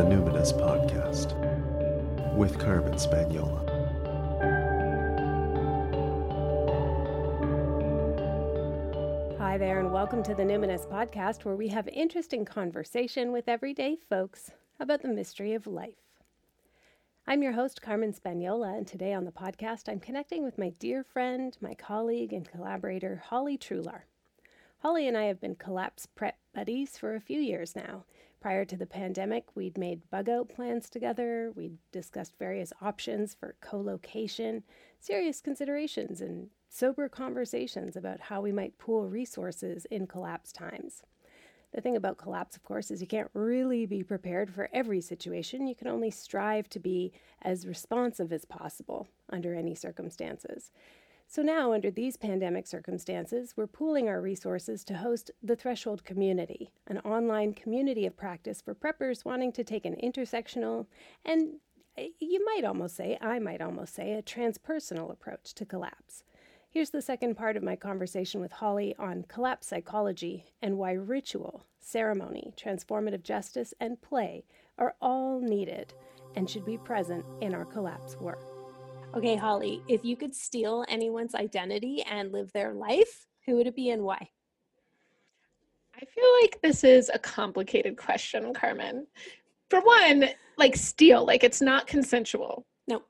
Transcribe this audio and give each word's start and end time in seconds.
the 0.00 0.06
Numinous 0.06 0.50
Podcast 0.54 1.34
with 2.34 2.58
Carmen 2.58 2.94
Spaniola. 2.94 3.66
Hi 9.36 9.58
there, 9.58 9.78
and 9.78 9.92
welcome 9.92 10.22
to 10.22 10.34
the 10.34 10.42
Numinous 10.42 10.88
Podcast, 10.88 11.44
where 11.44 11.54
we 11.54 11.68
have 11.68 11.86
interesting 11.88 12.46
conversation 12.46 13.30
with 13.30 13.46
everyday 13.46 13.98
folks 14.08 14.52
about 14.78 15.02
the 15.02 15.08
mystery 15.08 15.52
of 15.52 15.66
life. 15.66 15.92
I'm 17.26 17.42
your 17.42 17.52
host, 17.52 17.82
Carmen 17.82 18.14
Spaniola, 18.14 18.78
and 18.78 18.86
today 18.86 19.12
on 19.12 19.26
the 19.26 19.32
podcast, 19.32 19.86
I'm 19.86 20.00
connecting 20.00 20.42
with 20.42 20.56
my 20.56 20.70
dear 20.78 21.04
friend, 21.04 21.54
my 21.60 21.74
colleague, 21.74 22.32
and 22.32 22.50
collaborator, 22.50 23.22
Holly 23.26 23.58
Trular. 23.58 24.06
Holly 24.78 25.06
and 25.06 25.18
I 25.18 25.24
have 25.24 25.42
been 25.42 25.56
collapse 25.56 26.06
prep 26.06 26.38
buddies 26.54 26.96
for 26.96 27.14
a 27.14 27.20
few 27.20 27.38
years 27.38 27.76
now. 27.76 28.04
Prior 28.40 28.64
to 28.64 28.76
the 28.76 28.86
pandemic, 28.86 29.54
we'd 29.54 29.76
made 29.76 30.08
bug 30.10 30.30
out 30.30 30.48
plans 30.48 30.88
together, 30.88 31.52
we'd 31.54 31.76
discussed 31.92 32.38
various 32.38 32.72
options 32.80 33.34
for 33.34 33.54
co 33.60 33.78
location, 33.78 34.62
serious 34.98 35.42
considerations, 35.42 36.22
and 36.22 36.48
sober 36.70 37.06
conversations 37.08 37.96
about 37.96 38.18
how 38.18 38.40
we 38.40 38.50
might 38.50 38.78
pool 38.78 39.06
resources 39.06 39.84
in 39.90 40.06
collapse 40.06 40.52
times. 40.52 41.02
The 41.74 41.82
thing 41.82 41.96
about 41.96 42.16
collapse, 42.16 42.56
of 42.56 42.64
course, 42.64 42.90
is 42.90 43.02
you 43.02 43.06
can't 43.06 43.30
really 43.34 43.84
be 43.84 44.02
prepared 44.02 44.50
for 44.50 44.70
every 44.72 45.02
situation. 45.02 45.66
You 45.66 45.74
can 45.74 45.86
only 45.86 46.10
strive 46.10 46.68
to 46.70 46.80
be 46.80 47.12
as 47.42 47.66
responsive 47.66 48.32
as 48.32 48.44
possible 48.46 49.06
under 49.28 49.54
any 49.54 49.74
circumstances. 49.74 50.72
So 51.32 51.42
now, 51.42 51.72
under 51.72 51.92
these 51.92 52.16
pandemic 52.16 52.66
circumstances, 52.66 53.54
we're 53.56 53.68
pooling 53.68 54.08
our 54.08 54.20
resources 54.20 54.82
to 54.82 54.96
host 54.96 55.30
the 55.40 55.54
Threshold 55.54 56.04
Community, 56.04 56.72
an 56.88 56.98
online 56.98 57.54
community 57.54 58.04
of 58.04 58.16
practice 58.16 58.60
for 58.60 58.74
preppers 58.74 59.24
wanting 59.24 59.52
to 59.52 59.62
take 59.62 59.86
an 59.86 59.94
intersectional 60.02 60.86
and 61.24 61.60
you 62.18 62.44
might 62.44 62.64
almost 62.64 62.96
say, 62.96 63.16
I 63.20 63.38
might 63.38 63.60
almost 63.60 63.94
say, 63.94 64.14
a 64.14 64.22
transpersonal 64.22 65.12
approach 65.12 65.54
to 65.54 65.64
collapse. 65.64 66.24
Here's 66.68 66.90
the 66.90 67.00
second 67.00 67.36
part 67.36 67.56
of 67.56 67.62
my 67.62 67.76
conversation 67.76 68.40
with 68.40 68.50
Holly 68.50 68.96
on 68.98 69.24
collapse 69.28 69.68
psychology 69.68 70.46
and 70.60 70.78
why 70.78 70.92
ritual, 70.92 71.64
ceremony, 71.78 72.54
transformative 72.56 73.22
justice, 73.22 73.72
and 73.78 74.02
play 74.02 74.44
are 74.78 74.96
all 75.00 75.40
needed 75.40 75.94
and 76.34 76.50
should 76.50 76.64
be 76.64 76.78
present 76.78 77.24
in 77.40 77.54
our 77.54 77.64
collapse 77.64 78.16
work. 78.16 78.59
Okay, 79.16 79.34
Holly, 79.34 79.82
if 79.88 80.04
you 80.04 80.16
could 80.16 80.34
steal 80.34 80.84
anyone's 80.88 81.34
identity 81.34 82.02
and 82.08 82.32
live 82.32 82.52
their 82.52 82.72
life, 82.72 83.26
who 83.44 83.56
would 83.56 83.66
it 83.66 83.74
be 83.74 83.90
and 83.90 84.02
why? 84.02 84.28
I 85.96 86.04
feel 86.04 86.32
like 86.42 86.60
this 86.62 86.84
is 86.84 87.10
a 87.12 87.18
complicated 87.18 87.96
question, 87.96 88.54
Carmen. 88.54 89.06
For 89.68 89.80
one, 89.80 90.26
like 90.56 90.76
steal, 90.76 91.26
like 91.26 91.42
it's 91.42 91.60
not 91.60 91.86
consensual. 91.86 92.66
No. 92.86 93.02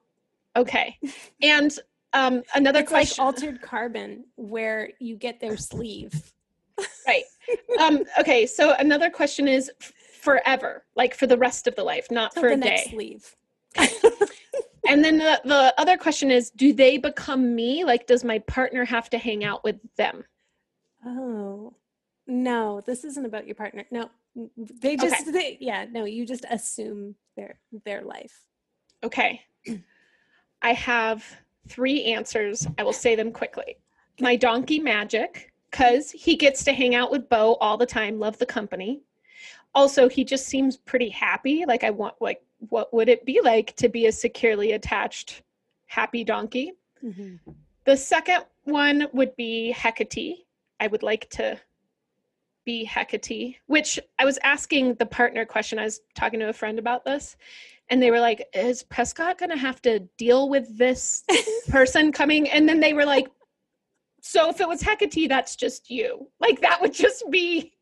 Okay. 0.56 0.98
And 1.42 1.76
um, 2.12 2.42
another 2.54 2.80
it's 2.80 2.90
question. 2.90 3.24
like 3.24 3.34
altered 3.34 3.62
carbon, 3.62 4.24
where 4.36 4.90
you 5.00 5.16
get 5.16 5.38
their 5.38 5.56
sleeve. 5.56 6.32
right. 7.06 7.24
Um, 7.78 8.04
okay. 8.18 8.46
So 8.46 8.74
another 8.78 9.10
question 9.10 9.46
is 9.46 9.70
forever, 10.20 10.84
like 10.96 11.14
for 11.14 11.26
the 11.26 11.36
rest 11.36 11.66
of 11.66 11.76
the 11.76 11.84
life, 11.84 12.08
not 12.10 12.34
for 12.34 12.48
a 12.48 12.56
day. 12.56 12.86
sleeve. 12.90 13.36
And 14.90 15.04
then 15.04 15.18
the, 15.18 15.40
the 15.44 15.74
other 15.78 15.96
question 15.96 16.32
is, 16.32 16.50
do 16.50 16.72
they 16.72 16.98
become 16.98 17.54
me? 17.54 17.84
Like, 17.84 18.08
does 18.08 18.24
my 18.24 18.40
partner 18.40 18.84
have 18.84 19.08
to 19.10 19.18
hang 19.18 19.44
out 19.44 19.62
with 19.62 19.76
them? 19.96 20.24
Oh, 21.06 21.74
no, 22.26 22.80
this 22.84 23.04
isn't 23.04 23.24
about 23.24 23.46
your 23.46 23.54
partner. 23.54 23.84
No, 23.92 24.10
they 24.56 24.96
just, 24.96 25.32
they, 25.32 25.58
yeah, 25.60 25.86
no, 25.88 26.04
you 26.04 26.26
just 26.26 26.44
assume 26.50 27.14
their 27.36 27.60
their 27.84 28.02
life. 28.02 28.44
Okay. 29.04 29.40
I 30.62 30.72
have 30.72 31.24
three 31.68 32.04
answers. 32.04 32.66
I 32.76 32.82
will 32.82 32.92
say 32.92 33.14
them 33.14 33.30
quickly. 33.30 33.76
My 34.18 34.34
donkey 34.34 34.80
magic, 34.80 35.52
because 35.70 36.10
he 36.10 36.36
gets 36.36 36.64
to 36.64 36.72
hang 36.72 36.96
out 36.96 37.12
with 37.12 37.28
Bo 37.28 37.54
all 37.60 37.76
the 37.76 37.86
time, 37.86 38.18
love 38.18 38.38
the 38.38 38.46
company. 38.46 39.02
Also, 39.74 40.08
he 40.08 40.24
just 40.24 40.46
seems 40.46 40.76
pretty 40.76 41.08
happy. 41.08 41.64
Like, 41.66 41.84
I 41.84 41.90
want, 41.90 42.14
like, 42.20 42.42
what 42.68 42.92
would 42.92 43.08
it 43.08 43.24
be 43.24 43.40
like 43.40 43.74
to 43.76 43.88
be 43.88 44.06
a 44.06 44.12
securely 44.12 44.72
attached 44.72 45.42
happy 45.86 46.24
donkey? 46.24 46.72
Mm-hmm. 47.04 47.52
The 47.84 47.96
second 47.96 48.44
one 48.64 49.08
would 49.12 49.34
be 49.36 49.72
Hecate. 49.72 50.46
I 50.78 50.86
would 50.86 51.02
like 51.02 51.28
to 51.30 51.58
be 52.64 52.84
Hecate, 52.84 53.56
which 53.66 53.98
I 54.18 54.24
was 54.24 54.38
asking 54.42 54.94
the 54.94 55.06
partner 55.06 55.44
question. 55.44 55.78
I 55.78 55.84
was 55.84 56.00
talking 56.14 56.40
to 56.40 56.48
a 56.48 56.52
friend 56.52 56.78
about 56.78 57.04
this, 57.04 57.36
and 57.88 58.02
they 58.02 58.10
were 58.10 58.20
like, 58.20 58.46
Is 58.54 58.82
Prescott 58.82 59.38
going 59.38 59.50
to 59.50 59.56
have 59.56 59.82
to 59.82 60.00
deal 60.18 60.48
with 60.48 60.76
this 60.76 61.24
person 61.68 62.12
coming? 62.12 62.48
And 62.48 62.68
then 62.68 62.80
they 62.80 62.92
were 62.92 63.06
like, 63.06 63.28
So 64.20 64.50
if 64.50 64.60
it 64.60 64.68
was 64.68 64.82
Hecate, 64.82 65.28
that's 65.28 65.56
just 65.56 65.90
you. 65.90 66.28
Like 66.38 66.60
that 66.60 66.80
would 66.80 66.94
just 66.94 67.24
be. 67.30 67.72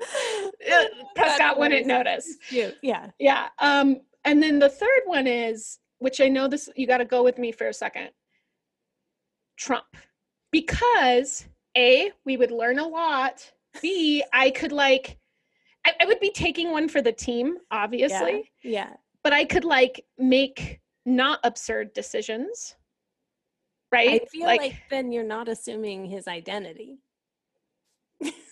Prescott 1.14 1.58
wouldn't 1.58 1.86
notice. 1.86 2.36
You, 2.50 2.72
yeah. 2.82 3.10
Yeah. 3.18 3.48
Um, 3.58 4.00
and 4.24 4.42
then 4.42 4.58
the 4.58 4.68
third 4.68 5.02
one 5.06 5.26
is, 5.26 5.78
which 5.98 6.20
I 6.20 6.28
know 6.28 6.48
this, 6.48 6.68
you 6.76 6.86
got 6.86 6.98
to 6.98 7.04
go 7.04 7.22
with 7.22 7.38
me 7.38 7.52
for 7.52 7.68
a 7.68 7.72
second 7.74 8.10
Trump. 9.56 9.86
Because 10.50 11.46
A, 11.76 12.12
we 12.24 12.36
would 12.36 12.50
learn 12.50 12.78
a 12.78 12.86
lot. 12.86 13.50
B, 13.82 14.22
I 14.32 14.50
could 14.50 14.72
like, 14.72 15.18
I, 15.86 15.92
I 16.00 16.06
would 16.06 16.20
be 16.20 16.30
taking 16.30 16.70
one 16.70 16.88
for 16.88 17.02
the 17.02 17.12
team, 17.12 17.56
obviously, 17.70 18.50
Yeah. 18.62 18.90
but 19.22 19.32
I 19.32 19.44
could 19.44 19.64
like 19.64 20.04
make 20.18 20.80
not 21.06 21.40
absurd 21.44 21.92
decisions. 21.92 22.76
Right? 23.92 24.22
I 24.22 24.26
feel 24.26 24.46
like, 24.46 24.74
then 24.90 25.12
you're 25.12 25.22
not 25.22 25.48
assuming 25.48 26.04
his 26.04 26.26
identity. 26.26 26.98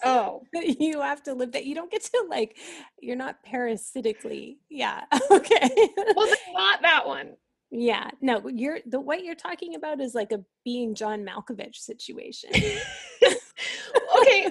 Oh, 0.04 0.42
you 0.54 1.00
have 1.00 1.22
to 1.24 1.34
live 1.34 1.52
that. 1.52 1.64
You 1.66 1.74
don't 1.74 1.90
get 1.90 2.02
to 2.04 2.26
like, 2.28 2.58
you're 3.00 3.16
not 3.16 3.42
parasitically. 3.44 4.58
Yeah. 4.68 5.04
Okay. 5.30 5.70
well, 6.16 6.28
not 6.54 6.82
that 6.82 7.06
one. 7.06 7.36
yeah. 7.70 8.10
No, 8.20 8.46
you're 8.48 8.80
the 8.86 9.00
what 9.00 9.24
you're 9.24 9.34
talking 9.34 9.74
about 9.76 10.00
is 10.00 10.14
like 10.14 10.32
a 10.32 10.44
being 10.64 10.94
John 10.94 11.24
Malkovich 11.24 11.76
situation. 11.76 12.50
okay, 14.20 14.50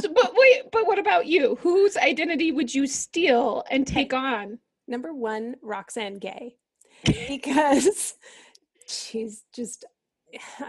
so, 0.00 0.08
but 0.14 0.32
wait, 0.34 0.62
but 0.72 0.86
what 0.86 0.98
about 0.98 1.26
you? 1.26 1.56
Whose 1.56 1.96
identity 1.96 2.52
would 2.52 2.74
you 2.74 2.86
steal 2.86 3.64
and 3.70 3.86
take 3.86 4.12
on? 4.14 4.58
Number 4.88 5.12
one, 5.14 5.56
Roxane 5.62 6.18
Gay, 6.18 6.56
because 7.28 8.14
she's 8.88 9.44
just 9.54 9.84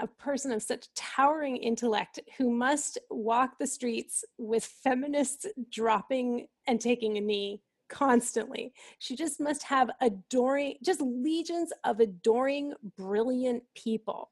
a 0.02 0.08
person 0.08 0.52
of 0.52 0.64
such 0.64 0.88
towering 0.96 1.58
intellect 1.58 2.20
who 2.38 2.50
must 2.50 2.98
walk 3.10 3.58
the 3.60 3.68
streets 3.68 4.24
with 4.38 4.66
feminists 4.66 5.46
dropping 5.72 6.48
and 6.68 6.80
taking 6.80 7.18
a 7.18 7.22
knee 7.22 7.62
constantly. 7.90 8.74
She 9.00 9.16
just 9.16 9.40
must 9.40 9.64
have 9.64 9.90
adoring, 10.02 10.76
just 10.84 11.02
legions 11.02 11.72
of 11.84 12.00
adoring, 12.00 12.74
brilliant 12.98 13.64
people. 13.76 14.30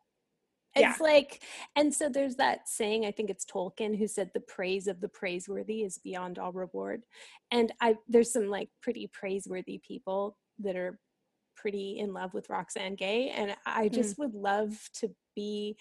Yeah. 0.75 0.91
It's 0.91 1.01
like, 1.01 1.43
and 1.75 1.93
so 1.93 2.07
there's 2.07 2.37
that 2.37 2.69
saying, 2.69 3.05
I 3.05 3.11
think 3.11 3.29
it's 3.29 3.45
Tolkien 3.45 3.97
who 3.97 4.07
said 4.07 4.31
the 4.33 4.39
praise 4.39 4.87
of 4.87 5.01
the 5.01 5.09
praiseworthy 5.09 5.83
is 5.83 5.97
beyond 5.97 6.39
all 6.39 6.53
reward. 6.53 7.03
And 7.51 7.73
I 7.81 7.97
there's 8.07 8.31
some 8.31 8.47
like 8.47 8.69
pretty 8.81 9.09
praiseworthy 9.11 9.81
people 9.85 10.37
that 10.59 10.77
are 10.77 10.97
pretty 11.61 11.99
in 11.99 12.13
love 12.13 12.33
with 12.33 12.49
Roxane 12.49 12.95
Gay. 12.95 13.29
And 13.29 13.55
I 13.65 13.89
just 13.89 14.17
would 14.17 14.33
love 14.33 14.89
to 14.95 15.11
be 15.35 15.77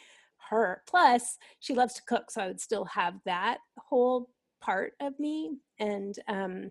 her. 0.50 0.82
Plus, 0.86 1.38
she 1.60 1.74
loves 1.74 1.94
to 1.94 2.02
cook, 2.06 2.30
so 2.30 2.42
I 2.42 2.46
would 2.48 2.60
still 2.60 2.84
have 2.84 3.14
that 3.24 3.58
whole 3.78 4.30
part 4.60 4.93
of 5.00 5.19
me. 5.19 5.52
And 5.78 6.14
um, 6.28 6.70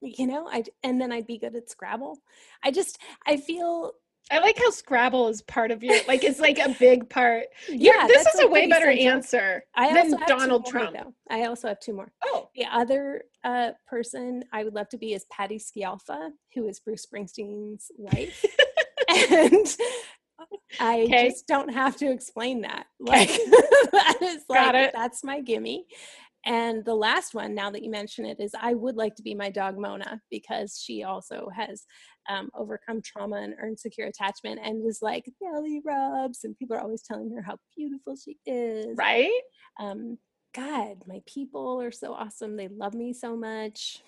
you 0.00 0.26
know, 0.26 0.48
I 0.48 0.64
and 0.82 1.00
then 1.00 1.12
I'd 1.12 1.26
be 1.26 1.38
good 1.38 1.54
at 1.54 1.70
Scrabble. 1.70 2.18
I 2.62 2.70
just 2.70 2.98
I 3.26 3.36
feel 3.36 3.92
I 4.30 4.38
like 4.38 4.56
how 4.58 4.70
Scrabble 4.70 5.28
is 5.28 5.42
part 5.42 5.70
of 5.70 5.82
your 5.84 5.96
like 6.08 6.24
it's 6.24 6.40
like 6.40 6.58
a 6.58 6.74
big 6.80 7.10
part. 7.10 7.44
You're- 7.68 7.78
yeah. 7.84 8.06
this 8.06 8.26
is 8.26 8.40
a 8.40 8.46
way 8.48 8.66
better 8.68 8.86
central. 8.86 9.08
answer 9.08 9.64
I 9.74 9.92
than 9.92 10.06
also 10.06 10.16
have 10.16 10.26
two 10.26 10.34
Donald 10.34 10.62
more, 10.62 10.70
Trump. 10.72 10.96
though. 10.96 11.14
I 11.30 11.44
also 11.44 11.68
have 11.68 11.78
two 11.80 11.92
more. 11.92 12.10
Oh, 12.24 12.48
The 12.54 12.64
other 12.72 13.24
uh, 13.44 13.72
person 13.86 14.42
I 14.52 14.64
would 14.64 14.74
love 14.74 14.88
to 14.90 14.98
be 14.98 15.12
is 15.12 15.26
Patty 15.30 15.58
Scialfa, 15.58 16.30
who 16.54 16.66
is 16.68 16.80
Bruce 16.80 17.06
Springsteen's 17.06 17.90
wife. 17.98 18.44
and 19.08 19.66
I 20.80 21.02
Okay. 21.02 21.28
just 21.28 21.46
don't 21.46 21.72
have 21.72 21.96
to 21.98 22.10
explain 22.10 22.62
that. 22.62 22.86
Like 22.98 23.28
that 23.92 24.18
is 24.22 24.44
Got 24.48 24.74
like 24.74 24.88
it. 24.88 24.92
that's 24.94 25.22
my 25.22 25.40
gimme. 25.42 25.84
And 26.46 26.84
the 26.84 26.94
last 26.94 27.34
one, 27.34 27.54
now 27.54 27.70
that 27.70 27.82
you 27.82 27.90
mention 27.90 28.26
it, 28.26 28.38
is 28.38 28.54
I 28.60 28.74
would 28.74 28.96
like 28.96 29.14
to 29.16 29.22
be 29.22 29.34
my 29.34 29.48
dog 29.48 29.78
Mona 29.78 30.20
because 30.30 30.78
she 30.82 31.02
also 31.02 31.48
has 31.54 31.84
um, 32.28 32.50
overcome 32.54 33.02
trauma 33.02 33.36
and 33.36 33.54
earned 33.60 33.78
secure 33.78 34.06
attachment 34.08 34.60
and 34.62 34.82
was 34.82 35.00
like 35.02 35.24
belly 35.40 35.80
rubs, 35.84 36.44
and 36.44 36.56
people 36.58 36.76
are 36.76 36.80
always 36.80 37.02
telling 37.02 37.30
her 37.34 37.42
how 37.42 37.56
beautiful 37.76 38.16
she 38.16 38.38
is. 38.46 38.96
right? 38.96 39.30
Um, 39.80 40.18
God, 40.54 41.02
my 41.06 41.20
people 41.26 41.80
are 41.82 41.90
so 41.90 42.14
awesome. 42.14 42.56
They 42.56 42.68
love 42.68 42.94
me 42.94 43.12
so 43.12 43.36
much. 43.36 44.02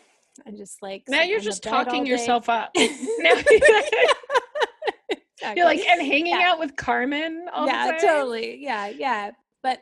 I'm 0.47 0.57
just 0.57 0.83
like 0.83 1.05
now 1.09 1.23
you're 1.23 1.41
just 1.41 1.63
talking 1.63 2.07
yourself 2.07 2.49
up. 2.49 2.71
Exactly. 2.77 3.61
you're 5.57 5.65
like 5.67 5.81
and 5.87 6.01
hanging 6.01 6.27
Yeah. 6.39 6.51
out 6.51 6.59
with 6.59 6.77
Carmen 6.77 7.47
all 7.53 7.67
yeah, 7.67 7.87
the 7.87 7.93
time. 7.93 8.01
totally. 8.01 8.59
Yeah, 8.63 8.89
yeah. 8.89 9.31
But 9.63 9.81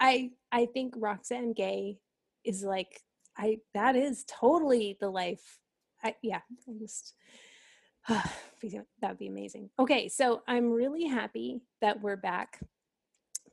I 0.00 0.30
I 0.52 0.66
think 0.66 0.94
Roxane 0.96 1.52
Gay 1.52 1.98
is 2.44 2.62
like 2.62 3.00
I 3.36 3.58
that 3.74 3.96
is 3.96 4.24
totally 4.26 4.96
the 5.00 5.08
life. 5.10 5.58
I 6.02 6.14
yeah, 6.22 6.40
I'm 6.68 6.78
just 6.78 7.14
that 9.00 9.10
would 9.10 9.18
be 9.18 9.28
amazing. 9.28 9.70
Okay, 9.78 10.08
so 10.08 10.42
I'm 10.48 10.70
really 10.70 11.06
happy 11.06 11.60
that 11.80 12.00
we're 12.00 12.16
back. 12.16 12.60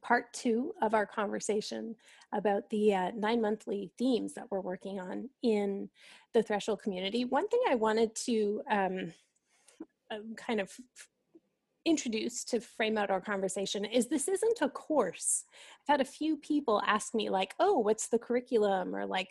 Part 0.01 0.33
two 0.33 0.73
of 0.81 0.93
our 0.93 1.05
conversation 1.05 1.95
about 2.33 2.69
the 2.69 2.93
uh, 2.93 3.11
nine 3.15 3.41
monthly 3.41 3.91
themes 3.97 4.33
that 4.35 4.45
we're 4.51 4.61
working 4.61 4.99
on 4.99 5.29
in 5.41 5.89
the 6.33 6.43
Threshold 6.43 6.81
community. 6.81 7.25
One 7.25 7.47
thing 7.47 7.61
I 7.69 7.75
wanted 7.75 8.15
to 8.15 8.61
um, 8.69 9.13
uh, 10.11 10.19
kind 10.37 10.59
of 10.59 10.71
introduce 11.85 12.43
to 12.43 12.59
frame 12.59 12.97
out 12.97 13.11
our 13.11 13.21
conversation 13.21 13.85
is 13.85 14.07
this 14.07 14.27
isn't 14.27 14.59
a 14.61 14.69
course. 14.69 15.43
I've 15.81 15.93
had 15.93 16.01
a 16.01 16.05
few 16.05 16.37
people 16.37 16.81
ask 16.85 17.13
me 17.13 17.29
like, 17.29 17.55
"Oh, 17.59 17.79
what's 17.79 18.07
the 18.07 18.19
curriculum?" 18.19 18.95
or 18.95 19.05
like, 19.05 19.29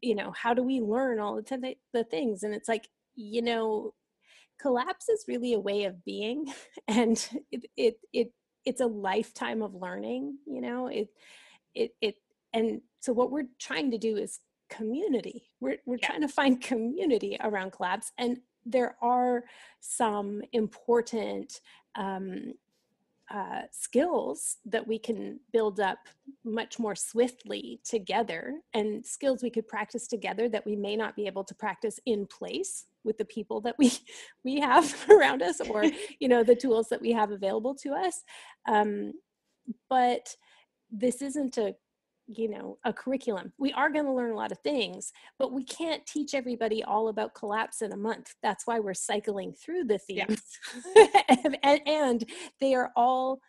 you 0.00 0.14
know, 0.14 0.32
how 0.32 0.54
do 0.54 0.62
we 0.62 0.80
learn 0.80 1.20
all 1.20 1.36
the 1.36 1.76
the 1.92 2.04
things? 2.04 2.42
And 2.42 2.54
it's 2.54 2.68
like, 2.68 2.88
you 3.14 3.42
know, 3.42 3.94
collapse 4.60 5.08
is 5.08 5.24
really 5.28 5.52
a 5.54 5.60
way 5.60 5.84
of 5.84 6.04
being, 6.04 6.46
and 6.88 7.28
it 7.50 7.66
it 7.76 7.98
it 8.12 8.32
it's 8.64 8.80
a 8.80 8.86
lifetime 8.86 9.62
of 9.62 9.74
learning. 9.74 10.38
You 10.46 10.60
know, 10.60 10.88
it 10.88 11.08
it 11.74 11.92
it 12.00 12.16
and 12.52 12.80
so 13.00 13.12
what 13.12 13.30
we're 13.30 13.48
trying 13.60 13.90
to 13.92 13.98
do 13.98 14.16
is 14.16 14.40
community. 14.70 15.50
We're 15.60 15.78
we're 15.86 15.98
Yeah. 16.00 16.08
trying 16.08 16.22
to 16.22 16.28
find 16.28 16.60
community 16.60 17.36
around 17.40 17.72
collapse 17.72 18.12
and 18.18 18.38
there 18.68 18.96
are 19.00 19.44
some 19.80 20.42
important 20.52 21.60
um, 21.94 22.52
uh, 23.32 23.62
skills 23.72 24.58
that 24.64 24.86
we 24.86 24.98
can 24.98 25.40
build 25.52 25.80
up 25.80 25.98
much 26.44 26.78
more 26.78 26.94
swiftly 26.94 27.80
together 27.84 28.60
and 28.72 29.04
skills 29.04 29.42
we 29.42 29.50
could 29.50 29.66
practice 29.66 30.06
together 30.06 30.48
that 30.48 30.64
we 30.64 30.76
may 30.76 30.94
not 30.94 31.16
be 31.16 31.26
able 31.26 31.42
to 31.42 31.54
practice 31.54 31.98
in 32.06 32.26
place 32.26 32.86
with 33.04 33.18
the 33.18 33.24
people 33.24 33.60
that 33.60 33.74
we 33.78 33.90
we 34.44 34.60
have 34.60 34.94
around 35.10 35.42
us 35.42 35.60
or 35.60 35.84
you 36.20 36.28
know 36.28 36.44
the 36.44 36.54
tools 36.54 36.88
that 36.88 37.00
we 37.00 37.12
have 37.12 37.30
available 37.30 37.74
to 37.74 37.92
us. 37.92 38.22
Um, 38.68 39.12
but 39.90 40.28
this 40.90 41.20
isn't 41.20 41.58
a 41.58 41.74
you 42.28 42.48
know 42.48 42.78
a 42.84 42.92
curriculum. 42.92 43.52
We 43.58 43.72
are 43.72 43.90
going 43.90 44.04
to 44.06 44.12
learn 44.12 44.32
a 44.32 44.36
lot 44.36 44.50
of 44.52 44.58
things 44.58 45.12
but 45.38 45.52
we 45.52 45.64
can't 45.64 46.04
teach 46.06 46.34
everybody 46.34 46.82
all 46.82 47.08
about 47.08 47.34
collapse 47.34 47.82
in 47.82 47.92
a 47.92 47.96
month. 47.96 48.34
That's 48.42 48.66
why 48.66 48.80
we're 48.80 48.94
cycling 48.94 49.52
through 49.52 49.84
the 49.84 50.00
Yeah. 50.08 50.26
themes. 50.26 50.42
And, 51.28 51.58
and, 51.62 51.80
and 51.86 52.30
they 52.60 52.74
are 52.74 52.90
all 52.96 53.40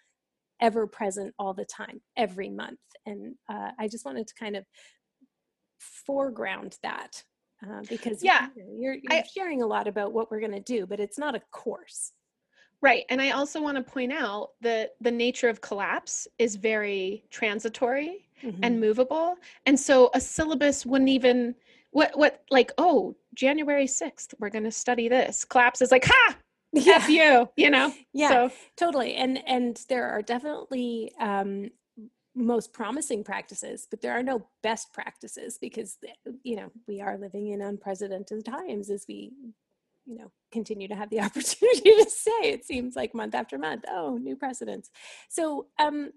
ever 0.61 0.85
present 0.87 1.33
all 1.39 1.53
the 1.53 1.65
time 1.65 2.01
every 2.15 2.49
month. 2.49 2.79
And 3.05 3.35
uh, 3.49 3.71
i 3.79 3.87
just 3.87 4.05
wanted 4.05 4.27
to 4.27 4.33
kind 4.35 4.55
of 4.55 4.65
foreground 5.79 6.77
that 6.83 7.23
uh, 7.63 7.81
because 7.89 8.23
Yeah, 8.23 8.47
you 8.55 8.63
know, 8.63 8.75
you're 8.79 8.97
I- 9.09 9.23
sharing 9.33 9.61
a 9.61 9.67
lot 9.67 9.87
about 9.87 10.13
what 10.13 10.29
we're 10.29 10.39
going 10.39 10.51
to 10.51 10.59
do 10.59 10.85
but 10.85 10.99
it's 10.99 11.17
not 11.17 11.35
a 11.35 11.41
course 11.51 12.11
Right. 12.81 13.05
And 13.09 13.21
I 13.21 13.31
also 13.31 13.61
want 13.61 13.77
to 13.77 13.83
point 13.83 14.13
out 14.13 14.51
that 14.61 14.95
the 15.01 15.11
nature 15.11 15.49
of 15.49 15.61
collapse 15.61 16.27
is 16.37 16.55
very 16.55 17.23
transitory 17.29 18.23
Mm-hmm. 18.43 18.63
and 18.63 18.79
movable. 18.79 19.35
And 19.65 19.79
so 19.79 20.11
a 20.13 20.21
syllabus 20.21 20.85
wouldn't 20.85 21.09
even 21.09 21.55
what 21.89 22.15
what 22.15 22.43
like, 22.51 22.71
oh, 22.77 23.15
January 23.33 23.87
6th, 23.87 24.35
we're 24.39 24.51
gonna 24.51 24.71
study 24.71 25.07
this. 25.09 25.43
Collapse 25.43 25.81
is 25.81 25.89
like, 25.89 26.05
ha, 26.05 26.37
F 26.75 27.09
you, 27.09 27.49
you 27.55 27.69
know? 27.71 27.91
yeah 28.13 28.29
So 28.29 28.51
totally 28.75 29.15
and 29.15 29.41
and 29.47 29.83
there 29.89 30.07
are 30.09 30.21
definitely 30.21 31.11
um 31.19 31.71
most 32.35 32.71
promising 32.71 33.23
practices 33.23 33.87
but 33.89 34.01
there 34.01 34.11
are 34.13 34.21
no 34.21 34.47
best 34.61 34.93
practices 34.93 35.57
because 35.59 35.97
you 36.43 36.55
know 36.55 36.69
we 36.87 37.01
are 37.01 37.17
living 37.17 37.47
in 37.47 37.61
unprecedented 37.63 38.45
times 38.45 38.91
as 38.91 39.05
we 39.07 39.31
you 40.07 40.17
know 40.17 40.31
continue 40.51 40.87
to 40.87 40.95
have 40.95 41.09
the 41.09 41.19
opportunity 41.27 41.81
to 41.81 42.09
say 42.09 42.31
it 42.43 42.65
seems 42.65 42.95
like 42.95 43.13
month 43.13 43.35
after 43.35 43.57
month 43.57 43.83
oh 43.89 44.17
new 44.17 44.35
precedents. 44.35 44.89
So 45.29 45.67
um 45.79 46.11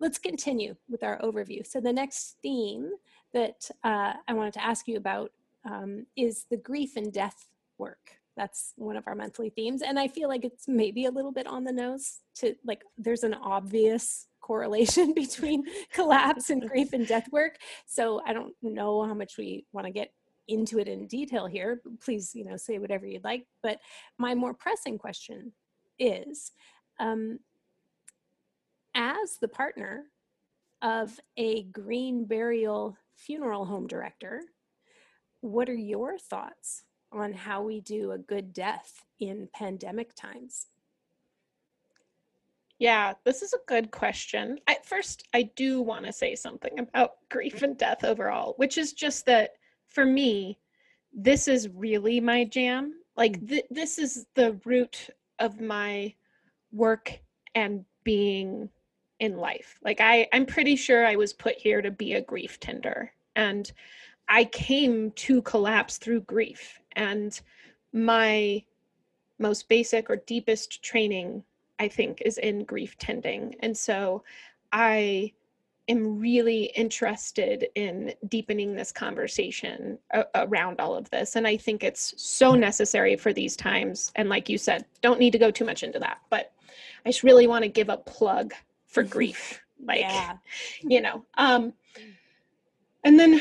let's 0.00 0.18
continue 0.18 0.76
with 0.88 1.02
our 1.02 1.18
overview. 1.20 1.66
So 1.66 1.80
the 1.80 1.92
next 1.92 2.36
theme 2.42 2.90
that 3.34 3.70
uh, 3.84 4.14
i 4.26 4.32
wanted 4.32 4.54
to 4.54 4.64
ask 4.64 4.88
you 4.88 4.96
about 4.96 5.32
um, 5.64 6.06
is 6.16 6.46
the 6.50 6.56
grief 6.56 6.96
and 6.96 7.12
death 7.12 7.46
work. 7.78 8.18
That's 8.36 8.72
one 8.76 8.96
of 8.96 9.06
our 9.06 9.16
monthly 9.16 9.50
themes 9.50 9.82
and 9.82 9.98
i 9.98 10.06
feel 10.06 10.28
like 10.28 10.44
it's 10.44 10.68
maybe 10.68 11.06
a 11.06 11.10
little 11.10 11.32
bit 11.32 11.48
on 11.48 11.64
the 11.64 11.72
nose 11.72 12.20
to 12.36 12.54
like 12.64 12.82
there's 12.96 13.24
an 13.24 13.34
obvious 13.34 14.28
correlation 14.40 15.12
between 15.22 15.64
collapse 15.92 16.48
and 16.50 16.66
grief 16.68 16.92
and 16.92 17.06
death 17.06 17.28
work. 17.32 17.58
So 17.86 18.22
i 18.24 18.32
don't 18.32 18.54
know 18.62 19.02
how 19.04 19.14
much 19.14 19.36
we 19.36 19.66
want 19.72 19.86
to 19.86 19.92
get 19.92 20.12
into 20.48 20.78
it 20.78 20.88
in 20.88 21.06
detail 21.06 21.46
here 21.46 21.80
please 22.02 22.34
you 22.34 22.44
know 22.44 22.56
say 22.56 22.78
whatever 22.78 23.06
you'd 23.06 23.24
like 23.24 23.46
but 23.62 23.78
my 24.18 24.34
more 24.34 24.54
pressing 24.54 24.98
question 24.98 25.52
is 25.98 26.52
um, 27.00 27.38
as 28.94 29.38
the 29.40 29.48
partner 29.48 30.04
of 30.82 31.18
a 31.36 31.64
green 31.64 32.24
burial 32.24 32.96
funeral 33.14 33.64
home 33.64 33.86
director 33.86 34.42
what 35.40 35.68
are 35.68 35.74
your 35.74 36.18
thoughts 36.18 36.84
on 37.12 37.32
how 37.32 37.62
we 37.62 37.80
do 37.80 38.12
a 38.12 38.18
good 38.18 38.52
death 38.52 39.02
in 39.18 39.48
pandemic 39.54 40.14
times? 40.14 40.66
yeah, 42.78 43.14
this 43.24 43.42
is 43.42 43.52
a 43.52 43.66
good 43.66 43.90
question. 43.90 44.58
At 44.68 44.86
first, 44.86 45.26
I 45.34 45.50
do 45.56 45.82
want 45.82 46.06
to 46.06 46.12
say 46.12 46.34
something 46.34 46.78
about 46.78 47.14
grief 47.28 47.62
and 47.62 47.76
death 47.76 48.04
overall, 48.04 48.54
which 48.56 48.78
is 48.78 48.92
just 48.92 49.26
that 49.26 49.54
for 49.88 50.04
me, 50.04 50.58
this 51.12 51.48
is 51.48 51.68
really 51.70 52.20
my 52.20 52.44
jam. 52.44 52.94
Like 53.16 53.40
mm. 53.40 53.48
th- 53.48 53.66
this 53.70 53.98
is 53.98 54.26
the 54.34 54.60
root 54.64 55.10
of 55.38 55.60
my 55.60 56.14
work 56.72 57.18
and 57.54 57.84
being 58.04 58.68
in 59.20 59.36
life. 59.36 59.78
Like 59.82 60.00
I 60.00 60.28
I'm 60.32 60.46
pretty 60.46 60.76
sure 60.76 61.04
I 61.04 61.16
was 61.16 61.32
put 61.32 61.56
here 61.56 61.82
to 61.82 61.90
be 61.90 62.14
a 62.14 62.20
grief 62.20 62.60
tender 62.60 63.12
and 63.34 63.70
I 64.28 64.44
came 64.44 65.10
to 65.12 65.42
collapse 65.42 65.96
through 65.98 66.20
grief 66.22 66.78
and 66.92 67.38
my 67.92 68.62
most 69.38 69.68
basic 69.68 70.10
or 70.10 70.16
deepest 70.16 70.82
training 70.82 71.42
I 71.78 71.88
think 71.88 72.22
is 72.24 72.38
in 72.38 72.64
grief 72.64 72.98
tending. 72.98 73.54
And 73.60 73.76
so 73.76 74.24
I 74.72 75.32
am 75.88 76.18
really 76.18 76.64
interested 76.76 77.68
in 77.74 78.12
deepening 78.28 78.74
this 78.74 78.92
conversation 78.92 79.98
a- 80.12 80.26
around 80.34 80.80
all 80.80 80.94
of 80.94 81.08
this. 81.10 81.36
And 81.36 81.46
I 81.46 81.56
think 81.56 81.82
it's 81.82 82.14
so 82.16 82.54
necessary 82.54 83.16
for 83.16 83.32
these 83.32 83.56
times. 83.56 84.12
And 84.16 84.28
like 84.28 84.48
you 84.48 84.58
said 84.58 84.84
don't 85.00 85.20
need 85.20 85.32
to 85.32 85.38
go 85.38 85.50
too 85.50 85.64
much 85.64 85.82
into 85.82 85.98
that 85.98 86.18
but 86.30 86.52
I 87.04 87.10
just 87.10 87.22
really 87.22 87.46
want 87.46 87.62
to 87.62 87.68
give 87.68 87.88
a 87.88 87.96
plug 87.96 88.54
for 88.86 89.02
grief 89.16 89.60
like 89.84 90.00
yeah, 90.00 90.36
you 90.82 91.00
know 91.00 91.24
um 91.36 91.72
and 93.04 93.18
then 93.18 93.40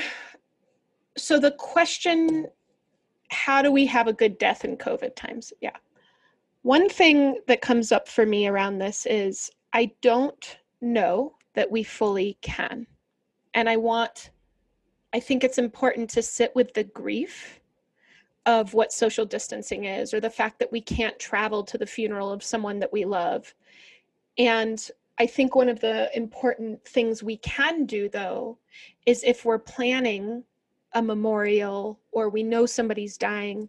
so 1.18 1.39
the 1.39 1.51
question 1.51 2.48
how 3.30 3.62
do 3.62 3.72
we 3.72 3.86
have 3.86 4.08
a 4.08 4.13
good 4.13 4.38
death 4.38 4.63
in 4.63 4.77
covid 4.77 5.16
times? 5.16 5.51
Yeah. 5.60 5.75
One 6.62 6.88
thing 6.88 7.39
that 7.48 7.62
comes 7.62 7.92
up 7.92 8.08
for 8.08 8.25
me 8.25 8.48
around 8.48 8.77
this 8.77 9.06
is 9.06 9.51
i 9.74 9.92
don't 10.01 10.60
know 10.82 11.34
that 11.57 11.71
we 11.71 11.81
fully 11.81 12.37
can. 12.41 12.85
And 13.55 13.67
i 13.67 13.75
want 13.75 14.29
i 15.13 15.19
think 15.19 15.43
it's 15.43 15.57
important 15.57 16.07
to 16.11 16.21
sit 16.21 16.55
with 16.55 16.71
the 16.75 16.83
grief 16.83 17.59
of 18.45 18.75
what 18.75 18.93
social 18.93 19.25
distancing 19.25 19.85
is 19.85 20.13
or 20.13 20.19
the 20.19 20.29
fact 20.29 20.59
that 20.59 20.71
we 20.71 20.79
can't 20.79 21.17
travel 21.17 21.63
to 21.63 21.77
the 21.79 21.85
funeral 21.85 22.31
of 22.31 22.43
someone 22.43 22.79
that 22.79 22.93
we 22.93 23.03
love. 23.03 23.53
And 24.37 24.89
I 25.19 25.25
think 25.25 25.53
one 25.53 25.67
of 25.67 25.81
the 25.81 26.09
important 26.15 26.85
things 26.85 27.23
we 27.23 27.37
can 27.37 27.85
do, 27.85 28.07
though, 28.07 28.57
is 29.05 29.23
if 29.23 29.43
we're 29.43 29.59
planning 29.59 30.43
a 30.93 31.01
memorial 31.01 31.99
or 32.13 32.29
we 32.29 32.43
know 32.43 32.65
somebody's 32.65 33.17
dying, 33.17 33.67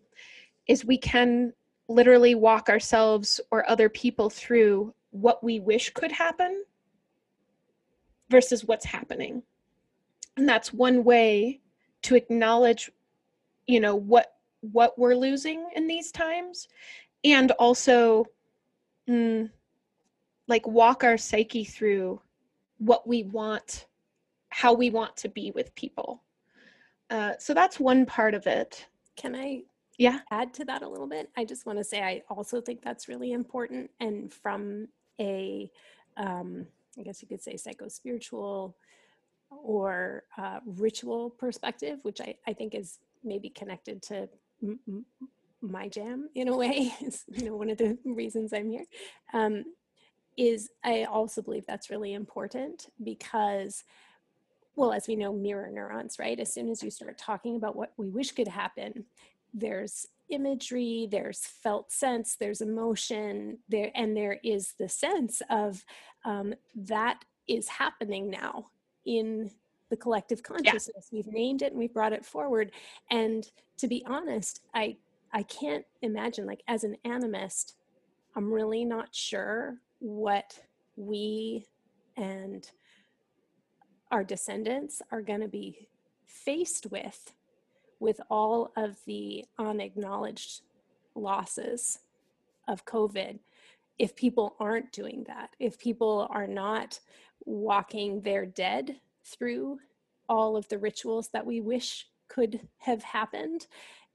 is 0.68 0.84
we 0.84 0.98
can 0.98 1.52
literally 1.88 2.36
walk 2.36 2.68
ourselves 2.68 3.40
or 3.50 3.68
other 3.68 3.88
people 3.88 4.30
through 4.30 4.94
what 5.10 5.42
we 5.42 5.58
wish 5.58 5.90
could 5.90 6.12
happen 6.12 6.62
versus 8.30 8.64
what's 8.64 8.84
happening. 8.84 9.42
And 10.36 10.48
that's 10.48 10.72
one 10.72 11.04
way 11.04 11.60
to 12.02 12.14
acknowledge, 12.14 12.90
you 13.66 13.80
know, 13.80 13.94
what 13.96 14.34
what 14.60 14.98
we're 14.98 15.14
losing 15.14 15.68
in 15.76 15.86
these 15.86 16.10
times 16.10 16.66
and 17.24 17.52
also 17.52 18.26
mm, 19.08 19.48
like 20.48 20.66
walk 20.66 21.04
our 21.04 21.16
psyche 21.16 21.62
through 21.62 22.20
what 22.78 23.06
we 23.06 23.22
want 23.22 23.86
how 24.48 24.72
we 24.72 24.90
want 24.90 25.16
to 25.16 25.28
be 25.28 25.52
with 25.52 25.72
people 25.76 26.24
uh, 27.10 27.34
so 27.38 27.54
that's 27.54 27.78
one 27.78 28.04
part 28.04 28.34
of 28.34 28.48
it 28.48 28.88
can 29.18 29.34
I 29.34 29.64
Yeah. 29.98 30.20
add 30.30 30.54
to 30.54 30.64
that 30.66 30.82
a 30.82 30.88
little 30.88 31.08
bit? 31.08 31.28
I 31.36 31.44
just 31.44 31.66
want 31.66 31.78
to 31.78 31.84
say 31.84 32.00
I 32.02 32.22
also 32.30 32.60
think 32.60 32.82
that's 32.82 33.08
really 33.08 33.32
important. 33.32 33.90
And 33.98 34.32
from 34.32 34.86
a, 35.20 35.70
um, 36.16 36.66
I 36.98 37.02
guess 37.02 37.22
you 37.22 37.28
could 37.28 37.42
say 37.42 37.56
psycho 37.56 37.88
spiritual 37.88 38.76
or 39.50 40.24
uh, 40.36 40.60
ritual 40.66 41.30
perspective, 41.30 42.00
which 42.02 42.20
I, 42.20 42.34
I 42.46 42.52
think 42.52 42.74
is 42.74 42.98
maybe 43.24 43.48
connected 43.48 44.02
to 44.02 44.28
m- 44.62 44.80
m- 44.88 45.06
my 45.60 45.88
jam 45.88 46.28
in 46.34 46.48
a 46.48 46.56
way, 46.56 46.92
is 47.02 47.24
you 47.32 47.46
know 47.46 47.56
one 47.56 47.70
of 47.70 47.78
the 47.78 47.96
reasons 48.04 48.52
I'm 48.52 48.70
here. 48.70 48.84
Um, 49.32 49.64
is 50.36 50.70
I 50.84 51.04
also 51.04 51.42
believe 51.42 51.64
that's 51.66 51.90
really 51.90 52.14
important 52.14 52.86
because 53.02 53.84
well, 54.76 54.92
as 54.92 55.08
we 55.08 55.16
know, 55.16 55.32
mirror 55.32 55.68
neurons, 55.72 56.20
right? 56.20 56.38
As 56.38 56.52
soon 56.52 56.68
as 56.70 56.84
you 56.84 56.90
start 56.90 57.18
talking 57.18 57.56
about 57.56 57.74
what 57.74 57.92
we 57.96 58.08
wish 58.08 58.30
could 58.30 58.46
happen, 58.46 59.06
there's 59.52 60.06
imagery, 60.30 61.08
there's 61.10 61.40
felt 61.40 61.90
sense, 61.90 62.36
there's 62.38 62.60
emotion, 62.60 63.58
there, 63.68 63.90
and 63.94 64.16
there 64.16 64.38
is 64.42 64.74
the 64.78 64.88
sense 64.88 65.42
of 65.50 65.84
um, 66.24 66.54
that 66.74 67.24
is 67.46 67.68
happening 67.68 68.30
now 68.30 68.66
in 69.06 69.50
the 69.90 69.96
collective 69.96 70.42
consciousness. 70.42 71.08
Yeah. 71.10 71.18
We've 71.18 71.32
named 71.32 71.62
it 71.62 71.72
and 71.72 71.78
we've 71.78 71.94
brought 71.94 72.12
it 72.12 72.24
forward. 72.24 72.72
And 73.10 73.50
to 73.78 73.88
be 73.88 74.04
honest, 74.06 74.60
I 74.74 74.96
I 75.32 75.42
can't 75.42 75.84
imagine 76.02 76.46
like 76.46 76.62
as 76.68 76.84
an 76.84 76.96
animist, 77.04 77.74
I'm 78.34 78.52
really 78.52 78.84
not 78.84 79.14
sure 79.14 79.78
what 79.98 80.58
we 80.96 81.66
and 82.16 82.68
our 84.10 84.24
descendants 84.24 85.02
are 85.12 85.22
going 85.22 85.40
to 85.40 85.48
be 85.48 85.88
faced 86.24 86.86
with 86.90 87.32
with 88.00 88.20
all 88.30 88.72
of 88.76 88.98
the 89.06 89.44
unacknowledged 89.58 90.62
losses 91.14 91.98
of 92.66 92.84
covid 92.84 93.38
if 93.98 94.14
people 94.14 94.54
aren't 94.60 94.92
doing 94.92 95.24
that 95.26 95.50
if 95.58 95.78
people 95.78 96.28
are 96.30 96.46
not 96.46 97.00
walking 97.44 98.20
their 98.20 98.46
dead 98.46 98.96
through 99.24 99.78
all 100.28 100.56
of 100.56 100.68
the 100.68 100.78
rituals 100.78 101.28
that 101.32 101.46
we 101.46 101.60
wish 101.60 102.06
could 102.28 102.60
have 102.78 103.02
happened 103.02 103.66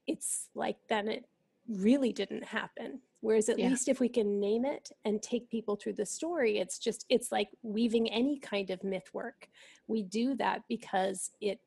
it's 0.08 0.50
like 0.56 0.78
then 0.88 1.08
it 1.08 1.26
really 1.68 2.12
didn't 2.12 2.44
happen 2.44 3.00
whereas 3.22 3.48
at 3.48 3.58
yeah. 3.58 3.70
least 3.70 3.88
if 3.88 4.00
we 4.00 4.10
can 4.10 4.40
name 4.40 4.66
it 4.66 4.92
and 5.06 5.22
take 5.22 5.50
people 5.50 5.76
through 5.76 5.94
the 5.94 6.06
story 6.06 6.60
it's 6.60 6.78
just 6.78 7.06
it's 7.10 7.32
like 7.32 7.50
weaving 7.64 8.10
any 8.12 8.38
kind 8.38 8.70
of 8.70 8.84
myth 8.84 9.10
work 9.14 9.48
we 9.88 10.04
do 10.04 10.36
that 10.36 10.62
because 10.68 11.32
it 11.42 11.60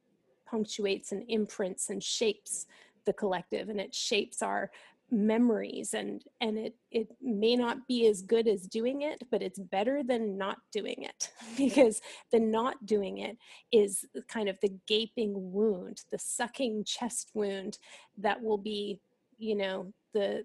punctuates 0.46 1.12
and 1.12 1.24
imprints 1.28 1.90
and 1.90 2.02
shapes 2.02 2.66
the 3.04 3.12
collective 3.12 3.68
and 3.68 3.80
it 3.80 3.94
shapes 3.94 4.42
our 4.42 4.70
memories 5.10 5.94
and 5.94 6.24
and 6.40 6.58
it 6.58 6.74
it 6.90 7.08
may 7.22 7.54
not 7.54 7.86
be 7.86 8.08
as 8.08 8.22
good 8.22 8.48
as 8.48 8.62
doing 8.62 9.02
it 9.02 9.22
but 9.30 9.40
it's 9.40 9.58
better 9.58 10.02
than 10.02 10.36
not 10.36 10.58
doing 10.72 11.02
it. 11.02 11.30
Because 11.56 12.00
the 12.32 12.40
not 12.40 12.84
doing 12.84 13.18
it 13.18 13.38
is 13.72 14.04
kind 14.28 14.48
of 14.48 14.58
the 14.60 14.74
gaping 14.86 15.52
wound 15.52 16.02
the 16.10 16.18
sucking 16.18 16.84
chest 16.84 17.30
wound 17.34 17.78
that 18.18 18.42
will 18.42 18.58
be 18.58 19.00
you 19.38 19.54
know 19.54 19.92
the 20.12 20.44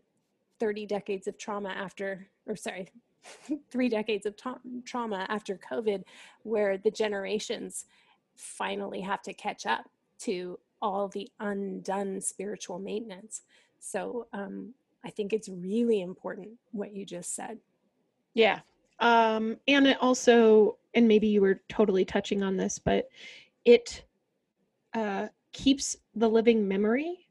30 0.59 0.85
decades 0.85 1.27
of 1.27 1.37
trauma 1.37 1.69
after 1.69 2.27
or 2.45 2.55
sorry 2.55 2.87
three 3.71 3.89
decades 3.89 4.25
of 4.25 4.37
ta- 4.37 4.59
trauma 4.85 5.25
after 5.27 5.57
covid 5.57 6.03
where 6.43 6.77
the 6.77 6.91
generations 6.91 7.85
finally 8.41 9.01
have 9.01 9.21
to 9.21 9.33
catch 9.33 9.65
up 9.65 9.85
to 10.19 10.59
all 10.81 11.07
the 11.07 11.29
undone 11.39 12.19
spiritual 12.19 12.79
maintenance. 12.79 13.41
So 13.79 14.27
um, 14.33 14.73
i 15.03 15.09
think 15.09 15.33
it's 15.33 15.49
really 15.49 16.01
important 16.01 16.49
what 16.71 16.93
you 16.95 17.05
just 17.05 17.35
said. 17.35 17.57
Yeah. 18.33 18.59
Um, 18.99 19.57
and 19.67 19.87
it 19.87 19.97
also 20.01 20.77
and 20.93 21.07
maybe 21.07 21.27
you 21.27 21.41
were 21.41 21.61
totally 21.69 22.05
touching 22.05 22.43
on 22.43 22.57
this 22.57 22.77
but 22.79 23.09
it 23.65 24.03
uh, 24.93 25.27
keeps 25.53 25.95
the 26.15 26.29
living 26.29 26.67
memory 26.67 27.27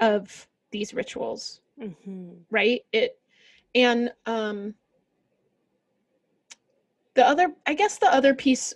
of 0.00 0.46
these 0.70 0.94
rituals 0.94 1.60
mm-hmm. 1.80 2.30
right? 2.50 2.82
It 2.92 3.18
and 3.74 4.12
um 4.26 4.74
the 7.14 7.24
other 7.24 7.54
i 7.66 7.74
guess 7.74 7.98
the 7.98 8.12
other 8.12 8.34
piece 8.34 8.74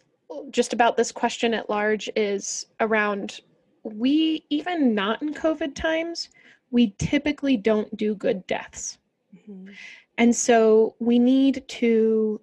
just 0.50 0.72
about 0.72 0.96
this 0.96 1.12
question 1.12 1.54
at 1.54 1.68
large 1.70 2.08
is 2.16 2.66
around 2.80 3.40
we 3.82 4.44
even 4.50 4.94
not 4.94 5.20
in 5.22 5.34
covid 5.34 5.74
times 5.74 6.30
we 6.70 6.94
typically 6.98 7.56
don't 7.56 7.94
do 7.96 8.14
good 8.14 8.46
deaths 8.46 8.98
mm-hmm. 9.36 9.70
and 10.18 10.34
so 10.34 10.94
we 10.98 11.18
need 11.18 11.62
to 11.68 12.40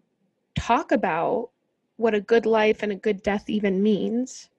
talk 0.56 0.92
about 0.92 1.50
what 1.98 2.14
a 2.14 2.22
good 2.22 2.46
life 2.46 2.84
and 2.84 2.92
a 2.92 2.96
good 2.96 3.22
death 3.24 3.50
even 3.50 3.82
means 3.82 4.50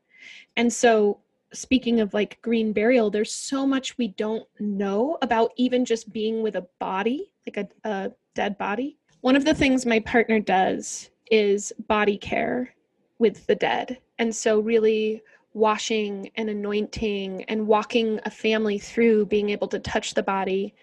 and 0.56 0.72
so 0.72 1.18
speaking 1.52 2.00
of 2.00 2.14
like 2.14 2.40
green 2.42 2.72
burial, 2.72 3.10
there's 3.10 3.32
so 3.32 3.66
much 3.66 3.96
we 3.98 4.08
don't 4.08 4.46
know 4.58 5.18
about 5.22 5.52
even 5.56 5.84
just 5.84 6.12
being 6.12 6.42
with 6.42 6.56
a 6.56 6.66
body, 6.78 7.30
like 7.46 7.56
a, 7.56 7.88
a 7.88 8.12
dead 8.34 8.56
body. 8.58 8.96
One 9.20 9.36
of 9.36 9.44
the 9.44 9.54
things 9.54 9.86
my 9.86 10.00
partner 10.00 10.40
does 10.40 11.10
is 11.30 11.72
body 11.86 12.16
care 12.16 12.74
with 13.22 13.46
the 13.46 13.54
dead. 13.54 13.98
And 14.18 14.34
so, 14.34 14.60
really 14.60 15.22
washing 15.54 16.30
and 16.36 16.50
anointing 16.50 17.44
and 17.44 17.66
walking 17.66 18.18
a 18.24 18.30
family 18.30 18.78
through 18.78 19.26
being 19.26 19.50
able 19.50 19.68
to 19.68 19.78
touch 19.78 20.14
the 20.14 20.22
body. 20.22 20.74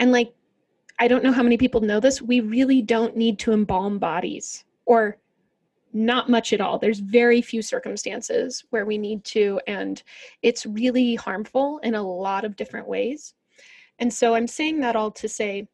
And 0.00 0.10
like, 0.10 0.34
I 0.98 1.06
don't 1.06 1.22
know 1.22 1.32
how 1.32 1.42
many 1.42 1.56
people 1.56 1.80
know 1.80 2.00
this, 2.00 2.20
we 2.20 2.40
really 2.40 2.82
don't 2.82 3.16
need 3.16 3.38
to 3.40 3.52
embalm 3.52 3.98
bodies 3.98 4.64
or 4.86 5.18
not 5.92 6.28
much 6.28 6.52
at 6.52 6.60
all. 6.60 6.78
There's 6.78 6.98
very 6.98 7.40
few 7.40 7.62
circumstances 7.62 8.64
where 8.70 8.84
we 8.84 8.98
need 8.98 9.24
to, 9.24 9.60
and 9.66 10.02
it's 10.42 10.66
really 10.66 11.14
harmful 11.14 11.78
in 11.82 11.94
a 11.94 12.02
lot 12.02 12.44
of 12.44 12.56
different 12.56 12.88
ways. 12.88 13.34
And 13.98 14.12
so 14.12 14.34
I'm 14.34 14.46
saying 14.46 14.80
that 14.80 14.96
all 14.96 15.10
to 15.12 15.28
say, 15.28 15.68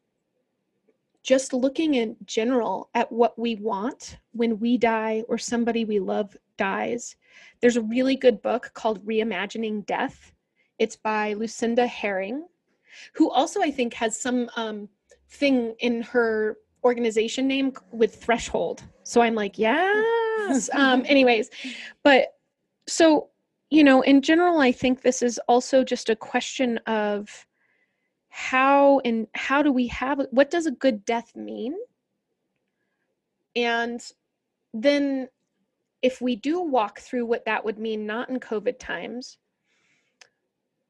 just 1.23 1.53
looking 1.53 1.95
in 1.95 2.15
general 2.25 2.89
at 2.93 3.11
what 3.11 3.39
we 3.39 3.55
want 3.55 4.17
when 4.33 4.59
we 4.59 4.77
die 4.77 5.23
or 5.29 5.37
somebody 5.37 5.85
we 5.85 5.99
love 5.99 6.35
dies. 6.57 7.15
There's 7.61 7.77
a 7.77 7.81
really 7.81 8.15
good 8.15 8.41
book 8.41 8.71
called 8.73 9.05
Reimagining 9.05 9.85
Death. 9.85 10.33
It's 10.79 10.97
by 10.97 11.33
Lucinda 11.33 11.87
Herring, 11.87 12.45
who 13.13 13.31
also 13.31 13.61
I 13.61 13.71
think 13.71 13.93
has 13.93 14.19
some 14.19 14.49
um, 14.57 14.89
thing 15.29 15.75
in 15.79 16.01
her 16.01 16.57
organization 16.83 17.47
name 17.47 17.73
with 17.91 18.15
threshold. 18.15 18.83
So 19.03 19.21
I'm 19.21 19.35
like, 19.35 19.57
yes. 19.57 20.69
um, 20.73 21.03
anyways, 21.07 21.49
but 22.03 22.35
so, 22.87 23.29
you 23.69 23.83
know, 23.83 24.01
in 24.01 24.21
general, 24.21 24.59
I 24.59 24.73
think 24.73 25.01
this 25.01 25.21
is 25.21 25.39
also 25.47 25.85
just 25.85 26.09
a 26.09 26.15
question 26.17 26.79
of 26.79 27.47
how 28.35 28.99
and 29.05 29.27
how 29.35 29.61
do 29.61 29.71
we 29.71 29.85
have 29.85 30.19
what 30.31 30.49
does 30.49 30.65
a 30.65 30.71
good 30.71 31.05
death 31.05 31.35
mean? 31.35 31.75
And 33.55 34.03
then 34.73 35.29
if 36.01 36.19
we 36.19 36.35
do 36.35 36.59
walk 36.59 36.99
through 36.99 37.27
what 37.27 37.45
that 37.45 37.63
would 37.63 37.77
mean, 37.77 38.07
not 38.07 38.29
in 38.29 38.39
COVID 38.39 38.79
times, 38.79 39.37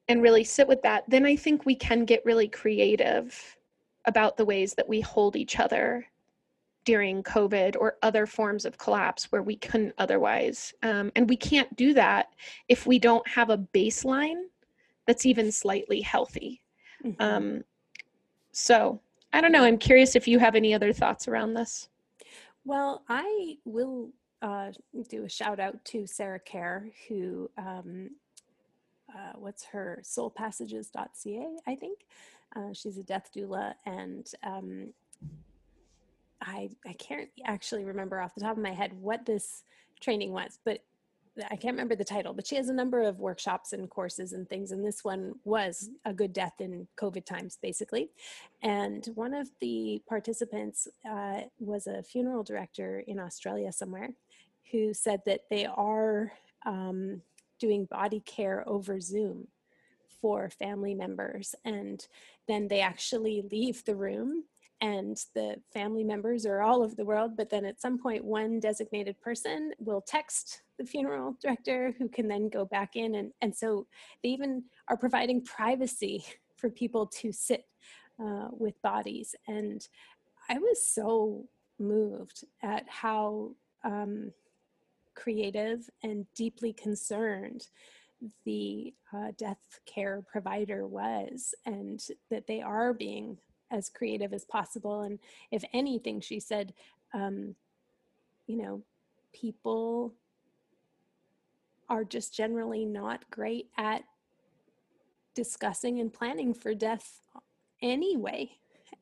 and 0.07 0.21
really 0.21 0.45
sit 0.45 0.69
with 0.69 0.81
that, 0.83 1.03
then 1.09 1.25
I 1.25 1.35
think 1.35 1.65
we 1.65 1.75
can 1.75 2.05
get 2.05 2.23
really 2.23 2.47
creative 2.47 3.57
about 4.05 4.37
the 4.37 4.45
ways 4.45 4.73
that 4.75 4.87
we 4.87 5.01
hold 5.01 5.35
each 5.35 5.59
other 5.59 6.05
during 6.85 7.23
COVID 7.23 7.75
or 7.77 7.97
other 8.01 8.25
forms 8.25 8.63
of 8.63 8.77
collapse 8.77 9.33
where 9.33 9.43
we 9.43 9.57
couldn't 9.57 9.95
otherwise. 9.97 10.73
Um, 10.81 11.11
and 11.17 11.27
we 11.27 11.35
can't 11.35 11.75
do 11.75 11.93
that 11.95 12.27
if 12.69 12.87
we 12.87 12.99
don't 12.99 13.27
have 13.27 13.49
a 13.49 13.57
baseline 13.57 14.43
that's 15.05 15.25
even 15.25 15.51
slightly 15.51 15.99
healthy. 15.99 16.62
Mm-hmm. 17.05 17.21
Um, 17.21 17.63
so 18.51 18.99
I 19.33 19.41
don't 19.41 19.51
know. 19.51 19.63
I'm 19.63 19.77
curious 19.77 20.15
if 20.15 20.27
you 20.27 20.39
have 20.39 20.55
any 20.55 20.73
other 20.73 20.93
thoughts 20.93 21.27
around 21.27 21.53
this. 21.53 21.89
Well, 22.65 23.03
I 23.09 23.57
will 23.65 24.09
uh, 24.41 24.71
do 25.09 25.25
a 25.25 25.29
shout 25.29 25.59
out 25.59 25.83
to 25.85 26.05
Sarah 26.05 26.39
Kerr, 26.39 26.89
who, 27.07 27.49
um, 27.57 28.11
uh, 29.13 29.33
what's 29.35 29.65
her 29.65 30.01
soulpassages.ca, 30.03 31.47
I 31.67 31.75
think. 31.75 31.99
Uh, 32.55 32.71
she's 32.73 32.97
a 32.97 33.03
death 33.03 33.31
doula, 33.35 33.73
and 33.85 34.29
um, 34.43 34.93
I 36.41 36.69
I 36.85 36.93
can't 36.93 37.29
actually 37.45 37.83
remember 37.83 38.21
off 38.21 38.35
the 38.35 38.41
top 38.41 38.57
of 38.57 38.63
my 38.63 38.73
head 38.73 38.93
what 38.93 39.25
this 39.25 39.63
training 39.99 40.31
was, 40.31 40.59
but 40.63 40.83
I 41.49 41.55
can't 41.55 41.73
remember 41.73 41.95
the 41.95 42.03
title. 42.03 42.33
But 42.33 42.45
she 42.45 42.55
has 42.55 42.69
a 42.69 42.73
number 42.73 43.01
of 43.01 43.19
workshops 43.19 43.73
and 43.73 43.89
courses 43.89 44.33
and 44.33 44.47
things, 44.47 44.71
and 44.71 44.85
this 44.85 45.03
one 45.03 45.33
was 45.43 45.89
a 46.05 46.13
good 46.13 46.33
death 46.33 46.59
in 46.59 46.87
COVID 46.99 47.25
times, 47.25 47.57
basically. 47.61 48.09
And 48.61 49.05
one 49.15 49.33
of 49.33 49.49
the 49.59 50.01
participants 50.07 50.87
uh, 51.09 51.41
was 51.59 51.87
a 51.87 52.03
funeral 52.03 52.43
director 52.43 53.03
in 53.07 53.19
Australia 53.19 53.71
somewhere, 53.71 54.09
who 54.71 54.93
said 54.93 55.21
that 55.25 55.41
they 55.49 55.65
are 55.65 56.31
um, 56.65 57.21
doing 57.59 57.85
body 57.85 58.19
care 58.19 58.67
over 58.67 58.99
Zoom 58.99 59.47
for 60.21 60.49
family 60.49 60.95
members 60.95 61.53
and 61.65 62.07
then 62.47 62.67
they 62.69 62.79
actually 62.79 63.43
leave 63.51 63.83
the 63.83 63.95
room 63.95 64.45
and 64.81 65.17
the 65.35 65.55
family 65.73 66.03
members 66.03 66.45
are 66.45 66.61
all 66.61 66.83
over 66.83 66.95
the 66.95 67.05
world 67.05 67.37
but 67.37 67.49
then 67.49 67.65
at 67.65 67.81
some 67.81 67.97
point 67.97 68.23
one 68.23 68.59
designated 68.59 69.19
person 69.21 69.71
will 69.79 70.01
text 70.01 70.61
the 70.77 70.85
funeral 70.85 71.37
director 71.41 71.93
who 71.97 72.09
can 72.09 72.27
then 72.27 72.49
go 72.49 72.65
back 72.65 72.95
in 72.95 73.15
and, 73.15 73.31
and 73.41 73.55
so 73.55 73.85
they 74.23 74.29
even 74.29 74.63
are 74.87 74.97
providing 74.97 75.43
privacy 75.43 76.23
for 76.55 76.69
people 76.69 77.05
to 77.05 77.31
sit 77.31 77.65
uh, 78.23 78.47
with 78.51 78.81
bodies. 78.81 79.35
And 79.47 79.85
i 80.49 80.57
was 80.57 80.85
so 80.85 81.45
moved 81.79 82.43
at 82.61 82.85
how 82.87 83.51
um, 83.83 84.31
creative 85.15 85.89
and 86.03 86.25
deeply 86.35 86.73
concerned 86.73 87.67
the 88.45 88.93
uh, 89.13 89.31
death 89.37 89.79
care 89.85 90.23
provider 90.25 90.87
was 90.87 91.53
and 91.65 92.01
that 92.29 92.47
they 92.47 92.61
are 92.61 92.93
being 92.93 93.37
as 93.73 93.89
creative 93.89 94.33
as 94.33 94.45
possible 94.45 95.01
and 95.01 95.19
if 95.51 95.63
anything 95.73 96.21
she 96.21 96.39
said 96.39 96.73
um, 97.13 97.55
you 98.47 98.57
know 98.57 98.81
people 99.33 100.13
are 101.89 102.03
just 102.03 102.33
generally 102.33 102.85
not 102.85 103.29
great 103.29 103.69
at 103.77 104.03
discussing 105.35 105.99
and 105.99 106.13
planning 106.13 106.53
for 106.53 106.73
death 106.73 107.19
anyway 107.81 108.49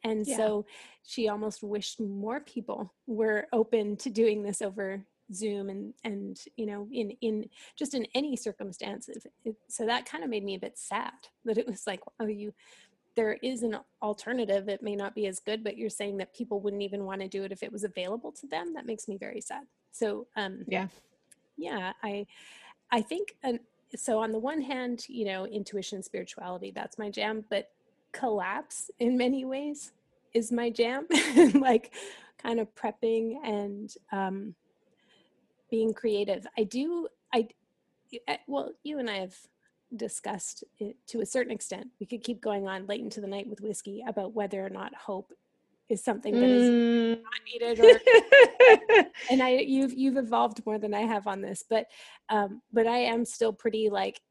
and 0.03 0.25
yeah. 0.25 0.37
so 0.37 0.65
she 1.03 1.27
almost 1.27 1.61
wished 1.61 1.99
more 1.99 2.39
people 2.39 2.93
were 3.07 3.47
open 3.53 3.95
to 3.97 4.09
doing 4.09 4.41
this 4.41 4.61
over 4.61 5.05
zoom 5.33 5.69
and 5.69 5.93
and 6.03 6.39
you 6.57 6.65
know 6.65 6.87
in 6.91 7.11
in 7.21 7.45
just 7.77 7.93
in 7.93 8.05
any 8.13 8.35
circumstances 8.35 9.25
it, 9.45 9.55
so 9.67 9.85
that 9.85 10.05
kind 10.05 10.23
of 10.23 10.29
made 10.29 10.43
me 10.43 10.55
a 10.55 10.59
bit 10.59 10.77
sad 10.77 11.11
that 11.45 11.57
it 11.57 11.67
was 11.67 11.83
like 11.87 12.01
oh 12.19 12.27
you 12.27 12.53
there 13.15 13.37
is 13.43 13.63
an 13.63 13.77
alternative 14.01 14.69
it 14.69 14.81
may 14.81 14.95
not 14.95 15.13
be 15.13 15.27
as 15.27 15.39
good 15.39 15.63
but 15.63 15.77
you're 15.77 15.89
saying 15.89 16.17
that 16.17 16.33
people 16.33 16.59
wouldn't 16.59 16.81
even 16.81 17.03
want 17.05 17.21
to 17.21 17.27
do 17.27 17.43
it 17.43 17.51
if 17.51 17.63
it 17.63 17.71
was 17.71 17.83
available 17.83 18.31
to 18.31 18.47
them 18.47 18.73
that 18.73 18.85
makes 18.85 19.07
me 19.07 19.17
very 19.17 19.41
sad. 19.41 19.63
So 19.91 20.27
um 20.35 20.63
yeah. 20.67 20.87
yeah 21.57 21.93
i 22.01 22.25
i 22.91 23.01
think 23.01 23.35
and 23.43 23.59
so 23.95 24.19
on 24.19 24.31
the 24.31 24.39
one 24.39 24.61
hand 24.61 25.05
you 25.09 25.25
know 25.25 25.45
intuition 25.45 26.01
spirituality 26.01 26.71
that's 26.71 26.97
my 26.97 27.09
jam 27.09 27.43
but 27.49 27.71
collapse 28.13 28.89
in 28.99 29.17
many 29.17 29.45
ways 29.45 29.91
is 30.33 30.51
my 30.51 30.69
jam. 30.69 31.07
Like 31.53 31.93
kind 32.37 32.59
of 32.59 32.73
prepping 32.75 33.35
and 33.43 33.93
um 34.11 34.55
being 35.69 35.93
creative. 35.93 36.45
I 36.57 36.63
do 36.63 37.07
i 37.33 37.47
eh, 38.27 38.37
well 38.47 38.71
you 38.83 38.99
and 38.99 39.09
i 39.09 39.17
have 39.19 39.35
discussed 39.95 40.63
it 40.79 40.95
to 41.07 41.21
a 41.21 41.25
certain 41.25 41.51
extent 41.51 41.87
we 41.99 42.05
could 42.05 42.23
keep 42.23 42.41
going 42.41 42.67
on 42.67 42.85
late 42.87 43.01
into 43.01 43.19
the 43.19 43.27
night 43.27 43.47
with 43.47 43.61
whiskey 43.61 44.03
about 44.07 44.33
whether 44.33 44.65
or 44.65 44.69
not 44.69 44.93
hope 44.95 45.33
is 45.89 46.01
something 46.01 46.33
that 46.33 46.49
is 46.49 46.69
mm. 46.69 47.21
not 47.21 47.33
needed 47.45 47.79
or 47.79 49.05
and 49.29 49.43
i 49.43 49.49
you've 49.49 49.93
you've 49.93 50.15
evolved 50.15 50.65
more 50.65 50.79
than 50.79 50.93
i 50.93 51.01
have 51.01 51.27
on 51.27 51.41
this 51.41 51.63
but 51.69 51.87
um 52.29 52.61
but 52.71 52.87
i 52.87 52.97
am 52.97 53.25
still 53.25 53.51
pretty 53.51 53.89
like 53.89 54.21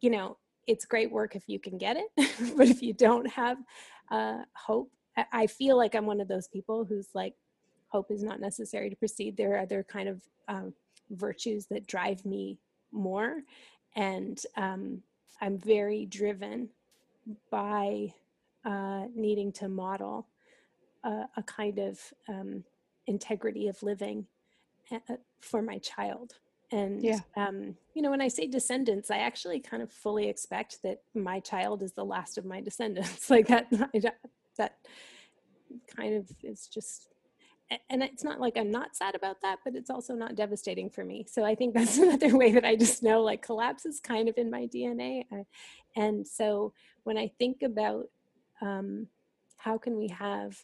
you 0.00 0.08
know 0.08 0.38
it's 0.66 0.86
great 0.86 1.12
work 1.12 1.36
if 1.36 1.44
you 1.46 1.58
can 1.58 1.76
get 1.76 1.96
it 1.98 2.06
but 2.56 2.68
if 2.68 2.82
you 2.82 2.94
don't 2.94 3.30
have 3.30 3.58
uh 4.10 4.38
hope 4.54 4.90
I, 5.16 5.24
I 5.32 5.46
feel 5.46 5.76
like 5.76 5.94
i'm 5.94 6.06
one 6.06 6.22
of 6.22 6.28
those 6.28 6.48
people 6.48 6.86
who's 6.86 7.08
like 7.14 7.34
hope 7.88 8.10
is 8.10 8.22
not 8.22 8.40
necessary 8.40 8.88
to 8.88 8.96
proceed 8.96 9.36
there 9.36 9.54
are 9.54 9.60
other 9.60 9.84
kind 9.84 10.08
of 10.08 10.22
um, 10.48 10.72
virtues 11.10 11.66
that 11.66 11.86
drive 11.86 12.24
me 12.24 12.58
more 12.92 13.42
and 13.96 14.44
um, 14.56 15.02
i'm 15.40 15.58
very 15.58 16.06
driven 16.06 16.68
by 17.50 18.12
uh, 18.64 19.04
needing 19.14 19.52
to 19.52 19.68
model 19.68 20.26
a, 21.04 21.24
a 21.36 21.42
kind 21.42 21.78
of 21.78 22.00
um, 22.28 22.64
integrity 23.06 23.68
of 23.68 23.82
living 23.82 24.26
uh, 24.90 25.16
for 25.40 25.62
my 25.62 25.78
child 25.78 26.34
and 26.72 27.02
yeah. 27.02 27.18
um, 27.36 27.74
you 27.94 28.02
know 28.02 28.10
when 28.10 28.20
i 28.20 28.28
say 28.28 28.46
descendants 28.46 29.10
i 29.10 29.18
actually 29.18 29.60
kind 29.60 29.82
of 29.82 29.92
fully 29.92 30.28
expect 30.28 30.82
that 30.82 31.02
my 31.14 31.40
child 31.40 31.82
is 31.82 31.92
the 31.92 32.04
last 32.04 32.38
of 32.38 32.44
my 32.44 32.60
descendants 32.60 33.30
like 33.30 33.46
that 33.48 33.66
that 34.56 34.76
kind 35.96 36.14
of 36.14 36.30
is 36.42 36.66
just 36.66 37.13
and 37.88 38.02
it's 38.02 38.24
not 38.24 38.40
like 38.40 38.56
I'm 38.56 38.70
not 38.70 38.94
sad 38.94 39.14
about 39.14 39.40
that, 39.42 39.58
but 39.64 39.74
it's 39.74 39.90
also 39.90 40.14
not 40.14 40.34
devastating 40.34 40.90
for 40.90 41.04
me. 41.04 41.24
So 41.28 41.44
I 41.44 41.54
think 41.54 41.74
that's 41.74 41.98
another 41.98 42.36
way 42.36 42.52
that 42.52 42.64
I 42.64 42.76
just 42.76 43.02
know 43.02 43.22
like 43.22 43.42
collapse 43.42 43.86
is 43.86 44.00
kind 44.00 44.28
of 44.28 44.36
in 44.36 44.50
my 44.50 44.66
DNA. 44.66 45.24
And 45.96 46.26
so 46.26 46.72
when 47.04 47.16
I 47.16 47.30
think 47.38 47.62
about 47.62 48.06
um, 48.60 49.06
how 49.56 49.78
can 49.78 49.96
we 49.96 50.08
have 50.08 50.62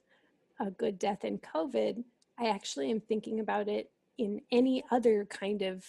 a 0.58 0.70
good 0.70 0.98
death 0.98 1.24
in 1.24 1.38
COVID, 1.38 2.04
I 2.38 2.48
actually 2.48 2.90
am 2.90 3.00
thinking 3.00 3.40
about 3.40 3.68
it 3.68 3.90
in 4.18 4.42
any 4.52 4.84
other 4.90 5.26
kind 5.26 5.62
of 5.62 5.84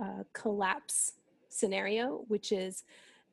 uh, 0.00 0.24
collapse 0.32 1.12
scenario, 1.48 2.24
which 2.28 2.52
is 2.52 2.84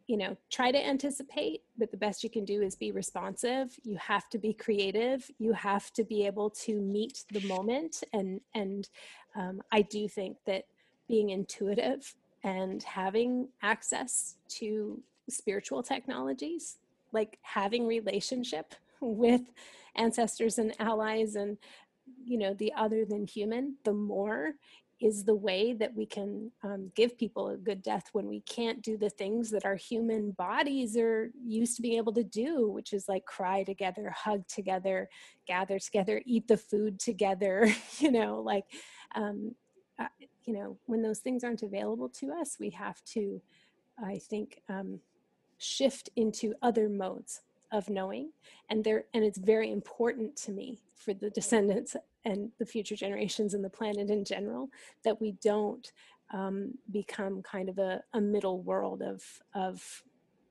you 0.07 0.17
know 0.17 0.37
try 0.51 0.71
to 0.71 0.85
anticipate 0.85 1.61
but 1.77 1.91
the 1.91 1.97
best 1.97 2.23
you 2.23 2.29
can 2.29 2.45
do 2.45 2.61
is 2.61 2.75
be 2.75 2.91
responsive. 2.91 3.77
You 3.83 3.97
have 3.97 4.29
to 4.29 4.37
be 4.37 4.53
creative. 4.53 5.29
You 5.39 5.53
have 5.53 5.91
to 5.93 6.03
be 6.03 6.25
able 6.25 6.49
to 6.51 6.79
meet 6.79 7.25
the 7.31 7.45
moment. 7.47 8.03
And 8.13 8.41
and 8.53 8.87
um, 9.35 9.61
i 9.71 9.81
do 9.81 10.07
think 10.07 10.37
that 10.45 10.65
being 11.07 11.29
intuitive 11.29 12.15
and 12.43 12.81
having 12.83 13.49
access 13.61 14.35
to 14.47 15.01
spiritual 15.29 15.83
technologies 15.83 16.77
like 17.11 17.39
having 17.41 17.87
relationship 17.87 18.75
with 19.01 19.41
ancestors 19.95 20.57
and 20.57 20.73
allies 20.79 21.35
and 21.35 21.57
you 22.23 22.37
know 22.37 22.53
the 22.53 22.71
other 22.77 23.05
than 23.05 23.25
human 23.25 23.75
the 23.83 23.93
more 23.93 24.53
is 25.05 25.23
the 25.23 25.35
way 25.35 25.71
that 25.71 25.93
we 25.93 26.03
can 26.03 26.51
um, 26.63 26.91
give 26.95 27.15
people 27.15 27.49
a 27.49 27.57
good 27.57 27.83
death 27.83 28.09
when 28.13 28.27
we 28.27 28.39
can't 28.39 28.81
do 28.81 28.97
the 28.97 29.11
things 29.11 29.51
that 29.51 29.63
our 29.63 29.75
human 29.75 30.31
bodies 30.31 30.97
are 30.97 31.29
used 31.45 31.75
to 31.75 31.83
being 31.83 31.97
able 31.97 32.11
to 32.11 32.23
do, 32.23 32.67
which 32.71 32.91
is 32.91 33.07
like 33.07 33.23
cry 33.23 33.61
together, 33.61 34.09
hug 34.09 34.47
together, 34.47 35.07
gather 35.47 35.77
together, 35.77 36.23
eat 36.25 36.47
the 36.47 36.57
food 36.57 36.99
together, 36.99 37.71
you 37.99 38.11
know, 38.11 38.41
like, 38.41 38.65
um, 39.13 39.53
uh, 39.99 40.07
you 40.45 40.55
know, 40.55 40.75
when 40.87 41.03
those 41.03 41.19
things 41.19 41.43
aren't 41.43 41.61
available 41.61 42.09
to 42.09 42.31
us, 42.31 42.57
we 42.59 42.71
have 42.71 42.99
to, 43.03 43.39
I 44.03 44.17
think, 44.17 44.59
um, 44.69 44.99
shift 45.59 46.09
into 46.15 46.55
other 46.63 46.89
modes 46.89 47.41
of 47.71 47.89
knowing 47.89 48.31
and 48.71 48.83
there 48.83 49.05
and 49.13 49.23
it's 49.23 49.37
very 49.37 49.71
important 49.71 50.35
to 50.35 50.51
me 50.51 50.79
for 50.95 51.13
the 51.13 51.29
descendants 51.29 51.95
and 52.25 52.51
the 52.59 52.65
future 52.65 52.95
generations 52.95 53.53
and 53.53 53.63
the 53.63 53.69
planet 53.69 54.09
in 54.09 54.25
general 54.25 54.69
that 55.03 55.21
we 55.21 55.33
don't 55.43 55.91
um, 56.33 56.73
become 56.91 57.41
kind 57.43 57.69
of 57.69 57.77
a, 57.77 58.01
a 58.13 58.21
middle 58.21 58.61
world 58.61 59.01
of 59.01 59.23
of 59.53 60.03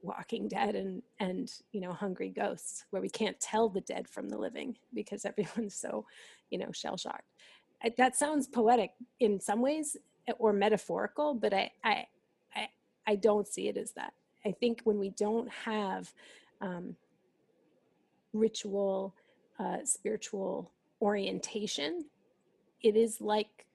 walking 0.02 0.48
dead 0.48 0.74
and 0.74 1.02
and 1.20 1.50
you 1.72 1.80
know 1.80 1.92
hungry 1.92 2.28
ghosts 2.28 2.84
where 2.90 3.02
we 3.02 3.08
can't 3.08 3.40
tell 3.40 3.68
the 3.68 3.80
dead 3.82 4.08
from 4.08 4.28
the 4.28 4.38
living 4.38 4.76
because 4.94 5.24
everyone's 5.26 5.74
so 5.74 6.06
you 6.50 6.58
know 6.58 6.70
shell 6.72 6.96
shocked 6.96 7.24
that 7.98 8.16
sounds 8.16 8.46
poetic 8.48 8.92
in 9.20 9.40
some 9.40 9.60
ways 9.60 9.96
or 10.38 10.52
metaphorical 10.52 11.34
but 11.34 11.52
I, 11.54 11.70
I 11.84 12.06
i 12.54 12.68
i 13.06 13.16
don't 13.16 13.48
see 13.48 13.68
it 13.68 13.76
as 13.76 13.92
that. 13.92 14.14
I 14.46 14.52
think 14.52 14.82
when 14.84 14.98
we 14.98 15.10
don't 15.10 15.50
have 15.50 16.12
um, 16.60 16.96
ritual 18.32 19.14
uh, 19.58 19.78
spiritual 19.84 20.70
orientation, 21.04 22.06
it 22.82 22.96
is 22.96 23.20
like 23.20 23.66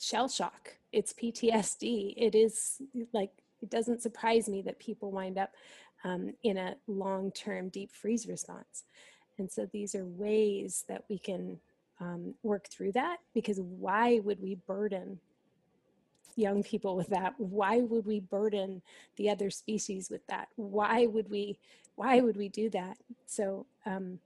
shell 0.00 0.28
shock. 0.28 0.76
It's 0.92 1.12
PTSD. 1.12 2.14
It 2.16 2.34
is 2.34 2.80
like, 3.12 3.32
it 3.60 3.68
doesn't 3.68 4.00
surprise 4.00 4.48
me 4.48 4.62
that 4.62 4.78
people 4.78 5.10
wind 5.10 5.36
up 5.36 5.50
um, 6.04 6.32
in 6.44 6.56
a 6.56 6.76
long 6.86 7.32
term 7.32 7.68
deep 7.68 7.90
freeze 7.92 8.28
response. 8.28 8.84
And 9.38 9.50
so 9.50 9.66
these 9.66 9.94
are 9.94 10.06
ways 10.06 10.84
that 10.88 11.04
we 11.08 11.18
can 11.18 11.58
um, 12.00 12.34
work 12.42 12.68
through 12.68 12.92
that 12.92 13.18
because 13.34 13.60
why 13.60 14.20
would 14.20 14.40
we 14.40 14.54
burden 14.66 15.18
young 16.36 16.62
people 16.62 16.94
with 16.94 17.08
that 17.08 17.34
why 17.38 17.80
would 17.80 18.06
we 18.06 18.20
burden 18.20 18.80
the 19.16 19.28
other 19.28 19.50
species 19.50 20.08
with 20.08 20.24
that 20.28 20.46
why 20.54 21.04
would 21.04 21.28
we 21.28 21.58
why 21.96 22.20
would 22.20 22.36
we 22.36 22.48
do 22.48 22.70
that 22.70 22.96
so 23.26 23.66
um, 23.86 24.20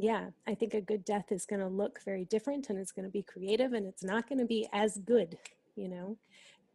yeah 0.00 0.26
i 0.46 0.54
think 0.54 0.74
a 0.74 0.80
good 0.80 1.04
death 1.04 1.30
is 1.30 1.44
going 1.44 1.60
to 1.60 1.66
look 1.66 2.00
very 2.04 2.24
different 2.24 2.70
and 2.70 2.78
it's 2.78 2.92
going 2.92 3.04
to 3.04 3.10
be 3.10 3.22
creative 3.22 3.74
and 3.74 3.86
it's 3.86 4.02
not 4.02 4.28
going 4.28 4.38
to 4.38 4.46
be 4.46 4.66
as 4.72 4.98
good 5.04 5.36
you 5.76 5.88
know 5.88 6.16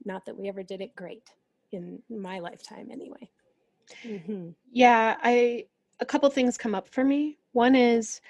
not 0.05 0.25
that 0.25 0.38
we 0.38 0.47
ever 0.47 0.61
did 0.61 0.79
it 0.79 0.95
great 0.95 1.29
in 1.71 1.99
my 2.09 2.39
lifetime 2.39 2.88
anyway 2.91 3.29
mm-hmm. 4.05 4.49
yeah 4.71 5.15
i 5.23 5.65
a 5.99 6.05
couple 6.05 6.29
things 6.29 6.57
come 6.57 6.75
up 6.75 6.88
for 6.88 7.03
me 7.03 7.38
one 7.53 7.75
is 7.75 8.21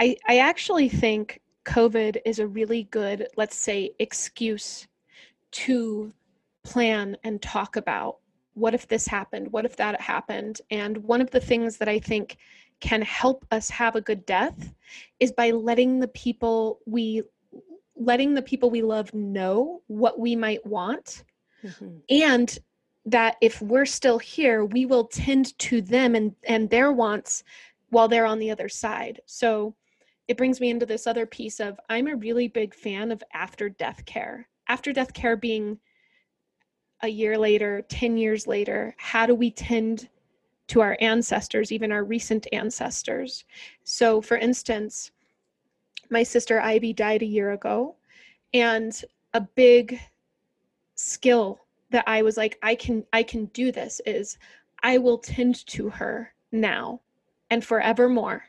i 0.00 0.16
i 0.26 0.38
actually 0.38 0.88
think 0.88 1.40
covid 1.64 2.16
is 2.24 2.40
a 2.40 2.46
really 2.46 2.84
good 2.84 3.28
let's 3.36 3.56
say 3.56 3.90
excuse 4.00 4.88
to 5.52 6.12
plan 6.64 7.16
and 7.22 7.40
talk 7.42 7.76
about 7.76 8.18
what 8.54 8.74
if 8.74 8.86
this 8.88 9.06
happened? 9.06 9.50
What 9.52 9.64
if 9.64 9.76
that 9.76 10.00
happened? 10.00 10.60
And 10.70 10.98
one 10.98 11.20
of 11.20 11.30
the 11.30 11.40
things 11.40 11.78
that 11.78 11.88
I 11.88 11.98
think 11.98 12.36
can 12.82 13.00
help 13.00 13.46
us 13.52 13.70
have 13.70 13.94
a 13.94 14.00
good 14.00 14.26
death 14.26 14.74
is 15.20 15.30
by 15.30 15.52
letting 15.52 16.00
the 16.00 16.08
people 16.08 16.80
we 16.84 17.22
letting 17.96 18.34
the 18.34 18.42
people 18.42 18.70
we 18.70 18.82
love 18.82 19.14
know 19.14 19.80
what 19.86 20.18
we 20.18 20.36
might 20.36 20.66
want. 20.66 21.24
Mm-hmm. 21.64 21.98
and 22.10 22.58
that 23.06 23.36
if 23.40 23.62
we're 23.62 23.86
still 23.86 24.18
here 24.18 24.64
we 24.64 24.84
will 24.84 25.04
tend 25.04 25.56
to 25.60 25.80
them 25.80 26.16
and 26.16 26.34
and 26.42 26.68
their 26.68 26.90
wants 26.90 27.44
while 27.90 28.08
they're 28.08 28.26
on 28.26 28.40
the 28.40 28.50
other 28.50 28.68
side. 28.68 29.20
So 29.26 29.76
it 30.26 30.36
brings 30.36 30.60
me 30.60 30.70
into 30.70 30.86
this 30.86 31.06
other 31.06 31.24
piece 31.24 31.60
of 31.60 31.78
i'm 31.88 32.08
a 32.08 32.16
really 32.16 32.48
big 32.48 32.74
fan 32.74 33.12
of 33.12 33.22
after 33.32 33.68
death 33.68 34.04
care. 34.06 34.48
After 34.66 34.92
death 34.92 35.12
care 35.14 35.36
being 35.36 35.78
a 37.00 37.08
year 37.08 37.38
later 37.38 37.82
10 37.88 38.16
years 38.16 38.48
later 38.48 38.92
how 38.98 39.24
do 39.26 39.36
we 39.36 39.52
tend 39.52 40.08
to 40.68 40.80
our 40.80 40.96
ancestors 41.00 41.72
even 41.72 41.92
our 41.92 42.04
recent 42.04 42.46
ancestors 42.52 43.44
so 43.84 44.20
for 44.20 44.36
instance 44.36 45.10
my 46.10 46.22
sister 46.22 46.60
ivy 46.60 46.92
died 46.92 47.22
a 47.22 47.26
year 47.26 47.52
ago 47.52 47.94
and 48.54 49.04
a 49.34 49.40
big 49.40 49.98
skill 50.94 51.60
that 51.90 52.04
i 52.06 52.22
was 52.22 52.36
like 52.36 52.58
i 52.62 52.74
can 52.74 53.04
i 53.12 53.22
can 53.22 53.46
do 53.46 53.72
this 53.72 54.00
is 54.06 54.38
i 54.82 54.98
will 54.98 55.18
tend 55.18 55.66
to 55.66 55.88
her 55.88 56.32
now 56.52 57.00
and 57.50 57.64
forevermore 57.64 58.44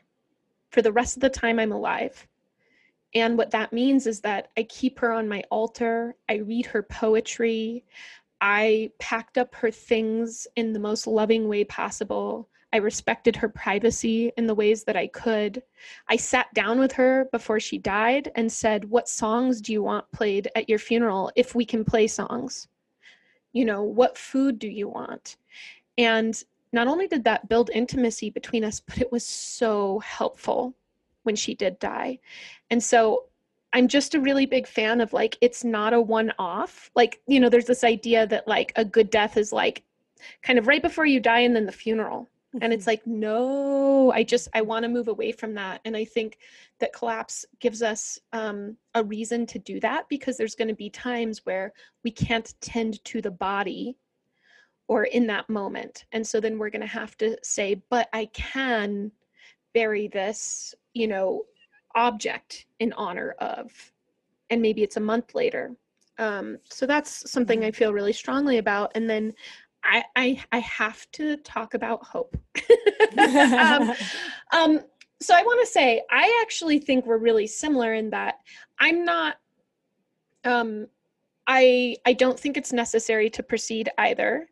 for 0.74 0.82
the 0.82 0.92
rest 0.92 1.16
of 1.16 1.20
the 1.20 1.30
time 1.30 1.60
I'm 1.60 1.70
alive. 1.70 2.26
And 3.14 3.38
what 3.38 3.52
that 3.52 3.72
means 3.72 4.08
is 4.08 4.20
that 4.22 4.48
I 4.56 4.64
keep 4.64 4.98
her 4.98 5.12
on 5.12 5.28
my 5.28 5.44
altar, 5.48 6.16
I 6.28 6.36
read 6.36 6.66
her 6.66 6.82
poetry, 6.82 7.84
I 8.46 8.90
packed 8.98 9.38
up 9.38 9.54
her 9.54 9.70
things 9.70 10.46
in 10.54 10.74
the 10.74 10.78
most 10.78 11.06
loving 11.06 11.48
way 11.48 11.64
possible. 11.64 12.50
I 12.74 12.76
respected 12.76 13.34
her 13.36 13.48
privacy 13.48 14.32
in 14.36 14.46
the 14.46 14.54
ways 14.54 14.84
that 14.84 14.98
I 14.98 15.06
could. 15.06 15.62
I 16.08 16.16
sat 16.16 16.52
down 16.52 16.78
with 16.78 16.92
her 16.92 17.24
before 17.32 17.58
she 17.58 17.78
died 17.78 18.30
and 18.34 18.52
said, 18.52 18.84
What 18.84 19.08
songs 19.08 19.62
do 19.62 19.72
you 19.72 19.82
want 19.82 20.12
played 20.12 20.50
at 20.54 20.68
your 20.68 20.78
funeral 20.78 21.32
if 21.36 21.54
we 21.54 21.64
can 21.64 21.86
play 21.86 22.06
songs? 22.06 22.68
You 23.54 23.64
know, 23.64 23.82
what 23.82 24.18
food 24.18 24.58
do 24.58 24.68
you 24.68 24.88
want? 24.88 25.38
And 25.96 26.38
not 26.70 26.86
only 26.86 27.08
did 27.08 27.24
that 27.24 27.48
build 27.48 27.70
intimacy 27.70 28.28
between 28.28 28.62
us, 28.62 28.78
but 28.78 29.00
it 29.00 29.10
was 29.10 29.26
so 29.26 30.00
helpful 30.00 30.74
when 31.22 31.34
she 31.34 31.54
did 31.54 31.78
die. 31.78 32.18
And 32.68 32.82
so 32.82 33.24
I'm 33.74 33.88
just 33.88 34.14
a 34.14 34.20
really 34.20 34.46
big 34.46 34.68
fan 34.68 35.00
of 35.00 35.12
like, 35.12 35.36
it's 35.40 35.64
not 35.64 35.92
a 35.92 36.00
one 36.00 36.32
off. 36.38 36.90
Like, 36.94 37.20
you 37.26 37.40
know, 37.40 37.48
there's 37.48 37.66
this 37.66 37.84
idea 37.84 38.26
that 38.28 38.46
like 38.46 38.72
a 38.76 38.84
good 38.84 39.10
death 39.10 39.36
is 39.36 39.52
like 39.52 39.82
kind 40.42 40.58
of 40.58 40.68
right 40.68 40.80
before 40.80 41.06
you 41.06 41.18
die 41.18 41.40
and 41.40 41.54
then 41.54 41.66
the 41.66 41.72
funeral. 41.72 42.30
Mm-hmm. 42.54 42.58
And 42.62 42.72
it's 42.72 42.82
mm-hmm. 42.82 42.90
like, 42.90 43.06
no, 43.06 44.12
I 44.12 44.22
just, 44.22 44.48
I 44.54 44.62
want 44.62 44.84
to 44.84 44.88
move 44.88 45.08
away 45.08 45.32
from 45.32 45.54
that. 45.54 45.80
And 45.84 45.96
I 45.96 46.04
think 46.04 46.38
that 46.78 46.92
collapse 46.92 47.44
gives 47.58 47.82
us 47.82 48.16
um, 48.32 48.76
a 48.94 49.02
reason 49.02 49.44
to 49.46 49.58
do 49.58 49.80
that 49.80 50.08
because 50.08 50.36
there's 50.36 50.54
going 50.54 50.68
to 50.68 50.74
be 50.74 50.88
times 50.88 51.44
where 51.44 51.72
we 52.04 52.12
can't 52.12 52.54
tend 52.60 53.04
to 53.06 53.20
the 53.20 53.32
body 53.32 53.96
or 54.86 55.04
in 55.04 55.26
that 55.26 55.50
moment. 55.50 56.04
And 56.12 56.24
so 56.24 56.40
then 56.40 56.58
we're 56.58 56.70
going 56.70 56.80
to 56.80 56.86
have 56.86 57.16
to 57.18 57.36
say, 57.42 57.82
but 57.90 58.08
I 58.12 58.26
can 58.26 59.10
bury 59.72 60.06
this, 60.06 60.74
you 60.92 61.08
know, 61.08 61.42
object 61.94 62.66
in 62.80 62.92
honor 62.94 63.34
of, 63.38 63.72
and 64.50 64.60
maybe 64.60 64.82
it's 64.82 64.96
a 64.96 65.00
month 65.00 65.34
later. 65.34 65.74
Um, 66.18 66.58
so 66.70 66.86
that's 66.86 67.30
something 67.30 67.64
I 67.64 67.68
mm-hmm. 67.68 67.76
feel 67.76 67.92
really 67.92 68.12
strongly 68.12 68.58
about. 68.58 68.92
And 68.94 69.08
then 69.08 69.32
I, 69.82 70.04
I, 70.16 70.42
I 70.52 70.58
have 70.58 71.10
to 71.12 71.36
talk 71.38 71.74
about 71.74 72.04
hope. 72.04 72.36
um, 73.18 73.92
um, 74.52 74.80
so 75.20 75.34
I 75.34 75.42
want 75.42 75.66
to 75.66 75.72
say, 75.72 76.02
I 76.10 76.40
actually 76.42 76.78
think 76.78 77.06
we're 77.06 77.18
really 77.18 77.46
similar 77.46 77.94
in 77.94 78.10
that 78.10 78.36
I'm 78.78 79.04
not, 79.04 79.36
um, 80.44 80.86
I, 81.46 81.96
I 82.06 82.12
don't 82.14 82.38
think 82.38 82.56
it's 82.56 82.72
necessary 82.72 83.28
to 83.30 83.42
proceed 83.42 83.90
either. 83.98 84.48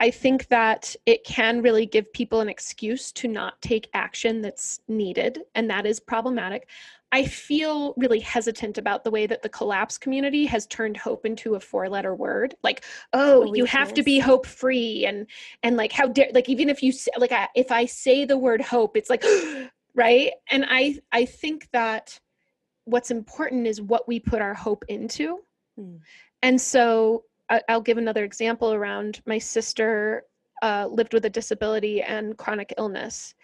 I 0.00 0.10
think 0.10 0.48
that 0.48 0.96
it 1.04 1.24
can 1.24 1.60
really 1.60 1.84
give 1.84 2.10
people 2.12 2.40
an 2.40 2.48
excuse 2.48 3.12
to 3.12 3.28
not 3.28 3.60
take 3.60 3.90
action 3.92 4.40
that's 4.40 4.80
needed, 4.88 5.40
and 5.54 5.68
that 5.68 5.84
is 5.84 6.00
problematic. 6.00 6.68
I 7.12 7.24
feel 7.24 7.92
really 7.96 8.20
hesitant 8.20 8.78
about 8.78 9.04
the 9.04 9.10
way 9.10 9.26
that 9.26 9.42
the 9.42 9.48
collapse 9.48 9.98
community 9.98 10.46
has 10.46 10.66
turned 10.66 10.96
hope 10.96 11.26
into 11.26 11.54
a 11.54 11.60
four 11.60 11.88
letter 11.88 12.14
word. 12.14 12.54
Like, 12.62 12.84
oh, 13.12 13.52
you 13.52 13.64
have 13.66 13.92
to 13.94 14.02
be 14.02 14.18
hope 14.20 14.46
free 14.46 15.04
and 15.06 15.26
and 15.62 15.76
like 15.76 15.92
how 15.92 16.06
dare 16.06 16.28
like 16.32 16.48
even 16.48 16.68
if 16.68 16.82
you 16.82 16.92
say, 16.92 17.10
like 17.18 17.32
I, 17.32 17.48
if 17.54 17.70
I 17.70 17.84
say 17.84 18.24
the 18.24 18.38
word 18.38 18.62
hope, 18.62 18.96
it's 18.96 19.10
like 19.10 19.24
right? 19.94 20.32
And 20.50 20.64
I 20.68 20.98
I 21.12 21.26
think 21.26 21.68
that 21.72 22.18
what's 22.84 23.10
important 23.10 23.66
is 23.66 23.82
what 23.82 24.08
we 24.08 24.20
put 24.20 24.40
our 24.40 24.54
hope 24.54 24.84
into. 24.88 25.40
Hmm. 25.76 25.96
And 26.42 26.60
so 26.60 27.24
I'll 27.68 27.80
give 27.80 27.98
another 27.98 28.24
example 28.24 28.72
around 28.72 29.20
my 29.26 29.38
sister 29.38 30.24
uh, 30.62 30.86
lived 30.90 31.14
with 31.14 31.24
a 31.24 31.30
disability 31.30 32.02
and 32.02 32.36
chronic 32.36 32.74
illness. 32.78 33.34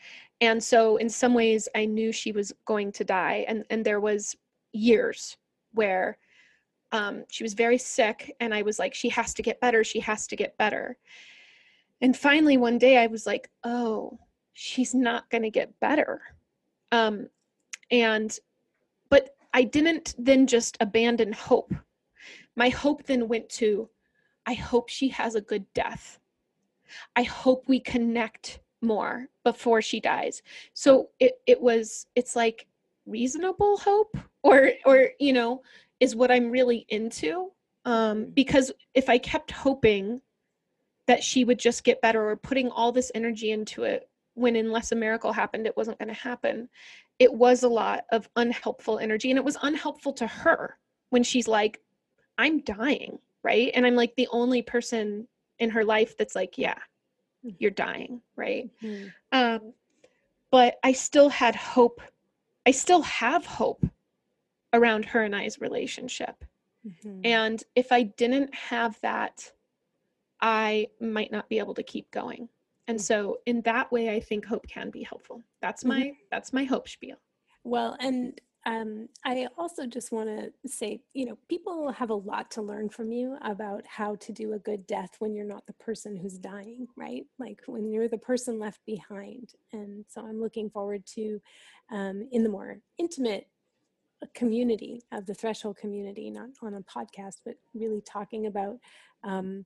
And 0.41 0.63
so, 0.63 0.97
in 0.99 1.09
some 1.09 1.35
ways, 1.35 1.69
I 1.75 1.87
knew 1.87 2.13
she 2.13 2.33
was 2.33 2.53
going 2.67 2.93
to 2.93 3.05
die. 3.05 3.45
And, 3.49 3.65
and 3.71 3.85
there 3.85 4.01
was 4.01 4.37
years 4.73 5.37
where 5.73 6.19
um, 6.93 7.25
she 7.31 7.43
was 7.43 7.55
very 7.55 7.79
sick, 7.79 8.35
and 8.41 8.55
I 8.55 8.63
was 8.63 8.79
like, 8.79 8.95
she 8.95 9.09
has 9.09 9.33
to 9.35 9.43
get 9.43 9.61
better. 9.61 9.83
She 9.83 10.01
has 10.01 10.27
to 10.29 10.37
get 10.37 10.57
better. 10.59 10.99
And 12.03 12.17
finally, 12.17 12.59
one 12.59 12.79
day, 12.79 12.99
I 12.99 13.07
was 13.07 13.27
like, 13.27 13.51
oh, 13.65 14.19
she's 14.53 14.95
not 14.95 15.29
going 15.31 15.43
to 15.43 15.51
get 15.51 15.79
better. 15.81 16.21
Um, 16.93 17.29
and, 17.91 18.39
but 19.09 19.31
I 19.55 19.63
didn't 19.63 20.15
then 20.19 20.47
just 20.47 20.77
abandon 20.81 21.33
hope. 21.33 21.75
My 22.57 22.69
hope 22.69 23.05
then 23.05 23.29
went 23.29 23.49
to, 23.51 23.89
I 24.47 24.55
hope 24.55 24.89
she 24.89 25.09
has 25.09 25.35
a 25.35 25.41
good 25.41 25.67
death. 25.75 26.21
I 27.17 27.25
hope 27.25 27.65
we 27.67 27.81
connect 27.81 28.61
more 28.81 29.27
before 29.45 29.83
she 29.83 30.01
dies. 30.01 30.43
So 30.73 31.09
it, 31.19 31.41
it 31.47 31.61
was, 31.61 32.07
it's 32.15 32.37
like 32.37 32.67
reasonable 33.07 33.77
hope 33.79 34.17
or, 34.43 34.71
or, 34.85 35.09
you 35.19 35.33
know, 35.33 35.63
is 35.99 36.15
what 36.15 36.31
I'm 36.31 36.51
really 36.51 36.87
into. 36.89 37.51
Um, 37.85 38.23
mm-hmm. 38.23 38.31
because 38.31 38.73
if 38.95 39.09
I 39.09 39.19
kept 39.19 39.51
hoping 39.51 40.21
that 41.07 41.23
she 41.23 41.45
would 41.45 41.59
just 41.59 41.85
get 41.85 42.03
better 42.03 42.29
or 42.29 42.37
putting 42.37 42.69
all 42.71 42.93
this 42.93 43.13
energy 43.15 43.53
into 43.53 43.85
it 43.85 44.09
when 44.35 44.57
unless 44.57 44.93
a 44.93 44.97
miracle 44.97 45.33
happened, 45.33 45.67
it 45.67 45.77
wasn't 45.77 45.99
going 45.99 46.09
to 46.09 46.15
happen. 46.15 46.69
It 47.19 47.33
was 47.33 47.63
a 47.63 47.69
lot 47.69 48.05
of 48.13 48.29
unhelpful 48.37 48.99
energy 48.99 49.31
and 49.31 49.39
it 49.39 49.45
was 49.45 49.57
unhelpful 49.63 50.13
to 50.15 50.27
her 50.27 50.79
when 51.11 51.23
she's 51.23 51.49
like, 51.49 51.81
I'm 52.39 52.61
dying 52.61 53.19
right 53.47 53.71
and 53.75 53.87
i'm 53.87 53.95
like 53.95 54.15
the 54.17 54.29
only 54.33 54.61
person 54.61 55.27
in 55.61 55.71
her 55.71 55.85
life 55.85 56.19
that's 56.19 56.35
like 56.35 56.59
yeah 56.59 56.79
mm-hmm. 57.45 57.51
you're 57.61 57.71
dying 57.71 58.21
right 58.35 58.69
mm-hmm. 58.83 59.07
um 59.31 59.73
but 60.51 60.79
i 60.83 60.93
still 60.93 61.29
had 61.29 61.55
hope 61.55 62.03
i 62.67 62.73
still 62.73 63.03
have 63.03 63.47
hope 63.47 63.87
around 64.73 65.05
her 65.05 65.23
and 65.23 65.37
i's 65.37 65.61
relationship 65.61 66.45
mm-hmm. 66.87 67.21
and 67.25 67.63
if 67.77 67.93
i 67.93 68.03
didn't 68.03 68.53
have 68.53 68.99
that 69.01 69.53
i 70.41 70.89
might 71.01 71.31
not 71.31 71.49
be 71.49 71.61
able 71.61 71.75
to 71.75 71.85
keep 71.85 72.11
going 72.11 72.49
and 72.89 72.99
mm. 72.99 73.03
so 73.03 73.39
in 73.47 73.61
that 73.63 73.91
way 73.93 74.11
i 74.11 74.19
think 74.19 74.45
hope 74.45 74.67
can 74.67 74.91
be 74.91 75.05
helpful 75.05 75.41
that's 75.63 75.85
my 75.85 76.01
mm-hmm. 76.01 76.27
that's 76.33 76.53
my 76.53 76.65
hope 76.65 76.89
spiel 76.89 77.17
well 77.63 77.97
and 78.01 78.41
um, 78.67 79.09
I 79.25 79.47
also 79.57 79.87
just 79.87 80.11
want 80.11 80.29
to 80.29 80.69
say, 80.69 81.01
you 81.15 81.25
know, 81.25 81.39
people 81.49 81.93
have 81.93 82.11
a 82.11 82.15
lot 82.15 82.51
to 82.53 82.63
learn 82.63 82.89
from 82.89 83.13
you 83.13 83.39
about 83.43 83.87
how 83.87 84.17
to 84.17 84.33
do 84.33 84.55
a 84.55 84.59
good 84.59 84.89
death 84.89 85.11
when 85.21 85.37
you're 85.37 85.47
not 85.47 85.65
the 85.67 85.73
person 85.75 86.17
who's 86.17 86.37
dying, 86.37 86.89
right? 86.97 87.25
Like 87.39 87.61
when 87.67 87.89
you're 87.89 88.09
the 88.09 88.19
person 88.19 88.59
left 88.59 88.81
behind. 88.85 89.53
And 89.73 90.05
so 90.09 90.27
I'm 90.27 90.41
looking 90.41 90.69
forward 90.69 91.07
to, 91.15 91.41
um, 91.93 92.29
in 92.33 92.43
the 92.43 92.49
more 92.49 92.81
intimate 92.99 93.47
community 94.35 95.05
of 95.13 95.27
the 95.27 95.35
threshold 95.35 95.77
community, 95.77 96.29
not 96.29 96.49
on 96.61 96.75
a 96.75 96.81
podcast, 96.81 97.37
but 97.45 97.55
really 97.73 98.01
talking 98.01 98.47
about 98.47 98.79
um, 99.23 99.65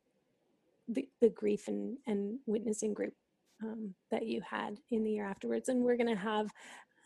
the, 0.89 1.09
the 1.23 1.31
grief 1.31 1.69
and, 1.69 1.97
and 2.07 2.39
witnessing 2.45 2.93
group 2.93 3.15
um, 3.63 3.95
that 4.11 4.27
you 4.27 4.43
had 4.43 4.79
in 4.91 5.05
the 5.05 5.11
year 5.13 5.25
afterwards. 5.25 5.71
And 5.71 5.83
we're 5.83 5.97
going 5.97 6.15
to 6.15 6.21
have 6.21 6.51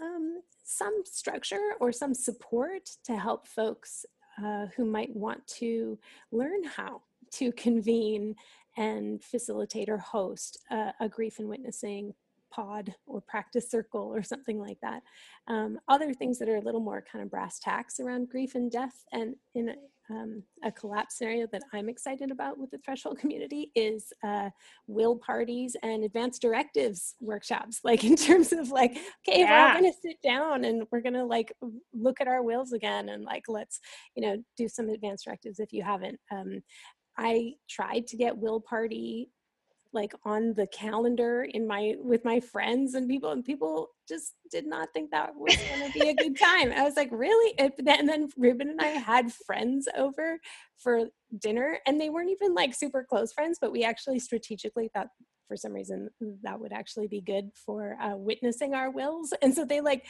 um, 0.04 0.40
some 0.64 1.02
structure 1.04 1.72
or 1.80 1.92
some 1.92 2.14
support 2.14 2.88
to 3.04 3.16
help 3.16 3.46
folks 3.46 4.04
uh, 4.42 4.66
who 4.76 4.84
might 4.84 5.14
want 5.14 5.46
to 5.46 5.98
learn 6.32 6.64
how 6.64 7.00
to 7.32 7.52
convene 7.52 8.34
and 8.76 9.22
facilitate 9.22 9.88
or 9.88 9.98
host 9.98 10.58
a, 10.70 10.92
a 11.00 11.08
grief 11.08 11.38
and 11.38 11.48
witnessing 11.48 12.12
pod 12.54 12.94
or 13.06 13.20
practice 13.20 13.70
circle 13.70 14.14
or 14.14 14.22
something 14.22 14.58
like 14.58 14.78
that. 14.82 15.02
Um, 15.48 15.78
other 15.88 16.14
things 16.14 16.38
that 16.38 16.48
are 16.48 16.56
a 16.56 16.62
little 16.62 16.80
more 16.80 17.04
kind 17.10 17.22
of 17.22 17.30
brass 17.30 17.58
tacks 17.58 18.00
around 18.00 18.28
grief 18.28 18.54
and 18.54 18.70
death 18.70 19.04
and 19.12 19.34
in 19.54 19.70
a, 19.70 19.74
um, 20.10 20.42
a 20.62 20.70
collapse 20.70 21.16
scenario 21.16 21.46
that 21.50 21.62
I'm 21.72 21.88
excited 21.88 22.30
about 22.30 22.58
with 22.58 22.70
the 22.70 22.78
threshold 22.78 23.18
community 23.20 23.72
is 23.74 24.12
uh, 24.22 24.50
will 24.86 25.16
parties 25.16 25.76
and 25.82 26.04
advanced 26.04 26.42
directives 26.42 27.14
workshops. 27.20 27.80
Like 27.84 28.04
in 28.04 28.16
terms 28.16 28.52
of 28.52 28.70
like, 28.70 28.92
okay, 29.28 29.40
yeah. 29.40 29.50
we're 29.50 29.68
all 29.68 29.80
going 29.80 29.92
to 29.92 29.98
sit 30.00 30.16
down 30.22 30.64
and 30.64 30.84
we're 30.90 31.00
going 31.00 31.14
to 31.14 31.24
like 31.24 31.52
look 31.92 32.20
at 32.20 32.28
our 32.28 32.42
wills 32.42 32.72
again 32.72 33.10
and 33.10 33.24
like 33.24 33.44
let's 33.46 33.78
you 34.16 34.22
know 34.22 34.42
do 34.56 34.68
some 34.68 34.88
advanced 34.88 35.24
directives 35.24 35.60
if 35.60 35.72
you 35.72 35.82
haven't. 35.82 36.18
Um, 36.32 36.62
I 37.16 37.54
tried 37.68 38.06
to 38.08 38.16
get 38.16 38.36
will 38.36 38.60
party 38.60 39.30
like 39.94 40.12
on 40.24 40.54
the 40.54 40.66
calendar 40.66 41.46
in 41.48 41.66
my 41.66 41.94
with 42.00 42.24
my 42.24 42.40
friends 42.40 42.94
and 42.94 43.08
people 43.08 43.30
and 43.30 43.44
people 43.44 43.88
just 44.08 44.34
did 44.50 44.66
not 44.66 44.88
think 44.92 45.10
that 45.10 45.34
was 45.36 45.56
going 45.56 45.90
to 45.90 45.98
be 45.98 46.08
a 46.08 46.14
good 46.14 46.38
time. 46.38 46.72
I 46.72 46.82
was 46.82 46.96
like 46.96 47.10
really? 47.12 47.58
And 47.58 48.08
then 48.08 48.28
ruben 48.36 48.70
and 48.70 48.80
i 48.80 48.86
had 48.86 49.32
friends 49.32 49.88
over 49.96 50.38
for 50.76 51.06
dinner 51.38 51.78
and 51.86 52.00
they 52.00 52.10
weren't 52.10 52.30
even 52.30 52.54
like 52.54 52.74
super 52.74 53.04
close 53.08 53.32
friends 53.32 53.58
but 53.60 53.72
we 53.72 53.84
actually 53.84 54.18
strategically 54.18 54.90
thought 54.94 55.08
for 55.48 55.56
some 55.56 55.72
reason 55.72 56.08
that 56.42 56.58
would 56.58 56.72
actually 56.72 57.06
be 57.06 57.20
good 57.20 57.50
for 57.54 57.96
uh, 58.00 58.16
witnessing 58.16 58.74
our 58.74 58.90
wills 58.90 59.32
and 59.42 59.54
so 59.54 59.64
they 59.64 59.80
like 59.80 60.06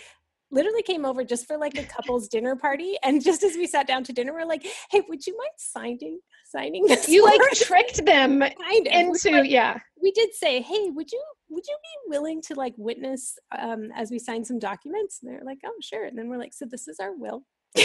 literally 0.54 0.82
came 0.82 1.04
over 1.04 1.24
just 1.24 1.46
for 1.46 1.56
like 1.58 1.76
a 1.76 1.84
couple's 1.84 2.28
dinner 2.28 2.56
party 2.56 2.96
and 3.02 3.22
just 3.22 3.42
as 3.42 3.54
we 3.56 3.66
sat 3.66 3.86
down 3.86 4.04
to 4.04 4.12
dinner 4.12 4.32
we're 4.32 4.46
like 4.46 4.66
hey 4.90 5.02
would 5.08 5.26
you 5.26 5.36
mind 5.36 5.50
signing 5.56 6.18
signing 6.46 6.86
this 6.86 7.08
you 7.08 7.24
like 7.24 7.40
tricked 7.54 8.04
them 8.04 8.40
kind 8.40 8.86
of. 8.86 8.92
into 8.92 9.30
like, 9.30 9.50
yeah. 9.50 9.78
we 10.00 10.10
did 10.12 10.32
say 10.32 10.62
hey 10.62 10.90
would 10.90 11.10
you 11.10 11.22
would 11.54 11.64
you 11.66 11.76
be 11.82 12.10
willing 12.10 12.42
to 12.42 12.54
like 12.54 12.74
witness 12.76 13.38
um 13.56 13.90
as 13.94 14.10
we 14.10 14.18
sign 14.18 14.44
some 14.44 14.58
documents? 14.58 15.20
And 15.22 15.32
they're 15.32 15.44
like 15.44 15.58
oh 15.64 15.72
sure. 15.80 16.04
And 16.04 16.18
then 16.18 16.28
we're 16.28 16.38
like 16.38 16.52
so 16.52 16.66
this 16.66 16.88
is 16.88 16.98
our 17.00 17.14
will. 17.16 17.42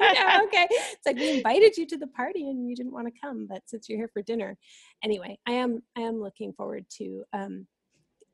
Yeah, 0.00 0.40
okay. 0.44 0.66
It's 0.70 1.06
like 1.06 1.16
we 1.16 1.36
invited 1.36 1.76
you 1.76 1.86
to 1.86 1.98
the 1.98 2.06
party 2.08 2.48
and 2.48 2.68
you 2.68 2.74
didn't 2.74 2.92
want 2.92 3.06
to 3.06 3.20
come, 3.20 3.46
but 3.48 3.62
since 3.66 3.88
you're 3.88 3.98
here 3.98 4.10
for 4.12 4.22
dinner, 4.22 4.56
anyway, 5.04 5.38
I 5.46 5.52
am 5.52 5.82
I 5.96 6.00
am 6.00 6.20
looking 6.20 6.52
forward 6.52 6.86
to 6.98 7.24
um, 7.32 7.66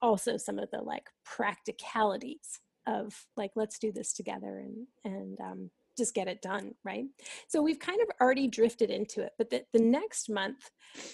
also 0.00 0.36
some 0.36 0.58
of 0.58 0.70
the 0.70 0.80
like 0.82 1.06
practicalities 1.24 2.60
of 2.86 3.14
like 3.36 3.52
let's 3.54 3.78
do 3.78 3.92
this 3.92 4.12
together 4.12 4.58
and 4.58 4.86
and 5.04 5.40
um, 5.40 5.70
just 5.96 6.14
get 6.14 6.28
it 6.28 6.42
done 6.42 6.74
right? 6.84 7.04
So 7.48 7.62
we've 7.62 7.78
kind 7.78 8.00
of 8.00 8.08
already 8.20 8.48
drifted 8.48 8.90
into 8.90 9.22
it 9.22 9.32
but 9.38 9.50
the, 9.50 9.64
the 9.72 9.80
next 9.80 10.28
month 10.28 10.70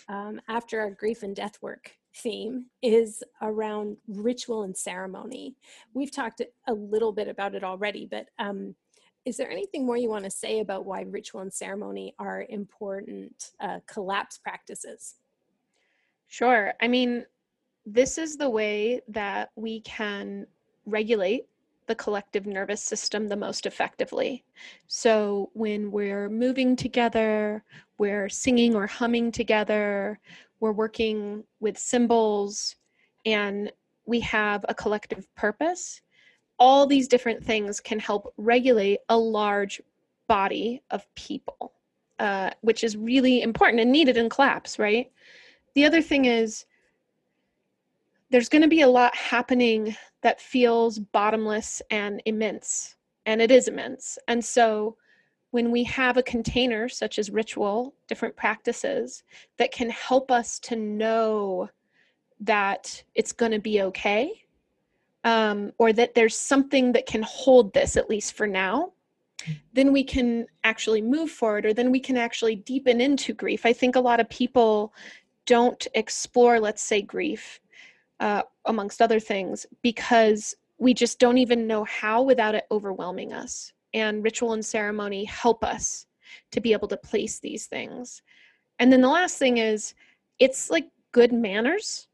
um, 0.08 0.40
after 0.48 0.80
our 0.80 0.90
grief 0.90 1.22
and 1.22 1.34
death 1.34 1.58
work 1.62 1.92
theme 2.16 2.66
is 2.82 3.22
around 3.42 3.96
ritual 4.08 4.64
and 4.64 4.76
ceremony. 4.76 5.54
We've 5.94 6.12
talked 6.12 6.42
a 6.66 6.72
little 6.72 7.12
bit 7.12 7.28
about 7.28 7.54
it 7.54 7.64
already 7.64 8.06
but 8.10 8.26
um, 8.38 8.74
is 9.26 9.36
there 9.36 9.50
anything 9.50 9.84
more 9.84 9.98
you 9.98 10.08
want 10.08 10.24
to 10.24 10.30
say 10.30 10.60
about 10.60 10.86
why 10.86 11.02
ritual 11.02 11.42
and 11.42 11.52
ceremony 11.52 12.14
are 12.18 12.46
important 12.48 13.50
uh, 13.60 13.80
collapse 13.86 14.38
practices? 14.38 15.16
Sure. 16.26 16.72
I 16.80 16.88
mean 16.88 17.24
this 17.86 18.18
is 18.18 18.36
the 18.36 18.48
way 18.48 19.00
that 19.08 19.50
we 19.56 19.80
can 19.80 20.46
regulate 20.86 21.46
the 21.90 21.94
collective 21.96 22.46
nervous 22.46 22.80
system 22.80 23.26
the 23.26 23.36
most 23.36 23.66
effectively. 23.66 24.44
So, 24.86 25.50
when 25.54 25.90
we're 25.90 26.28
moving 26.28 26.76
together, 26.76 27.64
we're 27.98 28.28
singing 28.28 28.76
or 28.76 28.86
humming 28.86 29.32
together, 29.32 30.20
we're 30.60 30.70
working 30.70 31.42
with 31.58 31.76
symbols, 31.76 32.76
and 33.26 33.72
we 34.06 34.20
have 34.20 34.64
a 34.68 34.74
collective 34.74 35.26
purpose, 35.34 36.00
all 36.60 36.86
these 36.86 37.08
different 37.08 37.42
things 37.42 37.80
can 37.80 37.98
help 37.98 38.32
regulate 38.36 39.00
a 39.08 39.18
large 39.18 39.82
body 40.28 40.80
of 40.92 41.12
people, 41.16 41.72
uh, 42.20 42.50
which 42.60 42.84
is 42.84 42.96
really 42.96 43.42
important 43.42 43.80
and 43.80 43.90
needed 43.90 44.16
in 44.16 44.28
collapse, 44.28 44.78
right? 44.78 45.10
The 45.74 45.86
other 45.86 46.02
thing 46.02 46.26
is, 46.26 46.66
there's 48.30 48.48
going 48.48 48.62
to 48.62 48.68
be 48.68 48.82
a 48.82 48.88
lot 48.88 49.14
happening 49.14 49.96
that 50.22 50.40
feels 50.40 50.98
bottomless 50.98 51.82
and 51.90 52.22
immense, 52.26 52.96
and 53.26 53.42
it 53.42 53.50
is 53.50 53.68
immense. 53.68 54.18
And 54.28 54.44
so, 54.44 54.96
when 55.50 55.72
we 55.72 55.82
have 55.84 56.16
a 56.16 56.22
container 56.22 56.88
such 56.88 57.18
as 57.18 57.28
ritual, 57.28 57.92
different 58.06 58.36
practices 58.36 59.24
that 59.56 59.72
can 59.72 59.90
help 59.90 60.30
us 60.30 60.60
to 60.60 60.76
know 60.76 61.68
that 62.38 63.02
it's 63.16 63.32
going 63.32 63.50
to 63.50 63.58
be 63.58 63.82
okay, 63.82 64.44
um, 65.24 65.72
or 65.78 65.92
that 65.92 66.14
there's 66.14 66.38
something 66.38 66.92
that 66.92 67.06
can 67.06 67.22
hold 67.22 67.72
this, 67.74 67.96
at 67.96 68.08
least 68.08 68.34
for 68.34 68.46
now, 68.46 68.92
then 69.72 69.92
we 69.92 70.04
can 70.04 70.46
actually 70.62 71.02
move 71.02 71.30
forward, 71.30 71.66
or 71.66 71.74
then 71.74 71.90
we 71.90 72.00
can 72.00 72.16
actually 72.16 72.54
deepen 72.54 73.00
into 73.00 73.34
grief. 73.34 73.66
I 73.66 73.72
think 73.72 73.96
a 73.96 74.00
lot 74.00 74.20
of 74.20 74.30
people 74.30 74.94
don't 75.46 75.86
explore, 75.94 76.60
let's 76.60 76.82
say, 76.82 77.02
grief 77.02 77.60
uh, 78.20 78.42
amongst 78.66 79.02
other 79.02 79.18
things, 79.18 79.66
because 79.82 80.54
we 80.78 80.94
just 80.94 81.18
don't 81.18 81.38
even 81.38 81.66
know 81.66 81.84
how 81.84 82.22
without 82.22 82.54
it 82.54 82.66
overwhelming 82.70 83.32
us. 83.32 83.72
And 83.92 84.22
ritual 84.22 84.52
and 84.52 84.64
ceremony 84.64 85.24
help 85.24 85.64
us 85.64 86.06
to 86.52 86.60
be 86.60 86.72
able 86.72 86.86
to 86.88 86.96
place 86.96 87.40
these 87.40 87.66
things. 87.66 88.22
And 88.78 88.92
then 88.92 89.00
the 89.00 89.08
last 89.08 89.36
thing 89.36 89.58
is, 89.58 89.94
it's 90.38 90.70
like 90.70 90.88
good 91.12 91.32
manners. 91.32 92.06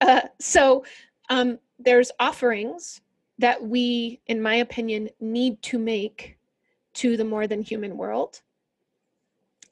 Uh, 0.00 0.22
so 0.38 0.84
um, 1.28 1.58
there's 1.78 2.12
offerings 2.20 3.00
that 3.38 3.62
we, 3.62 4.20
in 4.28 4.40
my 4.40 4.54
opinion, 4.56 5.10
need 5.20 5.60
to 5.62 5.78
make 5.78 6.38
to 6.94 7.16
the 7.16 7.24
more 7.24 7.46
than 7.46 7.60
human 7.60 7.96
world. 7.96 8.40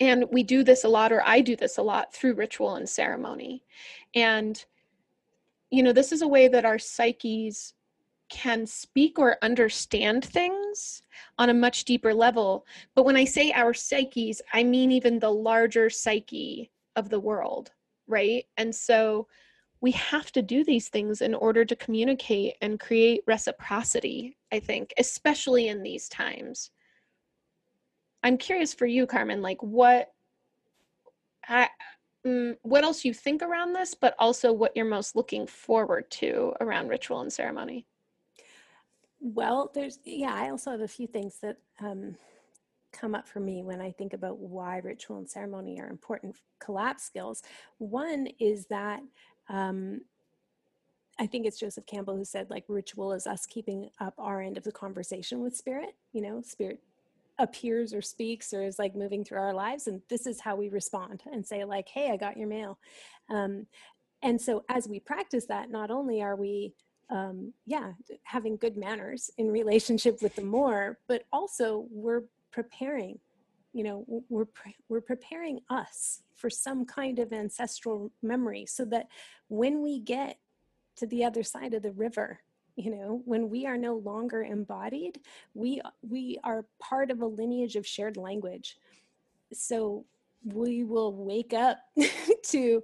And 0.01 0.25
we 0.31 0.43
do 0.43 0.65
this 0.65 0.85
a 0.85 0.89
lot, 0.89 1.13
or 1.13 1.23
I 1.25 1.41
do 1.41 1.57
this 1.57 1.79
a 1.79 1.83
lot 1.83 2.13
through 2.13 2.35
ritual 2.35 2.75
and 2.75 2.89
ceremony. 2.89 3.63
And 4.15 4.63
you 5.75 5.83
know, 5.83 5.93
this 5.93 6.13
is 6.13 6.23
a 6.23 6.29
way 6.29 6.49
that 6.49 6.65
our 6.65 6.79
psyches 6.79 7.75
can 8.29 8.67
speak 8.67 9.19
or 9.19 9.37
understand 9.43 10.25
things 10.25 11.03
on 11.39 11.51
a 11.51 11.55
much 11.55 11.85
deeper 11.85 12.15
level. 12.15 12.65
But 12.95 13.05
when 13.05 13.17
I 13.17 13.25
say 13.25 13.53
our 13.53 13.75
psyches, 13.75 14.41
I 14.53 14.65
mean 14.65 14.91
even 14.93 15.19
the 15.19 15.31
larger 15.31 15.91
psyche 15.91 16.71
of 16.97 17.11
the 17.11 17.21
world, 17.21 17.71
right? 18.07 18.45
And 18.57 18.75
so 18.75 19.29
we 19.81 19.91
have 19.93 20.33
to 20.33 20.43
do 20.43 20.65
these 20.65 20.89
things 20.89 21.21
in 21.21 21.35
order 21.35 21.65
to 21.65 21.77
communicate 21.77 22.55
and 22.63 22.81
create 22.81 23.21
reciprocity, 23.27 24.37
I 24.51 24.61
think, 24.61 24.95
especially 24.99 25.69
in 25.69 25.83
these 25.83 26.09
times. 26.09 26.71
I'm 28.23 28.39
curious 28.39 28.73
for 28.73 28.87
you, 28.87 29.07
Carmen, 29.07 29.43
like 29.43 29.63
what 29.63 30.11
mm, 32.27 32.57
what 32.63 32.85
else 32.85 33.05
you 33.05 33.15
think 33.15 33.43
around 33.43 33.73
this, 33.73 33.95
but 33.95 34.15
also 34.19 34.53
what 34.53 34.77
you're 34.77 34.85
most 34.85 35.17
looking 35.17 35.47
forward 35.47 36.11
to 36.13 36.53
around 36.61 36.89
ritual 36.89 37.21
and 37.21 37.33
ceremony. 37.33 37.87
Well, 39.21 39.71
there's, 39.75 39.99
yeah, 40.05 40.35
I 40.35 40.51
also 40.51 40.71
have 40.71 40.81
a 40.81 40.89
few 40.89 41.07
things 41.07 41.39
that 41.41 41.57
um, 41.81 42.17
come 42.93 43.15
up 43.15 43.27
for 43.27 43.41
me 43.41 43.63
when 43.63 43.81
I 43.81 43.91
think 43.91 44.13
about 44.13 44.39
why 44.39 44.79
ritual 44.79 45.19
and 45.19 45.29
ceremony 45.29 45.81
are 45.81 45.89
important 45.89 46.37
collapse 46.61 47.05
skills. 47.05 47.43
One 47.79 48.29
is 48.39 48.67
that 48.67 49.01
um, 49.49 50.03
I 51.19 51.27
think 51.27 51.47
it's 51.47 51.59
Joseph 51.59 51.87
Campbell 51.87 52.17
who 52.17 52.25
said, 52.25 52.51
like, 52.51 52.65
ritual 52.69 53.13
is 53.13 53.27
us 53.27 53.47
keeping 53.47 53.89
up 54.01 54.15
our 54.19 54.41
end 54.43 54.57
of 54.57 54.65
the 54.65 54.73
conversation 54.73 55.41
with 55.41 55.57
spirit. 55.57 55.95
You 56.13 56.23
know, 56.23 56.43
spirit 56.43 56.81
appears 57.39 57.93
or 57.93 58.01
speaks 58.01 58.53
or 58.53 58.63
is 58.63 58.79
like 58.79 58.95
moving 58.95 59.25
through 59.25 59.39
our 59.39 59.55
lives 59.55 59.87
and 59.87 60.01
this 60.09 60.27
is 60.27 60.41
how 60.41 60.55
we 60.55 60.69
respond 60.69 61.23
and 61.33 61.45
say 61.45 61.65
like 61.65 61.89
hey 61.89 62.11
i 62.11 62.17
got 62.17 62.37
your 62.37 62.49
mail. 62.49 62.79
Um, 63.29 63.67
and 64.23 64.41
so 64.41 64.65
as 64.69 64.89
we 64.89 65.01
practice 65.01 65.47
that 65.47 65.71
not 65.71 65.91
only 65.91 66.23
are 66.23 66.37
we 66.37 66.75
um, 67.11 67.53
yeah 67.67 67.93
having 68.23 68.57
good 68.57 68.77
manners 68.77 69.31
in 69.37 69.51
relationship 69.51 70.23
with 70.23 70.35
the 70.37 70.45
more 70.45 70.99
but 71.09 71.25
also 71.33 71.87
we're 71.91 72.23
preparing 72.51 73.19
you 73.73 73.83
know 73.83 74.05
we're 74.29 74.47
pre- 74.47 74.77
we're 74.89 75.01
preparing 75.01 75.61
us 75.69 76.23
for 76.35 76.49
some 76.49 76.87
kind 76.87 77.19
of 77.19 77.33
ancestral 77.33 78.11
memory 78.23 78.65
so 78.65 78.85
that 78.85 79.09
when 79.49 79.83
we 79.83 79.99
get 79.99 80.39
to 80.97 81.07
the 81.07 81.25
other 81.25 81.43
side 81.43 81.75
of 81.75 81.83
the 81.83 81.93
river 81.93 82.41
you 82.77 82.91
know 82.91 83.23
when 83.25 83.49
we 83.49 83.67
are 83.67 83.77
no 83.77 83.97
longer 83.97 84.43
embodied 84.43 85.21
we 85.55 85.81
we 86.03 86.39
are 86.43 86.65
part 86.81 87.11
of 87.11 87.21
a 87.21 87.27
lineage 87.27 87.77
of 87.77 87.87
shared 87.87 88.17
language. 88.17 88.77
So 89.53 90.05
we 90.45 90.85
will 90.85 91.15
wake 91.15 91.53
up 91.55 91.79
to 92.45 92.83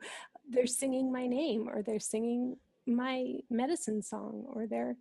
they're 0.48 0.66
singing 0.66 1.12
my 1.12 1.26
name 1.26 1.68
or 1.68 1.82
they're 1.82 2.00
singing 2.00 2.56
my 2.86 3.34
medicine 3.50 4.02
song 4.02 4.44
or 4.48 4.66
they're 4.66 4.96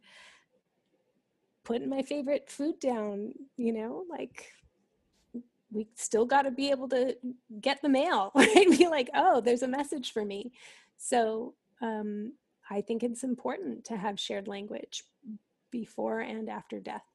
putting 1.64 1.90
my 1.90 2.02
favorite 2.02 2.50
food 2.50 2.80
down 2.80 3.34
you 3.58 3.72
know 3.72 4.04
like 4.10 4.52
we 5.72 5.88
still 5.96 6.26
got 6.26 6.44
to 6.44 6.52
be 6.52 6.72
able 6.72 6.90
to 6.90 7.16
get 7.62 7.82
the 7.82 7.90
mail 7.90 8.32
right? 8.36 8.68
Be 8.78 8.88
like 8.88 9.10
oh 9.14 9.42
there's 9.42 9.64
a 9.64 9.68
message 9.68 10.12
for 10.12 10.26
me. 10.26 10.52
So 10.98 11.54
um 11.82 12.34
I 12.70 12.82
think 12.82 13.04
it's 13.04 13.24
important 13.24 13.86
to 13.86 13.98
have 13.98 14.20
shared 14.20 14.48
language 14.48 15.04
before 15.72 16.22
and 16.22 16.50
after 16.50 16.80
death. 16.80 17.06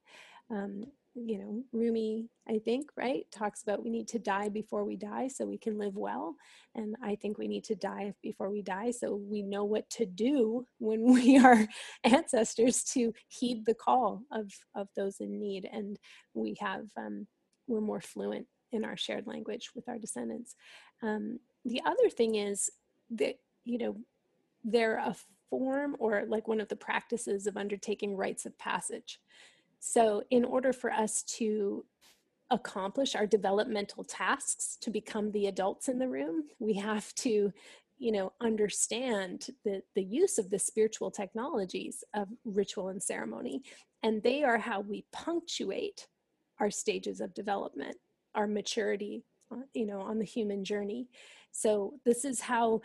Um, 0.51 0.85
you 1.14 1.38
know, 1.38 1.62
Rumi, 1.73 2.29
I 2.49 2.59
think, 2.59 2.90
right, 2.97 3.25
talks 3.31 3.62
about 3.62 3.85
we 3.85 3.90
need 3.90 4.09
to 4.09 4.19
die 4.19 4.49
before 4.49 4.85
we 4.85 4.97
die 4.97 5.29
so 5.29 5.47
we 5.47 5.59
can 5.59 5.79
live 5.79 5.97
well. 5.97 6.35
And 6.75 6.97
I 7.03 7.14
think 7.14 7.38
we 7.38 7.47
need 7.47 7.62
to 7.64 7.77
die 7.77 8.14
before 8.21 8.51
we 8.51 8.62
die 8.62 8.90
so 8.90 9.14
we 9.14 9.43
know 9.43 9.64
what 9.64 9.88
to 9.90 10.07
do 10.07 10.67
when 10.79 11.05
we 11.12 11.38
are 11.38 11.69
ancestors 12.03 12.83
to 12.95 13.12
heed 13.29 13.64
the 13.64 13.75
call 13.75 14.23
of, 14.33 14.53
of 14.75 14.88
those 14.97 15.21
in 15.21 15.38
need. 15.38 15.69
And 15.73 15.99
we 16.35 16.57
have, 16.61 16.87
um, 16.97 17.29
we're 17.69 17.81
more 17.81 18.01
fluent 18.01 18.47
in 18.73 18.85
our 18.85 18.97
shared 18.97 19.29
language 19.29 19.71
with 19.77 19.88
our 19.88 19.99
descendants. 19.99 20.57
Um, 21.01 21.38
the 21.64 21.81
other 21.87 22.11
thing 22.11 22.35
is 22.35 22.71
that, 23.11 23.37
you 23.64 23.79
know, 23.79 23.97
they're 24.64 24.97
a 24.97 25.14
form 25.50 25.96
or 25.98 26.24
like 26.26 26.48
one 26.48 26.61
of 26.61 26.68
the 26.68 26.76
practices 26.76 27.46
of 27.46 27.57
undertaking 27.57 28.16
rites 28.16 28.46
of 28.46 28.59
passage. 28.59 29.20
So, 29.80 30.22
in 30.30 30.44
order 30.44 30.72
for 30.72 30.90
us 30.90 31.22
to 31.38 31.85
accomplish 32.50 33.14
our 33.14 33.26
developmental 33.26 34.04
tasks 34.04 34.78
to 34.80 34.90
become 34.90 35.30
the 35.33 35.46
adults 35.46 35.88
in 35.88 35.98
the 35.98 36.09
room, 36.09 36.44
we 36.59 36.74
have 36.74 37.14
to, 37.16 37.52
you 37.98 38.12
know, 38.12 38.33
understand 38.40 39.48
the, 39.64 39.83
the 39.94 40.02
use 40.02 40.38
of 40.38 40.50
the 40.50 40.59
spiritual 40.59 41.11
technologies 41.11 42.04
of 42.14 42.28
ritual 42.44 42.88
and 42.88 43.02
ceremony. 43.02 43.62
And 44.02 44.22
they 44.22 44.42
are 44.42 44.59
how 44.59 44.80
we 44.80 45.04
punctuate 45.12 46.07
our 46.61 46.70
stages 46.70 47.20
of 47.20 47.35
development, 47.35 47.96
our 48.35 48.46
maturity, 48.46 49.24
uh, 49.50 49.62
you 49.72 49.87
know, 49.87 50.00
on 50.00 50.18
the 50.18 50.24
human 50.24 50.64
journey. 50.64 51.09
So, 51.52 51.94
this 52.04 52.24
is 52.24 52.40
how 52.40 52.80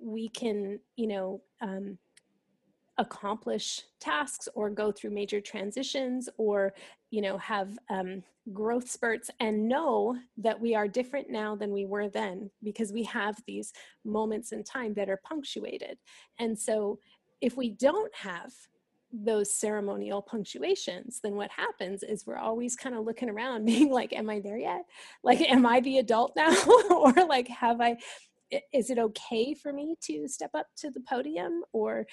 we 0.00 0.28
can, 0.28 0.80
you 0.96 1.06
know, 1.06 1.42
um, 1.60 1.98
accomplish 2.98 3.82
tasks 3.98 4.48
or 4.54 4.68
go 4.68 4.92
through 4.92 5.10
major 5.10 5.40
transitions 5.40 6.28
or 6.36 6.74
you 7.10 7.22
know 7.22 7.38
have 7.38 7.78
um, 7.88 8.22
growth 8.52 8.88
spurts 8.88 9.30
and 9.40 9.68
know 9.68 10.16
that 10.36 10.60
we 10.60 10.74
are 10.74 10.88
different 10.88 11.30
now 11.30 11.56
than 11.56 11.72
we 11.72 11.86
were 11.86 12.08
then 12.08 12.50
because 12.62 12.92
we 12.92 13.02
have 13.02 13.36
these 13.46 13.72
moments 14.04 14.52
in 14.52 14.62
time 14.62 14.92
that 14.94 15.08
are 15.08 15.20
punctuated. 15.24 15.98
And 16.38 16.58
so 16.58 16.98
if 17.40 17.56
we 17.56 17.70
don't 17.70 18.14
have 18.14 18.52
those 19.12 19.52
ceremonial 19.52 20.22
punctuations 20.22 21.18
then 21.20 21.34
what 21.34 21.50
happens 21.50 22.04
is 22.04 22.24
we're 22.24 22.36
always 22.36 22.76
kind 22.76 22.94
of 22.94 23.04
looking 23.04 23.28
around 23.28 23.64
being 23.66 23.90
like 23.90 24.12
am 24.12 24.30
i 24.30 24.40
there 24.40 24.58
yet? 24.58 24.84
Like 25.24 25.40
am 25.40 25.66
i 25.66 25.80
the 25.80 25.98
adult 25.98 26.34
now? 26.36 26.54
Or 26.90 27.12
like 27.28 27.48
have 27.48 27.80
i 27.80 27.96
is 28.72 28.90
it 28.90 28.98
okay 28.98 29.54
for 29.54 29.72
me 29.72 29.96
to 30.02 30.26
step 30.28 30.50
up 30.54 30.66
to 30.76 30.90
the 30.90 31.00
podium 31.00 31.62
or 31.72 32.06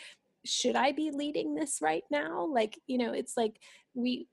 should 0.45 0.75
i 0.75 0.91
be 0.91 1.11
leading 1.11 1.55
this 1.55 1.79
right 1.81 2.03
now? 2.09 2.45
Like 2.45 2.79
you 2.87 2.97
know 2.97 3.13
it's 3.13 3.35
like 3.35 3.59
we 3.93 4.27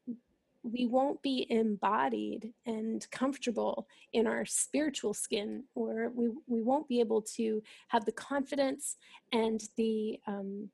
we 0.63 0.87
won't 0.87 1.21
be 1.21 1.47
embodied 1.51 2.53
and 2.65 3.07
comfortable 3.11 3.87
in 4.15 4.27
our 4.27 4.47
spiritual 4.47 5.13
skin 5.13 5.63
or 5.75 6.11
we, 6.15 6.31
we 6.47 6.63
won't 6.63 6.89
be 6.89 7.01
able 7.01 7.21
to 7.21 7.63
have 7.89 8.07
the 8.07 8.13
confidence 8.13 8.97
and 9.31 9.69
the 9.77 10.19
um, 10.27 10.71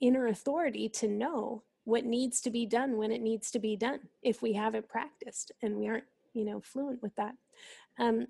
inner 0.00 0.28
authority 0.28 0.88
to 0.88 1.08
know 1.08 1.64
what 1.82 2.04
needs 2.04 2.40
to 2.40 2.50
be 2.50 2.64
done 2.64 2.96
when 2.96 3.10
it 3.10 3.20
needs 3.20 3.50
to 3.50 3.58
be 3.58 3.74
done 3.74 3.98
if 4.22 4.40
we 4.40 4.52
haven't 4.52 4.88
practiced 4.88 5.50
and 5.62 5.76
we 5.76 5.88
aren't 5.88 6.04
you 6.32 6.44
know 6.44 6.60
fluent 6.60 7.02
with 7.02 7.14
that. 7.16 7.34
Um, 7.98 8.26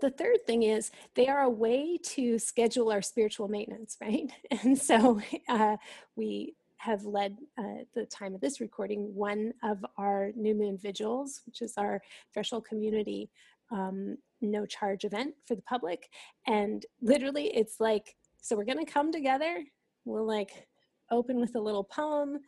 the 0.00 0.10
third 0.10 0.46
thing 0.46 0.62
is 0.64 0.90
they 1.14 1.28
are 1.28 1.42
a 1.42 1.50
way 1.50 1.98
to 2.02 2.38
schedule 2.38 2.90
our 2.90 3.02
spiritual 3.02 3.48
maintenance, 3.48 3.96
right? 4.00 4.30
And 4.62 4.78
so 4.78 5.20
uh, 5.48 5.76
we 6.16 6.54
have 6.78 7.04
led 7.04 7.38
uh, 7.56 7.84
the 7.94 8.04
time 8.04 8.34
of 8.34 8.42
this 8.42 8.60
recording 8.60 9.14
one 9.14 9.54
of 9.62 9.84
our 9.96 10.32
new 10.36 10.54
moon 10.54 10.76
vigils, 10.76 11.40
which 11.46 11.62
is 11.62 11.74
our 11.78 12.02
threshold 12.32 12.66
community 12.66 13.30
um, 13.70 14.18
no 14.40 14.66
charge 14.66 15.04
event 15.04 15.34
for 15.46 15.54
the 15.54 15.62
public. 15.62 16.10
And 16.46 16.84
literally, 17.00 17.46
it's 17.56 17.80
like, 17.80 18.14
so 18.40 18.56
we're 18.56 18.64
going 18.64 18.84
to 18.84 18.90
come 18.90 19.10
together. 19.10 19.64
We'll 20.04 20.26
like 20.26 20.66
open 21.10 21.40
with 21.40 21.54
a 21.56 21.60
little 21.60 21.84
poem, 21.84 22.40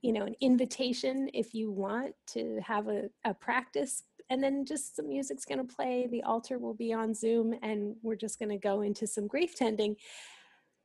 you 0.00 0.12
know, 0.12 0.24
an 0.24 0.34
invitation 0.40 1.28
if 1.34 1.54
you 1.54 1.70
want 1.70 2.14
to 2.28 2.60
have 2.64 2.88
a, 2.88 3.10
a 3.24 3.34
practice 3.34 4.04
and 4.30 4.42
then 4.42 4.64
just 4.64 4.96
some 4.96 5.08
music's 5.08 5.44
going 5.44 5.58
to 5.58 5.74
play 5.74 6.08
the 6.10 6.22
altar 6.22 6.58
will 6.58 6.74
be 6.74 6.92
on 6.92 7.12
zoom 7.12 7.54
and 7.62 7.96
we're 8.02 8.16
just 8.16 8.38
going 8.38 8.48
to 8.48 8.56
go 8.56 8.80
into 8.82 9.06
some 9.06 9.26
grief 9.26 9.54
tending. 9.56 9.96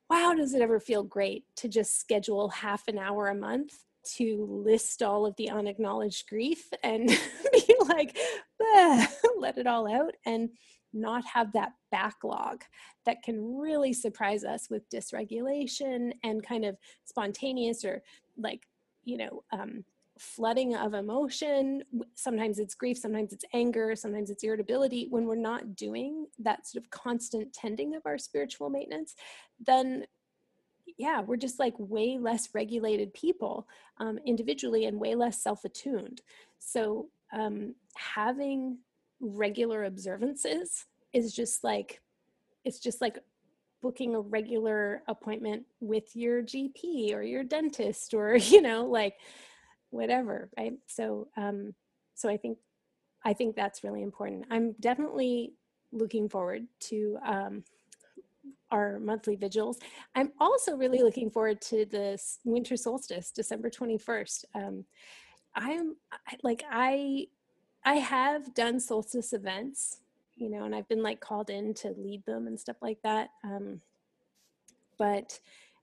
Wow 0.10 0.34
does 0.36 0.54
it 0.54 0.62
ever 0.62 0.80
feel 0.80 1.04
great 1.04 1.46
to 1.58 1.70
just 1.70 2.00
schedule 2.00 2.50
half 2.50 2.88
an 2.88 2.98
hour 2.98 3.28
a 3.28 3.36
month 3.36 3.74
to 4.18 4.46
list 4.64 5.02
all 5.02 5.26
of 5.26 5.36
the 5.38 5.50
unacknowledged 5.50 6.28
grief 6.28 6.68
and 6.84 7.08
be 7.54 7.76
like 7.88 8.18
let 9.40 9.58
it 9.58 9.68
all 9.68 9.92
out 9.92 10.14
and 10.26 10.50
not 10.94 11.26
have 11.26 11.52
that 11.54 11.74
backlog 11.92 12.64
that 13.06 13.22
can 13.22 13.58
really 13.58 13.94
surprise 13.94 14.44
us 14.44 14.70
with 14.70 14.90
dysregulation 14.90 16.12
and 16.24 16.46
kind 16.46 16.66
of 16.66 16.78
spontaneous 17.04 17.84
or 17.84 18.02
like 18.38 18.62
you 19.04 19.18
know 19.18 19.44
um, 19.52 19.84
flooding 20.18 20.76
of 20.76 20.94
emotion. 20.94 21.84
Sometimes 22.14 22.60
it's 22.60 22.76
grief, 22.76 22.98
sometimes 22.98 23.34
it's 23.34 23.46
anger, 23.54 23.96
sometimes 23.96 24.30
it's 24.30 24.44
irritability. 24.44 25.08
When 25.10 25.26
we're 25.26 25.36
not 25.36 25.76
doing 25.76 26.28
that 26.40 26.68
sort 26.68 26.84
of 26.84 26.90
constant 26.90 27.54
tending 27.54 27.96
of 27.96 28.06
our 28.06 28.18
spiritual 28.18 28.70
maintenance, 28.70 29.16
then 29.66 30.06
yeah, 30.98 31.22
we're 31.22 31.36
just 31.36 31.60
like 31.60 31.74
way 31.78 32.18
less 32.18 32.50
regulated 32.54 33.14
people 33.14 33.68
um, 33.98 34.20
individually 34.26 34.86
and 34.86 35.00
way 35.00 35.16
less 35.16 35.42
self 35.42 35.66
attuned. 35.66 36.22
So 36.60 37.10
um, 37.34 37.76
having 37.96 38.78
regular 39.20 39.86
observances 39.86 40.86
is 41.14 41.34
just 41.34 41.64
like, 41.64 42.02
it's 42.64 42.80
just 42.80 43.02
like 43.02 43.20
booking 43.82 44.16
a 44.16 44.20
regular 44.20 45.04
appointment 45.08 45.66
with 45.82 46.16
your 46.16 46.42
GP 46.42 47.14
or 47.14 47.22
your 47.22 47.44
dentist 47.44 48.14
or, 48.14 48.36
you 48.38 48.62
know, 48.62 48.86
like, 48.86 49.16
whatever 49.96 50.50
right? 50.58 50.74
So 50.88 51.28
um 51.38 51.74
so 52.14 52.30
i 52.30 52.38
think 52.38 52.58
i 53.24 53.34
think 53.34 53.56
that's 53.56 53.84
really 53.84 54.02
important. 54.04 54.46
I'm 54.50 54.74
definitely 54.80 55.54
looking 55.92 56.30
forward 56.30 56.64
to 56.82 57.18
um 57.26 57.64
our 58.72 59.00
monthly 59.00 59.36
vigils. 59.36 59.80
I'm 60.16 60.32
also 60.40 60.76
really 60.76 61.02
looking 61.02 61.30
forward 61.30 61.62
to 61.62 61.86
the 61.86 62.20
winter 62.44 62.78
solstice 62.78 63.32
december 63.32 63.70
21st 63.70 64.46
um 64.56 64.86
i'm 65.56 65.96
like 66.44 66.64
i 66.70 67.28
i 67.86 67.96
have 67.96 68.54
done 68.54 68.80
solstice 68.80 69.34
events 69.34 70.00
you 70.36 70.50
know 70.50 70.64
and 70.66 70.76
i've 70.76 70.88
been 70.88 71.04
like 71.04 71.20
called 71.20 71.50
in 71.50 71.74
to 71.74 71.94
lead 71.98 72.26
them 72.26 72.48
and 72.48 72.60
stuff 72.60 72.76
like 72.82 73.02
that 73.04 73.30
um 73.44 73.82
but 74.98 75.40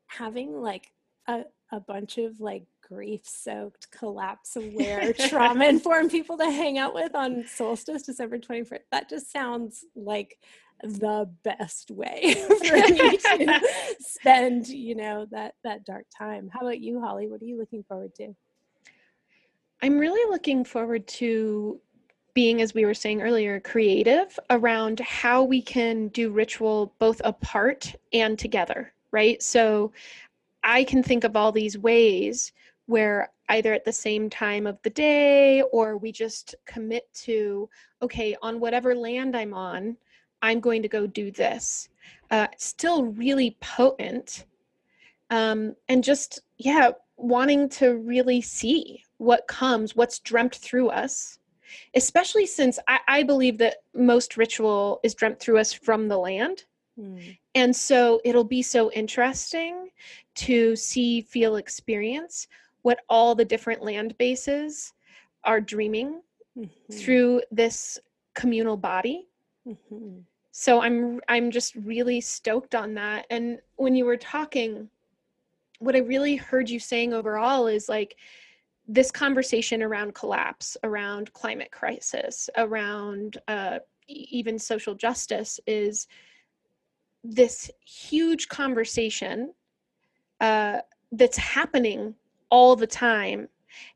having 0.07 0.61
like 0.61 0.93
a, 1.29 1.45
a 1.71 1.81
bunch 1.81 2.19
of 2.19 2.41
like 2.41 2.65
grief 2.93 3.23
soaked, 3.25 3.91
collapse 3.91 4.57
aware, 4.57 5.13
trauma 5.29 5.67
informed 5.67 6.11
people 6.11 6.37
to 6.39 6.51
hang 6.51 6.79
out 6.79 6.95
with 6.95 7.15
on 7.15 7.45
solstice, 7.47 8.03
December 8.03 8.39
21st. 8.39 8.81
That 8.91 9.09
just 9.09 9.33
sounds 9.33 9.85
like 9.95 10.39
the 10.83 11.31
best 11.45 11.91
way 11.91 12.35
for 12.49 12.75
me 12.75 13.17
to 13.17 13.61
spend, 14.01 14.69
you 14.69 14.95
know, 14.95 15.27
that 15.31 15.55
that 15.65 15.85
dark 15.85 16.07
time. 16.17 16.51
How 16.53 16.61
about 16.61 16.81
you, 16.81 17.01
Holly? 17.01 17.29
What 17.29 17.41
are 17.41 17.47
you 17.47 17.59
looking 17.59 17.85
forward 17.85 18.15
to? 18.17 18.35
I'm 19.83 19.99
really 19.99 20.31
looking 20.31 20.65
forward 20.65 21.07
to 21.09 21.81
being, 22.35 22.63
as 22.63 22.73
we 22.73 22.85
were 22.85 22.95
saying 22.95 23.21
earlier, 23.21 23.61
creative 23.61 24.39
around 24.51 25.01
how 25.01 25.43
we 25.43 25.61
can 25.61 26.09
do 26.09 26.31
ritual 26.31 26.95
both 26.99 27.21
apart 27.25 27.95
and 28.13 28.39
together, 28.39 28.93
right? 29.11 29.43
So 29.43 29.93
I 30.65 30.85
can 30.85 31.03
think 31.03 31.25
of 31.25 31.37
all 31.37 31.53
these 31.53 31.77
ways 31.77 32.53
where 32.87 33.31
either 33.49 33.73
at 33.73 33.85
the 33.85 33.93
same 33.93 34.31
time 34.31 34.67
of 34.67 34.79
the 34.83 34.91
day 34.91 35.63
or 35.73 35.97
we 35.97 36.11
just 36.11 36.55
commit 36.65 37.13
to, 37.15 37.69
okay, 38.01 38.37
on 38.43 38.61
whatever 38.61 38.95
land 38.95 39.37
I'm 39.37 39.55
on, 39.55 39.97
I'm 40.41 40.61
going 40.61 40.83
to 40.83 40.89
go 40.89 41.07
do 41.07 41.31
this. 41.31 41.89
Uh, 42.31 42.49
still 42.57 43.05
really 43.05 43.57
potent. 43.61 44.47
Um, 45.31 45.75
and 45.89 46.03
just, 46.03 46.41
yeah, 46.59 46.91
wanting 47.17 47.69
to 47.71 47.97
really 47.97 48.41
see 48.41 49.05
what 49.19 49.47
comes, 49.47 49.95
what's 49.95 50.19
dreamt 50.19 50.57
through 50.57 50.89
us, 50.89 51.39
especially 51.95 52.47
since 52.47 52.79
I, 52.89 52.99
I 53.07 53.23
believe 53.23 53.59
that 53.59 53.77
most 53.95 54.37
ritual 54.37 55.01
is 55.03 55.15
dreamt 55.15 55.39
through 55.39 55.59
us 55.59 55.73
from 55.73 56.09
the 56.09 56.19
land. 56.19 56.65
Mm. 56.99 57.39
And 57.55 57.75
so 57.75 58.21
it'll 58.25 58.45
be 58.45 58.63
so 58.63 58.91
interesting 58.93 59.89
to 60.35 60.75
see, 60.75 61.21
feel, 61.21 61.57
experience 61.57 62.49
what 62.83 63.01
all 63.09 63.35
the 63.35 63.45
different 63.45 63.83
land 63.83 64.17
bases 64.19 64.93
are 65.45 65.61
dreaming 65.61 66.21
mm-hmm. 66.59 66.93
through 66.93 67.43
this 67.51 67.99
communal 68.35 68.77
body. 68.77 69.29
Mm-hmm. 69.67 70.19
so 70.51 70.81
i'm 70.83 71.21
i'm 71.29 71.53
just 71.53 71.77
really 71.77 72.21
stoked 72.21 72.75
on 72.75 72.95
that 72.95 73.27
and 73.31 73.61
when 73.77 73.95
you 73.95 74.05
were 74.05 74.17
talking 74.17 74.89
what 75.79 75.95
i 75.95 76.01
really 76.01 76.35
heard 76.35 76.69
you 76.69 76.81
saying 76.81 77.15
overall 77.15 77.69
is 77.69 77.89
like 77.89 78.17
this 78.89 79.13
conversation 79.13 79.85
around 79.85 80.15
collapse 80.15 80.77
around 80.83 81.33
climate 81.33 81.71
crisis 81.71 82.51
around 82.57 83.39
uh, 83.47 83.79
even 84.09 84.59
social 84.59 84.97
justice 84.97 85.61
is 85.69 86.09
this 87.23 87.71
huge 87.85 88.49
conversation 88.49 89.55
uh, 90.41 90.79
that's 91.13 91.39
happening 91.39 92.17
all 92.53 92.77
the 92.77 92.87
time 92.87 93.49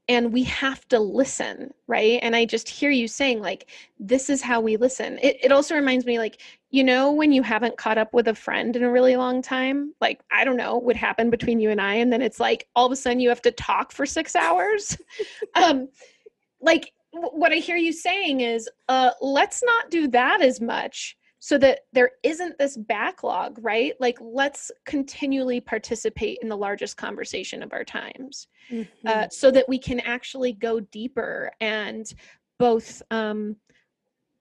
and 0.09 0.33
we 0.33 0.43
have 0.45 0.89
to 0.89 0.99
listen 0.99 1.73
right? 1.87 2.19
And 2.23 2.35
i 2.35 2.45
just 2.45 2.69
hear 2.69 2.91
you 2.91 3.07
saying 3.07 3.41
like 3.41 3.71
this 4.01 4.29
is 4.31 4.43
how 4.43 4.61
we 4.61 4.77
listen. 4.77 5.19
It, 5.23 5.37
it 5.43 5.53
also 5.53 5.75
reminds 5.75 6.07
me 6.07 6.19
like 6.19 6.41
you 6.71 6.83
know 6.83 7.13
when 7.13 7.33
you 7.33 7.43
haven't 7.43 7.77
caught 7.77 7.99
up 7.99 8.13
with 8.13 8.29
a 8.29 8.35
friend 8.35 8.75
in 8.75 8.83
a 8.83 8.91
really 8.91 9.17
long 9.17 9.41
time 9.41 9.93
like 10.01 10.21
i 10.33 10.45
don't 10.45 10.57
know 10.57 10.77
what 10.79 10.97
happened 10.97 11.31
between 11.31 11.61
you 11.61 11.71
and 11.71 11.81
i 11.81 11.95
and 11.95 12.13
then 12.13 12.23
it's 12.23 12.41
like 12.41 12.67
all 12.75 12.87
of 12.87 12.93
a 12.93 12.97
sudden 12.97 13.21
you 13.21 13.29
have 13.29 13.43
to 13.43 13.53
talk 13.53 13.93
for 13.93 14.07
six 14.07 14.35
hours. 14.35 14.97
Um 15.55 15.89
like 16.61 16.93
w- 17.13 17.33
what 17.33 17.53
i 17.53 17.57
hear 17.57 17.77
you 17.77 17.93
saying 17.93 18.41
is 18.41 18.69
uh 18.89 19.11
let's 19.21 19.63
not 19.63 19.91
do 19.91 20.09
that 20.09 20.43
as 20.43 20.61
much 20.61 21.17
so 21.47 21.57
that 21.57 21.83
there 21.93 22.11
isn't 22.25 22.59
this 22.59 22.77
backlog, 22.77 23.57
right? 23.63 23.93
Like, 24.01 24.19
let's 24.21 24.73
continually 24.85 25.61
participate 25.61 26.41
in 26.43 26.49
the 26.49 26.57
largest 26.57 26.97
conversation 26.97 27.63
of 27.63 27.73
our 27.73 27.85
times 27.85 28.49
mm-hmm. 28.69 29.07
uh, 29.07 29.29
so 29.29 29.53
that 29.53 29.69
we 29.69 29.79
can 29.79 30.01
actually 30.01 30.55
go 30.55 30.81
deeper 30.81 31.53
and 31.61 32.13
both 32.59 33.01
um, 33.13 33.55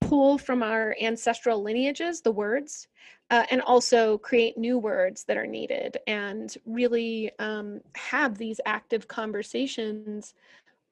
pull 0.01 0.39
from 0.39 0.63
our 0.63 0.95
ancestral 0.99 1.61
lineages 1.61 2.21
the 2.21 2.31
words 2.31 2.87
uh, 3.29 3.43
and 3.51 3.61
also 3.61 4.17
create 4.17 4.57
new 4.57 4.79
words 4.79 5.25
that 5.25 5.37
are 5.37 5.45
needed 5.45 5.97
and 6.07 6.57
really 6.65 7.29
um, 7.37 7.81
have 7.93 8.35
these 8.35 8.59
active 8.65 9.07
conversations 9.07 10.33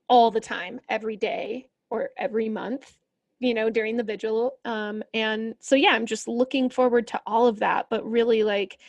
all 0.10 0.30
the 0.30 0.40
time, 0.40 0.80
every 0.90 1.18
day 1.18 1.66
or 1.90 2.12
every 2.20 2.50
month 2.50 3.00
you 3.44 3.54
know 3.54 3.70
during 3.70 3.98
the 3.98 4.04
vigil 4.04 4.54
um 4.66 5.04
and 5.14 5.56
so 5.60 5.76
yeah 5.76 5.92
i'm 5.92 6.06
just 6.06 6.28
looking 6.28 6.70
forward 6.70 7.06
to 7.08 7.22
all 7.28 7.46
of 7.46 7.60
that 7.60 7.88
but 7.90 8.10
really 8.10 8.44
like 8.44 8.80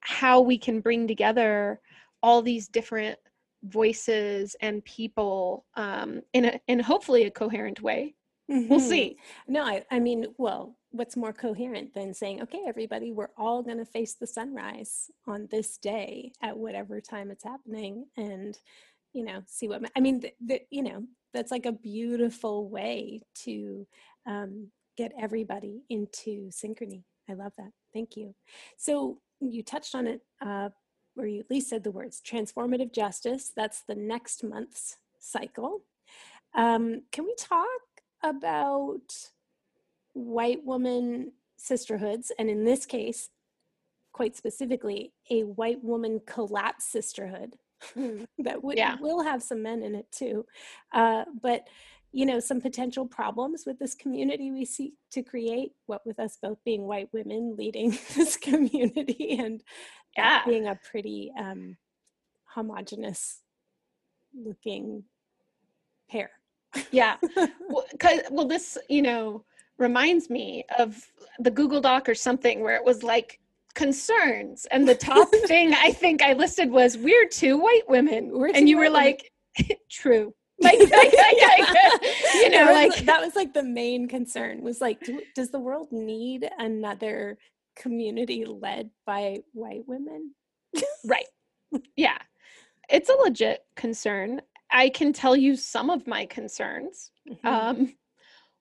how 0.00 0.40
we 0.40 0.56
can 0.56 0.80
bring 0.80 1.08
together 1.08 1.80
all 2.22 2.40
these 2.40 2.68
different 2.68 3.18
voices 3.64 4.54
and 4.60 4.84
people 4.84 5.64
um 5.74 6.22
in 6.32 6.44
a 6.44 6.60
in 6.68 6.78
hopefully 6.78 7.24
a 7.24 7.30
coherent 7.30 7.82
way 7.82 8.14
mm-hmm. 8.50 8.68
we'll 8.68 8.80
see 8.80 9.16
no 9.48 9.64
I, 9.64 9.84
I 9.90 9.98
mean 9.98 10.26
well 10.38 10.76
what's 10.90 11.16
more 11.16 11.32
coherent 11.32 11.92
than 11.92 12.14
saying 12.14 12.42
okay 12.42 12.62
everybody 12.66 13.12
we're 13.12 13.30
all 13.36 13.62
going 13.62 13.78
to 13.78 13.84
face 13.84 14.14
the 14.14 14.26
sunrise 14.26 15.10
on 15.26 15.48
this 15.50 15.76
day 15.76 16.32
at 16.40 16.56
whatever 16.56 17.00
time 17.00 17.30
it's 17.30 17.44
happening 17.44 18.06
and 18.16 18.58
you 19.12 19.24
know 19.24 19.42
see 19.46 19.68
what 19.68 19.82
i 19.96 20.00
mean 20.00 20.20
the, 20.20 20.32
the, 20.44 20.60
you 20.70 20.82
know 20.82 21.02
that's 21.34 21.50
like 21.50 21.66
a 21.66 21.72
beautiful 21.72 22.68
way 22.68 23.20
to 23.34 23.86
um, 24.26 24.68
get 24.96 25.12
everybody 25.20 25.82
into 25.88 26.50
synchrony. 26.50 27.04
I 27.28 27.34
love 27.34 27.52
that. 27.58 27.70
Thank 27.92 28.16
you. 28.16 28.34
So 28.76 29.18
you 29.40 29.62
touched 29.62 29.94
on 29.94 30.06
it, 30.06 30.22
uh, 30.44 30.70
or 31.16 31.26
you 31.26 31.40
at 31.40 31.50
least 31.50 31.68
said 31.68 31.84
the 31.84 31.90
words 31.90 32.20
transformative 32.26 32.92
justice. 32.92 33.52
That's 33.54 33.82
the 33.86 33.94
next 33.94 34.42
month's 34.42 34.96
cycle. 35.18 35.82
Um, 36.54 37.02
can 37.12 37.24
we 37.24 37.34
talk 37.38 37.66
about 38.24 39.12
white 40.14 40.64
woman 40.64 41.32
sisterhoods? 41.56 42.32
And 42.38 42.48
in 42.48 42.64
this 42.64 42.86
case, 42.86 43.28
quite 44.12 44.36
specifically, 44.36 45.12
a 45.30 45.42
white 45.42 45.84
woman 45.84 46.20
collapse 46.26 46.86
sisterhood 46.86 47.54
that 48.38 48.62
would, 48.62 48.76
yeah. 48.76 48.96
will 49.00 49.22
have 49.22 49.42
some 49.42 49.62
men 49.62 49.82
in 49.82 49.94
it 49.94 50.10
too. 50.10 50.44
Uh, 50.92 51.24
but 51.42 51.66
you 52.12 52.24
know 52.24 52.40
some 52.40 52.60
potential 52.60 53.06
problems 53.06 53.64
with 53.66 53.78
this 53.78 53.94
community 53.94 54.50
we 54.50 54.64
seek 54.64 54.94
to 55.10 55.22
create 55.22 55.72
what 55.86 56.04
with 56.06 56.18
us 56.18 56.38
both 56.40 56.58
being 56.64 56.86
white 56.86 57.08
women 57.12 57.54
leading 57.56 57.90
this 58.16 58.36
community 58.36 59.36
and 59.38 59.62
yeah. 60.16 60.42
being 60.46 60.66
a 60.66 60.78
pretty 60.90 61.30
um 61.38 61.76
homogenous 62.44 63.42
looking 64.34 65.04
pair 66.10 66.30
yeah 66.90 67.16
well, 67.68 67.84
cause, 68.00 68.20
well 68.30 68.46
this 68.46 68.78
you 68.88 69.02
know 69.02 69.44
reminds 69.76 70.30
me 70.30 70.64
of 70.78 71.00
the 71.38 71.50
google 71.50 71.80
doc 71.80 72.08
or 72.08 72.14
something 72.14 72.60
where 72.62 72.76
it 72.76 72.84
was 72.84 73.02
like 73.02 73.38
concerns. 73.78 74.66
And 74.72 74.88
the 74.88 74.94
top 74.94 75.28
thing 75.46 75.72
i 75.72 75.92
think 75.92 76.20
i 76.20 76.32
listed 76.32 76.70
was 76.70 76.98
we're 76.98 77.28
two 77.28 77.56
white 77.56 77.88
women. 77.88 78.30
We're 78.32 78.48
and 78.48 78.68
you 78.68 78.76
were 78.76 78.90
like 78.90 79.32
true. 79.90 80.34
Like, 80.60 80.80
like, 80.80 80.90
like, 80.90 82.02
you 82.34 82.50
know 82.50 82.72
like 82.72 82.96
that 83.04 83.20
was 83.24 83.36
like 83.36 83.54
the 83.54 83.62
main 83.62 84.08
concern 84.08 84.60
was 84.60 84.80
like 84.80 84.98
do, 85.02 85.22
does 85.36 85.52
the 85.52 85.60
world 85.60 85.86
need 85.92 86.50
another 86.58 87.38
community 87.76 88.44
led 88.44 88.90
by 89.06 89.36
white 89.52 89.84
women? 89.86 90.34
Right. 91.06 91.26
Yeah. 91.94 92.18
It's 92.90 93.08
a 93.08 93.14
legit 93.14 93.60
concern. 93.76 94.40
I 94.72 94.88
can 94.88 95.12
tell 95.12 95.36
you 95.36 95.54
some 95.54 95.90
of 95.90 96.08
my 96.08 96.26
concerns. 96.26 97.12
Mm-hmm. 97.30 97.46
um, 97.46 97.94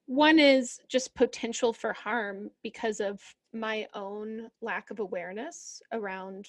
one 0.08 0.40
is 0.40 0.80
just 0.88 1.16
potential 1.16 1.74
for 1.74 1.94
harm 1.94 2.50
because 2.64 3.00
of 3.00 3.22
my 3.54 3.88
own 3.94 4.50
lack 4.62 4.92
of 4.92 5.00
awareness 5.00 5.82
around 5.92 6.48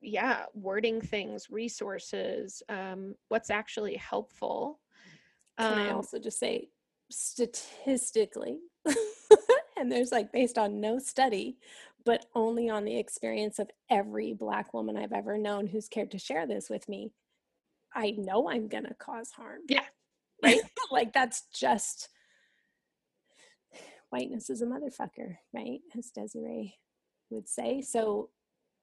yeah 0.00 0.44
wording 0.54 1.00
things 1.00 1.50
resources 1.50 2.62
um, 2.68 3.14
what's 3.28 3.50
actually 3.50 3.96
helpful 3.96 4.80
can 5.58 5.72
um, 5.72 5.78
i 5.78 5.90
also 5.90 6.18
just 6.18 6.38
say 6.38 6.68
statistically 7.10 8.58
and 9.78 9.90
there's 9.90 10.12
like 10.12 10.32
based 10.32 10.58
on 10.58 10.80
no 10.80 10.98
study 10.98 11.56
but 12.04 12.26
only 12.34 12.68
on 12.70 12.84
the 12.84 12.98
experience 12.98 13.58
of 13.58 13.70
every 13.90 14.32
black 14.32 14.74
woman 14.74 14.96
i've 14.96 15.12
ever 15.12 15.38
known 15.38 15.66
who's 15.66 15.88
cared 15.88 16.10
to 16.10 16.18
share 16.18 16.46
this 16.46 16.68
with 16.68 16.88
me 16.88 17.10
i 17.94 18.10
know 18.12 18.50
i'm 18.50 18.68
gonna 18.68 18.94
cause 18.98 19.30
harm. 19.30 19.60
Yeah. 19.68 19.84
Right? 20.42 20.60
Like 20.90 21.12
that's 21.12 21.42
just 21.54 22.08
whiteness 24.10 24.50
is 24.50 24.62
a 24.62 24.66
motherfucker 24.66 25.36
right? 25.54 25.80
As 25.96 26.10
desiree 26.10 26.76
would 27.30 27.48
say. 27.48 27.82
So 27.82 28.30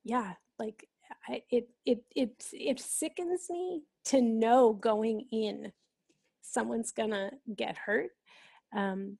yeah 0.05 0.33
like 0.57 0.87
I, 1.27 1.41
it 1.49 1.69
it 1.85 2.03
it 2.15 2.45
it 2.53 2.79
sickens 2.79 3.47
me 3.49 3.81
to 4.05 4.21
know 4.21 4.71
going 4.73 5.25
in 5.31 5.73
someone's 6.41 6.91
gonna 6.91 7.31
get 7.55 7.77
hurt 7.77 8.11
um 8.73 9.17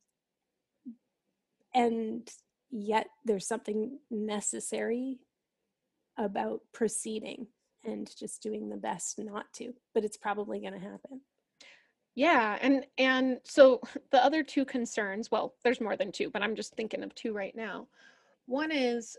and 1.74 2.30
yet 2.72 3.08
there's 3.26 3.47
something 3.47 3.99
necessary 4.10 5.20
about 6.18 6.62
proceeding 6.74 7.47
and 7.84 8.10
just 8.18 8.41
doing 8.41 8.70
the 8.70 8.78
best 8.78 9.20
not 9.20 9.45
to 9.53 9.74
but 9.93 10.06
it's 10.06 10.18
probably 10.18 10.60
to 10.74 10.80
happen 10.80 11.22
yeah 12.16 12.57
and 12.61 12.86
and 12.97 13.39
so 13.43 13.82
the 14.11 14.24
other 14.24 14.43
two 14.43 14.66
concerns 14.66 15.30
well 15.32 15.53
there's 15.63 15.82
more 15.82 15.95
than 15.95 16.11
two 16.11 16.30
but 16.30 16.41
i'm 16.41 16.55
just 16.55 16.76
thinking 16.76 17.03
of 17.03 17.13
two 17.16 17.34
right 17.34 17.55
now. 17.55 17.88
One 18.47 18.72
is 18.72 19.18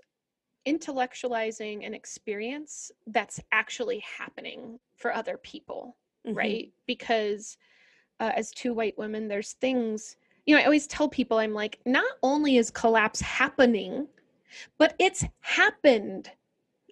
intellectualizing 0.69 1.85
an 1.85 1.95
experience 1.95 2.93
that's 3.09 3.41
actually 3.51 4.05
happening 4.19 4.79
for 4.97 5.13
other 5.13 5.37
people 5.39 5.97
mm-hmm. 6.27 6.37
right? 6.37 6.73
Because 6.87 7.57
uh, 8.21 8.33
as 8.35 8.51
two 8.51 8.73
white 8.73 8.97
women 8.99 9.29
there's 9.29 9.53
things 9.55 10.17
you 10.47 10.55
know 10.55 10.61
i 10.61 10.65
always 10.65 10.87
tell 10.87 11.09
people 11.09 11.39
i'm 11.39 11.53
like 11.53 11.79
not 11.85 12.11
only 12.23 12.57
is 12.57 12.71
collapse 12.71 13.21
happening 13.21 14.07
but 14.79 14.95
it's 14.99 15.25
happened 15.41 16.31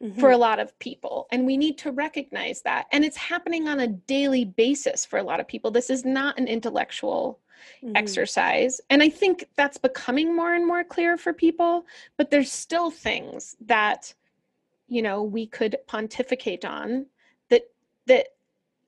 mm-hmm. 0.02 0.18
for 0.20 0.30
a 0.30 0.36
lot 0.36 0.58
of 0.58 0.78
people 0.78 1.26
and 1.32 1.46
we 1.46 1.56
need 1.56 1.78
to 1.78 1.92
recognize 1.92 2.62
that 2.62 2.86
and 2.92 3.04
it's 3.04 3.16
happening 3.16 3.68
on 3.68 3.80
a 3.80 3.88
daily 3.88 4.44
basis 4.44 5.04
for 5.04 5.18
a 5.18 5.22
lot 5.22 5.40
of 5.40 5.48
people 5.48 5.70
this 5.70 5.90
is 5.90 6.04
not 6.04 6.38
an 6.38 6.46
intellectual 6.46 7.38
mm-hmm. 7.82 7.96
exercise. 7.96 8.80
And 8.90 9.02
I 9.02 9.08
think 9.08 9.46
that's 9.56 9.78
becoming 9.78 10.34
more 10.34 10.54
and 10.54 10.66
more 10.66 10.84
clear 10.84 11.16
for 11.16 11.32
people, 11.32 11.86
but 12.16 12.30
there's 12.30 12.52
still 12.52 12.90
things 12.90 13.56
that 13.66 14.12
you 14.86 15.02
know 15.02 15.22
we 15.22 15.46
could 15.46 15.76
pontificate 15.86 16.64
on 16.64 17.06
that 17.48 17.62
that 18.06 18.28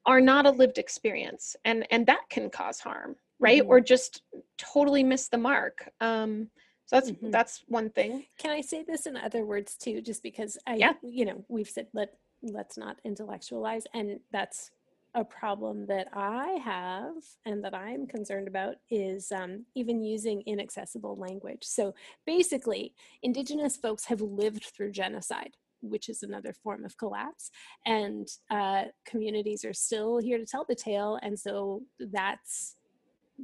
are 0.04 0.20
not 0.20 0.46
a 0.46 0.50
lived 0.50 0.78
experience 0.78 1.56
and 1.64 1.86
and 1.90 2.06
that 2.06 2.28
can 2.28 2.50
cause 2.50 2.78
harm 2.78 3.16
right 3.38 3.62
mm-hmm. 3.62 3.70
or 3.70 3.80
just 3.80 4.22
totally 4.58 5.02
miss 5.02 5.28
the 5.28 5.38
mark 5.38 5.88
um 6.02 6.50
so 6.86 6.96
that's 6.96 7.10
mm-hmm. 7.10 7.30
that's 7.30 7.64
one 7.68 7.90
thing 7.90 8.24
can 8.38 8.50
i 8.50 8.60
say 8.60 8.82
this 8.82 9.06
in 9.06 9.16
other 9.16 9.44
words 9.44 9.76
too 9.76 10.00
just 10.00 10.22
because 10.22 10.56
i 10.66 10.74
yeah. 10.76 10.92
you 11.02 11.24
know 11.24 11.44
we've 11.48 11.68
said 11.68 11.86
let 11.92 12.14
let's 12.42 12.78
not 12.78 12.96
intellectualize 13.04 13.84
and 13.94 14.20
that's 14.32 14.70
a 15.16 15.24
problem 15.24 15.86
that 15.86 16.08
I 16.12 16.58
have 16.62 17.14
and 17.46 17.64
that 17.64 17.74
I'm 17.74 18.06
concerned 18.06 18.48
about 18.48 18.76
is 18.90 19.32
um, 19.32 19.64
even 19.74 20.02
using 20.04 20.42
inaccessible 20.44 21.16
language. 21.16 21.62
So 21.62 21.94
basically, 22.26 22.94
Indigenous 23.22 23.78
folks 23.78 24.04
have 24.04 24.20
lived 24.20 24.64
through 24.64 24.92
genocide, 24.92 25.56
which 25.80 26.10
is 26.10 26.22
another 26.22 26.52
form 26.52 26.84
of 26.84 26.98
collapse, 26.98 27.50
and 27.86 28.28
uh, 28.50 28.84
communities 29.06 29.64
are 29.64 29.72
still 29.72 30.18
here 30.18 30.36
to 30.36 30.44
tell 30.44 30.66
the 30.68 30.74
tale. 30.74 31.18
And 31.22 31.38
so 31.38 31.82
that's 31.98 32.76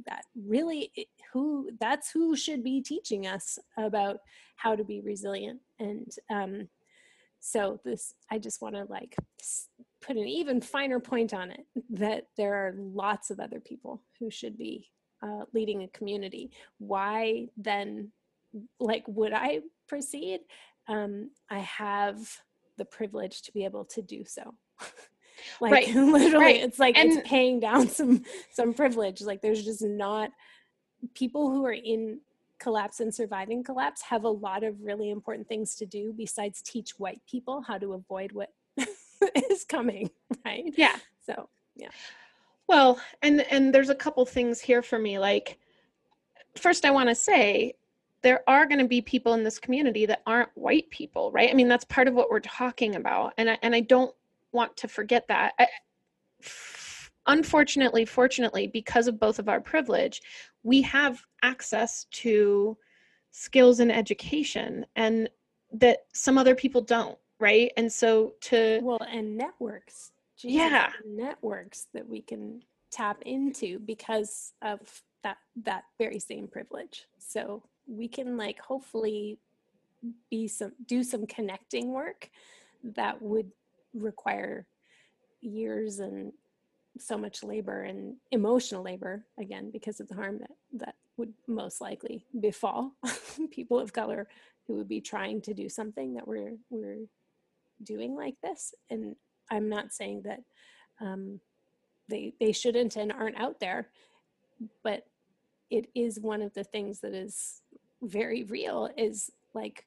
that 0.05 0.25
really 0.35 0.91
who 1.33 1.69
that's 1.79 2.11
who 2.11 2.35
should 2.35 2.63
be 2.63 2.81
teaching 2.81 3.27
us 3.27 3.57
about 3.77 4.17
how 4.55 4.75
to 4.75 4.83
be 4.83 5.01
resilient 5.01 5.59
and 5.79 6.11
um, 6.31 6.67
so 7.39 7.79
this 7.83 8.13
i 8.31 8.37
just 8.37 8.61
want 8.61 8.75
to 8.75 8.85
like 8.85 9.15
put 10.01 10.15
an 10.15 10.27
even 10.27 10.61
finer 10.61 10.99
point 10.99 11.33
on 11.33 11.51
it 11.51 11.65
that 11.89 12.27
there 12.37 12.53
are 12.53 12.75
lots 12.77 13.29
of 13.31 13.39
other 13.39 13.59
people 13.59 14.01
who 14.19 14.29
should 14.29 14.57
be 14.57 14.89
uh, 15.21 15.43
leading 15.53 15.83
a 15.83 15.87
community 15.89 16.51
why 16.77 17.47
then 17.57 18.11
like 18.79 19.03
would 19.07 19.33
i 19.33 19.59
proceed 19.87 20.39
um, 20.87 21.29
i 21.49 21.59
have 21.59 22.17
the 22.77 22.85
privilege 22.85 23.41
to 23.41 23.51
be 23.51 23.65
able 23.65 23.85
to 23.85 24.01
do 24.01 24.23
so 24.25 24.53
like 25.61 25.71
right. 25.71 25.87
literally 25.95 26.45
right. 26.45 26.61
it's 26.61 26.79
like 26.79 26.97
and, 26.97 27.11
it's 27.11 27.27
paying 27.27 27.59
down 27.59 27.87
some 27.89 28.23
some 28.51 28.73
privilege 28.73 29.21
like 29.21 29.41
there's 29.41 29.63
just 29.63 29.81
not 29.81 30.29
people 31.13 31.49
who 31.49 31.65
are 31.65 31.73
in 31.73 32.19
collapse 32.59 32.99
and 32.99 33.13
surviving 33.13 33.63
collapse 33.63 34.01
have 34.01 34.23
a 34.23 34.29
lot 34.29 34.63
of 34.63 34.81
really 34.81 35.09
important 35.09 35.47
things 35.47 35.75
to 35.75 35.85
do 35.85 36.13
besides 36.15 36.61
teach 36.61 36.91
white 36.97 37.21
people 37.29 37.61
how 37.61 37.77
to 37.77 37.93
avoid 37.93 38.31
what 38.31 38.53
is 39.49 39.65
coming 39.65 40.09
right? 40.45 40.73
Yeah. 40.77 40.95
So 41.25 41.49
yeah. 41.75 41.89
Well 42.67 42.99
and 43.21 43.41
and 43.51 43.73
there's 43.73 43.89
a 43.89 43.95
couple 43.95 44.25
things 44.25 44.61
here 44.61 44.81
for 44.81 44.97
me 44.97 45.19
like 45.19 45.57
first 46.55 46.85
i 46.85 46.91
want 46.91 47.09
to 47.09 47.15
say 47.15 47.73
there 48.21 48.41
are 48.47 48.65
going 48.65 48.79
to 48.79 48.87
be 48.87 49.01
people 49.01 49.33
in 49.33 49.43
this 49.43 49.59
community 49.59 50.05
that 50.05 50.21
aren't 50.25 50.49
white 50.55 50.89
people 50.89 51.31
right? 51.31 51.49
I 51.49 51.53
mean 51.53 51.67
that's 51.67 51.85
part 51.85 52.07
of 52.07 52.13
what 52.13 52.29
we're 52.29 52.39
talking 52.39 52.95
about 52.95 53.33
and 53.37 53.49
i 53.49 53.57
and 53.61 53.75
i 53.75 53.81
don't 53.81 54.15
want 54.53 54.77
to 54.77 54.87
forget 54.87 55.27
that. 55.27 55.53
I, 55.59 55.67
unfortunately 57.27 58.05
fortunately 58.05 58.67
because 58.67 59.07
of 59.07 59.19
both 59.19 59.39
of 59.39 59.47
our 59.49 59.61
privilege 59.61 60.21
we 60.63 60.81
have 60.81 61.21
access 61.41 62.05
to 62.11 62.77
skills 63.31 63.79
and 63.79 63.91
education 63.91 64.85
and 64.95 65.29
that 65.71 65.99
some 66.13 66.37
other 66.37 66.55
people 66.55 66.81
don't 66.81 67.17
right? 67.43 67.71
And 67.75 67.91
so 67.91 68.33
to 68.41 68.79
well 68.81 69.05
and 69.11 69.37
networks 69.37 70.11
Jesus, 70.37 70.55
yeah. 70.55 70.89
networks 71.05 71.87
that 71.93 72.07
we 72.07 72.21
can 72.21 72.61
tap 72.89 73.21
into 73.25 73.79
because 73.79 74.53
of 74.61 74.79
that 75.23 75.37
that 75.63 75.83
very 75.99 76.19
same 76.19 76.47
privilege. 76.47 77.05
So 77.17 77.63
we 77.85 78.07
can 78.07 78.37
like 78.37 78.59
hopefully 78.59 79.39
be 80.29 80.47
some 80.47 80.71
do 80.85 81.03
some 81.03 81.25
connecting 81.27 81.91
work 81.91 82.29
that 82.83 83.21
would 83.21 83.51
require 83.93 84.65
years 85.41 85.99
and 85.99 86.31
so 86.99 87.17
much 87.17 87.43
labor 87.43 87.83
and 87.83 88.15
emotional 88.31 88.83
labor 88.83 89.25
again 89.39 89.71
because 89.71 89.99
of 89.99 90.07
the 90.07 90.15
harm 90.15 90.37
that 90.39 90.51
that 90.73 90.95
would 91.17 91.33
most 91.47 91.81
likely 91.81 92.25
befall 92.39 92.91
people 93.51 93.79
of 93.79 93.93
color 93.93 94.27
who 94.67 94.75
would 94.75 94.87
be 94.87 95.01
trying 95.01 95.41
to 95.41 95.53
do 95.53 95.67
something 95.69 96.13
that 96.13 96.27
we're 96.27 96.55
we're 96.69 97.05
doing 97.83 98.15
like 98.15 98.35
this. 98.41 98.73
And 98.89 99.15
i'm 99.51 99.69
not 99.69 99.91
saying 99.91 100.21
that 100.23 100.41
um, 101.01 101.39
they 102.09 102.33
they 102.39 102.51
shouldn't 102.51 102.95
and 102.95 103.11
aren't 103.11 103.37
out 103.37 103.59
there 103.59 103.89
but 104.83 105.05
it 105.69 105.89
is 105.95 106.19
one 106.19 106.41
of 106.41 106.53
the 106.53 106.63
things 106.63 106.99
that 106.99 107.13
is 107.13 107.61
very 108.01 108.43
real 108.43 108.89
is 108.95 109.31
like 109.53 109.85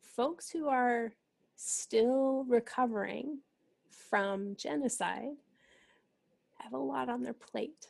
folks 0.00 0.50
who 0.50 0.68
are 0.68 1.12
still 1.56 2.44
recovering 2.48 3.38
from 3.90 4.56
genocide 4.56 5.36
have 6.58 6.72
a 6.72 6.78
lot 6.78 7.08
on 7.08 7.22
their 7.22 7.34
plate 7.34 7.88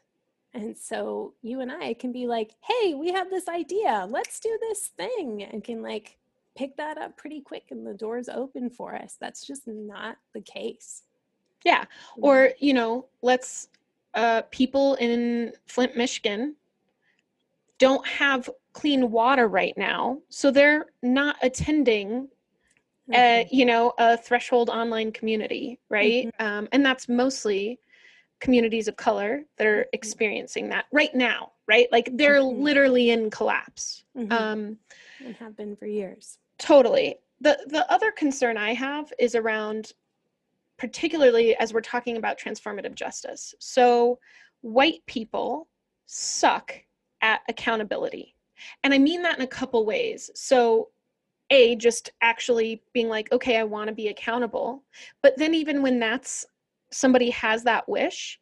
and 0.54 0.76
so 0.76 1.34
you 1.42 1.60
and 1.60 1.70
I 1.70 1.94
can 1.94 2.12
be 2.12 2.26
like, 2.26 2.54
hey, 2.62 2.94
we 2.94 3.12
have 3.12 3.30
this 3.30 3.48
idea. 3.48 4.06
Let's 4.08 4.40
do 4.40 4.56
this 4.60 4.88
thing. 4.96 5.42
And 5.42 5.62
can 5.62 5.82
like 5.82 6.16
pick 6.56 6.76
that 6.76 6.98
up 6.98 7.16
pretty 7.16 7.40
quick 7.40 7.66
and 7.70 7.86
the 7.86 7.94
door's 7.94 8.28
open 8.28 8.70
for 8.70 8.94
us. 8.94 9.16
That's 9.20 9.46
just 9.46 9.66
not 9.66 10.16
the 10.32 10.40
case. 10.40 11.02
Yeah. 11.64 11.84
Or, 12.16 12.50
you 12.58 12.74
know, 12.74 13.06
let's 13.22 13.68
uh 14.14 14.42
people 14.50 14.94
in 14.94 15.52
Flint, 15.66 15.96
Michigan 15.96 16.56
don't 17.78 18.06
have 18.06 18.48
clean 18.72 19.10
water 19.10 19.48
right 19.48 19.76
now. 19.76 20.18
So 20.30 20.50
they're 20.50 20.86
not 21.02 21.36
attending 21.42 22.28
uh, 23.12 23.16
mm-hmm. 23.16 23.56
you 23.56 23.64
know, 23.64 23.94
a 23.96 24.18
threshold 24.18 24.68
online 24.68 25.10
community, 25.12 25.78
right? 25.88 26.26
Mm-hmm. 26.26 26.46
Um, 26.46 26.68
and 26.72 26.84
that's 26.84 27.08
mostly 27.08 27.78
communities 28.40 28.88
of 28.88 28.96
color 28.96 29.42
that 29.56 29.66
are 29.66 29.80
mm-hmm. 29.80 29.88
experiencing 29.92 30.68
that 30.68 30.86
right 30.92 31.14
now 31.14 31.52
right? 31.68 31.86
Like 31.92 32.08
they're 32.14 32.40
mm-hmm. 32.40 32.62
literally 32.62 33.10
in 33.10 33.30
collapse. 33.30 34.04
Mm-hmm. 34.16 34.32
um 34.32 34.78
and 35.24 35.36
have 35.36 35.56
been 35.56 35.76
for 35.76 35.86
years. 35.86 36.38
Totally. 36.58 37.16
The 37.40 37.58
the 37.68 37.90
other 37.92 38.10
concern 38.10 38.56
i 38.56 38.72
have 38.74 39.12
is 39.20 39.36
around 39.36 39.92
particularly 40.78 41.56
as 41.56 41.72
we're 41.72 41.80
talking 41.80 42.16
about 42.16 42.38
transformative 42.38 42.94
justice. 42.94 43.54
So 43.60 44.18
white 44.62 45.04
people 45.06 45.68
suck 46.06 46.74
at 47.20 47.42
accountability. 47.48 48.34
And 48.82 48.92
i 48.92 48.98
mean 48.98 49.22
that 49.22 49.38
in 49.38 49.44
a 49.44 49.46
couple 49.46 49.84
ways. 49.84 50.30
So 50.34 50.88
a 51.50 51.76
just 51.76 52.10
actually 52.20 52.82
being 52.92 53.08
like 53.08 53.30
okay 53.32 53.58
i 53.58 53.64
want 53.64 53.88
to 53.88 53.94
be 53.94 54.08
accountable. 54.08 54.82
But 55.22 55.36
then 55.36 55.54
even 55.54 55.82
when 55.82 55.98
that's 56.00 56.46
somebody 56.90 57.30
has 57.30 57.64
that 57.64 57.88
wish 57.88 58.38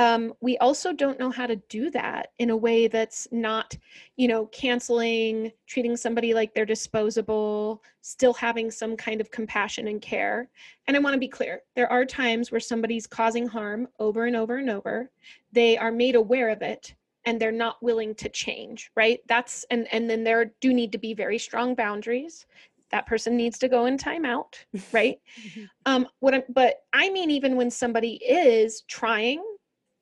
um, 0.00 0.32
we 0.40 0.56
also 0.58 0.94
don't 0.94 1.18
know 1.18 1.28
how 1.30 1.46
to 1.46 1.56
do 1.68 1.90
that 1.90 2.28
in 2.38 2.48
a 2.48 2.56
way 2.56 2.88
that's 2.88 3.28
not 3.32 3.76
you 4.16 4.28
know 4.28 4.46
canceling 4.46 5.52
treating 5.66 5.94
somebody 5.94 6.32
like 6.32 6.54
they're 6.54 6.64
disposable 6.64 7.82
still 8.00 8.32
having 8.32 8.70
some 8.70 8.96
kind 8.96 9.20
of 9.20 9.30
compassion 9.30 9.88
and 9.88 10.00
care. 10.00 10.48
And 10.86 10.96
i 10.96 11.00
want 11.00 11.12
to 11.12 11.20
be 11.20 11.28
clear 11.28 11.60
there 11.76 11.92
are 11.92 12.06
times 12.06 12.50
where 12.50 12.60
somebody's 12.60 13.06
causing 13.06 13.46
harm 13.46 13.88
over 13.98 14.24
and 14.24 14.36
over 14.36 14.56
and 14.56 14.70
over. 14.70 15.10
They 15.52 15.76
are 15.76 15.92
made 15.92 16.14
aware 16.14 16.48
of 16.48 16.62
it 16.62 16.94
and 17.26 17.38
they're 17.38 17.52
not 17.52 17.82
willing 17.82 18.14
to 18.14 18.30
change 18.30 18.90
right? 18.96 19.20
That's 19.28 19.66
and 19.70 19.86
and 19.92 20.08
then 20.08 20.24
there 20.24 20.52
do 20.62 20.72
need 20.72 20.92
to 20.92 20.98
be 20.98 21.12
very 21.12 21.36
strong 21.36 21.74
boundaries 21.74 22.46
that 22.90 23.06
person 23.06 23.36
needs 23.36 23.58
to 23.58 23.68
go 23.68 23.86
in 23.86 23.96
timeout 23.96 24.54
right? 24.92 25.20
Mm-hmm. 25.46 25.64
um 25.86 26.06
what 26.20 26.34
I'm, 26.34 26.42
but 26.48 26.82
i 26.92 27.10
mean 27.10 27.30
even 27.30 27.56
when 27.56 27.70
somebody 27.70 28.14
is 28.24 28.82
trying 28.88 29.42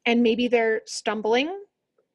and 0.07 0.23
maybe 0.23 0.49
they're 0.49 0.83
stumbling 0.87 1.61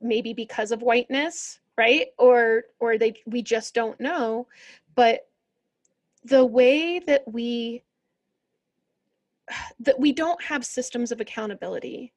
maybe 0.02 0.34
because 0.34 0.72
of 0.72 0.82
whiteness 0.82 1.60
right? 1.78 2.08
Or 2.18 2.64
or 2.80 2.98
they 2.98 3.14
we 3.26 3.42
just 3.42 3.74
don't 3.74 4.00
know. 4.00 4.48
But 4.96 5.28
the 6.24 6.46
way 6.46 7.00
that 7.00 7.24
we 7.28 7.84
that 9.80 10.00
we 10.00 10.12
don't 10.12 10.42
have 10.44 10.66
systems 10.66 11.12
of 11.12 11.20
accountability 11.20 12.14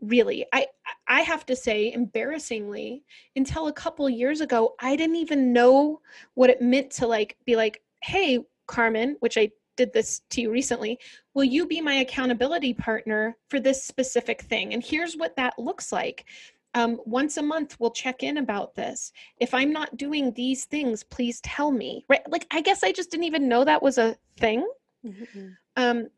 really 0.00 0.44
i 0.52 0.66
i 1.06 1.20
have 1.20 1.46
to 1.46 1.54
say 1.54 1.92
embarrassingly 1.92 3.04
until 3.36 3.68
a 3.68 3.72
couple 3.72 4.10
years 4.10 4.40
ago 4.40 4.74
i 4.80 4.96
didn't 4.96 5.16
even 5.16 5.52
know 5.52 6.00
what 6.34 6.50
it 6.50 6.60
meant 6.60 6.90
to 6.90 7.06
like 7.06 7.36
be 7.46 7.54
like 7.54 7.80
hey, 8.04 8.38
Carmen, 8.66 9.16
which 9.20 9.38
I 9.38 9.50
did 9.76 9.92
this 9.94 10.20
to 10.30 10.42
you 10.42 10.50
recently, 10.50 10.98
will 11.32 11.44
you 11.44 11.66
be 11.66 11.80
my 11.80 11.94
accountability 11.94 12.74
partner 12.74 13.34
for 13.48 13.58
this 13.58 13.82
specific 13.82 14.42
thing? 14.42 14.74
And 14.74 14.84
here's 14.84 15.16
what 15.16 15.34
that 15.36 15.58
looks 15.58 15.90
like. 15.90 16.26
Um, 16.74 17.00
once 17.06 17.38
a 17.38 17.42
month, 17.42 17.76
we'll 17.78 17.90
check 17.90 18.22
in 18.22 18.38
about 18.38 18.74
this. 18.74 19.10
If 19.40 19.54
I'm 19.54 19.72
not 19.72 19.96
doing 19.96 20.32
these 20.32 20.66
things, 20.66 21.02
please 21.02 21.40
tell 21.40 21.70
me. 21.72 22.04
Right? 22.08 22.20
Like, 22.28 22.46
I 22.50 22.60
guess 22.60 22.84
I 22.84 22.92
just 22.92 23.10
didn't 23.10 23.24
even 23.24 23.48
know 23.48 23.64
that 23.64 23.82
was 23.82 23.96
a 23.96 24.16
thing. 24.38 24.68
Mm-hmm. 25.06 25.48
Um, 25.76 26.08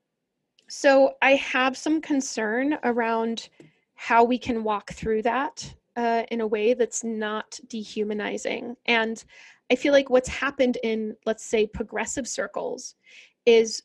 so 0.68 1.14
I 1.22 1.37
have 1.37 1.76
some 1.76 2.01
concern 2.01 2.78
around 2.82 3.49
how 3.95 4.24
we 4.24 4.39
can 4.39 4.64
walk 4.64 4.93
through 4.93 5.22
that 5.22 5.72
uh, 5.95 6.24
in 6.30 6.41
a 6.41 6.47
way 6.47 6.74
that's 6.74 7.05
not 7.05 7.61
dehumanizing. 7.68 8.76
And 8.87 9.22
I 9.71 9.75
feel 9.75 9.93
like 9.93 10.11
what's 10.11 10.29
happened 10.29 10.79
in, 10.83 11.17
let's 11.25 11.45
say, 11.45 11.67
progressive 11.67 12.29
circles 12.29 12.95
is 13.47 13.83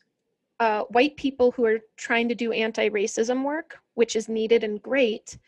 uh, 0.60 0.82
white 0.90 1.16
people 1.16 1.50
who 1.50 1.64
are 1.64 1.80
trying 1.96 2.28
to 2.28 2.34
do 2.34 2.52
anti 2.52 2.88
racism 2.88 3.44
work, 3.44 3.78
which 3.94 4.16
is 4.16 4.28
needed 4.28 4.64
and 4.64 4.80
great, 4.82 5.38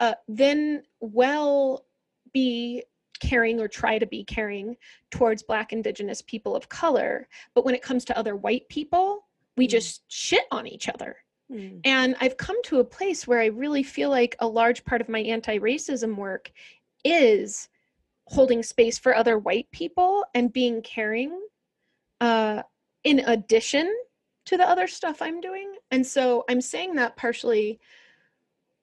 uh, 0.00 0.14
then 0.28 0.82
well 1.00 1.84
be 2.32 2.82
caring 3.20 3.60
or 3.60 3.68
try 3.68 3.98
to 3.98 4.06
be 4.06 4.24
caring 4.24 4.76
towards 5.10 5.42
Black, 5.42 5.72
Indigenous 5.72 6.22
people 6.22 6.54
of 6.54 6.68
color. 6.68 7.28
But 7.54 7.64
when 7.64 7.74
it 7.74 7.82
comes 7.82 8.04
to 8.06 8.18
other 8.18 8.36
white 8.36 8.68
people, 8.68 9.26
we 9.56 9.66
mm. 9.66 9.70
just 9.70 10.02
shit 10.08 10.44
on 10.50 10.66
each 10.66 10.88
other 10.88 11.16
Mm. 11.52 11.80
And 11.84 12.16
I've 12.20 12.36
come 12.36 12.60
to 12.64 12.80
a 12.80 12.84
place 12.84 13.26
where 13.26 13.40
I 13.40 13.46
really 13.46 13.82
feel 13.82 14.10
like 14.10 14.36
a 14.40 14.46
large 14.46 14.84
part 14.84 15.00
of 15.00 15.08
my 15.08 15.20
anti 15.20 15.58
racism 15.58 16.16
work 16.16 16.50
is 17.04 17.68
holding 18.26 18.62
space 18.62 18.98
for 18.98 19.14
other 19.14 19.38
white 19.38 19.70
people 19.72 20.24
and 20.34 20.52
being 20.52 20.82
caring 20.82 21.40
uh, 22.20 22.62
in 23.04 23.20
addition 23.20 23.94
to 24.46 24.56
the 24.56 24.68
other 24.68 24.86
stuff 24.86 25.22
I'm 25.22 25.40
doing. 25.40 25.74
And 25.90 26.06
so 26.06 26.44
I'm 26.48 26.60
saying 26.60 26.94
that 26.96 27.16
partially 27.16 27.80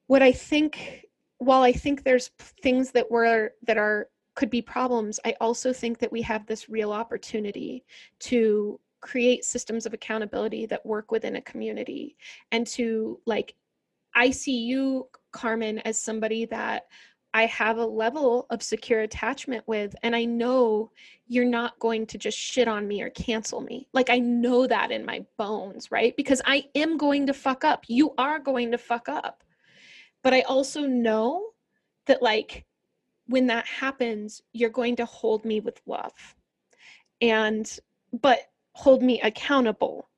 what 0.07 0.21
I 0.21 0.31
think 0.31 1.05
while 1.37 1.61
I 1.61 1.73
think 1.73 2.03
there's 2.03 2.31
things 2.61 2.91
that 2.91 3.09
were 3.09 3.51
that 3.63 3.77
are 3.77 4.07
could 4.35 4.49
be 4.49 4.61
problems, 4.61 5.19
I 5.25 5.35
also 5.39 5.73
think 5.73 5.99
that 5.99 6.11
we 6.11 6.21
have 6.23 6.45
this 6.45 6.69
real 6.69 6.91
opportunity 6.91 7.83
to 8.21 8.79
create 9.01 9.43
systems 9.43 9.85
of 9.85 9.93
accountability 9.93 10.65
that 10.65 10.85
work 10.85 11.11
within 11.11 11.35
a 11.35 11.41
community 11.41 12.15
and 12.51 12.65
to 12.65 13.19
like 13.25 13.53
I 14.15 14.31
see 14.31 14.59
you 14.59 15.07
Carmen 15.31 15.79
as 15.79 15.99
somebody 15.99 16.45
that 16.45 16.83
I 17.33 17.47
have 17.47 17.77
a 17.77 17.85
level 17.85 18.45
of 18.51 18.61
secure 18.61 19.01
attachment 19.01 19.63
with, 19.67 19.95
and 20.03 20.15
I 20.15 20.25
know 20.25 20.91
you're 21.27 21.45
not 21.45 21.79
going 21.79 22.05
to 22.07 22.17
just 22.17 22.37
shit 22.37 22.67
on 22.67 22.87
me 22.87 23.01
or 23.01 23.09
cancel 23.09 23.61
me. 23.61 23.87
Like, 23.91 24.11
I 24.11 24.19
know 24.19 24.67
that 24.67 24.91
in 24.91 25.03
my 25.03 25.25
bones, 25.37 25.91
right? 25.91 26.15
Because 26.15 26.41
I 26.45 26.65
am 26.75 26.95
going 26.95 27.25
to 27.27 27.33
fuck 27.33 27.63
up. 27.63 27.85
You 27.87 28.13
are 28.19 28.37
going 28.37 28.71
to 28.71 28.77
fuck 28.77 29.09
up. 29.09 29.43
But 30.21 30.33
I 30.33 30.41
also 30.41 30.81
know 30.81 31.49
that, 32.05 32.21
like, 32.21 32.65
when 33.27 33.47
that 33.47 33.65
happens, 33.65 34.41
you're 34.51 34.69
going 34.69 34.95
to 34.97 35.05
hold 35.05 35.43
me 35.43 35.59
with 35.59 35.81
love. 35.87 36.13
And, 37.19 37.79
but 38.21 38.41
hold 38.73 39.01
me 39.01 39.19
accountable 39.21 40.09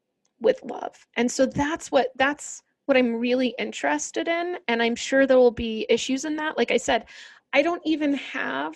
with 0.42 0.60
love. 0.64 1.08
And 1.16 1.32
so 1.32 1.46
that's 1.46 1.92
what, 1.92 2.10
that's, 2.16 2.62
what 2.86 2.98
I'm 2.98 3.16
really 3.16 3.56
interested 3.58 4.28
in. 4.28 4.58
And 4.68 4.82
I'm 4.82 4.96
sure 4.96 5.26
there 5.26 5.38
will 5.38 5.52
be 5.52 5.86
issues 5.90 6.26
in 6.26 6.36
that. 6.38 6.58
Like 6.58 6.72
I 6.72 6.78
said, 6.78 7.06
I 7.54 7.62
don't 7.62 7.82
even 7.86 8.14
have 8.16 8.76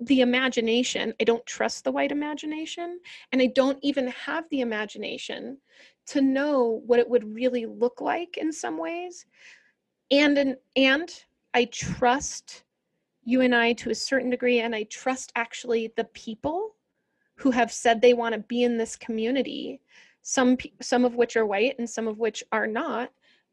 the 0.00 0.20
imagination. 0.20 1.14
I 1.20 1.24
don't 1.24 1.44
trust 1.46 1.84
the 1.84 1.92
white 1.92 2.12
imagination. 2.12 3.00
And 3.32 3.40
I 3.40 3.46
don't 3.46 3.78
even 3.82 4.08
have 4.08 4.44
the 4.50 4.60
imagination 4.60 5.58
to 6.06 6.20
know 6.20 6.82
what 6.86 6.98
it 6.98 7.08
would 7.08 7.34
really 7.34 7.66
look 7.66 8.00
like 8.00 8.36
in 8.36 8.52
some 8.52 8.78
ways. 8.78 9.26
And 10.10 10.36
and, 10.38 10.56
and 10.76 11.24
I 11.54 11.66
trust 11.66 12.64
you 13.24 13.40
and 13.40 13.54
I 13.54 13.72
to 13.74 13.90
a 13.90 13.94
certain 13.94 14.30
degree, 14.30 14.60
and 14.60 14.74
I 14.74 14.82
trust 14.84 15.32
actually 15.36 15.92
the 15.96 16.04
people 16.04 16.74
who 17.36 17.52
have 17.52 17.72
said 17.72 18.00
they 18.00 18.14
want 18.14 18.34
to 18.34 18.40
be 18.40 18.64
in 18.64 18.76
this 18.76 18.96
community 18.96 19.80
some 20.22 20.56
some 20.80 21.04
of 21.04 21.16
which 21.16 21.36
are 21.36 21.44
white 21.44 21.76
and 21.78 21.88
some 21.88 22.06
of 22.08 22.18
which 22.18 22.42
are 22.52 22.66
not 22.66 23.10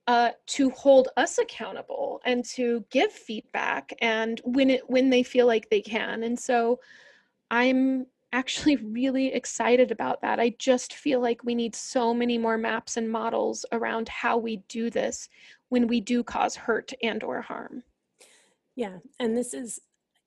uh, 0.10 0.32
to 0.48 0.72
hold 0.72 1.10
us 1.18 1.38
accountable 1.38 2.20
and 2.26 2.44
to 2.44 2.84
give 2.90 3.12
feedback 3.12 3.94
and 4.02 4.42
when 4.44 4.72
it 4.72 4.90
when 4.90 5.12
they 5.12 5.22
feel 5.22 5.46
like 5.46 5.70
they 5.70 5.82
can. 5.82 6.24
And 6.24 6.38
so 6.38 6.80
i'm 7.52 8.08
actually 8.34 8.76
really 9.00 9.28
excited 9.34 9.92
about 9.92 10.20
that. 10.22 10.40
I 10.40 10.56
just 10.58 10.94
feel 10.94 11.20
like 11.20 11.44
we 11.44 11.54
need 11.54 11.76
so 11.76 12.12
many 12.12 12.40
more 12.40 12.58
maps 12.58 12.98
and 12.98 13.08
models 13.08 13.66
around 13.72 14.10
how 14.10 14.36
we 14.38 14.58
do 14.68 14.90
this 14.90 15.30
when 15.70 15.86
we 15.88 16.02
do 16.02 16.24
cause 16.24 16.56
hurt 16.56 16.92
and 17.04 17.24
or 17.24 17.42
harm. 17.42 17.84
Yeah 18.76 18.98
and 19.20 19.38
this 19.38 19.54
is 19.54 19.80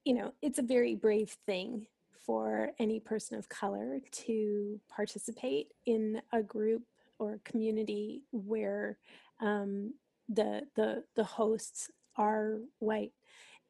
you 0.05 0.15
know 0.15 0.33
it's 0.43 0.61
a 0.61 0.63
very 0.77 0.95
brave 0.95 1.37
thing 1.45 1.89
for 2.25 2.71
any 2.79 3.01
person 3.01 3.37
of 3.37 3.49
color 3.49 3.99
to 4.13 4.79
participate 4.89 5.73
in 5.87 6.23
a 6.33 6.41
group 6.41 6.85
or 7.19 7.41
community 7.45 8.23
where 8.31 8.97
um, 9.43 9.95
the 10.29 10.63
the 10.77 11.05
the 11.17 11.25
hosts 11.25 11.91
are 12.17 12.59
white, 12.79 13.13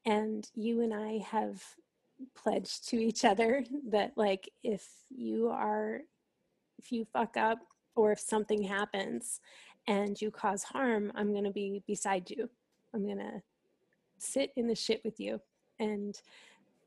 and 0.05 0.49
you 0.55 0.81
and 0.81 0.93
I 0.93 1.17
have 1.29 1.61
pledged 2.35 2.87
to 2.89 2.97
each 2.97 3.25
other 3.25 3.65
that 3.89 4.13
like 4.15 4.49
if 4.63 4.87
you 5.09 5.49
are 5.49 6.01
if 6.79 6.91
you 6.91 7.05
fuck 7.05 7.37
up 7.37 7.59
or 7.95 8.11
if 8.11 8.19
something 8.19 8.63
happens 8.63 9.39
and 9.87 10.19
you 10.21 10.31
cause 10.31 10.63
harm, 10.63 11.11
I'm 11.15 11.31
going 11.31 11.43
to 11.43 11.51
be 11.51 11.83
beside 11.87 12.29
you. 12.29 12.49
I'm 12.93 13.05
going 13.05 13.17
to 13.19 13.41
sit 14.17 14.51
in 14.55 14.67
the 14.67 14.75
shit 14.75 15.01
with 15.03 15.19
you. 15.19 15.41
And 15.79 16.19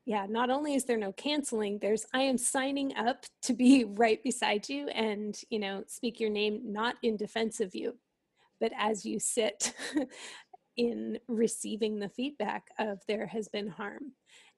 yeah, 0.05 0.25
not 0.27 0.49
only 0.49 0.73
is 0.73 0.85
there 0.85 0.97
no 0.97 1.11
canceling, 1.11 1.79
there's 1.79 2.05
I 2.13 2.21
am 2.21 2.37
signing 2.37 2.95
up 2.95 3.25
to 3.43 3.53
be 3.53 3.83
right 3.87 4.21
beside 4.23 4.69
you 4.69 4.87
and, 4.89 5.39
you 5.49 5.59
know, 5.59 5.83
speak 5.87 6.19
your 6.19 6.29
name 6.29 6.61
not 6.63 6.95
in 7.03 7.17
defense 7.17 7.59
of 7.59 7.75
you, 7.75 7.95
but 8.59 8.71
as 8.77 9.05
you 9.05 9.19
sit 9.19 9.73
in 10.77 11.17
receiving 11.27 11.99
the 11.99 12.09
feedback 12.09 12.67
of 12.79 12.99
there 13.07 13.27
has 13.27 13.47
been 13.47 13.67
harm 13.67 14.13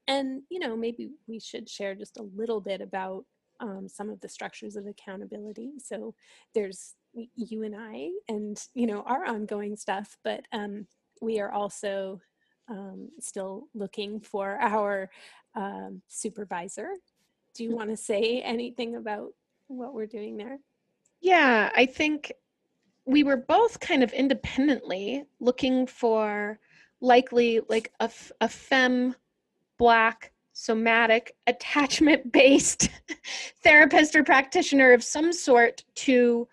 and 0.07 0.41
you 0.49 0.59
know 0.59 0.75
maybe 0.75 1.09
we 1.27 1.39
should 1.39 1.69
share 1.69 1.95
just 1.95 2.17
a 2.17 2.27
little 2.35 2.59
bit 2.59 2.81
about 2.81 3.25
um, 3.59 3.87
some 3.87 4.09
of 4.09 4.19
the 4.21 4.29
structures 4.29 4.75
of 4.75 4.87
accountability. 4.87 5.71
So 5.79 6.13
there's 6.55 6.95
you 7.35 7.63
and 7.63 7.75
i 7.75 8.11
and 8.27 8.63
you 8.75 8.85
know 8.85 9.01
our 9.01 9.25
ongoing 9.25 9.75
stuff 9.75 10.15
but 10.23 10.45
um, 10.51 10.85
we 11.21 11.39
are 11.39 11.51
also 11.51 12.21
um, 12.69 13.09
still 13.19 13.67
looking 13.73 14.19
for 14.19 14.59
our 14.61 15.09
um, 15.55 16.03
supervisor. 16.07 16.89
Do 17.55 17.63
you 17.63 17.75
want 17.75 17.89
to 17.89 17.97
say 17.97 18.41
anything 18.41 18.95
about 18.95 19.33
what 19.67 19.95
we're 19.95 20.05
doing 20.05 20.37
there? 20.37 20.59
Yeah 21.19 21.71
i 21.75 21.85
think 21.85 22.31
we 23.09 23.23
were 23.23 23.37
both 23.37 23.79
kind 23.79 24.03
of 24.03 24.13
independently 24.13 25.25
looking 25.39 25.87
for 25.87 26.59
likely 27.01 27.59
like 27.67 27.91
a, 27.99 28.09
a 28.39 28.47
fem 28.47 29.15
black 29.79 30.31
somatic 30.53 31.35
attachment 31.47 32.31
based 32.31 32.89
therapist 33.63 34.15
or 34.15 34.23
practitioner 34.23 34.93
of 34.93 35.03
some 35.03 35.33
sort 35.33 35.83
to 35.95 36.47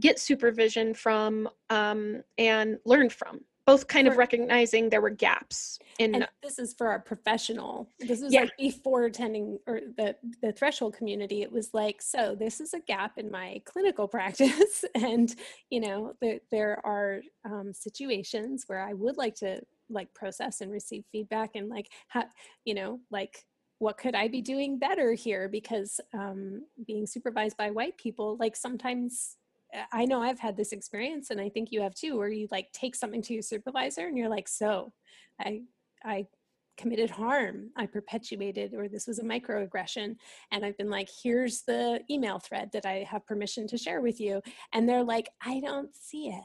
get 0.00 0.18
supervision 0.18 0.94
from 0.94 1.46
um, 1.68 2.22
and 2.38 2.78
learn 2.86 3.10
from 3.10 3.40
both 3.68 3.86
kind 3.86 4.06
for, 4.06 4.12
of 4.12 4.18
recognizing 4.18 4.88
there 4.88 5.00
were 5.00 5.10
gaps 5.10 5.78
in 5.98 6.14
and 6.14 6.28
this 6.42 6.58
is 6.58 6.74
for 6.74 6.88
our 6.88 6.98
professional. 6.98 7.88
This 8.00 8.22
is 8.22 8.32
yeah. 8.32 8.42
like 8.42 8.56
before 8.58 9.04
attending 9.04 9.58
or 9.66 9.80
the 9.96 10.16
the 10.42 10.52
threshold 10.52 10.96
community 10.96 11.42
it 11.42 11.52
was 11.52 11.74
like 11.74 12.00
so 12.00 12.34
this 12.38 12.60
is 12.60 12.72
a 12.72 12.80
gap 12.80 13.18
in 13.18 13.30
my 13.30 13.60
clinical 13.64 14.08
practice. 14.16 14.84
And 14.94 15.34
you 15.70 15.80
know 15.80 16.14
there, 16.20 16.38
there 16.50 16.80
are 16.84 17.20
um, 17.44 17.72
situations 17.72 18.64
where 18.66 18.80
i 18.80 18.92
would 18.92 19.16
like 19.16 19.34
to 19.36 19.60
like 19.90 20.12
process 20.14 20.60
and 20.60 20.70
receive 20.70 21.04
feedback 21.12 21.50
and 21.54 21.68
like 21.68 21.88
ha- 22.08 22.28
you 22.64 22.74
know 22.74 23.00
like 23.10 23.44
what 23.78 23.96
could 23.96 24.14
i 24.14 24.28
be 24.28 24.40
doing 24.40 24.78
better 24.78 25.12
here? 25.12 25.48
Because 25.48 26.00
um, 26.12 26.62
being 26.86 27.06
supervised 27.06 27.56
by 27.56 27.70
white 27.70 27.96
people 27.96 28.36
like 28.40 28.56
sometimes 28.56 29.36
Uh, 29.74 29.82
I 29.92 30.04
know 30.04 30.22
I've 30.22 30.38
had 30.40 30.56
this 30.56 30.72
experience 30.72 31.30
and 31.30 31.40
I 31.40 31.48
think 31.48 31.70
you 31.70 31.80
have 31.82 31.94
too 31.94 32.16
where 32.16 32.28
you 32.28 32.48
like 32.50 32.70
take 32.72 32.94
something 32.94 33.22
to 33.22 33.34
your 33.34 33.42
supervisor 33.42 34.06
and 34.06 34.16
you're 34.16 34.28
like 34.28 34.48
so 34.48 34.92
I 35.40 35.62
I 36.04 36.26
committed 36.76 37.10
harm. 37.10 37.70
I 37.76 37.86
perpetuated 37.86 38.72
or 38.72 38.88
this 38.88 39.06
was 39.06 39.18
a 39.18 39.24
microaggression 39.24 40.16
and 40.52 40.64
I've 40.64 40.78
been 40.78 40.90
like 40.90 41.08
here's 41.22 41.62
the 41.62 42.00
email 42.08 42.38
thread 42.38 42.70
that 42.72 42.86
I 42.86 43.06
have 43.10 43.26
permission 43.26 43.66
to 43.68 43.78
share 43.78 44.00
with 44.00 44.20
you 44.20 44.40
and 44.72 44.88
they're 44.88 45.04
like 45.04 45.28
I 45.44 45.60
don't 45.60 45.94
see 45.94 46.28
it. 46.28 46.44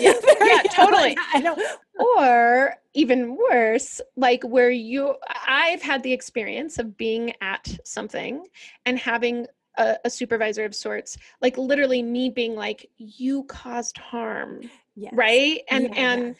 Yeah, 0.00 0.12
yeah 0.44 0.62
oh 0.64 0.68
totally. 0.74 1.16
I 1.32 1.40
don't 1.40 1.60
or 2.18 2.74
even 2.94 3.36
worse 3.36 4.00
like 4.16 4.42
where 4.42 4.70
you 4.70 5.14
I've 5.46 5.82
had 5.82 6.02
the 6.02 6.12
experience 6.12 6.78
of 6.78 6.96
being 6.96 7.32
at 7.40 7.68
something 7.84 8.44
and 8.84 8.98
having 8.98 9.46
a, 9.78 9.96
a, 10.04 10.10
supervisor 10.10 10.64
of 10.64 10.74
sorts 10.74 11.16
like 11.40 11.56
literally 11.56 12.02
me 12.02 12.28
being 12.28 12.54
like 12.54 12.90
you 12.98 13.44
caused 13.44 13.96
harm 13.96 14.60
yes. 14.94 15.12
right? 15.14 15.60
And 15.70 15.84
yeah, 15.84 16.12
and 16.12 16.36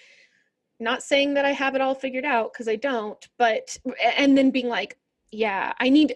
not 0.80 1.02
saying 1.02 1.34
that 1.34 1.44
i 1.44 1.52
have 1.52 1.74
it 1.74 1.80
all 1.80 1.94
figured 1.94 2.24
out 2.24 2.52
because 2.52 2.68
i 2.68 2.76
don't 2.76 3.28
but 3.38 3.76
and 4.16 4.36
then 4.36 4.50
being 4.50 4.68
like 4.68 4.98
yeah 5.30 5.72
i 5.80 5.88
need 5.88 6.14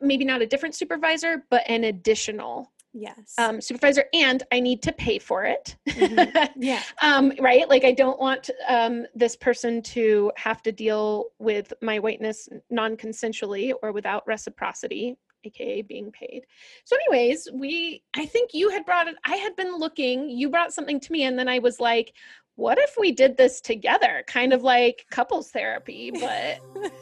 maybe 0.00 0.24
not 0.24 0.42
a 0.42 0.46
different 0.46 0.74
supervisor 0.74 1.44
but 1.50 1.62
an 1.68 1.84
additional 1.84 2.72
yes. 2.92 3.34
um, 3.38 3.60
supervisor 3.60 4.04
and 4.12 4.42
i 4.52 4.60
need 4.60 4.82
to 4.82 4.92
pay 4.92 5.18
for 5.18 5.44
it. 5.44 5.76
Mm-hmm. 5.88 6.60
yeah. 6.62 6.82
Um, 7.02 7.32
right? 7.40 7.68
Like 7.68 7.84
i 7.84 7.92
don't 7.92 8.18
want 8.18 8.50
um, 8.68 9.06
this 9.14 9.36
person 9.36 9.82
to 9.82 10.32
have 10.36 10.62
to 10.62 10.72
deal 10.72 11.26
with 11.38 11.72
my 11.82 11.98
whiteness 11.98 12.48
non-consensually 12.70 13.72
or 13.82 13.92
without 13.92 14.26
reciprocity 14.26 15.16
aka 15.44 15.82
being 15.82 16.10
paid. 16.10 16.46
So, 16.84 16.96
anyways, 16.96 17.48
we 17.52 18.02
I 18.16 18.26
think 18.26 18.54
you 18.54 18.70
had 18.70 18.84
brought 18.84 19.08
it, 19.08 19.16
I 19.24 19.36
had 19.36 19.56
been 19.56 19.76
looking, 19.76 20.30
you 20.30 20.48
brought 20.48 20.72
something 20.72 21.00
to 21.00 21.12
me, 21.12 21.24
and 21.24 21.38
then 21.38 21.48
I 21.48 21.58
was 21.58 21.80
like, 21.80 22.12
what 22.56 22.78
if 22.78 22.94
we 22.98 23.12
did 23.12 23.36
this 23.36 23.60
together? 23.60 24.24
Kind 24.26 24.52
of 24.52 24.62
like 24.62 25.06
couples 25.10 25.50
therapy, 25.50 26.10
but 26.10 26.60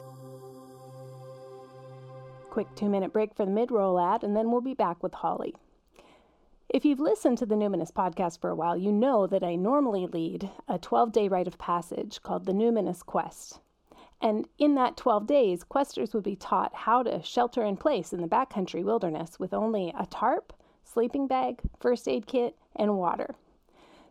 quick 2.50 2.68
two 2.74 2.88
minute 2.88 3.12
break 3.12 3.34
for 3.34 3.44
the 3.44 3.50
mid 3.50 3.70
roll 3.70 3.98
ad, 3.98 4.24
and 4.24 4.36
then 4.36 4.50
we'll 4.50 4.60
be 4.60 4.74
back 4.74 5.02
with 5.02 5.14
Holly. 5.14 5.54
If 6.68 6.86
you've 6.86 7.00
listened 7.00 7.36
to 7.38 7.46
the 7.46 7.54
Numinous 7.54 7.92
podcast 7.92 8.40
for 8.40 8.48
a 8.48 8.54
while, 8.54 8.78
you 8.78 8.92
know 8.92 9.26
that 9.26 9.44
I 9.44 9.56
normally 9.56 10.06
lead 10.06 10.48
a 10.68 10.78
12 10.78 11.12
day 11.12 11.28
rite 11.28 11.46
of 11.46 11.58
passage 11.58 12.22
called 12.22 12.46
the 12.46 12.52
Numinous 12.52 13.04
Quest. 13.04 13.60
And 14.22 14.46
in 14.56 14.76
that 14.76 14.96
12 14.96 15.26
days, 15.26 15.64
questers 15.64 16.14
would 16.14 16.22
be 16.22 16.36
taught 16.36 16.72
how 16.72 17.02
to 17.02 17.20
shelter 17.24 17.64
in 17.64 17.76
place 17.76 18.12
in 18.12 18.20
the 18.20 18.28
backcountry 18.28 18.84
wilderness 18.84 19.40
with 19.40 19.52
only 19.52 19.92
a 19.98 20.06
tarp, 20.06 20.52
sleeping 20.84 21.26
bag, 21.26 21.60
first 21.80 22.06
aid 22.06 22.28
kit, 22.28 22.56
and 22.76 22.96
water. 22.96 23.34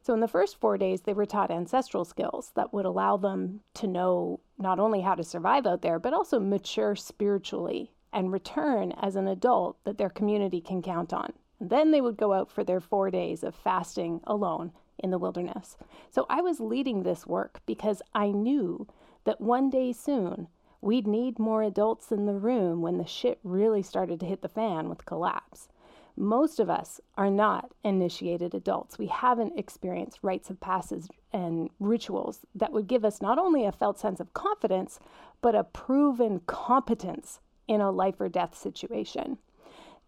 So, 0.02 0.14
in 0.14 0.20
the 0.20 0.28
first 0.28 0.60
four 0.60 0.78
days, 0.78 1.02
they 1.02 1.14
were 1.14 1.26
taught 1.26 1.50
ancestral 1.50 2.04
skills 2.04 2.52
that 2.56 2.74
would 2.74 2.86
allow 2.86 3.16
them 3.16 3.62
to 3.76 3.88
know 3.88 4.42
not 4.58 4.80
only 4.80 5.02
how 5.02 5.16
to 5.16 5.24
survive 5.24 5.66
out 5.66 5.82
there, 5.82 6.00
but 6.00 6.14
also 6.14 6.40
mature 6.40 6.96
spiritually 6.96 7.94
and 8.12 8.34
return 8.34 8.92
as 8.94 9.16
an 9.16 9.28
adult 9.28 9.78
that 9.86 9.98
their 9.98 10.10
community 10.10 10.60
can 10.60 10.82
count 10.82 11.14
on. 11.14 11.32
Then 11.62 11.92
they 11.92 12.02
would 12.02 12.18
go 12.18 12.34
out 12.34 12.52
for 12.52 12.64
their 12.64 12.82
four 12.82 13.12
days 13.12 13.44
of 13.44 13.56
fasting 13.56 14.20
alone 14.26 14.72
in 14.98 15.12
the 15.12 15.20
wilderness. 15.20 15.78
So 16.10 16.26
I 16.30 16.42
was 16.42 16.60
leading 16.60 17.04
this 17.04 17.26
work 17.28 17.62
because 17.66 18.02
I 18.14 18.32
knew 18.32 18.88
that 19.24 19.42
one 19.42 19.70
day 19.70 19.92
soon 19.94 20.48
we'd 20.82 21.08
need 21.08 21.40
more 21.40 21.64
adults 21.64 22.12
in 22.12 22.26
the 22.26 22.34
room 22.34 22.82
when 22.82 22.98
the 22.98 23.06
shit 23.06 23.40
really 23.44 23.84
started 23.84 24.20
to 24.20 24.26
hit 24.26 24.42
the 24.42 24.50
fan 24.50 24.90
with 24.90 25.06
collapse. 25.06 25.70
Most 26.18 26.60
of 26.60 26.70
us 26.70 27.00
are 27.18 27.30
not 27.30 27.72
initiated 27.84 28.54
adults. 28.54 28.98
We 28.98 29.08
haven't 29.08 29.58
experienced 29.58 30.20
rites 30.22 30.50
of 30.50 30.60
passage 30.60 31.08
and 31.32 31.70
rituals 31.80 32.42
that 32.54 32.74
would 32.74 32.88
give 32.88 33.06
us 33.06 33.22
not 33.22 33.40
only 33.40 33.66
a 33.66 33.72
felt 33.72 34.00
sense 34.00 34.20
of 34.20 34.34
confidence, 34.34 35.00
but 35.42 35.56
a 35.56 35.64
proven 35.64 36.42
competence 36.48 37.40
in 37.68 37.80
a 37.80 37.92
life 37.92 38.20
or 38.20 38.28
death 38.28 38.58
situation. 38.58 39.38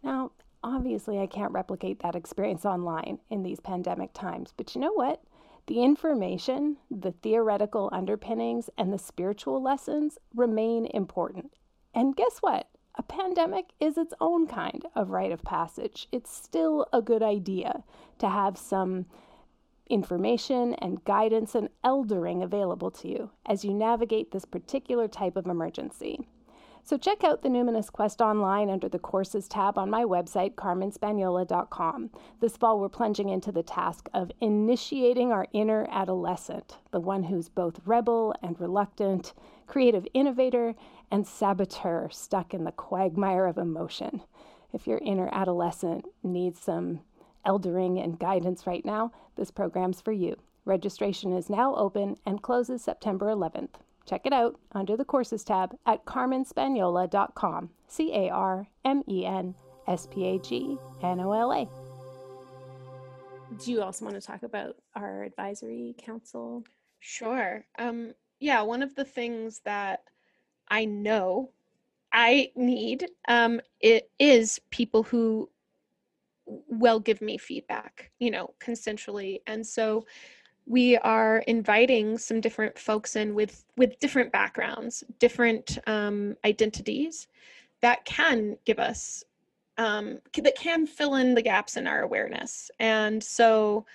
Now, 0.03 0.32
obviously 0.64 1.20
I 1.20 1.28
can't 1.28 1.51
replicate 1.51 1.99
that 1.99 2.16
experience 2.16 2.66
online 2.66 3.20
in 3.30 3.43
these 3.43 3.59
pandemic 3.59 4.14
times. 4.14 4.53
But 4.55 4.76
you 4.76 4.82
know 4.82 4.93
what? 4.93 5.24
The 5.68 5.82
information, 5.82 6.78
the 6.91 7.11
theoretical 7.11 7.89
underpinnings, 7.91 8.70
and 8.78 8.91
the 8.91 8.97
spiritual 8.97 9.61
lessons 9.61 10.18
remain 10.36 10.86
important. 10.88 11.53
And 11.93 12.16
guess 12.16 12.39
what? 12.39 12.68
A 12.95 13.03
pandemic 13.03 13.72
is 13.80 13.97
its 13.97 14.14
own 14.20 14.45
kind 14.45 14.86
of 14.93 15.09
rite 15.09 15.32
of 15.32 15.41
passage. 15.43 16.07
It's 16.11 16.36
still 16.36 16.88
a 16.91 17.01
good 17.01 17.24
idea 17.24 17.84
to 18.20 18.30
have 18.30 18.57
some 18.57 19.05
information 19.89 20.74
and 20.76 21.03
guidance 21.03 21.55
and 21.55 21.70
eldering 21.84 22.43
available 22.43 22.91
to 22.91 23.07
you 23.07 23.30
as 23.45 23.66
you 23.66 23.74
navigate 23.74 24.32
this 24.32 24.45
particular 24.45 25.07
type 25.07 25.36
of 25.36 25.47
emergency. 25.47 26.28
So 26.86 26.97
check 26.97 27.23
out 27.23 27.41
the 27.41 27.49
Numinous 27.49 27.89
Quest 27.89 28.19
online 28.19 28.69
under 28.69 28.89
the 28.89 28.99
Courses 28.99 29.47
tab 29.47 29.77
on 29.77 29.89
my 29.89 30.03
website, 30.03 30.55
carmenspagnola.com. 30.55 32.09
This 32.41 32.57
fall, 32.57 32.77
we're 32.77 32.89
plunging 32.89 33.29
into 33.29 33.53
the 33.53 33.63
task 33.63 34.09
of 34.13 34.34
initiating 34.41 35.31
our 35.31 35.47
inner 35.53 35.88
adolescent, 35.89 36.79
the 36.91 36.99
one 36.99 37.23
who's 37.23 37.47
both 37.47 37.79
rebel 37.86 38.36
and 38.43 38.59
reluctant, 38.59 39.31
creative 39.65 40.05
innovator, 40.13 40.75
and 41.09 41.25
saboteur 41.25 42.09
stuck 42.11 42.53
in 42.53 42.65
the 42.65 42.71
quagmire 42.73 43.45
of 43.45 43.57
emotion. 43.57 44.21
If 44.73 44.86
your 44.86 44.97
inner 44.97 45.29
adolescent 45.31 46.05
needs 46.21 46.59
some 46.59 46.99
eldering 47.45 48.03
and 48.03 48.19
guidance 48.19 48.67
right 48.67 48.84
now, 48.84 49.13
this 49.38 49.51
program's 49.51 50.01
for 50.01 50.11
you. 50.11 50.36
Registration 50.65 51.31
is 51.31 51.49
now 51.49 51.75
open 51.75 52.17
and 52.25 52.41
closes 52.41 52.84
September 52.84 53.27
11th. 53.27 53.75
Check 54.05 54.25
it 54.25 54.33
out 54.33 54.59
under 54.73 54.97
the 54.97 55.05
Courses 55.05 55.43
tab 55.43 55.75
at 55.85 56.05
carmenspagnola.com. 56.05 57.69
C 57.87 58.13
A 58.13 58.29
R 58.29 58.67
M 58.83 59.03
E 59.07 59.25
N 59.25 59.55
S 59.87 60.07
P 60.11 60.25
A 60.25 60.39
G 60.39 60.77
N 61.01 61.19
O 61.19 61.31
L 61.31 61.53
A. 61.53 61.67
Do 63.63 63.71
you 63.71 63.81
also 63.81 64.05
want 64.05 64.19
to 64.19 64.25
talk 64.25 64.43
about 64.43 64.75
our 64.95 65.23
advisory 65.23 65.95
council? 65.97 66.63
Sure. 66.99 67.65
Um, 67.77 68.13
yeah, 68.39 68.61
one 68.61 68.81
of 68.81 68.95
the 68.95 69.05
things 69.05 69.61
that 69.65 70.03
I 70.69 70.85
know 70.85 71.51
I 72.11 72.51
need 72.55 73.07
um, 73.27 73.59
it 73.79 74.09
is 74.19 74.59
people 74.69 75.03
who 75.03 75.49
will 76.45 76.99
give 76.99 77.21
me 77.21 77.37
feedback, 77.37 78.11
you 78.19 78.29
know, 78.31 78.53
consensually. 78.59 79.41
And 79.47 79.65
so 79.65 80.05
we 80.66 80.97
are 80.97 81.39
inviting 81.39 82.18
some 82.18 82.39
different 82.39 82.78
folks 82.78 83.16
in 83.16 83.34
with 83.36 83.66
with 83.76 83.99
different 83.99 84.32
backgrounds 84.32 85.03
different 85.20 85.78
um, 85.88 86.36
identities 86.45 87.28
that 87.82 88.05
can 88.05 88.57
give 88.66 88.80
us 88.80 89.24
um, 89.78 90.20
that 90.36 90.55
can 90.55 90.86
fill 90.86 91.16
in 91.16 91.34
the 91.34 91.41
gaps 91.41 91.78
in 91.78 91.88
our 91.88 92.01
awareness. 92.01 92.70
And 92.80 93.24
so 93.24 93.86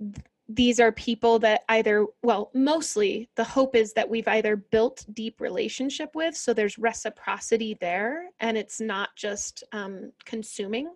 th- 0.00 0.14
these 0.48 0.80
are 0.80 0.92
people 0.92 1.38
that 1.38 1.62
either 1.68 2.06
well 2.22 2.50
mostly 2.52 3.28
the 3.36 3.44
hope 3.44 3.74
is 3.74 3.92
that 3.94 4.08
we've 4.08 4.28
either 4.28 4.56
built 4.56 5.06
deep 5.14 5.40
relationship 5.40 6.10
with 6.14 6.36
so 6.36 6.52
there's 6.52 6.78
reciprocity 6.78 7.74
there 7.80 8.24
and 8.40 8.58
it's 8.58 8.80
not 8.80 9.10
just 9.16 9.64
um, 9.72 10.12
consuming 10.24 10.90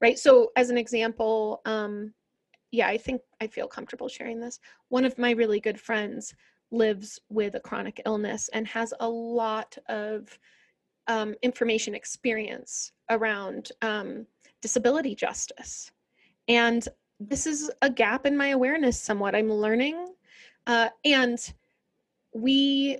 right? 0.00 0.18
So 0.18 0.50
as 0.56 0.70
an 0.70 0.78
example 0.78 1.60
um, 1.64 2.12
yeah, 2.70 2.88
I 2.88 2.98
think 2.98 3.22
I 3.40 3.46
feel 3.46 3.68
comfortable 3.68 4.08
sharing 4.08 4.40
this. 4.40 4.58
One 4.88 5.04
of 5.04 5.18
my 5.18 5.30
really 5.32 5.60
good 5.60 5.80
friends 5.80 6.34
lives 6.70 7.20
with 7.28 7.54
a 7.54 7.60
chronic 7.60 8.00
illness 8.06 8.50
and 8.52 8.66
has 8.66 8.92
a 9.00 9.08
lot 9.08 9.76
of 9.88 10.38
um, 11.06 11.34
information 11.42 11.94
experience 11.94 12.92
around 13.10 13.70
um, 13.82 14.26
disability 14.60 15.14
justice. 15.14 15.92
And 16.48 16.86
this 17.20 17.46
is 17.46 17.70
a 17.82 17.90
gap 17.90 18.26
in 18.26 18.36
my 18.36 18.48
awareness 18.48 19.00
somewhat. 19.00 19.34
I'm 19.34 19.50
learning. 19.50 20.14
Uh, 20.66 20.88
and 21.04 21.38
we 22.34 22.98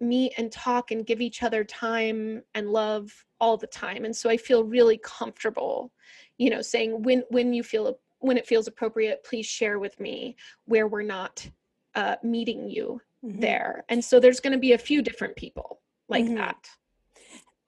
meet 0.00 0.32
and 0.36 0.50
talk 0.50 0.90
and 0.90 1.06
give 1.06 1.20
each 1.20 1.42
other 1.42 1.62
time 1.62 2.42
and 2.54 2.70
love 2.70 3.12
all 3.40 3.56
the 3.56 3.66
time. 3.66 4.04
And 4.04 4.14
so 4.16 4.28
I 4.28 4.36
feel 4.36 4.64
really 4.64 4.98
comfortable, 4.98 5.92
you 6.38 6.50
know, 6.50 6.62
saying 6.62 7.02
when 7.02 7.22
when 7.28 7.52
you 7.52 7.62
feel 7.62 7.98
when 8.22 8.36
it 8.36 8.46
feels 8.46 8.66
appropriate, 8.66 9.24
please 9.24 9.46
share 9.46 9.78
with 9.78 9.98
me 10.00 10.36
where 10.64 10.86
we're 10.86 11.02
not 11.02 11.48
uh, 11.94 12.16
meeting 12.22 12.68
you 12.68 13.00
mm-hmm. 13.24 13.40
there. 13.40 13.84
And 13.88 14.04
so 14.04 14.20
there's 14.20 14.40
going 14.40 14.52
to 14.52 14.58
be 14.58 14.72
a 14.72 14.78
few 14.78 15.02
different 15.02 15.36
people 15.36 15.80
like 16.08 16.24
mm-hmm. 16.24 16.36
that. 16.36 16.68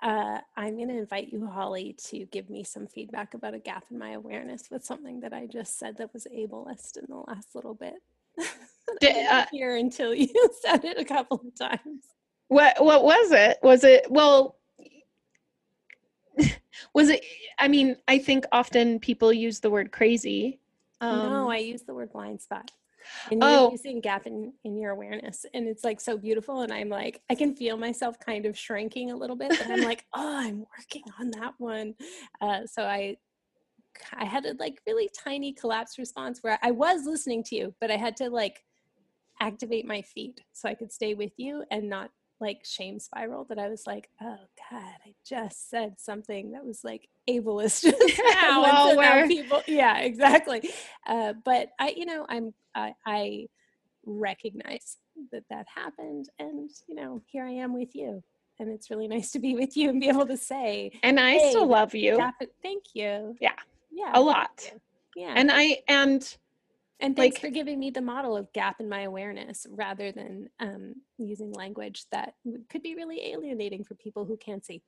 Uh, 0.03 0.39
I'm 0.57 0.77
going 0.77 0.89
to 0.89 0.99
invite 0.99 1.33
you, 1.33 1.47
Holly, 1.47 1.97
to 2.09 2.27
give 2.27 2.51
me 2.51 2.63
some 2.63 2.87
feedback 2.87 3.33
about 3.33 3.55
a 3.55 3.59
gap 3.59 3.85
in 3.91 3.99
my 3.99 4.11
awareness 4.11 4.65
with 4.71 4.85
something 4.85 5.21
that 5.21 5.33
I 5.33 5.47
just 5.47 5.79
said 5.79 5.97
that 5.97 6.13
was 6.13 6.27
ableist 6.31 6.99
in 6.99 7.07
the 7.09 7.23
last 7.27 7.55
little 7.55 7.75
bit. 7.75 7.95
Did, 9.01 9.27
uh, 9.27 9.47
here 9.51 9.77
until 9.77 10.15
you 10.15 10.51
said 10.61 10.85
it 10.85 10.99
a 10.99 11.05
couple 11.05 11.43
of 11.47 11.59
times. 11.59 12.05
What 12.49 12.85
What 12.85 13.03
was 13.03 13.33
it? 13.33 13.59
Was 13.63 13.85
it 13.85 14.07
well? 14.11 14.57
was 16.95 17.09
it 17.09 17.25
i 17.59 17.69
mean 17.69 17.97
i 18.09 18.19
think 18.19 18.45
often 18.53 18.99
people 18.99 19.33
use 19.33 19.61
the 19.61 19.71
word 19.71 19.93
crazy. 19.93 20.61
Um, 21.01 21.31
no 21.31 21.51
i 21.51 21.59
use 21.59 21.83
the 21.83 21.95
word 21.95 22.13
blind 22.13 22.41
spot. 22.41 22.71
And 23.31 23.43
you're 23.43 23.51
oh. 23.51 23.71
using 23.71 24.01
gap 24.01 24.27
in, 24.27 24.55
in 24.65 24.79
your 24.79 24.93
awareness 24.93 25.45
and 25.53 25.69
it's 25.69 25.85
like 25.85 26.01
so 26.01 26.17
beautiful 26.17 26.63
and 26.63 26.73
i'm 26.73 26.89
like 26.89 27.21
i 27.29 27.35
can 27.35 27.55
feel 27.55 27.77
myself 27.77 28.19
kind 28.19 28.47
of 28.47 28.59
shrinking 28.59 29.11
a 29.11 29.17
little 29.17 29.37
bit 29.37 29.51
but 29.51 29.71
i'm 29.71 29.83
like 29.83 30.07
oh 30.15 30.37
i'm 30.39 30.65
working 30.79 31.03
on 31.21 31.31
that 31.33 31.53
one. 31.59 31.95
Uh, 32.41 32.61
so 32.67 32.83
i 32.85 33.17
i 34.15 34.25
had 34.25 34.47
a 34.47 34.55
like 34.59 34.81
really 34.87 35.11
tiny 35.23 35.53
collapse 35.53 35.99
response 35.99 36.39
where 36.43 36.59
i 36.63 36.71
was 36.71 37.05
listening 37.05 37.45
to 37.45 37.57
you 37.57 37.75
but 37.81 37.91
i 37.91 37.97
had 37.97 38.17
to 38.17 38.31
like 38.31 38.65
activate 39.41 39.87
my 39.87 40.01
feet 40.01 40.41
so 40.53 40.69
i 40.69 40.75
could 40.75 40.91
stay 40.91 41.13
with 41.13 41.33
you 41.37 41.63
and 41.71 41.89
not 41.89 42.11
like 42.41 42.65
shame 42.65 42.99
spiral 42.99 43.45
that 43.45 43.59
I 43.59 43.69
was 43.69 43.87
like, 43.87 44.09
oh 44.21 44.39
God, 44.71 44.95
I 45.07 45.15
just 45.27 45.71
said 45.71 45.95
something 45.99 46.53
that 46.53 46.65
was 46.65 46.85
like 46.85 47.09
ableist 47.29 47.85
now. 48.43 48.63
well, 48.97 49.29
people, 49.29 49.63
yeah, 49.67 50.01
exactly. 50.01 50.69
Uh, 51.07 51.35
but 51.45 51.71
I, 51.79 51.95
you 51.97 52.07
know, 52.07 52.27
I'm, 52.29 52.53
I, 52.75 52.95
I 53.07 53.47
recognize 54.05 54.99
that 55.33 55.45
that 55.51 55.67
happened, 55.73 56.29
and 56.39 56.71
you 56.89 56.95
know, 56.95 57.23
here 57.27 57.45
I 57.45 57.53
am 57.53 57.73
with 57.73 57.95
you, 57.95 58.23
and 58.59 58.69
it's 58.69 58.91
really 58.91 59.09
nice 59.09 59.31
to 59.33 59.39
be 59.39 59.55
with 59.55 59.77
you 59.77 59.91
and 59.91 60.01
be 60.01 60.09
able 60.09 60.27
to 60.27 60.37
say, 60.37 60.91
and 61.03 61.21
I 61.21 61.33
hey, 61.35 61.51
still 61.51 61.67
love 61.67 61.95
you. 61.95 62.19
Thank 62.63 62.85
you. 62.95 63.37
Yeah, 63.41 63.53
yeah, 63.93 64.13
a 64.15 64.21
lot. 64.21 64.73
Yeah, 65.17 65.33
and 65.37 65.51
I 65.53 65.79
and 65.89 66.37
and 67.01 67.17
thanks 67.17 67.37
like, 67.37 67.41
for 67.41 67.51
giving 67.51 67.79
me 67.79 67.91
the 67.91 68.01
model 68.01 68.37
of 68.37 68.53
gap 68.53 68.81
in 68.81 68.89
my 68.89 69.03
awareness 69.03 69.67
rather 69.71 70.13
than 70.13 70.49
um, 70.61 70.95
using 71.19 71.53
language 71.53 72.05
that 72.13 72.35
could 72.71 72.83
be 72.83 72.95
really 72.95 73.33
alienating 73.33 73.85
for 73.85 73.95
people 73.95 74.25
who 74.25 74.37
can't 74.37 74.65
see. 74.65 74.83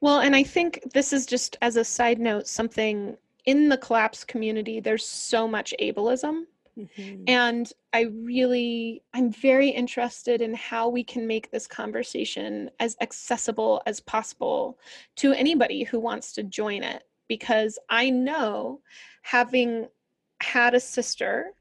Well, 0.00 0.20
and 0.20 0.34
I 0.34 0.42
think 0.42 0.80
this 0.92 1.12
is 1.12 1.26
just 1.26 1.56
as 1.62 1.76
a 1.76 1.84
side 1.84 2.18
note, 2.18 2.48
something 2.48 3.16
in 3.46 3.68
the 3.68 3.78
collapse 3.78 4.24
community, 4.24 4.80
there's 4.80 5.06
so 5.06 5.46
much 5.46 5.72
ableism. 5.80 6.44
Mm-hmm. 6.78 7.24
And 7.26 7.72
I 7.92 8.02
really, 8.02 9.02
I'm 9.12 9.32
very 9.32 9.68
interested 9.68 10.40
in 10.40 10.54
how 10.54 10.88
we 10.88 11.04
can 11.04 11.26
make 11.26 11.50
this 11.50 11.66
conversation 11.66 12.70
as 12.80 12.96
accessible 13.00 13.82
as 13.86 14.00
possible 14.00 14.78
to 15.16 15.32
anybody 15.32 15.84
who 15.84 16.00
wants 16.00 16.32
to 16.34 16.42
join 16.42 16.82
it 16.82 17.04
because 17.28 17.78
I 17.88 18.10
know 18.10 18.80
having 19.22 19.88
had 20.42 20.74
a 20.74 20.80
sister 20.80 21.52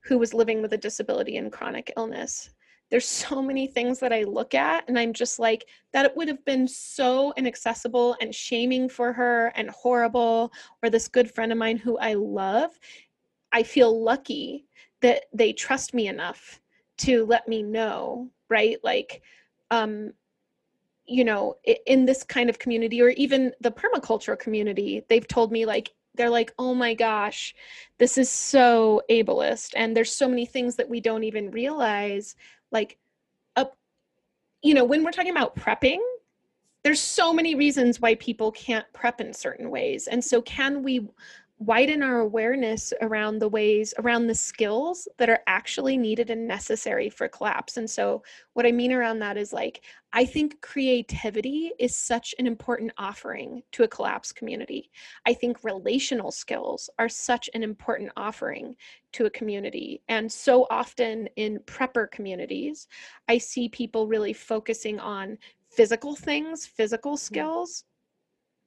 who 0.00 0.18
was 0.18 0.34
living 0.34 0.62
with 0.62 0.72
a 0.72 0.78
disability 0.78 1.36
and 1.36 1.52
chronic 1.52 1.92
illness. 1.96 2.50
There's 2.90 3.06
so 3.06 3.40
many 3.40 3.66
things 3.66 4.00
that 4.00 4.12
I 4.12 4.24
look 4.24 4.54
at 4.54 4.86
and 4.88 4.98
I'm 4.98 5.12
just 5.12 5.38
like 5.38 5.66
that 5.92 6.04
it 6.04 6.16
would 6.16 6.28
have 6.28 6.44
been 6.44 6.68
so 6.68 7.32
inaccessible 7.36 8.16
and 8.20 8.34
shaming 8.34 8.88
for 8.88 9.12
her 9.12 9.52
and 9.56 9.70
horrible 9.70 10.52
or 10.82 10.90
this 10.90 11.08
good 11.08 11.30
friend 11.30 11.52
of 11.52 11.58
mine 11.58 11.78
who 11.78 11.96
I 11.98 12.14
love. 12.14 12.78
I 13.52 13.62
feel 13.62 14.02
lucky 14.02 14.66
that 15.00 15.24
they 15.32 15.52
trust 15.52 15.94
me 15.94 16.08
enough 16.08 16.60
to 16.98 17.24
let 17.26 17.48
me 17.48 17.62
know 17.62 18.30
right? 18.52 18.76
Like 18.84 19.22
um 19.70 20.12
you 21.06 21.24
know 21.24 21.56
in 21.86 22.04
this 22.04 22.22
kind 22.22 22.48
of 22.48 22.58
community 22.60 23.02
or 23.02 23.08
even 23.10 23.52
the 23.60 23.72
permaculture 23.72 24.38
community 24.38 25.04
they've 25.08 25.26
told 25.26 25.50
me 25.50 25.66
like 25.66 25.92
they're 26.14 26.30
like, 26.30 26.52
oh 26.58 26.74
my 26.74 26.94
gosh, 26.94 27.54
this 27.98 28.18
is 28.18 28.28
so 28.28 29.02
ableist. 29.10 29.72
And 29.74 29.96
there's 29.96 30.14
so 30.14 30.28
many 30.28 30.46
things 30.46 30.76
that 30.76 30.88
we 30.88 31.00
don't 31.00 31.24
even 31.24 31.50
realize. 31.50 32.36
Like, 32.70 32.98
up, 33.56 33.76
you 34.62 34.74
know, 34.74 34.84
when 34.84 35.04
we're 35.04 35.12
talking 35.12 35.30
about 35.30 35.56
prepping, 35.56 36.00
there's 36.84 37.00
so 37.00 37.32
many 37.32 37.54
reasons 37.54 38.00
why 38.00 38.16
people 38.16 38.50
can't 38.52 38.86
prep 38.92 39.20
in 39.20 39.32
certain 39.32 39.70
ways. 39.70 40.08
And 40.08 40.22
so, 40.22 40.42
can 40.42 40.82
we 40.82 41.08
widen 41.64 42.02
our 42.02 42.18
awareness 42.18 42.92
around 43.02 43.38
the 43.38 43.48
ways 43.48 43.94
around 43.98 44.26
the 44.26 44.34
skills 44.34 45.06
that 45.18 45.28
are 45.28 45.40
actually 45.46 45.96
needed 45.96 46.28
and 46.28 46.48
necessary 46.48 47.08
for 47.08 47.28
collapse. 47.28 47.76
And 47.76 47.88
so 47.88 48.22
what 48.54 48.66
i 48.66 48.72
mean 48.72 48.92
around 48.92 49.20
that 49.20 49.36
is 49.36 49.52
like 49.52 49.82
i 50.12 50.24
think 50.24 50.60
creativity 50.60 51.72
is 51.78 51.96
such 51.96 52.34
an 52.38 52.46
important 52.46 52.90
offering 52.98 53.62
to 53.72 53.84
a 53.84 53.88
collapse 53.88 54.32
community. 54.32 54.90
I 55.24 55.34
think 55.34 55.62
relational 55.62 56.32
skills 56.32 56.90
are 56.98 57.08
such 57.08 57.48
an 57.54 57.62
important 57.62 58.10
offering 58.16 58.74
to 59.12 59.26
a 59.26 59.30
community. 59.30 60.02
And 60.08 60.30
so 60.30 60.66
often 60.70 61.28
in 61.36 61.60
prepper 61.60 62.10
communities 62.10 62.88
i 63.28 63.38
see 63.38 63.68
people 63.68 64.08
really 64.08 64.32
focusing 64.32 64.98
on 64.98 65.38
physical 65.70 66.14
things 66.16 66.66
physical 66.66 67.12
mm-hmm. 67.12 67.34
skills 67.34 67.84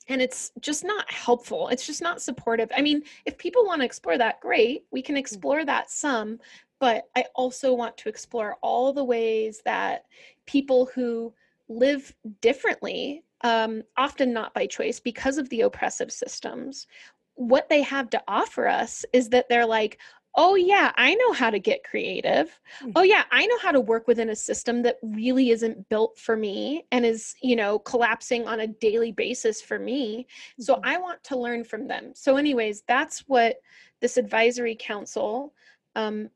and 0.08 0.22
it's 0.22 0.52
just 0.60 0.84
not 0.84 1.10
helpful 1.12 1.68
it's 1.70 1.86
just 1.86 2.02
not 2.02 2.22
supportive 2.22 2.70
i 2.76 2.82
mean 2.82 3.02
if 3.26 3.38
people 3.38 3.66
want 3.66 3.82
to 3.82 3.86
explore 3.86 4.18
that 4.18 4.40
great 4.40 4.86
we 4.92 5.02
can 5.02 5.16
mm. 5.16 5.20
explore 5.20 5.66
that 5.66 5.90
some 5.90 6.40
but 6.80 7.06
i 7.16 7.24
also 7.36 7.74
want 7.74 7.96
to 7.98 8.10
explore 8.10 8.58
all 8.62 8.94
the 8.94 9.04
ways 9.04 9.62
that 9.66 10.06
people 10.46 10.90
who 10.94 11.34
live 11.68 12.14
differently 12.42 13.24
um, 13.42 13.84
often 13.98 14.34
not 14.34 14.54
by 14.54 14.66
choice 14.66 15.00
because 15.00 15.38
of 15.38 15.50
the 15.50 15.62
oppressive 15.62 16.12
systems 16.12 16.88
what 17.36 17.68
they 17.70 17.82
have 17.82 18.10
to 18.10 18.24
offer 18.28 18.68
us 18.68 19.06
is 19.14 19.30
that 19.30 19.48
they're 19.50 19.66
like 19.66 20.00
oh 20.36 20.56
yeah 20.56 20.92
i 20.98 21.14
know 21.16 21.34
how 21.34 21.50
to 21.50 21.60
get 21.60 21.84
creative 21.84 22.60
mm-hmm. 22.82 22.92
oh 22.96 23.02
yeah 23.02 23.24
i 23.32 23.46
know 23.46 23.58
how 23.60 23.72
to 23.72 23.80
work 23.80 24.08
within 24.08 24.30
a 24.30 24.36
system 24.36 24.82
that 24.82 24.98
really 25.02 25.50
isn't 25.50 25.88
built 25.90 26.18
for 26.18 26.36
me 26.36 26.86
and 26.92 27.06
is 27.06 27.36
you 27.42 27.56
know 27.56 27.80
collapsing 27.80 28.48
on 28.48 28.62
a 28.62 28.68
daily 28.68 29.12
basis 29.12 29.62
for 29.62 29.80
me 29.80 30.20
mm-hmm. 30.20 30.64
so 30.64 30.80
i 30.84 30.98
want 30.98 31.24
to 31.24 31.38
learn 31.38 31.64
from 31.64 31.88
them 31.88 32.12
so 32.14 32.38
anyways 32.38 32.84
that's 32.88 33.20
what 33.28 33.58
this 34.02 34.18
advisory 34.18 34.76
council 34.80 35.54
um, 35.96 36.30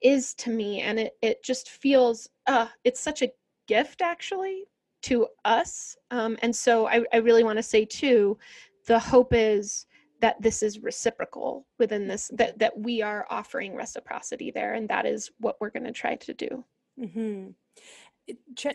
is 0.00 0.34
to 0.34 0.50
me 0.50 0.80
and 0.80 0.98
it, 0.98 1.16
it 1.22 1.42
just 1.42 1.70
feels 1.70 2.28
uh, 2.46 2.66
it's 2.84 3.00
such 3.00 3.22
a 3.22 3.30
gift 3.66 4.02
actually 4.02 4.64
to 5.02 5.26
us 5.44 5.96
um, 6.10 6.36
and 6.42 6.54
so 6.54 6.86
i, 6.86 7.02
I 7.12 7.18
really 7.18 7.44
want 7.44 7.58
to 7.58 7.62
say 7.62 7.84
too 7.84 8.38
the 8.86 8.98
hope 8.98 9.32
is 9.32 9.86
that 10.24 10.40
this 10.40 10.62
is 10.62 10.78
reciprocal 10.78 11.66
within 11.78 12.08
this 12.08 12.30
that 12.32 12.58
that 12.58 12.78
we 12.78 13.02
are 13.02 13.26
offering 13.28 13.74
reciprocity 13.74 14.50
there 14.50 14.72
and 14.72 14.88
that 14.88 15.04
is 15.04 15.30
what 15.38 15.60
we're 15.60 15.68
going 15.68 15.84
to 15.84 15.92
try 15.92 16.14
to 16.14 16.32
do 16.32 16.64
mm-hmm. 16.98 17.50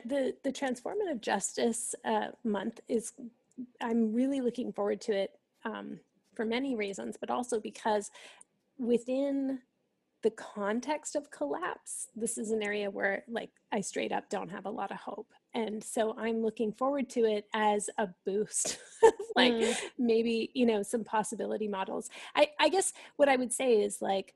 the 0.06 0.36
the 0.44 0.52
transformative 0.52 1.20
justice 1.22 1.96
uh, 2.06 2.28
month 2.44 2.80
is 2.88 3.14
i'm 3.82 4.14
really 4.14 4.42
looking 4.42 4.72
forward 4.72 5.02
to 5.02 5.12
it 5.12 5.32
um, 5.66 6.00
for 6.36 6.46
many 6.46 6.76
reasons 6.76 7.18
but 7.20 7.32
also 7.32 7.60
because 7.60 8.12
within 8.78 9.58
the 10.22 10.32
context 10.32 11.16
of 11.16 11.32
collapse 11.32 12.10
this 12.16 12.38
is 12.38 12.52
an 12.52 12.62
area 12.62 12.92
where 12.92 13.24
like 13.28 13.50
i 13.72 13.82
straight 13.82 14.12
up 14.12 14.30
don't 14.30 14.52
have 14.52 14.68
a 14.68 14.70
lot 14.70 14.92
of 14.92 14.98
hope 14.98 15.34
and 15.54 15.84
so 15.84 16.16
i'm 16.18 16.42
looking 16.42 16.72
forward 16.72 17.10
to 17.10 17.22
it 17.22 17.46
as 17.54 17.90
a 17.98 18.08
boost 18.26 18.78
like 19.36 19.54
mm. 19.54 19.76
maybe 19.98 20.50
you 20.54 20.66
know 20.66 20.84
some 20.84 21.04
possibility 21.04 21.68
models. 21.68 22.10
I 22.36 22.50
i 22.60 22.70
guess 22.70 22.94
what 23.16 23.30
i 23.30 23.36
would 23.36 23.52
say 23.52 23.82
is 23.82 24.02
like 24.02 24.36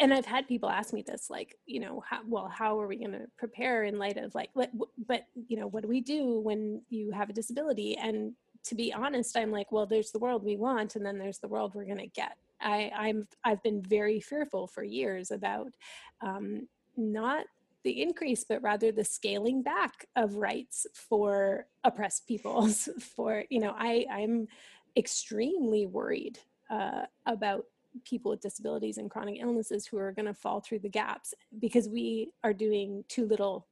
and 0.00 0.12
i've 0.12 0.26
had 0.26 0.48
people 0.48 0.68
ask 0.68 0.92
me 0.92 1.02
this 1.02 1.30
like 1.30 1.56
you 1.66 1.80
know 1.80 2.02
how, 2.08 2.20
well 2.26 2.48
how 2.48 2.80
are 2.80 2.86
we 2.86 2.96
going 2.96 3.12
to 3.12 3.26
prepare 3.38 3.84
in 3.84 3.98
light 3.98 4.16
of 4.16 4.34
like 4.34 4.50
what 4.54 4.70
but 5.06 5.26
you 5.48 5.56
know 5.56 5.68
what 5.68 5.82
do 5.82 5.88
we 5.88 6.00
do 6.00 6.40
when 6.40 6.82
you 6.88 7.10
have 7.12 7.30
a 7.30 7.34
disability? 7.34 7.96
And 7.96 8.32
to 8.64 8.74
be 8.74 8.92
honest 8.92 9.36
i'm 9.36 9.52
like 9.52 9.70
well 9.70 9.86
there's 9.86 10.10
the 10.10 10.18
world 10.18 10.42
we 10.42 10.56
want 10.56 10.96
and 10.96 11.06
then 11.06 11.18
there's 11.18 11.38
the 11.38 11.48
world 11.48 11.74
we're 11.74 11.84
going 11.84 11.98
to 11.98 12.08
get. 12.08 12.36
I, 12.60 12.90
I'm 12.96 13.28
I've 13.44 13.62
been 13.62 13.82
very 13.82 14.20
fearful 14.20 14.66
for 14.66 14.82
years 14.82 15.30
about 15.30 15.72
um, 16.20 16.68
not 16.96 17.44
the 17.86 18.02
increase, 18.02 18.42
but 18.42 18.60
rather 18.62 18.90
the 18.90 19.04
scaling 19.04 19.62
back 19.62 20.06
of 20.16 20.34
rights 20.34 20.88
for 20.92 21.68
oppressed 21.84 22.26
peoples. 22.26 22.88
For 23.14 23.44
you 23.48 23.60
know, 23.60 23.74
I 23.78 24.04
I'm 24.10 24.48
extremely 24.96 25.86
worried 25.86 26.40
uh, 26.68 27.02
about 27.26 27.66
people 28.04 28.32
with 28.32 28.40
disabilities 28.40 28.98
and 28.98 29.08
chronic 29.08 29.38
illnesses 29.40 29.86
who 29.86 29.98
are 29.98 30.10
going 30.10 30.26
to 30.26 30.34
fall 30.34 30.60
through 30.60 30.80
the 30.80 30.88
gaps 30.88 31.32
because 31.60 31.88
we 31.88 32.30
are 32.42 32.52
doing 32.52 33.04
too 33.08 33.24
little 33.24 33.66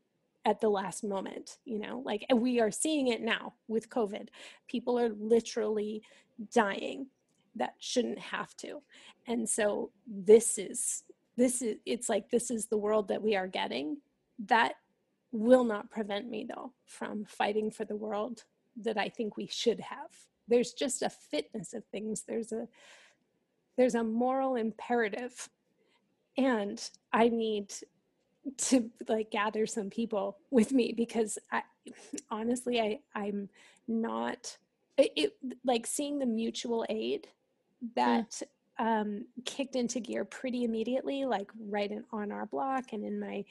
at 0.46 0.60
the 0.60 0.68
last 0.68 1.02
moment 1.02 1.58
you 1.64 1.78
know? 1.78 2.00
Like 2.04 2.24
we 2.34 2.60
are 2.60 2.70
seeing 2.70 3.08
it 3.08 3.20
now 3.20 3.54
with 3.66 3.90
covid. 3.90 4.28
People 4.68 4.98
are 4.98 5.10
literally 5.10 6.02
dying 6.54 7.08
that 7.56 7.74
shouldn't 7.80 8.18
have 8.18 8.56
to. 8.58 8.80
And 9.26 9.48
so 9.48 9.90
this 10.06 10.56
is 10.56 11.02
this 11.36 11.62
is 11.62 11.76
it's 11.84 12.08
like 12.08 12.30
this 12.30 12.50
is 12.50 12.66
the 12.66 12.76
world 12.76 13.08
that 13.08 13.22
we 13.22 13.36
are 13.36 13.46
getting 13.46 13.98
that 14.38 14.74
will 15.32 15.64
not 15.64 15.90
prevent 15.90 16.28
me 16.30 16.46
though 16.48 16.72
from 16.86 17.24
fighting 17.24 17.70
for 17.70 17.84
the 17.84 17.96
world 17.96 18.44
that 18.76 18.96
i 18.98 19.08
think 19.08 19.36
we 19.36 19.46
should 19.46 19.80
have. 19.80 20.10
There's 20.48 20.72
just 20.72 21.02
a 21.02 21.08
fitness 21.10 21.72
of 21.72 21.84
things. 21.86 22.22
There's 22.28 22.52
a 22.52 22.68
there's 23.76 23.94
a 23.94 24.04
moral 24.04 24.56
imperative. 24.56 25.48
And 26.36 26.80
i 27.12 27.28
need 27.28 27.72
to 28.58 28.90
like 29.08 29.30
gather 29.30 29.66
some 29.66 29.88
people 29.90 30.36
with 30.50 30.72
me 30.72 30.92
because 30.96 31.38
i 31.50 31.62
honestly 32.30 32.80
i 32.80 32.98
i'm 33.14 33.48
not 33.88 34.58
it, 34.98 35.12
it 35.16 35.32
like 35.64 35.86
seeing 35.86 36.18
the 36.18 36.26
mutual 36.26 36.84
aid 36.88 37.28
Mm. 37.84 37.94
that 37.96 38.42
um, 38.78 39.26
kicked 39.44 39.76
into 39.76 40.00
gear 40.00 40.24
pretty 40.24 40.64
immediately, 40.64 41.24
like 41.24 41.50
right 41.58 41.90
in, 41.90 42.04
on 42.12 42.32
our 42.32 42.46
block 42.46 42.92
and 42.92 43.04
in 43.04 43.20
my 43.20 43.44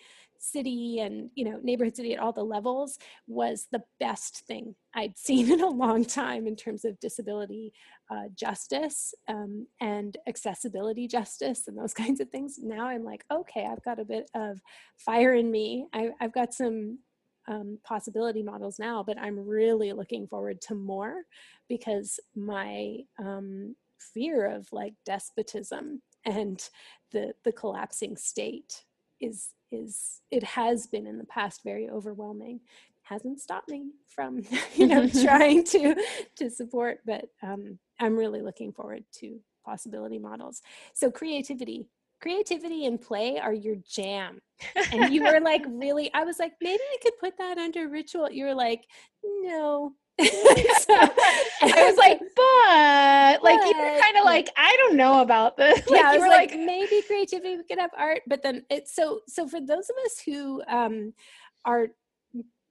city 0.44 1.00
and 1.00 1.30
you 1.36 1.46
know 1.46 1.58
neighborhood 1.64 1.96
city 1.96 2.14
at 2.14 2.20
all 2.20 2.34
the 2.34 2.44
levels 2.44 3.00
was 3.28 3.68
the 3.72 3.82
best 4.02 4.40
thing 4.46 4.76
I'd 4.94 5.18
seen 5.18 5.50
in 5.50 5.62
a 5.62 5.70
long 5.70 6.04
time 6.04 6.48
in 6.48 6.58
terms 6.58 6.84
of 6.84 7.00
disability 7.00 7.72
uh, 8.12 8.28
justice 8.36 9.14
um, 9.28 9.68
and 9.80 10.18
accessibility 10.28 11.08
justice 11.08 11.68
and 11.68 11.78
those 11.78 11.94
kinds 12.04 12.20
of 12.20 12.30
things. 12.30 12.60
Now 12.62 12.88
I'm 12.88 13.04
like, 13.04 13.24
okay, 13.32 13.66
I've 13.66 13.84
got 13.84 14.00
a 14.00 14.06
bit 14.06 14.30
of 14.36 14.60
fire 14.98 15.34
in 15.34 15.50
me. 15.50 15.88
I, 15.94 16.10
I've 16.20 16.34
got 16.34 16.54
some 16.54 17.00
um, 17.48 17.80
possibility 17.84 18.44
models 18.44 18.80
now, 18.80 19.04
but 19.04 19.18
I'm 19.18 19.38
really 19.38 19.94
looking 19.94 20.28
forward 20.28 20.62
to 20.62 20.76
more 20.76 21.24
because 21.68 22.20
my 22.36 22.98
um, 23.20 23.76
fear 24.14 24.46
of 24.46 24.68
like 24.72 24.94
despotism 25.06 26.02
and 26.26 26.70
the 27.12 27.34
the 27.44 27.52
collapsing 27.52 28.18
state 28.18 28.84
is 29.20 29.50
is 29.72 30.22
it 30.32 30.44
has 30.44 30.88
been 30.88 31.08
in 31.08 31.18
the 31.18 31.26
past 31.26 31.62
very 31.64 31.90
overwhelming. 31.90 32.60
Hasn't 33.02 33.42
stopped 33.42 33.70
me 33.70 33.92
from 34.08 34.44
you 34.76 34.88
know 34.88 35.08
trying 35.24 35.64
to 35.66 35.96
to 36.38 36.50
support 36.50 37.00
but 37.06 37.26
um, 37.42 37.78
i'm 38.00 38.16
really 38.16 38.42
looking 38.42 38.72
forward 38.72 39.04
to 39.20 39.40
possibility 39.66 40.20
models. 40.20 40.62
So 40.94 41.12
creativity 41.12 41.88
creativity 42.22 42.86
and 42.86 43.02
play 43.02 43.38
are 43.38 43.54
your 43.54 43.76
jam. 43.86 44.40
And 44.94 45.14
you 45.14 45.24
were 45.24 45.42
like 45.42 45.64
really 45.68 46.14
i 46.14 46.24
was 46.24 46.40
like 46.40 46.54
maybe 46.62 46.82
i 46.94 46.98
could 47.02 47.18
put 47.20 47.38
that 47.38 47.58
under 47.58 47.90
ritual. 47.90 48.32
You 48.32 48.46
were 48.46 48.56
like 48.56 48.86
no 49.24 49.94
I 50.22 51.86
was 51.88 51.98
like, 51.98 52.20
but, 52.20 53.44
like 53.44 53.66
you 53.66 53.80
were 53.80 54.00
kind 54.00 54.18
of 54.18 54.26
like, 54.26 54.50
I 54.56 54.76
don't 54.78 54.96
know 54.96 55.22
about 55.22 55.58
this. 55.58 55.82
Like, 55.90 56.00
yeah, 56.00 56.10
I 56.10 56.18
was 56.18 56.28
like, 56.28 56.52
like, 56.52 56.60
maybe 56.60 57.02
creativity 57.06 57.58
we 57.58 57.64
could 57.64 57.80
have 57.80 57.92
art, 57.98 58.22
but 58.28 58.44
then 58.44 58.64
it's 58.70 58.96
so 58.96 59.22
so 59.28 59.48
for 59.48 59.60
those 59.60 59.90
of 59.90 59.96
us 60.06 60.22
who 60.26 60.62
um 60.68 61.14
are 61.66 61.88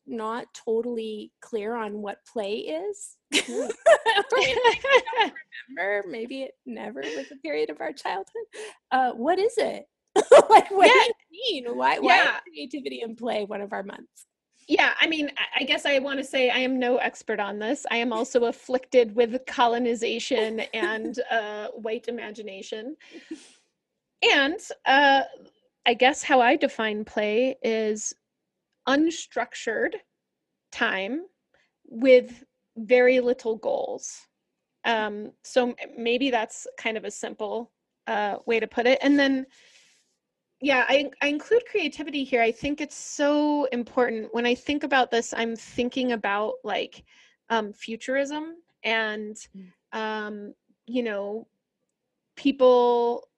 not 0.06 0.46
totally 0.54 1.32
clear 1.40 1.74
on 1.76 2.02
what 2.02 2.18
play 2.30 2.54
is. 2.54 3.16
Remember. 3.48 3.72
Maybe 6.08 6.42
it 6.42 6.52
never 6.66 7.00
was 7.00 7.30
a 7.32 7.36
period 7.36 7.70
of 7.70 7.80
our 7.80 7.92
childhood. 7.92 8.46
Uh, 8.90 9.12
what 9.12 9.38
is 9.38 9.54
it? 9.56 9.84
like, 10.50 10.70
what 10.70 10.86
yeah. 10.86 11.04
do 11.06 11.12
you 11.30 11.64
mean? 11.64 11.76
Why, 11.76 11.98
why 11.98 12.16
yeah. 12.16 12.40
creativity 12.40 13.00
and 13.00 13.16
play 13.16 13.44
one 13.44 13.60
of 13.60 13.72
our 13.72 13.82
months? 13.82 14.26
Yeah, 14.68 14.92
I 15.00 15.06
mean, 15.06 15.30
I 15.58 15.64
guess 15.64 15.84
I 15.84 15.98
want 15.98 16.18
to 16.18 16.24
say 16.24 16.50
I 16.50 16.58
am 16.58 16.78
no 16.78 16.96
expert 16.96 17.40
on 17.40 17.58
this. 17.58 17.84
I 17.90 17.96
am 17.96 18.12
also 18.12 18.44
afflicted 18.44 19.14
with 19.14 19.44
colonization 19.46 20.60
and 20.74 21.18
uh, 21.30 21.68
white 21.68 22.08
imagination. 22.08 22.96
And 24.22 24.60
uh, 24.86 25.22
I 25.84 25.94
guess 25.94 26.22
how 26.22 26.40
I 26.40 26.56
define 26.56 27.04
play 27.04 27.56
is 27.62 28.14
unstructured 28.88 29.94
time 30.70 31.22
with 31.86 32.44
very 32.76 33.20
little 33.20 33.56
goals. 33.56 34.20
Um, 34.84 35.32
so 35.42 35.74
maybe 35.96 36.30
that's 36.30 36.66
kind 36.78 36.96
of 36.96 37.04
a 37.04 37.10
simple 37.10 37.72
uh, 38.06 38.36
way 38.46 38.60
to 38.60 38.66
put 38.66 38.86
it. 38.86 38.98
And 39.02 39.18
then, 39.18 39.46
yeah, 40.62 40.84
I, 40.88 41.10
I 41.20 41.26
include 41.26 41.64
creativity 41.68 42.22
here. 42.22 42.40
I 42.40 42.52
think 42.52 42.80
it's 42.80 42.96
so 42.96 43.64
important. 43.66 44.32
When 44.32 44.46
I 44.46 44.54
think 44.54 44.84
about 44.84 45.10
this, 45.10 45.34
I'm 45.36 45.56
thinking 45.56 46.12
about 46.12 46.54
like 46.62 47.04
um, 47.50 47.72
futurism 47.72 48.58
and, 48.84 49.36
mm. 49.56 49.98
um, 49.98 50.54
you 50.86 51.02
know, 51.02 51.48
people 52.36 53.28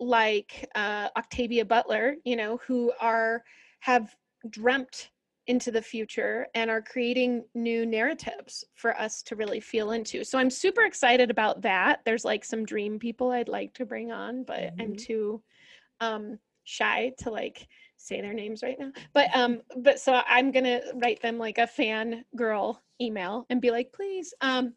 like 0.00 0.66
uh, 0.74 1.08
Octavia 1.18 1.66
Butler, 1.66 2.16
you 2.24 2.34
know, 2.34 2.58
who 2.66 2.92
are 2.98 3.44
have 3.80 4.16
dreamt 4.48 5.10
into 5.48 5.70
the 5.70 5.82
future 5.82 6.46
and 6.54 6.70
are 6.70 6.80
creating 6.80 7.44
new 7.54 7.84
narratives 7.84 8.64
for 8.74 8.98
us 8.98 9.22
to 9.24 9.36
really 9.36 9.60
feel 9.60 9.90
into. 9.90 10.24
So 10.24 10.38
I'm 10.38 10.48
super 10.48 10.82
excited 10.82 11.30
about 11.30 11.60
that. 11.60 12.00
There's 12.06 12.24
like 12.24 12.42
some 12.44 12.64
dream 12.64 12.98
people 12.98 13.32
I'd 13.32 13.48
like 13.48 13.74
to 13.74 13.84
bring 13.84 14.12
on, 14.12 14.44
but 14.44 14.60
mm-hmm. 14.60 14.80
I'm 14.80 14.96
too 14.96 15.42
um 16.00 16.38
shy 16.64 17.12
to 17.18 17.30
like 17.30 17.66
say 17.96 18.20
their 18.20 18.34
names 18.34 18.62
right 18.62 18.78
now. 18.78 18.90
But 19.14 19.28
um 19.34 19.60
but 19.78 20.00
so 20.00 20.20
I'm 20.26 20.50
going 20.50 20.64
to 20.64 20.82
write 21.02 21.20
them 21.20 21.38
like 21.38 21.58
a 21.58 21.66
fan 21.66 22.24
girl 22.36 22.82
email 23.00 23.46
and 23.50 23.60
be 23.60 23.70
like, 23.70 23.92
"Please." 23.92 24.32
Um 24.40 24.74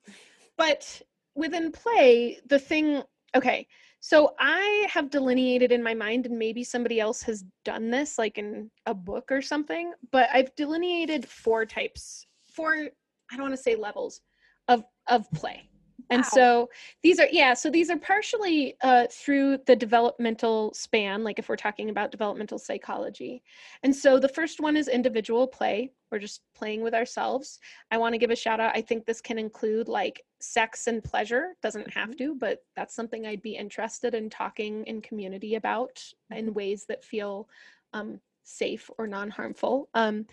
but 0.57 1.01
within 1.35 1.71
play, 1.71 2.39
the 2.47 2.59
thing 2.59 3.03
okay, 3.35 3.67
so 3.99 4.35
I 4.37 4.85
have 4.89 5.09
delineated 5.09 5.71
in 5.71 5.81
my 5.81 5.93
mind, 5.93 6.25
and 6.25 6.37
maybe 6.37 6.63
somebody 6.63 6.99
else 6.99 7.21
has 7.23 7.45
done 7.63 7.89
this, 7.89 8.17
like 8.17 8.37
in 8.37 8.69
a 8.85 8.93
book 8.93 9.31
or 9.31 9.41
something, 9.41 9.93
but 10.11 10.29
I've 10.33 10.53
delineated 10.55 11.25
four 11.25 11.65
types, 11.65 12.27
four, 12.45 12.73
I 12.75 13.35
don't 13.37 13.43
want 13.43 13.55
to 13.55 13.61
say 13.61 13.75
levels 13.75 14.21
of 14.67 14.83
of 15.07 15.31
play. 15.31 15.69
And 16.09 16.21
wow. 16.21 16.29
so 16.31 16.69
these 17.01 17.19
are, 17.19 17.27
yeah, 17.31 17.53
so 17.53 17.69
these 17.69 17.89
are 17.89 17.97
partially 17.97 18.75
uh, 18.81 19.07
through 19.09 19.59
the 19.65 19.75
developmental 19.75 20.73
span, 20.73 21.23
like 21.23 21.39
if 21.39 21.49
we're 21.49 21.55
talking 21.55 21.89
about 21.89 22.11
developmental 22.11 22.57
psychology. 22.57 23.43
And 23.83 23.95
so 23.95 24.19
the 24.19 24.29
first 24.29 24.59
one 24.59 24.77
is 24.77 24.87
individual 24.87 25.47
play. 25.47 25.91
We're 26.11 26.19
just 26.19 26.41
playing 26.55 26.81
with 26.81 26.93
ourselves. 26.93 27.59
I 27.91 27.97
want 27.97 28.13
to 28.13 28.19
give 28.19 28.31
a 28.31 28.35
shout 28.35 28.59
out. 28.59 28.75
I 28.75 28.81
think 28.81 29.05
this 29.05 29.21
can 29.21 29.39
include 29.39 29.87
like 29.87 30.23
sex 30.39 30.87
and 30.87 31.03
pleasure, 31.03 31.55
doesn't 31.61 31.91
have 31.91 32.09
mm-hmm. 32.09 32.33
to, 32.33 32.35
but 32.35 32.59
that's 32.75 32.95
something 32.95 33.25
I'd 33.25 33.41
be 33.41 33.55
interested 33.55 34.13
in 34.13 34.29
talking 34.29 34.83
in 34.85 35.01
community 35.01 35.55
about 35.55 36.03
in 36.31 36.45
mm-hmm. 36.45 36.53
ways 36.53 36.85
that 36.89 37.03
feel 37.03 37.47
um, 37.93 38.19
safe 38.43 38.89
or 38.97 39.07
non 39.07 39.29
harmful. 39.29 39.89
Um, 39.93 40.25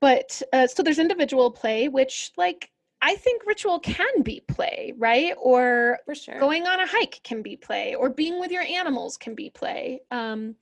but 0.00 0.40
uh, 0.52 0.66
so 0.66 0.82
there's 0.82 0.98
individual 0.98 1.50
play, 1.50 1.88
which 1.88 2.32
like 2.36 2.70
I 3.02 3.16
think 3.16 3.46
ritual 3.46 3.80
can 3.80 4.22
be 4.22 4.40
play, 4.46 4.92
right? 4.98 5.34
Or 5.38 5.98
sure, 6.12 6.38
going 6.38 6.66
on 6.66 6.80
a 6.80 6.86
hike 6.86 7.20
can 7.24 7.42
be 7.42 7.56
play, 7.56 7.94
or 7.94 8.10
being 8.10 8.38
with 8.40 8.50
your 8.50 8.62
animals 8.62 9.16
can 9.16 9.34
be 9.34 9.50
play. 9.50 10.00
Um, 10.10 10.56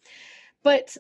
but 0.63 0.97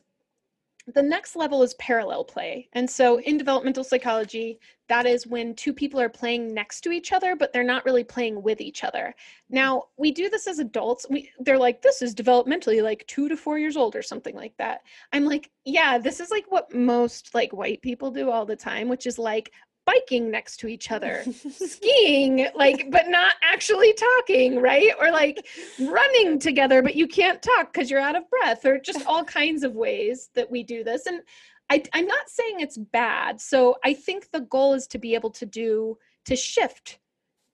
the 0.95 1.03
next 1.03 1.37
level 1.37 1.63
is 1.63 1.75
parallel 1.75 2.25
play. 2.25 2.69
And 2.73 2.89
so 2.89 3.21
in 3.21 3.37
developmental 3.37 3.85
psychology, 3.85 4.59
that 4.89 5.05
is 5.05 5.27
when 5.27 5.55
two 5.55 5.75
people 5.75 6.01
are 6.01 6.09
playing 6.09 6.55
next 6.55 6.81
to 6.83 6.93
each 6.93 7.13
other, 7.13 7.37
but 7.37 7.53
they're 7.53 7.63
not 7.63 7.85
really 7.85 8.05
playing 8.05 8.43
with 8.43 8.61
each 8.61 8.85
other. 8.85 9.15
Now, 9.51 9.85
we 9.99 10.11
do 10.13 10.31
this 10.31 10.47
as 10.47 10.61
adults. 10.61 11.05
We 11.11 11.31
they're 11.41 11.59
like, 11.59 11.83
this 11.83 12.01
is 12.01 12.15
developmentally 12.15 12.83
like 12.83 13.07
two 13.07 13.29
to 13.29 13.37
four 13.37 13.59
years 13.59 13.77
old 13.77 13.97
or 13.97 14.03
something 14.03 14.35
like 14.35 14.57
that. 14.57 14.81
I'm 15.13 15.27
like, 15.27 15.51
yeah, 15.67 15.99
this 15.99 16.21
is 16.21 16.31
like 16.31 16.47
what 16.49 16.75
most 16.75 17.35
like 17.35 17.53
white 17.53 17.83
people 17.83 18.11
do 18.11 18.31
all 18.31 18.47
the 18.47 18.57
time, 18.57 18.89
which 18.89 19.07
is 19.07 19.19
like, 19.19 19.53
biking 19.89 20.31
next 20.31 20.59
to 20.59 20.69
each 20.69 20.91
other, 20.91 21.25
skiing, 21.51 22.47
like, 22.55 22.91
but 22.91 23.09
not 23.09 23.37
actually 23.43 23.95
talking, 23.95 24.61
right? 24.61 24.93
Or 25.01 25.11
like 25.11 25.47
running 25.81 26.39
together, 26.39 26.83
but 26.83 26.95
you 26.95 27.09
can't 27.09 27.41
talk 27.41 27.73
because 27.73 27.91
you're 27.91 28.01
out 28.01 28.15
of 28.15 28.29
breath, 28.29 28.67
or 28.67 28.79
just 28.79 29.07
all 29.07 29.25
kinds 29.39 29.65
of 29.65 29.73
ways 29.73 30.29
that 30.35 30.51
we 30.51 30.63
do 30.63 30.85
this. 30.85 31.07
And 31.07 31.23
I, 31.71 31.83
I'm 31.95 32.07
not 32.07 32.29
saying 32.29 32.61
it's 32.61 32.77
bad. 32.77 33.41
So 33.41 33.77
I 33.83 33.95
think 33.95 34.31
the 34.31 34.41
goal 34.41 34.75
is 34.75 34.87
to 34.89 34.99
be 34.99 35.15
able 35.15 35.31
to 35.31 35.47
do, 35.47 35.97
to 36.27 36.37
shift 36.37 36.99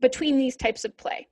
between 0.01 0.37
these 0.37 0.57
types 0.57 0.85
of 0.85 0.97
play. 0.97 1.29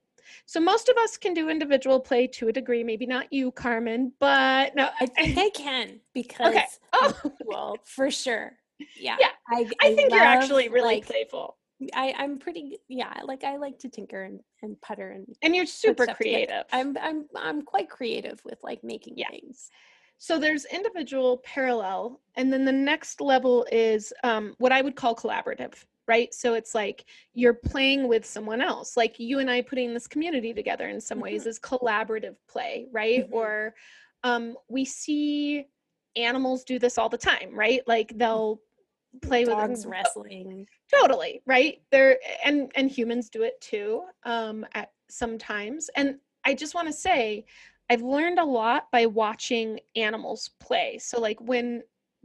So 0.47 0.61
most 0.61 0.89
of 0.89 0.97
us 0.99 1.17
can 1.17 1.35
do 1.35 1.49
individual 1.49 1.99
play 1.99 2.29
to 2.29 2.47
a 2.47 2.53
degree, 2.53 2.85
maybe 2.85 3.07
not 3.07 3.33
you, 3.33 3.51
Carmen, 3.51 4.13
but 4.21 4.77
no, 4.77 4.89
I 5.01 5.07
think 5.07 5.39
I 5.39 5.51
can 5.51 6.01
because 6.15 6.47
okay. 6.47 6.65
oh. 6.93 7.33
well, 7.45 7.77
for 7.85 8.09
sure 8.09 8.53
yeah 8.99 9.17
yeah 9.21 9.29
i, 9.51 9.61
I, 9.81 9.89
I 9.89 9.95
think 9.95 10.11
love, 10.11 10.19
you're 10.19 10.29
actually 10.29 10.69
really 10.69 10.97
like, 10.97 11.07
playful 11.07 11.57
I, 11.95 12.15
I'm 12.17 12.39
pretty 12.39 12.79
yeah, 12.89 13.13
like 13.25 13.45
I 13.45 13.57
like 13.57 13.79
to 13.81 13.89
tinker 13.89 14.25
and, 14.25 14.41
and 14.63 14.81
putter 14.81 15.11
and 15.11 15.27
and 15.43 15.57
you're 15.57 15.67
super 15.67 16.07
creative. 16.07 16.65
I'm 16.73 16.97
I'm 17.01 17.27
I'm 17.37 17.63
quite 17.63 17.91
creative 17.91 18.41
with 18.45 18.63
like 18.63 18.85
making 18.85 19.15
yeah. 19.17 19.31
things. 19.31 19.71
So 20.19 20.39
there's 20.39 20.65
individual 20.67 21.39
parallel, 21.39 22.21
and 22.37 22.53
then 22.53 22.65
the 22.65 22.73
next 22.73 23.21
level 23.21 23.67
is 23.73 24.13
um, 24.23 24.55
what 24.59 24.71
I 24.71 24.81
would 24.81 24.95
call 24.95 25.17
collaborative, 25.17 25.75
right? 26.07 26.33
So 26.33 26.55
it's 26.55 26.77
like 26.77 27.07
you're 27.35 27.55
playing 27.55 28.07
with 28.07 28.25
someone 28.25 28.61
else, 28.61 28.97
like 28.97 29.19
you 29.19 29.41
and 29.41 29.51
I 29.51 29.63
putting 29.63 29.93
this 29.93 30.07
community 30.07 30.55
together 30.55 30.89
in 30.89 31.01
some 31.01 31.17
mm-hmm. 31.17 31.25
ways 31.25 31.47
is 31.47 31.59
collaborative 31.59 32.37
play, 32.49 32.87
right? 32.93 33.25
Mm-hmm. 33.25 33.35
Or 33.35 33.75
um, 34.23 34.57
we 34.69 34.85
see 34.85 35.67
animals 36.15 36.63
do 36.63 36.79
this 36.79 36.99
all 36.99 37.09
the 37.09 37.19
time, 37.19 37.51
right? 37.53 37.81
Like 37.89 38.13
they'll 38.17 38.61
play 39.21 39.45
dogs 39.45 39.55
with 39.55 39.69
dogs 39.69 39.87
wrestling 39.87 40.67
totally 40.93 41.43
right 41.47 41.83
there 41.91 42.19
and 42.45 42.73
and 42.75 42.91
humans 42.91 43.29
do 43.29 43.43
it 43.43 43.61
too 43.61 44.03
um 44.25 44.65
at 44.73 44.91
sometimes 45.09 45.91
and 45.97 46.17
i 46.45 46.55
just 46.55 46.75
want 46.75 46.87
to 46.87 46.93
say 46.93 47.45
i've 47.91 48.03
learned 48.03 48.39
a 48.39 48.45
lot 48.45 48.91
by 48.91 49.05
watching 49.05 49.79
animals 49.97 50.51
play 50.61 50.99
so 50.99 51.21
like 51.21 51.39
when 51.41 51.83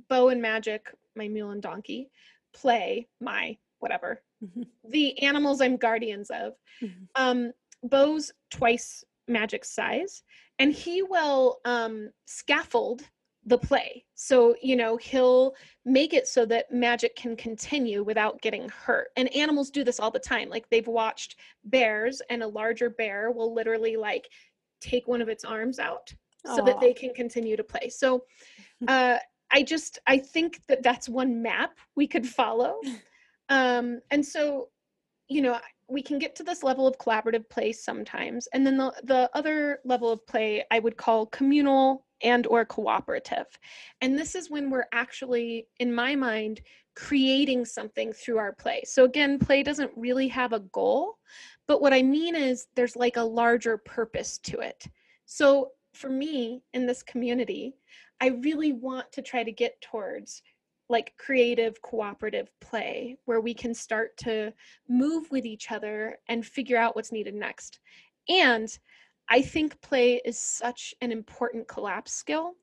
bo 0.07 0.29
and 0.29 0.41
magic 0.41 0.93
my 1.15 1.27
mule 1.27 1.51
and 1.51 1.61
donkey 1.61 2.09
play 2.53 3.07
my 3.19 3.57
whatever 3.79 4.21
mm-hmm. 4.43 4.63
the 4.89 5.21
animals 5.21 5.59
i'm 5.59 5.75
guardians 5.75 6.29
of 6.29 6.53
mm-hmm. 6.81 7.03
um 7.15 7.51
bo's 7.83 8.31
twice 8.49 9.03
magic 9.27 9.65
size 9.65 10.23
and 10.59 10.71
he 10.73 11.03
will 11.03 11.59
um 11.65 12.09
scaffold 12.25 13.01
the 13.48 13.58
play. 13.58 14.04
So, 14.14 14.56
you 14.62 14.76
know, 14.76 14.98
he'll 14.98 15.56
make 15.86 16.14
it 16.14 16.28
so 16.28 16.45
that 16.48 16.72
magic 16.72 17.16
can 17.16 17.36
continue 17.38 18.04
without 18.04 18.41
getting 18.41 18.68
hurt. 18.68 19.08
And 19.16 19.34
animals 19.34 19.70
do 19.70 19.86
this 19.86 20.02
all 20.02 20.12
the 20.12 20.20
time. 20.20 20.50
Like 20.50 20.70
they've 20.70 20.88
watched 20.88 21.38
bears 21.64 22.22
and 22.30 22.43
a 22.43 22.48
larger 22.48 22.89
bear 22.89 23.32
will 23.32 23.54
literally 23.54 23.95
like 23.95 24.28
take 24.82 25.08
one 25.08 25.22
of 25.22 25.30
its 25.30 25.45
arms 25.45 25.80
out 25.80 26.14
so 26.45 26.64
that 26.64 26.80
they 26.80 26.93
can 26.93 27.14
continue 27.14 27.58
to 27.58 27.64
play. 27.64 27.89
So, 27.89 28.24
uh 28.88 29.18
I 29.50 29.64
just 29.64 30.00
I 30.06 30.18
think 30.18 30.60
that 30.68 30.84
that's 30.84 31.08
one 31.08 31.41
map 31.41 31.78
we 31.95 32.08
could 32.08 32.28
follow. 32.28 32.80
Um 33.50 34.02
and 34.12 34.26
so, 34.26 34.68
you 35.30 35.41
know, 35.41 35.58
we 35.88 36.02
can 36.02 36.20
get 36.20 36.36
to 36.36 36.43
this 36.43 36.64
level 36.64 36.86
of 36.86 36.98
collaborative 36.98 37.48
play 37.50 37.72
sometimes 37.72 38.48
and 38.52 38.68
then 38.68 38.76
the, 38.76 38.93
the 39.04 39.30
other 39.34 39.80
level 39.86 40.12
of 40.12 40.28
play 40.28 40.66
i 40.70 40.80
would 40.80 40.98
call 40.98 41.26
communal 41.28 42.06
and 42.24 42.47
or 42.47 42.65
cooperative. 42.65 43.45
And 44.01 44.18
this 44.18 44.36
is 44.36 44.49
when 44.49 44.70
we're 44.70 44.88
actually 44.91 45.68
in 45.80 45.93
my 45.93 46.15
mind 46.15 46.61
creating 46.95 47.63
something 47.63 48.11
through 48.11 48.38
our 48.38 48.53
play. 48.53 48.84
So 48.86 49.03
again 49.03 49.38
play 49.38 49.63
doesn't 49.63 49.91
really 49.95 50.28
have 50.30 50.53
a 50.53 50.59
goal 50.59 51.18
but 51.68 51.82
what 51.82 51.93
i 51.93 52.01
mean 52.01 52.34
is 52.34 52.68
there's 52.76 52.95
like 52.95 53.18
a 53.18 53.22
larger 53.22 53.78
purpose 53.78 54.38
to 54.39 54.59
it. 54.59 54.86
So 55.26 55.72
for 55.93 56.09
me 56.09 56.61
in 56.74 56.86
this 56.86 57.01
community 57.01 57.74
i 58.22 58.28
really 58.28 58.72
want 58.72 59.11
to 59.11 59.22
try 59.22 59.43
to 59.43 59.51
get 59.51 59.80
towards 59.82 60.43
like 60.89 61.13
creative 61.18 61.82
cooperative 61.82 62.49
play 62.61 63.18
where 63.26 63.41
we 63.41 63.53
can 63.53 63.74
start 63.74 64.15
to 64.18 64.53
move 64.88 65.30
with 65.32 65.45
each 65.45 65.72
other 65.72 66.18
and 66.30 66.45
figure 66.45 66.78
out 66.78 66.95
what's 66.95 67.11
needed 67.11 67.36
next. 67.36 67.80
And 68.30 68.70
I 69.30 69.41
think 69.41 69.82
play 69.82 70.21
is 70.25 70.39
such 70.39 70.93
an 71.01 71.11
important 71.11 71.67
collapse 71.67 72.11
skill. 72.13 72.55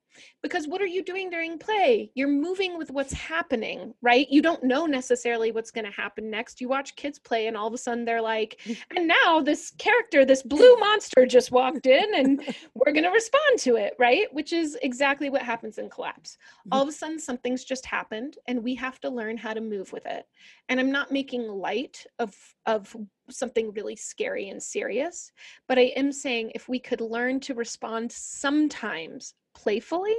Because 0.43 0.67
what 0.67 0.81
are 0.81 0.87
you 0.87 1.03
doing 1.03 1.31
during 1.31 1.59
play? 1.59 2.11
You're 2.15 2.29
moving 2.29 2.79
with 2.79 2.91
what's 2.91 3.13
happening 3.13 3.95
right? 4.03 4.29
You 4.31 4.43
don't 4.43 4.63
know 4.65 4.87
necessarily 4.87 5.53
what's 5.53 5.71
going 5.71 5.85
to 5.85 5.91
happen 5.91 6.31
next. 6.31 6.61
You 6.61 6.69
watch 6.69 6.97
kids 6.97 7.19
play 7.19 7.47
and 7.47 7.57
all 7.57 7.67
of 7.67 7.75
a 7.75 7.79
sudden 7.79 8.05
they're 8.05 8.23
like 8.23 8.61
and 8.97 9.09
now 9.09 9.41
this 9.41 9.73
character 9.79 10.25
this 10.25 10.43
blue 10.43 10.77
monster 10.77 11.27
just 11.27 11.51
walked 11.51 11.87
in 11.87 12.15
and 12.15 12.55
we're 12.75 12.93
going 12.93 13.05
to 13.05 13.11
respond 13.11 13.59
to 13.59 13.77
it 13.77 13.95
right? 13.99 14.33
Which 14.33 14.53
is 14.53 14.79
exactly 14.83 15.31
what 15.31 15.43
happens 15.43 15.79
in 15.79 15.89
collapse. 15.89 16.37
Mm-hmm. 16.37 16.69
All 16.73 16.83
of 16.83 16.89
a 16.89 16.93
sudden 16.93 17.19
something's 17.19 17.65
just 17.65 17.87
happened 17.87 18.37
and 18.47 18.63
we 18.63 18.75
have 18.77 19.01
to 19.01 19.11
learn 19.11 19.37
how 19.37 19.55
to 19.55 19.61
move 19.61 19.93
with 19.93 20.07
it. 20.07 20.27
And 20.69 20.81
i'm 20.81 20.91
not 20.91 21.13
making 21.13 21.47
light 21.49 22.05
of 22.19 22.35
of 22.67 22.95
something 23.31 23.73
really 23.73 23.97
scary 23.97 24.49
and 24.49 24.63
serious 24.63 25.33
but 25.69 25.79
i 25.79 25.93
am 25.97 26.13
saying 26.13 26.53
if 26.55 26.69
we 26.69 26.79
could 26.79 27.01
learn 27.01 27.41
to 27.41 27.55
respond 27.55 28.11
sometimes 28.11 29.35
playfully 29.55 30.17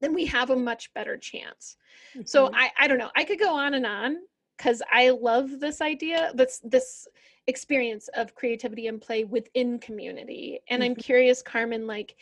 then 0.00 0.14
we 0.14 0.24
have 0.24 0.50
a 0.50 0.56
much 0.56 0.92
better 0.94 1.16
chance 1.16 1.76
mm-hmm. 2.14 2.22
so 2.24 2.50
i 2.54 2.70
i 2.78 2.88
don't 2.88 2.98
know 2.98 3.10
i 3.16 3.24
could 3.24 3.38
go 3.38 3.54
on 3.54 3.74
and 3.74 3.86
on 3.86 4.16
because 4.56 4.82
i 4.90 5.10
love 5.10 5.60
this 5.60 5.80
idea 5.80 6.32
this 6.34 6.60
this 6.64 7.08
experience 7.46 8.08
of 8.14 8.34
creativity 8.34 8.86
and 8.86 9.00
play 9.00 9.24
within 9.24 9.78
community 9.78 10.60
and 10.68 10.82
mm-hmm. 10.82 10.90
i'm 10.90 10.96
curious 10.96 11.42
carmen 11.42 11.86
like 11.86 12.16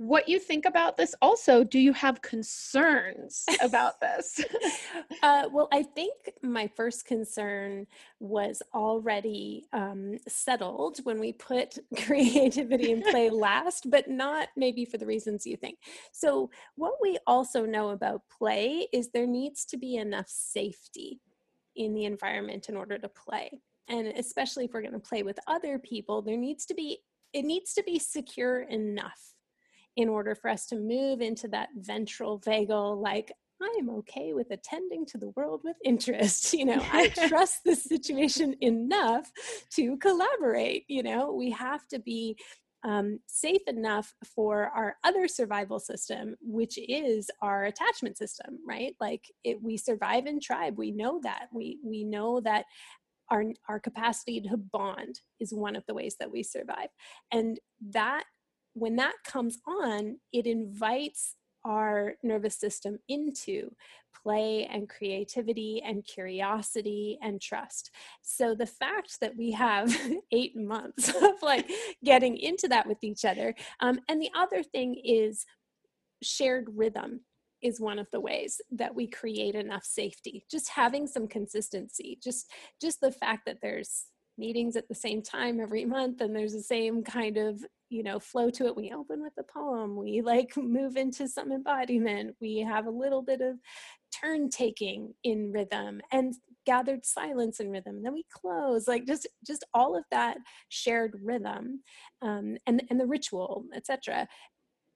what 0.00 0.30
you 0.30 0.38
think 0.38 0.64
about 0.64 0.96
this. 0.96 1.14
Also 1.20 1.62
do 1.62 1.78
you 1.78 1.92
have 1.92 2.22
concerns 2.22 3.44
about 3.62 4.00
this? 4.00 4.40
Uh, 5.22 5.46
well 5.52 5.68
i 5.72 5.82
think 5.82 6.14
my 6.42 6.66
first 6.66 7.04
concern 7.04 7.86
was 8.18 8.62
already 8.72 9.66
um, 9.74 10.16
settled 10.26 11.00
when 11.02 11.20
we 11.20 11.34
put 11.34 11.78
creativity 12.06 12.92
in 12.92 13.02
play 13.02 13.28
last 13.48 13.90
but 13.90 14.08
not 14.08 14.48
maybe 14.56 14.86
for 14.86 14.96
the 14.96 15.04
reasons 15.04 15.46
you 15.46 15.56
think. 15.56 15.78
So 16.12 16.50
what 16.76 16.94
we 17.02 17.18
also 17.26 17.66
know 17.66 17.90
about 17.90 18.22
play 18.38 18.86
is 18.94 19.10
there 19.10 19.26
needs 19.26 19.66
to 19.66 19.76
be 19.76 19.96
enough 19.96 20.28
safety 20.28 21.20
in 21.76 21.92
the 21.92 22.06
environment 22.06 22.70
in 22.70 22.76
order 22.76 22.96
to 22.96 23.08
play. 23.08 23.50
And 23.86 24.06
especially 24.06 24.64
if 24.64 24.72
we're 24.72 24.80
going 24.80 24.94
to 24.94 24.98
play 24.98 25.22
with 25.22 25.38
other 25.46 25.78
people 25.78 26.22
there 26.22 26.38
needs 26.38 26.64
to 26.66 26.74
be 26.74 27.00
it 27.34 27.44
needs 27.44 27.74
to 27.74 27.82
be 27.82 27.98
secure 27.98 28.62
enough 28.62 29.34
in 29.96 30.08
order 30.08 30.34
for 30.34 30.48
us 30.48 30.66
to 30.66 30.76
move 30.76 31.20
into 31.20 31.48
that 31.48 31.68
ventral 31.76 32.40
vagal, 32.40 33.02
like, 33.02 33.32
I 33.62 33.76
am 33.78 33.90
okay 33.90 34.32
with 34.32 34.50
attending 34.50 35.04
to 35.06 35.18
the 35.18 35.30
world 35.36 35.60
with 35.64 35.76
interest. 35.84 36.54
You 36.60 36.66
know, 36.66 36.84
I 36.92 37.08
trust 37.28 37.60
the 37.64 37.74
situation 37.74 38.54
enough 38.60 39.30
to 39.74 39.96
collaborate. 39.98 40.84
You 40.88 41.02
know, 41.02 41.32
we 41.32 41.50
have 41.50 41.86
to 41.88 41.98
be 41.98 42.36
um, 42.82 43.20
safe 43.26 43.62
enough 43.66 44.14
for 44.34 44.70
our 44.74 44.96
other 45.04 45.28
survival 45.28 45.78
system, 45.78 46.36
which 46.40 46.78
is 46.78 47.30
our 47.42 47.64
attachment 47.64 48.18
system, 48.18 48.58
right? 48.66 48.94
Like 49.00 49.24
it, 49.44 49.62
we 49.62 49.76
survive 49.76 50.26
in 50.26 50.40
tribe. 50.40 50.76
We 50.76 50.90
know 50.90 51.20
that. 51.22 51.48
We 51.52 51.78
we 51.84 52.04
know 52.04 52.40
that 52.40 52.64
our 53.30 53.44
our 53.68 53.80
capacity 53.80 54.40
to 54.42 54.56
bond 54.56 55.20
is 55.40 55.54
one 55.54 55.76
of 55.76 55.84
the 55.86 55.94
ways 55.94 56.16
that 56.20 56.30
we 56.30 56.42
survive, 56.42 56.88
and 57.32 57.58
that 57.90 58.24
when 58.74 58.96
that 58.96 59.14
comes 59.24 59.58
on, 59.66 60.18
it 60.32 60.46
invites 60.46 61.36
our 61.64 62.14
nervous 62.22 62.56
system 62.56 62.98
into 63.08 63.70
play 64.22 64.68
and 64.70 64.88
creativity 64.88 65.82
and 65.84 66.04
curiosity 66.04 67.18
and 67.22 67.40
trust. 67.40 67.90
So 68.22 68.54
the 68.54 68.66
fact 68.66 69.18
that 69.20 69.36
we 69.36 69.52
have 69.52 69.94
eight 70.32 70.56
months 70.56 71.08
of 71.22 71.42
like 71.42 71.70
getting 72.04 72.36
into 72.36 72.68
that 72.68 72.86
with 72.86 73.02
each 73.02 73.24
other. 73.24 73.54
Um, 73.80 74.00
and 74.08 74.20
the 74.20 74.30
other 74.34 74.62
thing 74.62 75.00
is 75.04 75.44
shared 76.22 76.68
rhythm 76.74 77.20
is 77.62 77.80
one 77.80 77.98
of 77.98 78.10
the 78.10 78.20
ways 78.20 78.60
that 78.70 78.94
we 78.94 79.06
create 79.06 79.54
enough 79.54 79.84
safety 79.84 80.44
just 80.50 80.68
having 80.68 81.06
some 81.06 81.28
consistency 81.28 82.18
just 82.22 82.50
just 82.80 83.00
the 83.00 83.12
fact 83.12 83.42
that 83.44 83.58
there's 83.60 84.06
meetings 84.38 84.76
at 84.76 84.88
the 84.88 84.94
same 84.94 85.22
time 85.22 85.60
every 85.60 85.84
month 85.84 86.20
and 86.20 86.34
there's 86.34 86.54
the 86.54 86.62
same 86.62 87.02
kind 87.02 87.36
of 87.36 87.62
you 87.90 88.02
know 88.02 88.18
flow 88.18 88.50
to 88.50 88.66
it. 88.66 88.76
We 88.76 88.92
open 88.92 89.22
with 89.22 89.34
a 89.38 89.42
poem. 89.42 89.96
We 89.96 90.22
like 90.22 90.52
move 90.56 90.96
into 90.96 91.28
some 91.28 91.52
embodiment. 91.52 92.36
We 92.40 92.58
have 92.58 92.86
a 92.86 92.90
little 92.90 93.22
bit 93.22 93.40
of 93.40 93.56
turn 94.18 94.48
taking 94.48 95.14
in 95.22 95.52
rhythm 95.52 96.00
and 96.10 96.34
gathered 96.66 97.04
silence 97.04 97.60
in 97.60 97.70
rhythm. 97.70 98.02
Then 98.02 98.14
we 98.14 98.24
close 98.32 98.88
like 98.88 99.06
just 99.06 99.26
just 99.46 99.64
all 99.74 99.96
of 99.96 100.04
that 100.10 100.38
shared 100.68 101.16
rhythm 101.22 101.82
um, 102.22 102.56
and 102.66 102.82
and 102.90 102.98
the 102.98 103.06
ritual 103.06 103.64
etc 103.74 104.26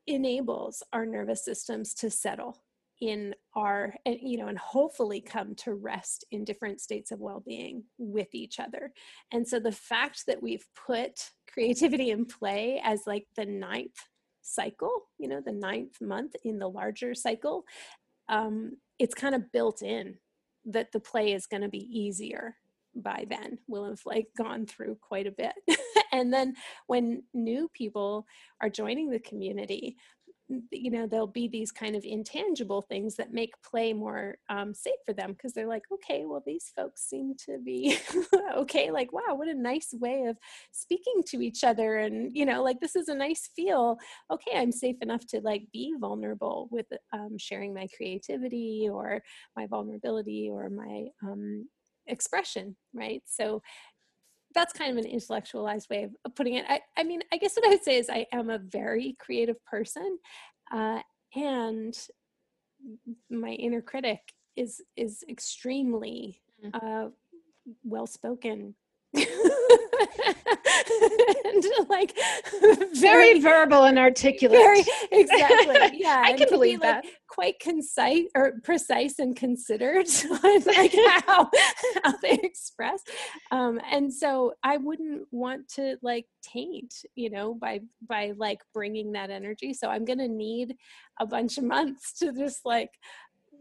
enables 0.07 0.83
our 0.93 1.07
nervous 1.07 1.45
systems 1.45 1.95
to 1.95 2.11
settle 2.11 2.63
in 3.01 3.35
our 3.57 3.95
you 4.07 4.39
know 4.39 4.49
and 4.49 4.59
hopefully 4.59 5.21
come 5.21 5.55
to 5.55 5.75
rest 5.75 6.25
in 6.31 6.45
different 6.45 6.81
states 6.81 7.11
of 7.11 7.21
well-being 7.21 7.85
with 7.99 8.29
each 8.33 8.61
other. 8.61 8.93
And 9.33 9.47
so 9.47 9.59
the 9.59 9.73
fact 9.73 10.25
that 10.27 10.43
we've 10.43 10.67
put 10.87 11.31
creativity 11.55 12.11
and 12.11 12.29
play 12.29 12.81
as 12.85 13.03
like 13.07 13.27
the 13.37 13.47
ninth 13.47 13.97
cycle 14.43 15.05
you 15.19 15.27
know 15.29 15.41
the 15.41 15.53
ninth 15.53 16.01
month 16.03 16.35
in 16.45 16.59
the 16.59 16.69
larger 16.69 17.15
cycle 17.15 17.65
um 18.29 18.77
it's 18.99 19.15
kind 19.15 19.35
of 19.35 19.51
built 19.53 19.81
in 19.81 20.17
that 20.67 20.93
the 20.93 21.01
play 21.01 21.33
is 21.33 21.47
going 21.47 21.63
to 21.63 21.69
be 21.69 21.89
easier 21.91 22.57
by 22.95 23.27
then. 23.29 23.59
We'll 23.67 23.89
have 23.89 24.01
like 24.07 24.29
gone 24.37 24.67
through 24.67 24.99
quite 25.01 25.27
a 25.27 25.33
bit. 25.33 25.55
And 26.13 26.33
then 26.33 26.55
when 26.87 27.25
new 27.35 27.69
people 27.75 28.25
are 28.61 28.71
joining 28.71 29.11
the 29.11 29.19
community 29.19 29.97
you 30.71 30.91
know 30.91 31.07
there'll 31.07 31.27
be 31.27 31.49
these 31.49 31.73
kind 31.73 31.97
of 31.97 32.05
intangible 32.05 32.83
things 32.83 33.17
that 33.17 33.33
make 33.33 33.55
play 33.63 33.93
more 33.93 34.37
um, 34.51 34.75
safe 34.75 34.99
for 35.07 35.13
them 35.15 35.33
because 35.33 35.53
they're 35.53 35.67
like 35.67 35.85
okay 35.93 36.25
well 36.27 36.43
these 36.47 36.71
folks 36.77 37.09
seem 37.09 37.35
to 37.47 37.59
be 37.65 37.99
okay. 38.57 38.91
Like 38.91 39.13
wow 39.13 39.35
what 39.35 39.49
a 39.49 39.55
nice 39.55 39.95
way 39.95 40.25
of 40.25 40.37
speaking 40.73 41.23
to 41.29 41.43
each 41.43 41.65
other 41.65 41.99
and 41.99 42.31
you 42.35 42.45
know 42.45 42.63
like 42.63 42.81
this 42.81 42.97
is 42.97 43.09
a 43.09 43.15
nice 43.15 43.49
feel. 43.57 43.99
Okay 44.31 44.53
i'm 44.57 44.73
safe 44.73 44.97
enough 45.01 45.27
to 45.29 45.41
like 45.41 45.63
be 45.73 45.95
vulnerable 45.99 46.69
with 46.71 46.87
um, 47.13 47.37
sharing 47.39 47.73
my 47.73 47.87
creativity 47.97 48.89
or 48.91 49.23
my 49.57 49.67
vulnerability 49.67 50.49
or 50.51 50.69
my 50.69 51.07
um, 51.23 51.67
expression 52.07 52.77
right? 52.95 53.23
So 53.27 53.61
that's 54.55 54.73
kind 54.73 54.91
of 54.97 55.05
an 55.05 55.11
intellectualized 55.11 55.91
way 55.91 56.09
of 56.25 56.35
putting 56.35 56.55
it. 56.55 56.65
I, 56.69 56.81
I 56.97 57.03
mean, 57.03 57.23
I 57.33 57.37
guess 57.37 57.57
what 57.57 57.67
I 57.67 57.71
would 57.71 57.85
say 57.85 57.99
is 57.99 58.09
I 58.09 58.27
am 58.33 58.51
a 58.51 58.59
very 58.59 59.17
creative 59.19 59.63
person, 59.65 60.19
uh, 60.73 61.01
and 61.35 61.97
my 63.31 63.51
inner 63.51 63.83
critic 63.83 64.21
is 64.57 64.81
is 64.97 65.25
extremely 65.29 66.41
mm. 66.65 66.75
uh, 66.75 67.11
well 67.83 68.07
spoken 68.07 68.75
and 71.45 71.65
like 71.89 72.17
very, 72.61 72.91
very, 72.95 73.41
verbal 73.41 73.85
and 73.85 73.99
articulate. 73.99 74.59
Very, 74.59 74.85
exactly. 75.13 76.01
Yeah. 76.01 76.23
I 76.25 76.33
can 76.35 76.49
believe 76.49 76.81
be, 76.81 76.87
that. 76.87 77.05
Like, 77.05 77.15
quite 77.29 77.59
concise 77.59 78.27
or 78.37 78.61
precise 78.63 79.19
and 79.19 79.35
considered 79.35 80.07
like 80.43 80.95
how, 81.27 81.51
how 82.05 82.17
they 82.23 82.39
express. 82.43 83.03
Um, 83.51 83.81
and 83.91 84.13
so 84.13 84.55
I 84.63 84.77
wouldn't 84.77 85.23
want 85.33 85.69
to 85.71 85.97
like 86.03 86.27
taint, 86.43 86.95
you 87.17 87.31
know, 87.31 87.55
by 87.55 87.81
by 88.07 88.35
like 88.37 88.61
bringing 88.73 89.13
that 89.13 89.31
energy. 89.31 89.75
So 89.75 89.89
I'm 89.89 90.05
gonna 90.05 90.29
need 90.29 90.77
a 91.19 91.27
bunch 91.27 91.59
of 91.59 91.65
months 91.65 92.19
to 92.19 92.33
just 92.33 92.65
like 92.65 92.91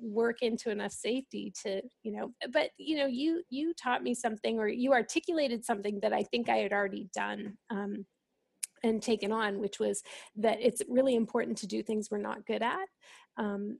work 0.01 0.41
into 0.41 0.69
enough 0.69 0.91
safety 0.91 1.53
to 1.63 1.81
you 2.03 2.11
know 2.11 2.31
but 2.51 2.69
you 2.77 2.97
know 2.97 3.05
you 3.05 3.43
you 3.49 3.73
taught 3.73 4.03
me 4.03 4.13
something 4.13 4.59
or 4.59 4.67
you 4.67 4.93
articulated 4.93 5.63
something 5.63 5.99
that 6.01 6.13
i 6.13 6.23
think 6.23 6.49
i 6.49 6.57
had 6.57 6.73
already 6.73 7.09
done 7.15 7.57
um, 7.69 8.05
and 8.83 9.01
taken 9.01 9.31
on 9.31 9.59
which 9.59 9.79
was 9.79 10.03
that 10.35 10.57
it's 10.61 10.81
really 10.89 11.15
important 11.15 11.57
to 11.57 11.67
do 11.67 11.81
things 11.81 12.09
we're 12.11 12.17
not 12.17 12.45
good 12.45 12.61
at 12.61 12.87
um, 13.37 13.79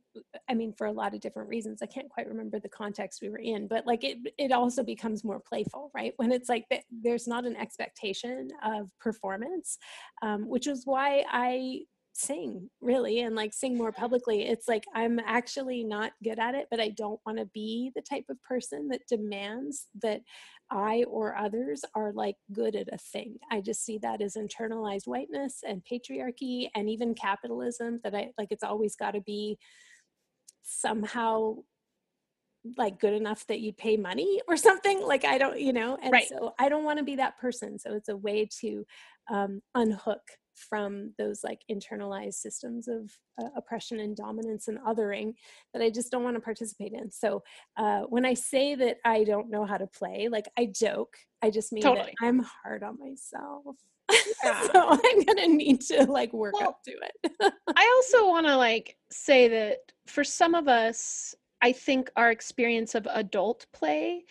i 0.49 0.53
mean 0.53 0.73
for 0.73 0.87
a 0.87 0.91
lot 0.91 1.13
of 1.13 1.19
different 1.19 1.49
reasons. 1.49 1.81
I 1.81 1.85
can't 1.85 2.09
quite 2.09 2.27
remember 2.27 2.59
the 2.59 2.69
context 2.69 3.21
we 3.21 3.29
were 3.29 3.37
in 3.37 3.67
but 3.67 3.85
like 3.85 4.03
it 4.03 4.17
it 4.37 4.51
also 4.51 4.83
becomes 4.83 5.23
more 5.23 5.39
playful 5.39 5.91
right? 5.93 6.13
When 6.17 6.31
it's 6.31 6.49
like 6.49 6.65
there's 7.03 7.27
not 7.27 7.45
an 7.45 7.55
expectation 7.55 8.49
of 8.63 8.89
performance 8.99 9.77
um, 10.21 10.47
which 10.47 10.67
is 10.67 10.83
why 10.85 11.23
i 11.29 11.81
sing 12.15 12.69
really 12.79 13.21
and 13.21 13.35
like 13.35 13.53
sing 13.53 13.75
more 13.77 13.91
publicly. 13.91 14.43
It's 14.43 14.67
like 14.67 14.83
i'm 14.95 15.19
actually 15.19 15.83
not 15.83 16.11
good 16.23 16.37
at 16.39 16.53
it 16.55 16.67
but 16.69 16.79
i 16.79 16.89
don't 16.89 17.19
want 17.25 17.39
to 17.39 17.45
be 17.53 17.91
the 17.95 18.01
type 18.01 18.25
of 18.29 18.41
person 18.43 18.87
that 18.89 19.07
demands 19.07 19.87
that 20.01 20.21
i 20.71 21.03
or 21.09 21.35
others 21.35 21.83
are 21.95 22.13
like 22.13 22.35
good 22.51 22.75
at 22.75 22.87
a 22.93 22.97
thing. 22.97 23.37
I 23.51 23.61
just 23.61 23.83
see 23.83 23.97
that 23.99 24.21
as 24.21 24.35
internalized 24.35 25.07
whiteness 25.07 25.63
and 25.67 25.83
patriarchy 25.83 26.69
and 26.75 26.89
even 26.89 27.15
capitalism 27.15 27.99
that 28.03 28.13
i 28.15 28.31
like 28.37 28.49
it's 28.51 28.63
always 28.63 28.95
got 28.95 29.11
to 29.11 29.21
be 29.21 29.57
somehow 30.61 31.55
like 32.77 32.99
good 32.99 33.13
enough 33.13 33.45
that 33.47 33.59
you'd 33.59 33.75
pay 33.77 33.97
money 33.97 34.39
or 34.47 34.55
something 34.55 35.01
like 35.01 35.25
i 35.25 35.37
don't 35.37 35.59
you 35.59 35.73
know 35.73 35.97
and 36.01 36.13
Right. 36.13 36.29
so 36.29 36.53
i 36.59 36.69
don't 36.69 36.85
want 36.85 36.97
to 36.99 37.03
be 37.03 37.15
that 37.17 37.37
person. 37.39 37.77
So 37.77 37.93
it's 37.93 38.07
a 38.09 38.15
way 38.15 38.47
to 38.61 38.85
um, 39.29 39.61
unhook 39.75 40.21
from 40.55 41.13
those 41.17 41.43
like 41.43 41.61
internalized 41.71 42.35
systems 42.35 42.87
of 42.87 43.11
uh, 43.41 43.49
oppression 43.55 43.99
and 43.99 44.15
dominance 44.15 44.67
and 44.67 44.79
othering 44.79 45.33
that 45.73 45.81
i 45.81 45.89
just 45.89 46.11
don't 46.11 46.23
want 46.23 46.35
to 46.35 46.41
participate 46.41 46.93
in 46.93 47.09
so 47.11 47.43
uh, 47.77 48.01
when 48.01 48.25
i 48.25 48.33
say 48.33 48.75
that 48.75 48.97
i 49.05 49.23
don't 49.23 49.49
know 49.49 49.65
how 49.65 49.77
to 49.77 49.87
play 49.87 50.27
like 50.31 50.45
i 50.57 50.65
joke 50.65 51.15
i 51.41 51.49
just 51.49 51.71
mean 51.71 51.83
Totally. 51.83 52.13
that 52.19 52.27
i'm 52.27 52.39
hard 52.63 52.83
on 52.83 52.97
myself 52.99 53.75
Yeah. 54.43 54.61
so 54.67 54.89
i'm 54.89 55.23
gonna 55.23 55.47
need 55.47 55.81
to 55.81 56.03
like 56.03 56.33
work 56.33 56.53
Well, 56.59 56.69
up 56.69 56.83
to 56.85 56.91
it 56.91 57.53
I 57.75 57.91
also 57.95 58.27
want 58.29 58.47
to 58.47 58.55
like 58.55 58.97
say 59.11 59.47
that 59.47 59.79
for 60.07 60.23
some 60.23 60.55
of 60.55 60.67
us, 60.67 61.33
I 61.61 61.71
think 61.71 62.11
our 62.15 62.31
experience 62.31 62.95
of 62.95 63.07
adult 63.09 63.65
play 63.73 64.25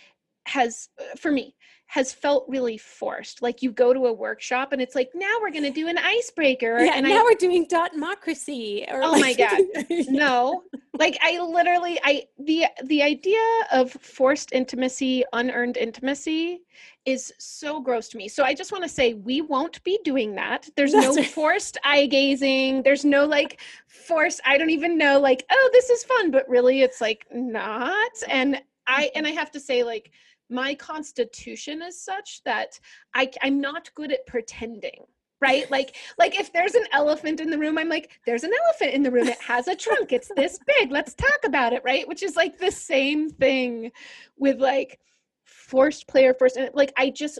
has, 0.46 0.88
uh, 1.00 1.16
for 1.16 1.32
me, 1.32 1.54
has 1.92 2.10
felt 2.10 2.46
really 2.48 2.78
forced. 2.78 3.42
Like 3.42 3.60
you 3.62 3.70
go 3.70 3.92
to 3.92 4.06
a 4.06 4.12
workshop 4.14 4.72
and 4.72 4.80
it's 4.80 4.94
like, 4.94 5.10
now 5.14 5.30
we're 5.42 5.50
going 5.50 5.62
to 5.64 5.70
do 5.70 5.88
an 5.88 5.98
icebreaker. 5.98 6.82
yeah 6.82 6.92
and 6.94 7.06
now 7.06 7.18
I, 7.18 7.22
we're 7.22 7.34
doing 7.34 7.66
democracy 7.68 8.86
or 8.90 9.02
Oh 9.02 9.12
my 9.12 9.18
like- 9.18 9.36
God. 9.36 9.60
no, 10.08 10.62
like 10.98 11.18
I 11.20 11.38
literally, 11.38 12.00
I, 12.02 12.24
the, 12.38 12.64
the 12.84 13.02
idea 13.02 13.42
of 13.72 13.92
forced 13.92 14.52
intimacy, 14.52 15.22
unearned 15.34 15.76
intimacy 15.76 16.62
is 17.04 17.30
so 17.38 17.78
gross 17.78 18.08
to 18.08 18.16
me. 18.16 18.26
So 18.26 18.42
I 18.42 18.54
just 18.54 18.72
want 18.72 18.84
to 18.84 18.88
say 18.88 19.12
we 19.12 19.42
won't 19.42 19.84
be 19.84 19.98
doing 20.02 20.34
that. 20.36 20.70
There's 20.76 20.92
That's 20.92 21.08
no 21.08 21.16
right. 21.16 21.26
forced 21.30 21.76
eye 21.84 22.06
gazing. 22.06 22.84
There's 22.84 23.04
no 23.04 23.26
like 23.26 23.60
forced 23.86 24.40
I 24.46 24.56
don't 24.56 24.70
even 24.70 24.96
know 24.96 25.20
like 25.20 25.44
oh 25.50 25.70
this 25.74 25.90
is 25.90 26.04
fun 26.04 26.30
but 26.30 26.48
really 26.48 26.80
it's 26.80 27.02
like 27.02 27.26
not. 27.30 28.12
And 28.30 28.62
I 28.86 29.10
and 29.14 29.26
I 29.26 29.30
have 29.32 29.50
to 29.50 29.60
say 29.60 29.82
like 29.82 30.10
my 30.52 30.74
constitution 30.74 31.82
is 31.82 32.00
such 32.00 32.42
that 32.44 32.78
I 33.14 33.30
I'm 33.42 33.60
not 33.60 33.92
good 33.94 34.12
at 34.12 34.26
pretending. 34.26 35.04
Right? 35.40 35.68
Like 35.72 35.96
like 36.18 36.38
if 36.38 36.52
there's 36.52 36.74
an 36.74 36.86
elephant 36.92 37.40
in 37.40 37.50
the 37.50 37.58
room 37.58 37.78
I'm 37.78 37.88
like 37.88 38.20
there's 38.26 38.44
an 38.44 38.52
elephant 38.64 38.94
in 38.94 39.02
the 39.02 39.10
room 39.10 39.26
it 39.26 39.40
has 39.40 39.66
a 39.66 39.74
trunk 39.74 40.12
it's 40.12 40.30
this 40.36 40.58
big 40.66 40.92
let's 40.92 41.14
talk 41.14 41.40
about 41.44 41.72
it, 41.72 41.82
right? 41.84 42.06
Which 42.06 42.22
is 42.22 42.36
like 42.36 42.58
the 42.58 42.70
same 42.70 43.30
thing 43.30 43.90
with 44.36 44.60
like 44.60 45.00
forced 45.44 46.06
player 46.06 46.34
first 46.34 46.56
and 46.56 46.70
like 46.74 46.92
i 46.96 47.10
just 47.10 47.38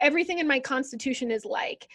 everything 0.00 0.38
in 0.38 0.46
my 0.46 0.60
constitution 0.60 1.30
is 1.30 1.44
like 1.44 1.88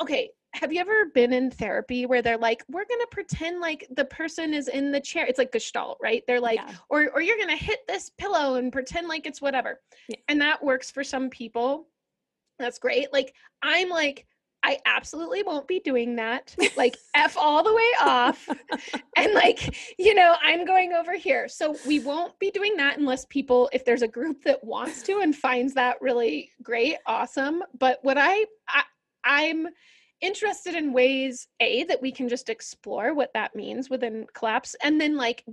okay 0.00 0.30
have 0.54 0.72
you 0.72 0.80
ever 0.80 1.06
been 1.14 1.32
in 1.32 1.50
therapy 1.50 2.06
where 2.06 2.22
they're 2.22 2.38
like 2.38 2.62
we're 2.70 2.84
gonna 2.88 3.06
pretend 3.10 3.60
like 3.60 3.86
the 3.96 4.04
person 4.06 4.54
is 4.54 4.68
in 4.68 4.92
the 4.92 5.00
chair 5.00 5.26
it's 5.26 5.38
like 5.38 5.52
gestalt 5.52 5.98
right? 6.02 6.22
They're 6.26 6.40
like 6.40 6.60
Yeah. 6.60 6.74
or 6.88 7.10
or 7.12 7.20
you're 7.20 7.38
gonna 7.38 7.56
hit 7.56 7.80
this 7.88 8.10
pillow 8.18 8.54
and 8.54 8.72
pretend 8.72 9.08
like 9.08 9.26
it's 9.26 9.42
whatever. 9.42 9.80
Yeah. 10.08 10.16
and 10.28 10.40
that 10.40 10.62
works 10.64 10.90
for 10.90 11.04
some 11.04 11.28
people. 11.30 11.88
That's 12.58 12.78
great. 12.78 13.12
Like 13.12 13.34
i'm 13.62 13.88
like 13.88 14.26
i 14.62 14.78
absolutely 14.86 15.42
won't 15.42 15.68
be 15.68 15.78
doing 15.80 16.16
that 16.16 16.54
like 16.76 16.96
f 17.14 17.36
all 17.36 17.62
the 17.62 17.74
way 17.74 17.90
off 18.00 18.48
and 19.16 19.34
like 19.34 19.76
you 19.98 20.14
know 20.14 20.36
i'm 20.42 20.64
going 20.64 20.92
over 20.92 21.14
here. 21.16 21.48
So 21.48 21.76
we 21.86 21.98
won't 21.98 22.38
be 22.38 22.50
doing 22.50 22.76
that 22.76 22.96
unless 22.98 23.26
people 23.26 23.68
if 23.72 23.84
there's 23.84 24.02
a 24.02 24.08
group 24.08 24.42
that 24.44 24.62
wants 24.64 25.02
to 25.02 25.18
and 25.20 25.34
finds 25.34 25.74
that 25.74 26.00
really 26.00 26.50
great 26.62 26.96
awesome. 27.06 27.62
But 27.78 27.98
what 28.02 28.16
i, 28.18 28.46
I 28.68 28.82
i'm 29.24 29.66
interested 30.24 30.74
in 30.74 30.92
ways 30.92 31.48
a 31.60 31.84
that 31.84 32.00
we 32.00 32.10
can 32.10 32.28
just 32.28 32.48
explore 32.48 33.14
what 33.14 33.32
that 33.34 33.54
means 33.54 33.90
within 33.90 34.26
collapse 34.32 34.74
and 34.82 35.00
then 35.00 35.16
like 35.16 35.44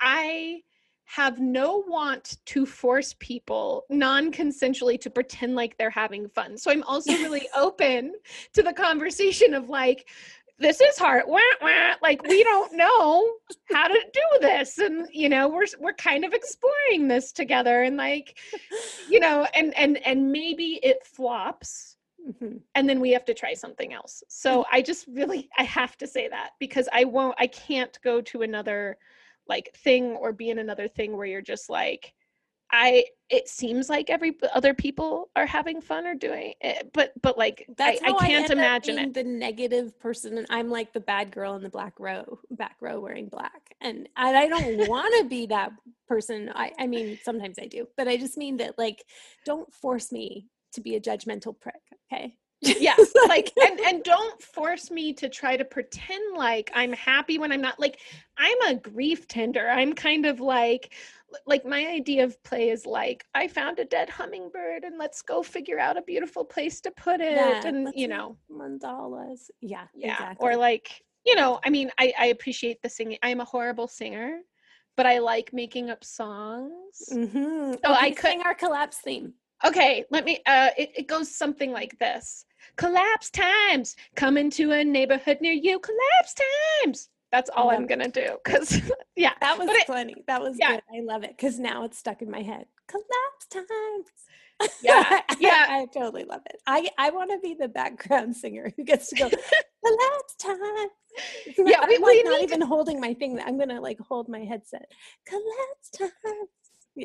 i 0.00 0.60
have 1.04 1.38
no 1.38 1.84
want 1.86 2.36
to 2.44 2.66
force 2.66 3.14
people 3.18 3.84
non-consensually 3.88 5.00
to 5.00 5.10
pretend 5.10 5.54
like 5.54 5.76
they're 5.76 5.90
having 5.90 6.28
fun 6.28 6.56
so 6.56 6.70
i'm 6.70 6.82
also 6.84 7.12
really 7.22 7.48
open 7.54 8.14
to 8.54 8.62
the 8.62 8.72
conversation 8.72 9.52
of 9.52 9.68
like 9.68 10.08
this 10.58 10.80
is 10.80 10.98
hard 10.98 11.24
wah, 11.26 11.38
wah. 11.60 11.94
like 12.02 12.22
we 12.22 12.42
don't 12.44 12.72
know 12.72 13.30
how 13.70 13.86
to 13.86 14.00
do 14.12 14.22
this 14.40 14.78
and 14.78 15.06
you 15.12 15.28
know 15.28 15.48
we're 15.48 15.66
we're 15.80 15.92
kind 15.92 16.24
of 16.24 16.32
exploring 16.32 17.08
this 17.08 17.30
together 17.30 17.82
and 17.82 17.96
like 17.96 18.38
you 19.08 19.20
know 19.20 19.46
and 19.54 19.76
and 19.76 19.98
and 20.06 20.32
maybe 20.32 20.80
it 20.82 21.04
flops 21.06 21.97
Mhm. 22.28 22.60
and 22.74 22.88
then 22.88 23.00
we 23.00 23.10
have 23.12 23.24
to 23.24 23.34
try 23.34 23.54
something 23.54 23.92
else 23.92 24.22
so 24.28 24.64
i 24.70 24.82
just 24.82 25.06
really 25.08 25.48
i 25.56 25.62
have 25.62 25.96
to 25.96 26.06
say 26.06 26.28
that 26.28 26.50
because 26.60 26.88
i 26.92 27.04
won't 27.04 27.34
i 27.38 27.46
can't 27.46 27.98
go 28.02 28.20
to 28.20 28.42
another 28.42 28.98
like 29.48 29.70
thing 29.74 30.12
or 30.12 30.32
be 30.32 30.50
in 30.50 30.58
another 30.58 30.88
thing 30.88 31.16
where 31.16 31.26
you're 31.26 31.40
just 31.40 31.70
like 31.70 32.12
i 32.70 33.04
it 33.30 33.48
seems 33.48 33.88
like 33.88 34.10
every 34.10 34.36
other 34.54 34.74
people 34.74 35.30
are 35.36 35.46
having 35.46 35.80
fun 35.80 36.06
or 36.06 36.14
doing 36.14 36.52
it 36.60 36.90
but 36.92 37.12
but 37.22 37.38
like 37.38 37.66
That's 37.76 38.02
I, 38.02 38.08
I 38.10 38.12
can't 38.12 38.44
up 38.44 38.50
imagine 38.50 38.98
it 38.98 39.14
The 39.14 39.24
negative 39.24 39.98
person, 39.98 40.38
and 40.38 40.46
I'm 40.50 40.70
like 40.70 40.92
the 40.92 41.00
bad 41.00 41.30
girl 41.30 41.54
in 41.56 41.62
the 41.62 41.70
black 41.70 41.98
row, 41.98 42.40
back 42.50 42.76
row 42.80 43.00
wearing 43.00 43.28
black, 43.28 43.74
and 43.80 44.08
and 44.16 44.36
I 44.36 44.48
don't 44.48 44.74
want 44.76 45.14
to 45.22 45.28
be 45.28 45.46
that 45.46 45.72
person. 46.06 46.50
I 46.54 46.72
I 46.78 46.86
mean, 46.86 47.18
sometimes 47.22 47.58
I 47.58 47.66
do, 47.66 47.86
but 47.96 48.08
I 48.08 48.16
just 48.16 48.36
mean 48.36 48.58
that 48.58 48.78
like, 48.78 49.04
don't 49.44 49.72
force 49.72 50.12
me 50.12 50.48
to 50.72 50.80
be 50.80 50.96
a 50.96 51.00
judgmental 51.00 51.58
prick. 51.58 51.74
Okay. 52.12 52.36
yeah 52.60 52.96
like 53.28 53.52
and 53.64 53.78
and 53.80 54.02
don't 54.02 54.42
force 54.42 54.90
me 54.90 55.12
to 55.12 55.28
try 55.28 55.56
to 55.56 55.64
pretend 55.64 56.36
like 56.36 56.72
i'm 56.74 56.92
happy 56.92 57.38
when 57.38 57.52
i'm 57.52 57.60
not 57.60 57.78
like 57.78 58.00
i'm 58.36 58.60
a 58.62 58.74
grief 58.74 59.28
tender 59.28 59.68
i'm 59.68 59.92
kind 59.92 60.26
of 60.26 60.40
like 60.40 60.92
like 61.46 61.64
my 61.64 61.86
idea 61.86 62.24
of 62.24 62.42
play 62.42 62.70
is 62.70 62.84
like 62.84 63.24
i 63.32 63.46
found 63.46 63.78
a 63.78 63.84
dead 63.84 64.10
hummingbird 64.10 64.82
and 64.82 64.98
let's 64.98 65.22
go 65.22 65.40
figure 65.40 65.78
out 65.78 65.96
a 65.96 66.02
beautiful 66.02 66.44
place 66.44 66.80
to 66.80 66.90
put 66.90 67.20
it 67.20 67.36
Yeah, 67.36 67.64
and 67.64 67.92
you 67.94 68.08
know 68.08 68.36
mandalas. 68.50 69.50
Yeah. 69.60 69.84
yeah 69.94 70.14
Exactly. 70.14 70.44
or 70.48 70.56
like 70.56 71.00
you 71.24 71.36
know 71.36 71.60
i 71.64 71.70
mean 71.70 71.92
i 71.98 72.12
i 72.18 72.26
appreciate 72.26 72.82
the 72.82 72.88
singing 72.88 73.18
i'm 73.22 73.38
a 73.40 73.44
horrible 73.44 73.86
singer 73.86 74.40
but 74.96 75.06
i 75.06 75.18
like 75.20 75.52
making 75.52 75.90
up 75.90 76.02
songs 76.02 76.72
Mm-hmm. 77.12 77.74
So 77.74 77.92
I 77.92 78.06
okay, 78.06 78.10
could- 78.12 78.30
sing 78.30 78.42
our 78.42 78.54
collapse 78.54 78.98
theme. 78.98 79.34
Okay, 79.66 80.04
let 80.10 80.24
me 80.24 80.40
uh 80.46 80.70
it, 80.76 80.90
it 80.96 81.08
goes 81.08 81.34
something 81.34 81.72
like 81.72 81.98
this. 81.98 82.44
Collapse 82.76 83.30
times 83.30 83.96
coming 84.14 84.50
to 84.50 84.72
a 84.72 84.84
neighborhood 84.84 85.38
near 85.40 85.52
you. 85.52 85.78
Collapse 85.80 86.34
times. 86.84 87.08
That's 87.32 87.50
all 87.50 87.70
I'm 87.70 87.86
gonna 87.86 88.08
do. 88.08 88.36
Cause 88.44 88.80
yeah. 89.16 89.32
That 89.40 89.58
was 89.58 89.68
it- 89.70 89.86
funny. 89.86 90.16
That 90.26 90.40
was 90.40 90.56
yeah. 90.58 90.72
good. 90.72 90.82
I 90.96 91.00
love 91.02 91.24
it 91.24 91.36
because 91.36 91.58
now 91.58 91.84
it's 91.84 91.98
stuck 91.98 92.22
in 92.22 92.30
my 92.30 92.42
head. 92.42 92.66
Collapse 92.86 93.46
times. 93.50 94.06
Yeah, 94.82 95.20
yeah. 95.38 95.66
I 95.68 95.86
totally 95.92 96.24
love 96.24 96.40
it. 96.46 96.60
I 96.66 96.88
I 96.98 97.10
want 97.10 97.30
to 97.30 97.38
be 97.38 97.54
the 97.54 97.68
background 97.68 98.36
singer 98.36 98.72
who 98.76 98.84
gets 98.84 99.08
to 99.08 99.16
go 99.16 99.28
collapse 99.84 100.34
time. 100.40 100.88
Yeah, 101.58 101.80
I'm 101.80 101.88
we- 101.88 101.98
like 101.98 102.02
we 102.02 102.22
not 102.24 102.42
even 102.42 102.60
holding 102.60 103.00
my 103.00 103.14
thing. 103.14 103.40
I'm 103.44 103.58
gonna 103.58 103.80
like 103.80 103.98
hold 104.00 104.28
my 104.28 104.40
headset. 104.40 104.90
Collapse 105.26 105.90
time. 105.96 106.46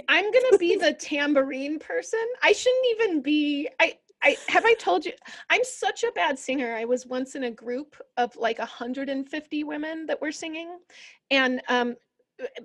I'm 0.07 0.31
gonna 0.31 0.57
be 0.57 0.75
the 0.77 0.93
tambourine 0.93 1.79
person. 1.79 2.23
I 2.41 2.51
shouldn't 2.51 2.85
even 2.91 3.21
be 3.21 3.69
I 3.79 3.97
I 4.21 4.37
have 4.47 4.65
I 4.65 4.73
told 4.75 5.05
you 5.05 5.11
I'm 5.49 5.63
such 5.63 6.03
a 6.03 6.11
bad 6.13 6.39
singer. 6.39 6.75
I 6.75 6.85
was 6.85 7.05
once 7.05 7.35
in 7.35 7.43
a 7.43 7.51
group 7.51 7.95
of 8.17 8.35
like 8.35 8.59
150 8.59 9.63
women 9.63 10.05
that 10.07 10.21
were 10.21 10.31
singing 10.31 10.77
and 11.29 11.61
um 11.69 11.95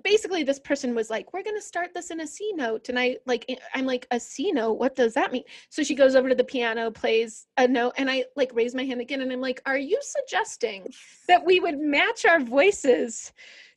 basically 0.03 0.43
this 0.43 0.59
person 0.59 0.95
was 0.95 1.09
like 1.09 1.31
we're 1.31 1.43
to 1.43 1.61
start 1.61 1.93
this 1.93 2.09
in 2.11 2.21
a 2.21 2.27
c 2.27 2.51
note 2.55 2.89
and 2.89 2.99
i 2.99 3.15
like 3.25 3.45
i- 3.49 3.57
i'm 3.75 3.85
like 3.85 4.07
a 4.11 4.19
c 4.19 4.51
note 4.51 4.73
what 4.73 4.95
does 4.95 5.13
that 5.13 5.31
mean 5.31 5.43
so 5.69 5.83
she 5.83 5.93
goes 5.95 6.15
over 6.15 6.27
to 6.27 6.35
the 6.35 6.43
piano 6.43 6.89
plays 6.89 7.45
a 7.57 7.67
note 7.67 7.93
and 7.97 8.09
i 8.09 8.25
like 8.35 8.51
raise 8.55 8.73
my 8.73 8.83
hand 8.83 8.99
again 8.99 9.21
and 9.21 9.31
i'm 9.31 9.41
like 9.41 9.61
are 9.65 9.77
you 9.77 9.99
suggesting 10.01 10.87
that 11.27 11.45
we 11.45 11.59
would 11.59 11.79
match 11.79 12.25
our 12.25 12.39
voices 12.39 13.31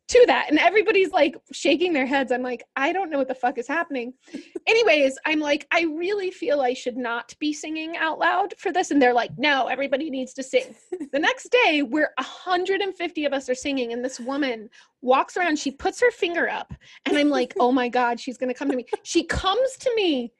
to 0.08 0.24
that. 0.26 0.46
And 0.50 0.58
everybody's 0.58 1.10
like 1.12 1.36
shaking 1.52 1.92
their 1.92 2.06
heads. 2.06 2.32
I'm 2.32 2.42
like 2.42 2.64
i 2.76 2.92
don't 2.92 3.10
know 3.10 3.18
what 3.18 3.28
the 3.28 3.34
fuck 3.34 3.58
is 3.58 3.68
happening. 3.68 4.12
Anyways 4.66 5.18
i'm 5.26 5.40
like 5.40 5.66
i 5.72 5.82
really 5.82 6.30
feel 6.30 6.60
i 6.60 6.74
should 6.74 6.96
not 6.96 7.34
be 7.38 7.52
singing 7.52 7.96
out 7.96 8.18
loud 8.18 8.54
for 8.58 8.72
this. 8.72 8.90
And 8.90 9.00
they're 9.00 9.14
like 9.14 9.30
no 9.38 9.66
everybody 9.66 10.10
needs 10.10 10.34
to 10.34 10.42
sing. 10.42 10.74
The 11.12 11.18
next 11.18 11.50
day 11.50 11.82
we're 11.82 12.12
150 12.18 13.24
of 13.24 13.32
us 13.32 13.48
are 13.48 13.54
singing 13.54 13.92
and 13.92 14.04
this 14.04 14.20
woman 14.20 14.68
walks 15.00 15.36
around. 15.36 15.58
She 15.58 15.70
puts 15.70 16.00
her 16.00 16.10
finger 16.10 16.48
up 16.48 16.74
and 17.06 17.16
i'm 17.16 17.28
like 17.28 17.54
oh 17.58 17.72
my 17.72 17.88
god 17.88 18.20
she's 18.20 18.38
gonna 18.38 18.54
come 18.54 18.70
to 18.70 18.76
me. 18.76 18.86
She 19.02 19.24
comes 19.24 19.76
to 19.80 19.94
me 19.94 20.32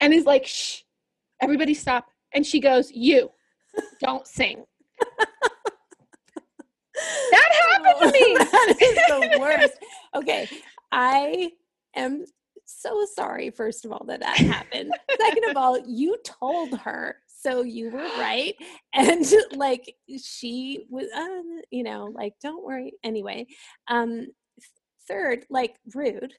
and 0.00 0.14
is 0.14 0.24
like 0.24 0.46
shh 0.46 0.82
everybody 1.42 1.74
stop. 1.74 2.06
And 2.32 2.46
she 2.46 2.60
goes 2.60 2.90
you 2.90 3.30
don't 4.00 4.26
sing. 4.26 4.64
That 7.30 7.43
happened 7.84 8.12
to 8.12 8.20
me 8.26 8.34
that 8.38 8.74
is 8.80 8.94
the 8.94 9.36
worst. 9.40 9.72
Okay, 10.14 10.48
I 10.92 11.52
am 11.94 12.24
so 12.64 13.06
sorry. 13.14 13.50
First 13.50 13.84
of 13.84 13.92
all, 13.92 14.04
that 14.06 14.20
that 14.20 14.36
happened. 14.36 14.92
Second 15.20 15.50
of 15.50 15.56
all, 15.56 15.78
you 15.86 16.16
told 16.24 16.78
her, 16.80 17.16
so 17.26 17.62
you 17.62 17.90
were 17.90 18.08
right, 18.18 18.54
and 18.94 19.24
like 19.54 19.94
she 20.22 20.86
was, 20.88 21.06
uh, 21.14 21.62
you 21.70 21.82
know, 21.82 22.10
like 22.14 22.34
don't 22.42 22.64
worry. 22.64 22.94
Anyway, 23.02 23.46
um, 23.88 24.28
third, 25.06 25.44
like 25.50 25.76
rude. 25.94 26.32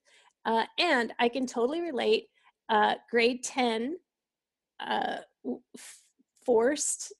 Uh, 0.46 0.66
and 0.78 1.12
I 1.20 1.30
can 1.30 1.48
totally 1.48 1.82
relate. 1.82 2.28
Uh, 2.70 2.96
grade 3.10 3.44
10, 3.44 3.96
uh, 4.80 5.18
forced 6.46 7.14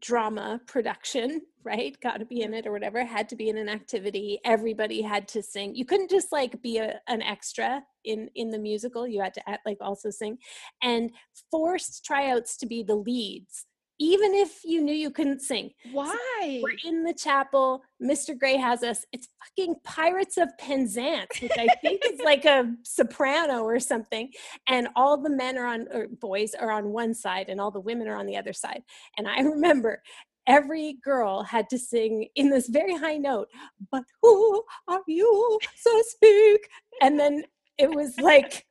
drama 0.00 0.60
production, 0.66 1.42
right? 1.64 1.96
Got 2.00 2.18
to 2.18 2.24
be 2.24 2.42
in 2.42 2.54
it 2.54 2.66
or 2.66 2.72
whatever, 2.72 3.04
had 3.04 3.28
to 3.30 3.36
be 3.36 3.48
in 3.48 3.58
an 3.58 3.68
activity. 3.68 4.38
Everybody 4.44 5.02
had 5.02 5.26
to 5.28 5.42
sing. 5.42 5.74
You 5.74 5.84
couldn't 5.84 6.10
just 6.10 6.30
like 6.32 6.62
be 6.62 6.78
a, 6.78 7.00
an 7.08 7.22
extra 7.22 7.82
in 8.04 8.30
in 8.34 8.50
the 8.50 8.58
musical. 8.58 9.06
You 9.06 9.20
had 9.20 9.34
to 9.34 9.48
act, 9.48 9.66
like 9.66 9.78
also 9.80 10.10
sing, 10.10 10.38
and 10.82 11.10
forced 11.50 12.04
tryouts 12.04 12.56
to 12.58 12.66
be 12.66 12.82
the 12.82 12.94
leads 12.94 13.66
even 14.00 14.34
if 14.34 14.64
you 14.64 14.80
knew 14.80 14.94
you 14.94 15.10
couldn't 15.10 15.42
sing. 15.42 15.70
Why? 15.92 16.16
So 16.40 16.62
we're 16.62 16.90
in 16.90 17.04
the 17.04 17.12
chapel. 17.12 17.82
Mr. 18.02 18.36
Gray 18.36 18.56
has 18.56 18.82
us. 18.82 19.04
It's 19.12 19.28
fucking 19.44 19.76
Pirates 19.84 20.38
of 20.38 20.48
Penzance, 20.58 21.40
which 21.40 21.52
I 21.56 21.68
think 21.82 22.00
is 22.06 22.18
like 22.24 22.46
a 22.46 22.74
soprano 22.82 23.62
or 23.62 23.78
something. 23.78 24.30
And 24.66 24.88
all 24.96 25.18
the 25.18 25.28
men 25.28 25.58
are 25.58 25.66
on, 25.66 25.86
or 25.92 26.08
boys 26.08 26.54
are 26.54 26.72
on 26.72 26.88
one 26.88 27.12
side, 27.12 27.50
and 27.50 27.60
all 27.60 27.70
the 27.70 27.78
women 27.78 28.08
are 28.08 28.16
on 28.16 28.24
the 28.24 28.38
other 28.38 28.54
side. 28.54 28.82
And 29.18 29.28
I 29.28 29.40
remember 29.42 30.02
every 30.46 30.94
girl 31.04 31.42
had 31.42 31.68
to 31.68 31.78
sing 31.78 32.26
in 32.36 32.48
this 32.48 32.68
very 32.68 32.96
high 32.96 33.18
note, 33.18 33.48
but 33.92 34.04
who 34.22 34.64
are 34.88 35.02
you? 35.06 35.58
So 35.76 36.02
speak. 36.06 36.68
And 37.02 37.20
then 37.20 37.44
it 37.76 37.94
was 37.94 38.18
like, 38.18 38.64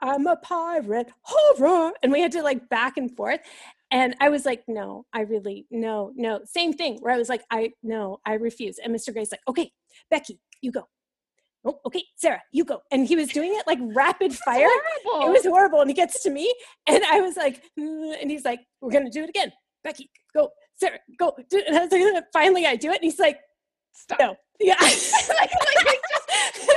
I'm 0.00 0.28
a 0.28 0.36
pirate, 0.36 1.10
horror. 1.22 1.92
And 2.02 2.12
we 2.12 2.20
had 2.20 2.32
to 2.32 2.42
like 2.42 2.68
back 2.68 2.96
and 2.96 3.14
forth 3.16 3.40
and 3.90 4.14
i 4.20 4.28
was 4.28 4.44
like 4.44 4.62
no 4.68 5.04
i 5.12 5.20
really 5.20 5.66
no 5.70 6.12
no. 6.16 6.40
Same 6.44 6.72
thing 6.72 6.98
where 7.00 7.14
i 7.14 7.18
was 7.18 7.28
like 7.28 7.42
i 7.50 7.72
no 7.82 8.20
i 8.26 8.34
refuse. 8.34 8.78
And 8.78 8.94
mr 8.94 9.12
gray's 9.12 9.30
like 9.30 9.40
okay 9.48 9.72
becky 10.10 10.40
you 10.60 10.72
go. 10.72 10.88
Oh, 11.64 11.78
okay 11.86 12.04
sarah 12.16 12.42
you 12.52 12.64
go. 12.64 12.80
And 12.90 13.06
he 13.06 13.16
was 13.16 13.28
doing 13.28 13.54
it 13.54 13.66
like 13.66 13.78
rapid 13.82 14.32
fire. 14.34 14.68
Horrible. 15.04 15.28
it 15.28 15.32
was 15.32 15.44
horrible. 15.44 15.80
and 15.80 15.90
he 15.90 15.94
gets 15.94 16.22
to 16.22 16.30
me 16.30 16.52
and 16.86 17.04
i 17.04 17.20
was 17.20 17.36
like 17.36 17.62
mm, 17.78 18.14
and 18.20 18.30
he's 18.30 18.44
like 18.44 18.60
we're 18.80 18.92
gonna 18.92 19.10
do 19.10 19.24
it 19.24 19.28
again. 19.28 19.52
Becky 19.84 20.10
go 20.34 20.50
sarah 20.74 20.98
go 21.18 21.34
and 21.52 21.76
I 21.76 21.84
was 21.84 21.92
like, 21.92 22.24
finally 22.32 22.66
i 22.66 22.76
do 22.76 22.90
it. 22.90 22.96
And 22.96 23.04
he's 23.04 23.18
like 23.18 23.40
stop 23.92 24.18
no. 24.20 24.36
Yeah. 24.60 24.74
Like, 25.28 25.50
like, 25.50 25.98
and, 26.60 26.67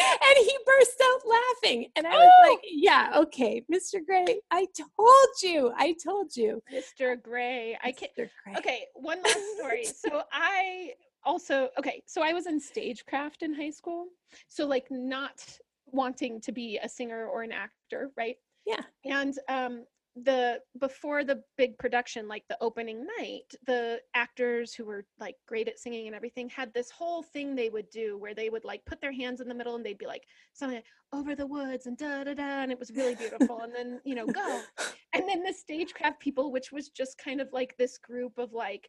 and 0.00 0.36
he 0.36 0.58
burst 0.66 1.02
out 1.02 1.20
laughing. 1.26 1.86
And 1.96 2.06
I 2.06 2.16
was 2.16 2.50
like, 2.50 2.60
yeah, 2.70 3.12
okay, 3.16 3.64
Mr. 3.72 4.04
Gray, 4.04 4.40
I 4.50 4.66
told 4.76 5.28
you. 5.42 5.72
I 5.76 5.94
told 6.02 6.36
you. 6.36 6.62
Mr. 6.72 7.20
Gray. 7.20 7.78
I 7.82 7.92
can't. 7.92 8.12
Gray. 8.14 8.28
Okay, 8.56 8.86
one 8.94 9.22
last 9.22 9.56
story. 9.58 9.84
so 10.10 10.22
I 10.32 10.92
also, 11.24 11.68
okay, 11.78 12.02
so 12.06 12.22
I 12.22 12.32
was 12.32 12.46
in 12.46 12.60
stagecraft 12.60 13.42
in 13.42 13.54
high 13.54 13.70
school. 13.70 14.06
So, 14.48 14.66
like, 14.66 14.86
not 14.90 15.44
wanting 15.86 16.40
to 16.42 16.52
be 16.52 16.78
a 16.82 16.88
singer 16.88 17.26
or 17.26 17.42
an 17.42 17.52
actor, 17.52 18.10
right? 18.16 18.36
Yeah. 18.66 18.82
And 19.04 19.34
um, 19.48 19.84
the 20.24 20.60
before 20.80 21.24
the 21.24 21.42
big 21.56 21.76
production 21.78 22.28
like 22.28 22.42
the 22.48 22.56
opening 22.60 23.06
night 23.18 23.54
the 23.66 24.00
actors 24.14 24.74
who 24.74 24.84
were 24.84 25.04
like 25.18 25.34
great 25.46 25.68
at 25.68 25.78
singing 25.78 26.06
and 26.06 26.16
everything 26.16 26.48
had 26.48 26.72
this 26.74 26.90
whole 26.90 27.22
thing 27.22 27.54
they 27.54 27.68
would 27.68 27.88
do 27.90 28.18
where 28.18 28.34
they 28.34 28.50
would 28.50 28.64
like 28.64 28.84
put 28.86 29.00
their 29.00 29.12
hands 29.12 29.40
in 29.40 29.48
the 29.48 29.54
middle 29.54 29.76
and 29.76 29.84
they'd 29.84 29.98
be 29.98 30.06
like 30.06 30.24
something 30.52 30.76
like, 30.76 30.84
over 31.12 31.34
the 31.34 31.46
woods 31.46 31.86
and 31.86 31.96
da 31.96 32.24
da 32.24 32.34
da 32.34 32.62
and 32.62 32.70
it 32.70 32.78
was 32.78 32.90
really 32.92 33.14
beautiful. 33.14 33.60
And 33.60 33.74
then 33.74 34.00
you 34.04 34.14
know 34.14 34.26
go. 34.26 34.62
And 35.12 35.28
then 35.28 35.42
the 35.42 35.52
stagecraft 35.52 36.20
people 36.20 36.52
which 36.52 36.70
was 36.70 36.88
just 36.88 37.18
kind 37.18 37.40
of 37.40 37.48
like 37.52 37.76
this 37.76 37.98
group 37.98 38.38
of 38.38 38.52
like 38.52 38.88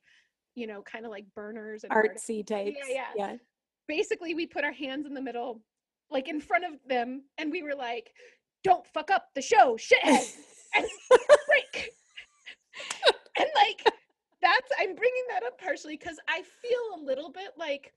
you 0.53 0.67
know 0.67 0.83
kind 0.83 1.03
of 1.03 1.09
like 1.11 1.25
burners 1.35 1.83
and 1.83 1.91
artsy 1.91 2.45
types. 2.45 2.77
Yeah, 2.87 2.95
yeah. 2.95 3.31
Yeah. 3.31 3.35
Basically 3.87 4.35
we 4.35 4.45
put 4.45 4.63
our 4.63 4.71
hands 4.71 5.07
in 5.07 5.15
the 5.15 5.21
middle 5.21 5.61
like 6.11 6.27
in 6.27 6.39
front 6.39 6.63
of 6.63 6.73
them 6.87 7.23
and 7.39 7.51
we 7.51 7.63
were 7.63 7.73
like 7.75 8.11
don't 8.63 8.85
fuck 8.85 9.09
up 9.09 9.29
the 9.33 9.41
show 9.41 9.77
shithead 9.77 10.31
and 10.75 10.85
break. 11.47 11.91
and 13.37 13.47
like 13.55 13.83
that's 14.41 14.69
I'm 14.79 14.95
bringing 14.95 15.23
that 15.29 15.43
up 15.43 15.59
partially 15.59 15.97
because 15.97 16.17
I 16.27 16.41
feel 16.41 17.01
a 17.01 17.03
little 17.03 17.31
bit 17.31 17.51
like 17.57 17.93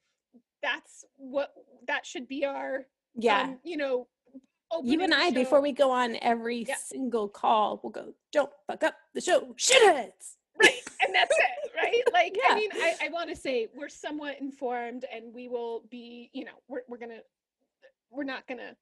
that's 0.62 1.04
what 1.16 1.52
that 1.86 2.06
should 2.06 2.26
be 2.26 2.44
our 2.44 2.86
yeah 3.16 3.42
um, 3.42 3.58
you 3.62 3.76
know 3.76 4.08
you 4.82 5.02
and 5.02 5.14
I, 5.14 5.28
show. 5.28 5.34
before 5.34 5.60
we 5.60 5.72
go 5.72 5.90
on 5.90 6.16
every 6.20 6.64
yeah. 6.68 6.74
single 6.82 7.28
call, 7.28 7.80
we'll 7.82 7.92
go, 7.92 8.14
don't 8.32 8.50
fuck 8.66 8.82
up 8.82 8.94
the 9.14 9.20
show, 9.20 9.54
shitheads. 9.56 10.36
Right. 10.60 10.80
And 11.02 11.14
that's 11.14 11.34
it, 11.36 11.70
right? 11.76 12.02
Like, 12.12 12.36
yeah. 12.36 12.54
I 12.54 12.56
mean, 12.56 12.70
I, 12.74 12.94
I 13.04 13.08
want 13.10 13.28
to 13.30 13.36
say 13.36 13.68
we're 13.76 13.88
somewhat 13.88 14.36
informed 14.40 15.04
and 15.12 15.34
we 15.34 15.48
will 15.48 15.82
be, 15.90 16.30
you 16.32 16.44
know, 16.44 16.52
we're, 16.68 16.82
we're 16.88 16.98
going 16.98 17.10
to, 17.10 17.22
we're 18.10 18.24
not 18.24 18.46
going 18.46 18.58
to 18.58 18.76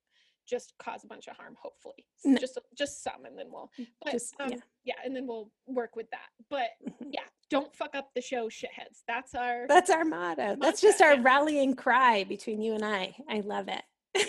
just 0.53 0.75
cause 0.79 1.03
a 1.03 1.07
bunch 1.07 1.29
of 1.29 1.37
harm 1.37 1.57
hopefully 1.59 2.05
no. 2.27 2.39
just 2.39 2.59
just 2.77 3.03
some 3.03 3.25
and 3.25 3.39
then 3.39 3.47
we'll 3.51 3.71
mm, 3.81 3.87
but 4.05 4.13
just, 4.13 4.35
um, 4.39 4.51
yeah. 4.51 4.57
yeah 4.85 4.95
and 5.03 5.17
then 5.17 5.27
we'll 5.27 5.51
work 5.67 5.97
with 5.97 6.11
that 6.11 6.29
but 6.51 6.69
mm-hmm. 6.87 7.09
yeah 7.11 7.23
don't 7.49 7.75
fuck 7.75 7.95
up 7.95 8.11
the 8.15 8.21
show 8.21 8.49
shitheads 8.49 9.01
that's 9.09 9.35
our 9.35 9.67
that's 9.67 9.89
our 9.89 10.05
motto 10.05 10.55
that's 10.61 10.83
just 10.83 11.01
our 11.01 11.15
yeah. 11.15 11.23
rallying 11.23 11.75
cry 11.75 12.23
between 12.25 12.61
you 12.61 12.75
and 12.75 12.85
i 12.85 13.15
i 13.31 13.41
love 13.41 13.67
it 13.69 13.83
yeah 14.15 14.25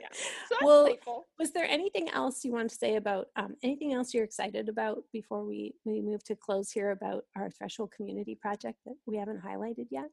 yeah 0.00 0.08
so 0.48 0.56
well 0.62 0.86
playful. 0.86 1.28
was 1.38 1.52
there 1.52 1.66
anything 1.66 2.08
else 2.08 2.44
you 2.44 2.50
want 2.50 2.68
to 2.68 2.74
say 2.74 2.96
about 2.96 3.28
um, 3.36 3.54
anything 3.62 3.92
else 3.92 4.12
you're 4.12 4.24
excited 4.24 4.68
about 4.68 5.04
before 5.12 5.44
we 5.44 5.72
we 5.84 6.00
move 6.00 6.24
to 6.24 6.34
close 6.34 6.72
here 6.72 6.90
about 6.90 7.22
our 7.36 7.48
threshold 7.50 7.92
community 7.96 8.34
project 8.34 8.78
that 8.84 8.94
we 9.06 9.16
haven't 9.16 9.40
highlighted 9.40 9.86
yet 9.90 10.08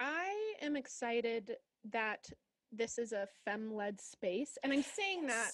i 0.00 0.54
am 0.60 0.76
excited 0.76 1.56
that 1.90 2.26
this 2.76 2.98
is 2.98 3.12
a 3.12 3.26
fem-led 3.44 4.00
space 4.00 4.56
and 4.62 4.72
i'm 4.72 4.82
saying 4.82 5.26
that 5.26 5.52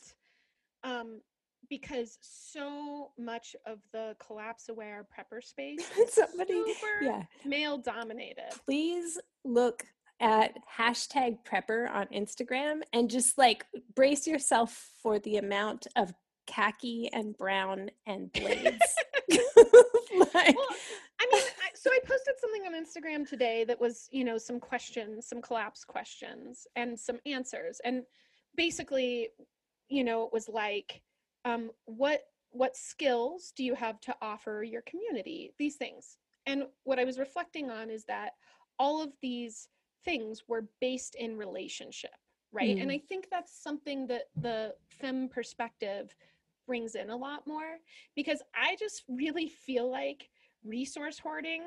um, 0.82 1.20
because 1.68 2.16
so 2.22 3.10
much 3.18 3.54
of 3.66 3.78
the 3.92 4.16
collapse 4.24 4.68
aware 4.68 5.06
prepper 5.06 5.42
space 5.42 5.84
somebody 6.08 6.62
yeah. 7.02 7.22
male 7.44 7.78
dominated 7.78 8.50
please 8.64 9.18
look 9.44 9.84
at 10.20 10.56
hashtag 10.78 11.38
prepper 11.44 11.90
on 11.90 12.06
instagram 12.06 12.80
and 12.92 13.10
just 13.10 13.38
like 13.38 13.64
brace 13.94 14.26
yourself 14.26 14.90
for 15.02 15.18
the 15.20 15.36
amount 15.36 15.86
of 15.96 16.12
khaki 16.50 17.08
and 17.12 17.36
brown 17.36 17.90
and 18.06 18.32
blades. 18.32 18.78
Like, 20.34 20.54
well, 20.56 20.76
I 21.20 21.28
mean, 21.32 21.42
I, 21.42 21.68
so 21.74 21.90
I 21.90 21.98
posted 22.06 22.34
something 22.40 22.62
on 22.66 22.74
Instagram 22.74 23.28
today 23.28 23.64
that 23.64 23.80
was, 23.80 24.08
you 24.10 24.24
know, 24.24 24.38
some 24.38 24.58
questions, 24.58 25.26
some 25.26 25.42
collapse 25.42 25.84
questions, 25.84 26.66
and 26.76 26.98
some 26.98 27.18
answers. 27.26 27.80
And 27.84 28.04
basically, 28.56 29.28
you 29.88 30.02
know, 30.02 30.24
it 30.24 30.32
was 30.32 30.48
like, 30.48 31.02
um, 31.44 31.70
what 31.84 32.22
what 32.52 32.76
skills 32.76 33.52
do 33.56 33.62
you 33.62 33.74
have 33.74 34.00
to 34.00 34.14
offer 34.20 34.64
your 34.64 34.82
community? 34.82 35.52
These 35.58 35.76
things. 35.76 36.16
And 36.46 36.64
what 36.84 36.98
I 36.98 37.04
was 37.04 37.18
reflecting 37.18 37.70
on 37.70 37.90
is 37.90 38.04
that 38.06 38.32
all 38.78 39.00
of 39.02 39.12
these 39.22 39.68
things 40.04 40.42
were 40.48 40.64
based 40.80 41.14
in 41.14 41.36
relationship, 41.36 42.10
right? 42.50 42.76
Mm. 42.76 42.82
And 42.82 42.90
I 42.90 42.98
think 42.98 43.28
that's 43.30 43.62
something 43.62 44.06
that 44.08 44.24
the 44.40 44.74
fem 44.88 45.28
perspective 45.28 46.14
brings 46.66 46.94
in 46.94 47.10
a 47.10 47.16
lot 47.16 47.46
more 47.46 47.78
because 48.16 48.42
I 48.54 48.76
just 48.76 49.04
really 49.08 49.48
feel 49.48 49.90
like 49.90 50.28
resource 50.64 51.18
hoarding 51.18 51.62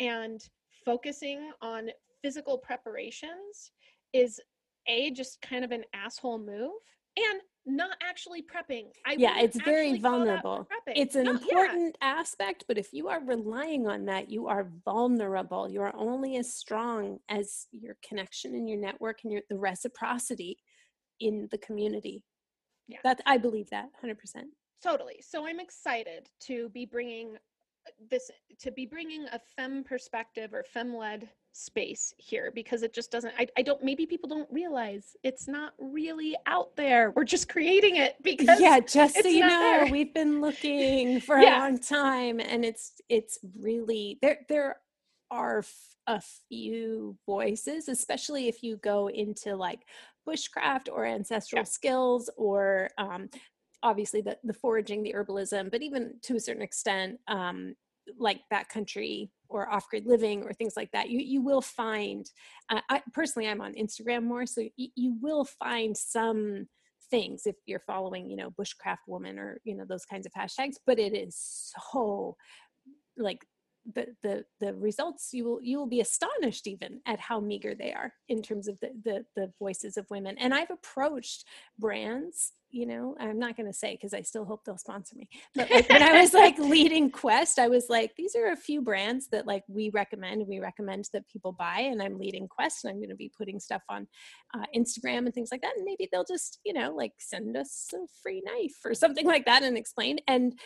and 0.00 0.42
focusing 0.84 1.50
on 1.60 1.88
physical 2.22 2.58
preparations 2.58 3.72
is 4.12 4.40
a 4.88 5.10
just 5.10 5.40
kind 5.42 5.64
of 5.64 5.72
an 5.72 5.84
asshole 5.94 6.38
move 6.38 6.72
and 7.16 7.40
not 7.66 7.96
actually 8.00 8.42
prepping. 8.42 8.84
I 9.04 9.16
yeah, 9.18 9.40
it's 9.40 9.60
very 9.60 9.98
vulnerable. 9.98 10.68
It's 10.86 11.16
an 11.16 11.24
no, 11.24 11.32
important 11.32 11.96
yeah. 12.00 12.08
aspect, 12.08 12.64
but 12.68 12.78
if 12.78 12.92
you 12.92 13.08
are 13.08 13.20
relying 13.24 13.88
on 13.88 14.04
that, 14.06 14.30
you 14.30 14.46
are 14.46 14.70
vulnerable. 14.84 15.68
You 15.68 15.82
are 15.82 15.94
only 15.96 16.36
as 16.36 16.54
strong 16.54 17.18
as 17.28 17.66
your 17.72 17.96
connection 18.06 18.54
and 18.54 18.68
your 18.68 18.78
network 18.78 19.20
and 19.24 19.32
your 19.32 19.42
the 19.50 19.58
reciprocity 19.58 20.58
in 21.18 21.48
the 21.50 21.58
community. 21.58 22.22
Yeah. 22.86 22.98
That 23.02 23.20
I 23.26 23.38
believe 23.38 23.68
that 23.70 23.86
100%. 24.04 24.14
Totally. 24.82 25.16
So 25.20 25.46
I'm 25.46 25.58
excited 25.58 26.28
to 26.42 26.68
be 26.68 26.86
bringing 26.86 27.36
this 28.10 28.30
to 28.58 28.70
be 28.70 28.86
bringing 28.86 29.26
a 29.32 29.40
fem 29.56 29.84
perspective 29.84 30.54
or 30.54 30.62
fem 30.62 30.94
led 30.94 31.28
space 31.52 32.12
here 32.18 32.52
because 32.54 32.82
it 32.82 32.92
just 32.92 33.10
doesn't 33.10 33.32
I, 33.38 33.46
I 33.56 33.62
don't 33.62 33.82
maybe 33.82 34.04
people 34.04 34.28
don't 34.28 34.48
realize 34.52 35.16
it's 35.22 35.48
not 35.48 35.72
really 35.78 36.36
out 36.46 36.76
there 36.76 37.12
we're 37.12 37.24
just 37.24 37.48
creating 37.48 37.96
it 37.96 38.16
because 38.22 38.60
yeah 38.60 38.78
just 38.80 39.22
so 39.22 39.28
you 39.28 39.40
know 39.40 39.48
there. 39.48 39.90
we've 39.90 40.12
been 40.12 40.40
looking 40.42 41.20
for 41.20 41.38
yeah. 41.38 41.58
a 41.58 41.60
long 41.60 41.78
time 41.78 42.40
and 42.40 42.64
it's 42.64 43.00
it's 43.08 43.38
really 43.58 44.18
there 44.20 44.40
there 44.48 44.76
are 45.30 45.64
a 46.06 46.20
few 46.48 47.16
voices 47.24 47.88
especially 47.88 48.48
if 48.48 48.62
you 48.62 48.76
go 48.76 49.08
into 49.08 49.56
like 49.56 49.80
bushcraft 50.28 50.88
or 50.92 51.06
ancestral 51.06 51.60
yeah. 51.60 51.64
skills 51.64 52.28
or 52.36 52.90
um, 52.98 53.28
obviously 53.82 54.20
the, 54.20 54.36
the 54.44 54.52
foraging, 54.52 55.02
the 55.02 55.12
herbalism, 55.12 55.70
but 55.70 55.82
even 55.82 56.14
to 56.22 56.36
a 56.36 56.40
certain 56.40 56.62
extent, 56.62 57.18
um, 57.28 57.74
like 58.18 58.40
backcountry 58.52 59.30
or 59.48 59.70
off 59.70 59.88
grid 59.88 60.06
living 60.06 60.42
or 60.42 60.52
things 60.52 60.74
like 60.76 60.90
that, 60.92 61.10
you 61.10 61.18
you 61.18 61.42
will 61.42 61.60
find. 61.60 62.30
Uh, 62.70 62.80
I, 62.88 63.02
personally, 63.12 63.48
I'm 63.48 63.60
on 63.60 63.74
Instagram 63.74 64.22
more, 64.22 64.46
so 64.46 64.62
y- 64.78 64.88
you 64.94 65.16
will 65.20 65.44
find 65.44 65.96
some 65.96 66.66
things 67.10 67.42
if 67.46 67.56
you're 67.66 67.80
following, 67.80 68.30
you 68.30 68.36
know, 68.36 68.50
bushcraft 68.50 69.06
woman 69.06 69.38
or 69.38 69.60
you 69.64 69.76
know 69.76 69.84
those 69.88 70.04
kinds 70.04 70.26
of 70.26 70.32
hashtags. 70.32 70.76
But 70.86 70.98
it 70.98 71.14
is 71.14 71.72
so 71.92 72.36
like 73.16 73.46
the 73.94 74.06
the 74.22 74.44
the 74.60 74.74
results 74.74 75.30
you 75.32 75.44
will 75.44 75.62
you 75.62 75.78
will 75.78 75.86
be 75.86 76.00
astonished 76.00 76.66
even 76.66 77.00
at 77.06 77.20
how 77.20 77.38
meager 77.38 77.74
they 77.74 77.92
are 77.92 78.12
in 78.28 78.42
terms 78.42 78.68
of 78.68 78.78
the 78.80 78.90
the, 79.04 79.24
the 79.36 79.52
voices 79.58 79.96
of 79.96 80.06
women 80.10 80.36
and 80.38 80.52
i've 80.52 80.70
approached 80.70 81.44
brands 81.78 82.52
you 82.76 82.84
know 82.84 83.16
i'm 83.18 83.38
not 83.38 83.56
going 83.56 83.66
to 83.66 83.72
say 83.72 83.92
because 83.92 84.12
i 84.12 84.20
still 84.20 84.44
hope 84.44 84.62
they'll 84.64 84.76
sponsor 84.76 85.16
me 85.16 85.26
but 85.54 85.70
like 85.70 85.88
when 85.88 86.02
i 86.02 86.20
was 86.20 86.34
like 86.34 86.58
leading 86.58 87.10
quest 87.10 87.58
i 87.58 87.66
was 87.66 87.86
like 87.88 88.14
these 88.16 88.36
are 88.36 88.52
a 88.52 88.56
few 88.56 88.82
brands 88.82 89.28
that 89.28 89.46
like 89.46 89.64
we 89.66 89.88
recommend 89.90 90.46
we 90.46 90.60
recommend 90.60 91.08
that 91.12 91.26
people 91.26 91.52
buy 91.52 91.80
and 91.80 92.02
i'm 92.02 92.18
leading 92.18 92.46
quest 92.46 92.84
and 92.84 92.90
i'm 92.90 92.98
going 92.98 93.08
to 93.08 93.16
be 93.16 93.32
putting 93.36 93.58
stuff 93.58 93.82
on 93.88 94.06
uh, 94.54 94.66
instagram 94.76 95.18
and 95.18 95.32
things 95.32 95.48
like 95.50 95.62
that 95.62 95.74
and 95.76 95.84
maybe 95.84 96.06
they'll 96.12 96.24
just 96.24 96.58
you 96.64 96.72
know 96.72 96.94
like 96.94 97.12
send 97.18 97.56
us 97.56 97.88
a 97.94 98.06
free 98.22 98.42
knife 98.44 98.76
or 98.84 98.92
something 98.92 99.26
like 99.26 99.46
that 99.46 99.62
and 99.62 99.78
explain 99.78 100.18
and, 100.28 100.58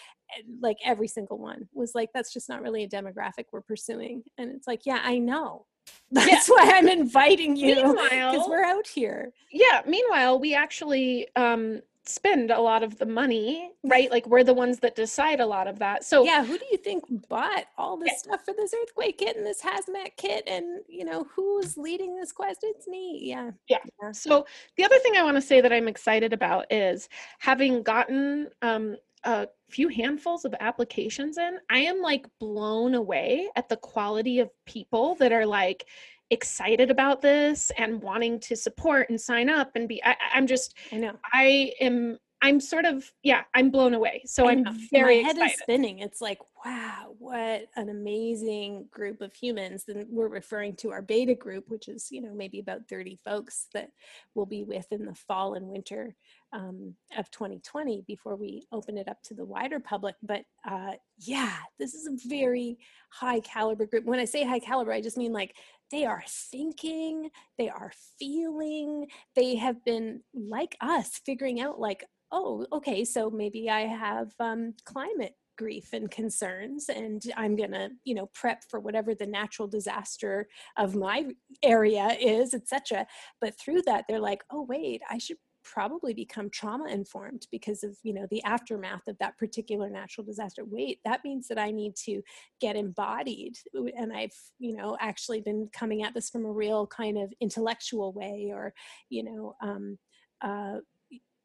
like 0.63 0.77
every 0.85 1.09
single 1.09 1.39
one 1.39 1.69
was 1.73 1.93
like 1.97 2.09
that's 2.15 2.33
just 2.33 2.49
not 2.49 2.63
really 2.63 2.85
a 2.85 2.89
demographic 2.89 3.47
we're 3.53 3.61
pursuing 3.61 4.23
and 4.39 4.53
it's 4.53 4.69
like 4.69 4.87
yeah 4.87 5.01
i 5.03 5.19
know 5.19 5.67
that's 6.13 6.49
yeah. 6.49 6.55
why 6.55 6.73
i'm 6.77 6.87
inviting 6.87 7.57
you 7.57 7.75
because 7.75 8.49
we're 8.49 8.65
out 8.65 8.87
here 8.87 9.33
yeah 9.51 9.83
meanwhile 9.89 10.39
we 10.39 10.55
actually 10.55 11.27
um 11.35 11.81
spend 12.07 12.51
a 12.51 12.61
lot 12.61 12.83
of 12.83 12.99
the 12.99 13.07
money, 13.07 13.71
right? 13.85 14.11
Like 14.11 14.27
we're 14.27 14.45
the 14.45 14.55
ones 14.55 14.79
that 14.81 14.97
decide 14.97 15.41
a 15.41 15.47
lot 15.47 15.67
of 15.67 15.79
that. 15.79 16.05
So 16.05 16.25
yeah, 16.25 16.45
who 16.45 16.59
do 16.59 16.65
you 16.71 16.79
think 16.79 17.05
bought 17.29 17.67
all 17.77 17.97
this 17.97 18.09
yeah. 18.09 18.17
stuff 18.17 18.45
for 18.45 18.55
this 18.55 18.75
earthquake 18.81 19.19
kit 19.19 19.37
and 19.37 19.47
this 19.47 19.63
hazmat 19.63 20.17
kit? 20.17 20.45
And 20.47 20.81
you 20.89 21.05
know, 21.05 21.27
who's 21.35 21.77
leading 21.77 22.17
this 22.17 22.33
quest? 22.33 22.61
It's 22.63 22.89
me. 22.89 23.21
Yeah. 23.23 23.51
Yeah. 23.69 23.79
yeah. 24.03 24.13
So 24.13 24.47
the 24.77 24.85
other 24.85 24.99
thing 24.99 25.17
I 25.17 25.23
want 25.23 25.37
to 25.37 25.43
say 25.43 25.61
that 25.61 25.73
I'm 25.73 25.89
excited 25.89 26.33
about 26.33 26.67
is 26.73 27.09
having 27.39 27.83
gotten 27.83 28.49
um, 28.63 28.97
a 29.25 29.49
few 29.69 29.89
handfuls 29.89 30.45
of 30.45 30.55
applications 30.61 31.39
in, 31.39 31.59
I 31.69 31.81
am 31.81 32.01
like 32.01 32.27
blown 32.39 32.95
away 32.95 33.49
at 33.57 33.69
the 33.69 33.77
quality 33.77 34.41
of 34.41 34.51
people 34.65 35.15
that 35.17 35.33
are 35.33 35.47
like 35.47 35.87
excited 36.31 36.91
about 36.91 37.21
this 37.21 37.71
and 37.77 38.01
wanting 38.03 38.39
to 38.41 38.57
support 38.57 39.11
and 39.11 39.21
sign 39.21 39.49
up 39.49 39.73
and 39.75 39.89
be 39.89 40.03
I, 40.05 40.17
am 40.35 40.47
just 40.47 40.77
i 40.93 40.97
know. 40.97 41.13
I 41.33 41.73
am 41.81 42.19
i'm 42.43 42.61
sort 42.61 42.85
of 42.85 43.11
yeah 43.23 43.43
i'm 43.55 43.71
blown 43.71 43.95
away 43.95 44.23
so 44.25 44.49
i'm 44.49 44.65
very 44.91 45.23
my 45.23 45.29
head 45.29 45.37
excited. 45.37 45.55
is 45.55 45.61
spinning 45.61 45.99
it's 45.99 46.21
like 46.21 46.39
wow 46.65 47.15
what 47.19 47.67
an 47.77 47.89
amazing 47.89 48.87
group 48.91 49.21
of 49.21 49.35
humans 49.35 49.85
and 49.89 50.07
we're 50.09 50.29
referring 50.29 50.75
to 50.75 50.91
our 50.91 51.03
beta 51.03 51.35
group 51.35 51.65
which 51.69 51.89
is 51.89 52.09
you 52.11 52.21
know 52.21 52.33
maybe 52.35 52.61
about 52.61 52.81
30 52.89 53.19
folks 53.25 53.67
that 53.75 53.91
we'll 54.35 54.47
be 54.47 54.65
with 54.65 54.87
in 54.91 55.05
the 55.05 55.15
fall 55.15 55.55
and 55.55 55.67
winter 55.67 56.15
um, 56.53 56.95
of 57.17 57.31
2020 57.31 58.05
before 58.07 58.37
we 58.37 58.67
open 58.73 58.99
it 58.99 59.09
up 59.09 59.23
to 59.25 59.35
the 59.35 59.45
wider 59.45 59.79
public. 59.79 60.17
But 60.23 60.43
uh, 60.69 60.93
yeah, 61.19 61.57
this 61.79 61.95
is 61.95 62.07
a 62.07 62.29
very 62.29 62.79
high 63.11 63.41
caliber 63.41 63.87
group. 63.87 64.05
When 64.05 64.21
I 64.21 64.25
say 64.25 64.45
high 64.45 64.59
caliber, 64.59 64.93
I 64.93 65.01
just 65.01 65.17
mean 65.17 65.33
like 65.33 65.55
they 65.91 66.05
are 66.05 66.23
thinking, 66.27 67.31
they 67.59 67.69
are 67.69 67.93
feeling, 68.19 69.07
they 69.35 69.57
have 69.57 69.85
been 69.85 70.23
like 70.35 70.77
us 70.81 71.21
figuring 71.25 71.61
out, 71.61 71.81
like, 71.81 72.05
oh, 72.33 72.67
okay, 72.73 73.05
so 73.05 73.31
maybe 73.31 73.69
I 73.71 73.83
have 73.83 74.33
um, 74.39 74.75
climate 74.85 75.35
grief 75.59 75.93
and 75.93 76.11
concerns 76.11 76.89
and 76.89 77.21
i'm 77.37 77.55
going 77.55 77.71
to 77.71 77.91
you 78.05 78.15
know 78.15 78.31
prep 78.33 78.63
for 78.71 78.81
whatever 78.81 79.15
the 79.15 79.27
natural 79.27 79.69
disaster 79.69 80.49
of 80.79 80.95
my 80.95 81.27
area 81.63 82.17
is 82.19 82.55
etc 82.55 83.07
but 83.43 83.53
through 83.61 83.83
that 83.83 84.07
they're 84.09 84.19
like 84.19 84.43
oh 84.51 84.63
wait 84.63 85.03
i 85.11 85.19
should 85.19 85.37
probably 85.63 86.15
become 86.15 86.51
trauma 86.51 86.89
informed 86.89 87.47
because 87.51 87.83
of 87.83 87.97
you 88.03 88.15
know 88.15 88.27
the 88.31 88.43
aftermath 88.45 89.07
of 89.09 89.17
that 89.19 89.37
particular 89.39 89.89
natural 89.91 90.25
disaster. 90.25 90.65
Wait 90.65 90.99
that 91.05 91.21
means 91.25 91.49
that 91.49 91.59
i 91.59 91.71
need 91.71 91.95
to 91.97 92.23
get 92.61 92.77
embodied. 92.77 93.55
And 93.75 94.13
i've 94.13 94.35
you 94.59 94.77
know 94.77 94.97
actually 95.01 95.41
been 95.41 95.69
coming 95.73 96.03
at 96.03 96.15
this 96.15 96.31
from 96.31 96.45
a 96.45 96.53
real 96.53 96.87
kind 96.87 97.19
of 97.19 97.33
intellectual 97.41 98.13
way 98.13 98.51
or 98.53 98.73
you 99.09 99.25
know 99.25 99.57
um, 99.63 99.99
uh, 100.43 100.79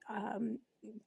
um, 0.10 0.60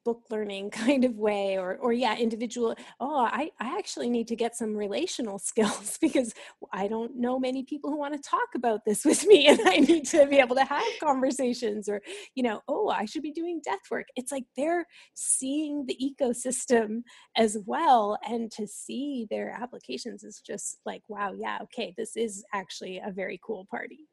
book 0.05 0.23
learning 0.31 0.71
kind 0.85 1.05
of 1.05 1.17
way 1.17 1.59
or 1.59 1.77
or 1.77 1.93
yeah 1.93 2.17
individual 2.17 2.75
oh 3.01 3.19
i 3.21 3.51
i 3.61 3.77
actually 3.79 4.09
need 4.09 4.29
to 4.29 4.37
get 4.37 4.57
some 4.57 4.75
relational 4.75 5.39
skills 5.51 5.99
because 6.01 6.35
i 6.73 6.87
don't 6.89 7.17
know 7.17 7.39
many 7.39 7.63
people 7.65 7.91
who 7.91 7.99
want 7.99 8.15
to 8.15 8.29
talk 8.29 8.49
about 8.55 8.85
this 8.85 9.05
with 9.05 9.27
me 9.27 9.47
and 9.47 9.61
i 9.67 9.77
need 9.77 10.07
to 10.07 10.27
be 10.27 10.39
able 10.39 10.57
to 10.57 10.65
have 10.77 10.85
conversations 11.01 11.89
or 11.89 12.01
you 12.35 12.43
know 12.43 12.61
oh 12.69 12.89
i 12.89 13.05
should 13.05 13.23
be 13.23 13.33
doing 13.33 13.61
death 13.65 13.79
work. 13.91 14.07
It's 14.17 14.33
like 14.33 14.45
they're 14.57 14.87
seeing 15.15 15.87
the 15.87 15.97
ecosystem 16.03 17.03
as 17.37 17.59
well 17.67 18.19
and 18.27 18.51
to 18.53 18.67
see 18.67 19.27
their 19.31 19.51
applications 19.51 20.25
is 20.25 20.41
just 20.45 20.79
like 20.85 21.03
wow 21.09 21.33
yeah 21.37 21.59
okay 21.63 21.95
this 21.97 22.17
is 22.17 22.45
actually 22.53 23.01
a 23.05 23.13
very 23.13 23.41
cool 23.45 23.67
party 23.71 24.09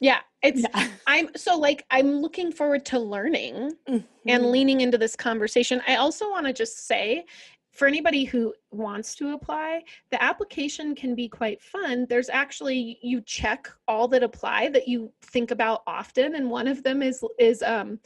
yeah, 0.00 0.20
it's 0.42 0.62
yeah. 0.62 0.88
I'm 1.06 1.28
so 1.36 1.56
like 1.56 1.84
I'm 1.90 2.20
looking 2.20 2.50
forward 2.50 2.84
to 2.86 2.98
learning 2.98 3.72
mm-hmm. 3.88 3.98
and 4.26 4.46
leaning 4.46 4.80
into 4.80 4.98
this 4.98 5.14
conversation. 5.14 5.82
I 5.86 5.96
also 5.96 6.30
want 6.30 6.46
to 6.46 6.52
just 6.52 6.86
say 6.86 7.24
for 7.72 7.86
anybody 7.86 8.24
who 8.24 8.52
wants 8.72 9.14
to 9.14 9.32
apply, 9.32 9.82
the 10.10 10.22
application 10.22 10.94
can 10.94 11.14
be 11.14 11.28
quite 11.28 11.62
fun. 11.62 12.06
There's 12.08 12.28
actually 12.28 12.98
you 13.02 13.20
check 13.20 13.68
all 13.86 14.08
that 14.08 14.22
apply 14.22 14.70
that 14.70 14.88
you 14.88 15.12
think 15.22 15.50
about 15.50 15.82
often 15.86 16.34
and 16.34 16.50
one 16.50 16.66
of 16.66 16.82
them 16.82 17.02
is 17.02 17.22
is 17.38 17.62
um 17.62 18.00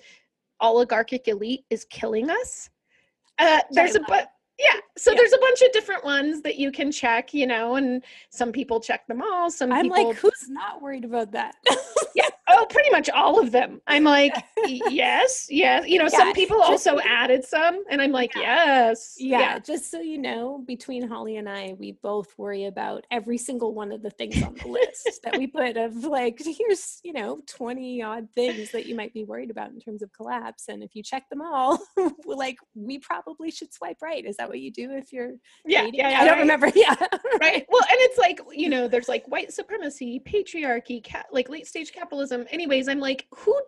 oligarchic 0.61 1.29
elite 1.29 1.65
is 1.71 1.85
killing 1.87 2.31
us. 2.31 2.71
Uh, 3.39 3.61
there's 3.71 3.97
a 3.97 4.01
but 4.07 4.29
yeah 4.59 4.78
so 4.97 5.10
yeah. 5.10 5.16
there's 5.16 5.32
a 5.32 5.39
bunch 5.39 5.62
of 5.62 5.72
different 5.72 6.05
ones 6.05 6.43
that 6.43 6.56
you 6.56 6.70
can 6.70 6.93
check 6.93 7.35
you 7.35 7.47
know 7.47 7.76
and 7.76 8.05
some 8.31 8.52
people 8.52 8.81
check 8.81 9.06
them 9.06 9.22
all 9.22 9.51
some 9.51 9.72
i'm 9.72 9.85
people... 9.85 10.09
like 10.09 10.16
who's 10.16 10.48
not 10.48 10.81
worried 10.81 11.05
about 11.05 11.32
that 11.32 11.56
yeah 12.14 12.28
oh 12.49 12.66
pretty 12.71 12.91
much 12.91 13.09
all 13.11 13.39
of 13.39 13.51
them 13.51 13.81
i'm 13.87 14.05
like 14.05 14.35
yes 14.66 15.47
yes 15.51 15.87
you 15.87 15.99
know 15.99 16.05
yeah, 16.05 16.19
some 16.19 16.33
people 16.33 16.61
also 16.61 16.99
added 17.01 17.45
some 17.45 17.83
and 17.91 18.03
i'm 18.03 18.12
like 18.12 18.35
yeah. 18.35 18.43
yes 18.43 19.16
yeah, 19.19 19.39
yeah 19.39 19.59
just 19.59 19.91
so 19.91 20.01
you 20.01 20.19
know 20.19 20.62
between 20.66 21.07
holly 21.07 21.37
and 21.37 21.49
i 21.49 21.75
we 21.79 21.93
both 22.03 22.37
worry 22.37 22.65
about 22.65 23.07
every 23.11 23.39
single 23.39 23.75
one 23.75 23.93
of 23.93 24.03
the 24.03 24.11
things 24.11 24.43
on 24.43 24.55
the 24.55 24.69
list 24.69 25.21
that 25.25 25.37
we 25.37 25.47
put 25.47 25.77
of 25.77 26.05
like 26.05 26.41
here's 26.59 27.01
you 27.03 27.12
know 27.12 27.41
20 27.47 28.03
odd 28.03 28.29
things 28.35 28.71
that 28.73 28.87
you 28.87 28.95
might 28.95 29.12
be 29.15 29.25
worried 29.25 29.51
about 29.51 29.71
in 29.71 29.81
terms 29.81 30.03
of 30.03 30.12
collapse 30.12 30.69
and 30.69 30.83
if 30.83 30.95
you 30.95 31.03
check 31.03 31.29
them 31.31 31.41
all 31.41 31.79
like 32.27 32.59
we 32.75 32.99
probably 32.99 33.51
should 33.51 33.73
swipe 33.73 34.01
right 34.03 34.25
is 34.25 34.37
that 34.37 34.49
what 34.49 34.61
you 34.61 34.71
do 34.71 34.91
if 34.91 35.12
you're 35.12 35.33
yeah, 35.66 35.83
dating? 35.83 36.01
yeah, 36.01 36.11
yeah 36.11 36.21
I 36.21 36.25
don't 36.25 36.35
right. 36.35 36.41
remember. 36.41 36.71
Yeah. 36.75 36.95
right. 37.41 37.65
Well, 37.69 37.83
and 37.83 37.99
it's 38.01 38.19
like, 38.19 38.41
you 38.53 38.69
know, 38.69 38.89
there's 38.89 39.09
like 39.09 39.25
white 39.27 39.53
supremacy, 39.53 40.21
patriarchy, 40.27 41.03
cat, 41.03 41.27
like 41.33 41.49
late 41.49 41.66
stage 41.66 41.93
capitalism. 41.93 42.34
Anyways, 42.51 42.89
I'm 42.89 43.01
like, 43.01 43.27
who, 43.35 43.59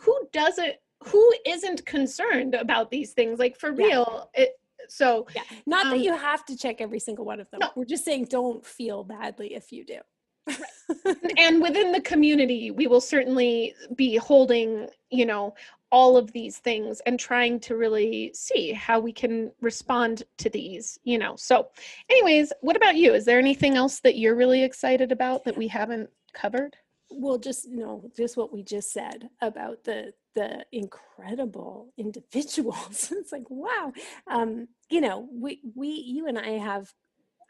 who 0.00 0.18
doesn't, 0.32 0.74
who 1.04 1.32
isn't 1.46 1.84
concerned 1.86 2.54
about 2.54 2.90
these 2.90 3.12
things? 3.12 3.38
Like 3.38 3.58
for 3.58 3.72
real, 3.72 4.28
yeah. 4.34 4.42
it, 4.42 4.50
so 4.88 5.26
yeah, 5.34 5.42
not 5.66 5.86
um, 5.86 5.92
that 5.92 6.00
you 6.00 6.16
have 6.16 6.44
to 6.46 6.56
check 6.56 6.80
every 6.80 6.98
single 6.98 7.24
one 7.24 7.40
of 7.40 7.50
them. 7.50 7.60
No. 7.60 7.70
We're 7.76 7.84
just 7.84 8.04
saying 8.04 8.26
don't 8.26 8.64
feel 8.64 9.04
badly 9.04 9.54
if 9.54 9.72
you 9.72 9.84
do. 9.84 9.98
Right. 10.46 11.16
and 11.38 11.60
within 11.60 11.92
the 11.92 12.00
community, 12.00 12.70
we 12.70 12.86
will 12.86 13.02
certainly 13.02 13.74
be 13.94 14.16
holding, 14.16 14.88
you 15.10 15.26
know, 15.26 15.54
all 15.90 16.16
of 16.16 16.32
these 16.32 16.58
things 16.58 17.00
and 17.06 17.18
trying 17.18 17.58
to 17.60 17.76
really 17.76 18.30
see 18.34 18.72
how 18.72 19.00
we 19.00 19.12
can 19.12 19.50
respond 19.60 20.22
to 20.36 20.50
these 20.50 20.98
you 21.04 21.18
know 21.18 21.34
so 21.36 21.68
anyways 22.10 22.52
what 22.60 22.76
about 22.76 22.96
you 22.96 23.14
is 23.14 23.24
there 23.24 23.38
anything 23.38 23.74
else 23.74 24.00
that 24.00 24.18
you're 24.18 24.34
really 24.34 24.62
excited 24.62 25.12
about 25.12 25.44
that 25.44 25.56
we 25.56 25.66
haven't 25.66 26.10
covered 26.34 26.76
well 27.10 27.38
just 27.38 27.68
you 27.68 27.78
know 27.78 28.10
just 28.16 28.36
what 28.36 28.52
we 28.52 28.62
just 28.62 28.92
said 28.92 29.28
about 29.40 29.84
the 29.84 30.12
the 30.34 30.64
incredible 30.72 31.92
individuals. 31.98 33.12
It's 33.16 33.32
like 33.32 33.48
wow. 33.48 33.92
Um 34.26 34.68
you 34.90 35.00
know 35.00 35.28
we 35.32 35.60
we 35.74 35.88
you 35.88 36.26
and 36.26 36.38
i 36.38 36.50
have 36.52 36.92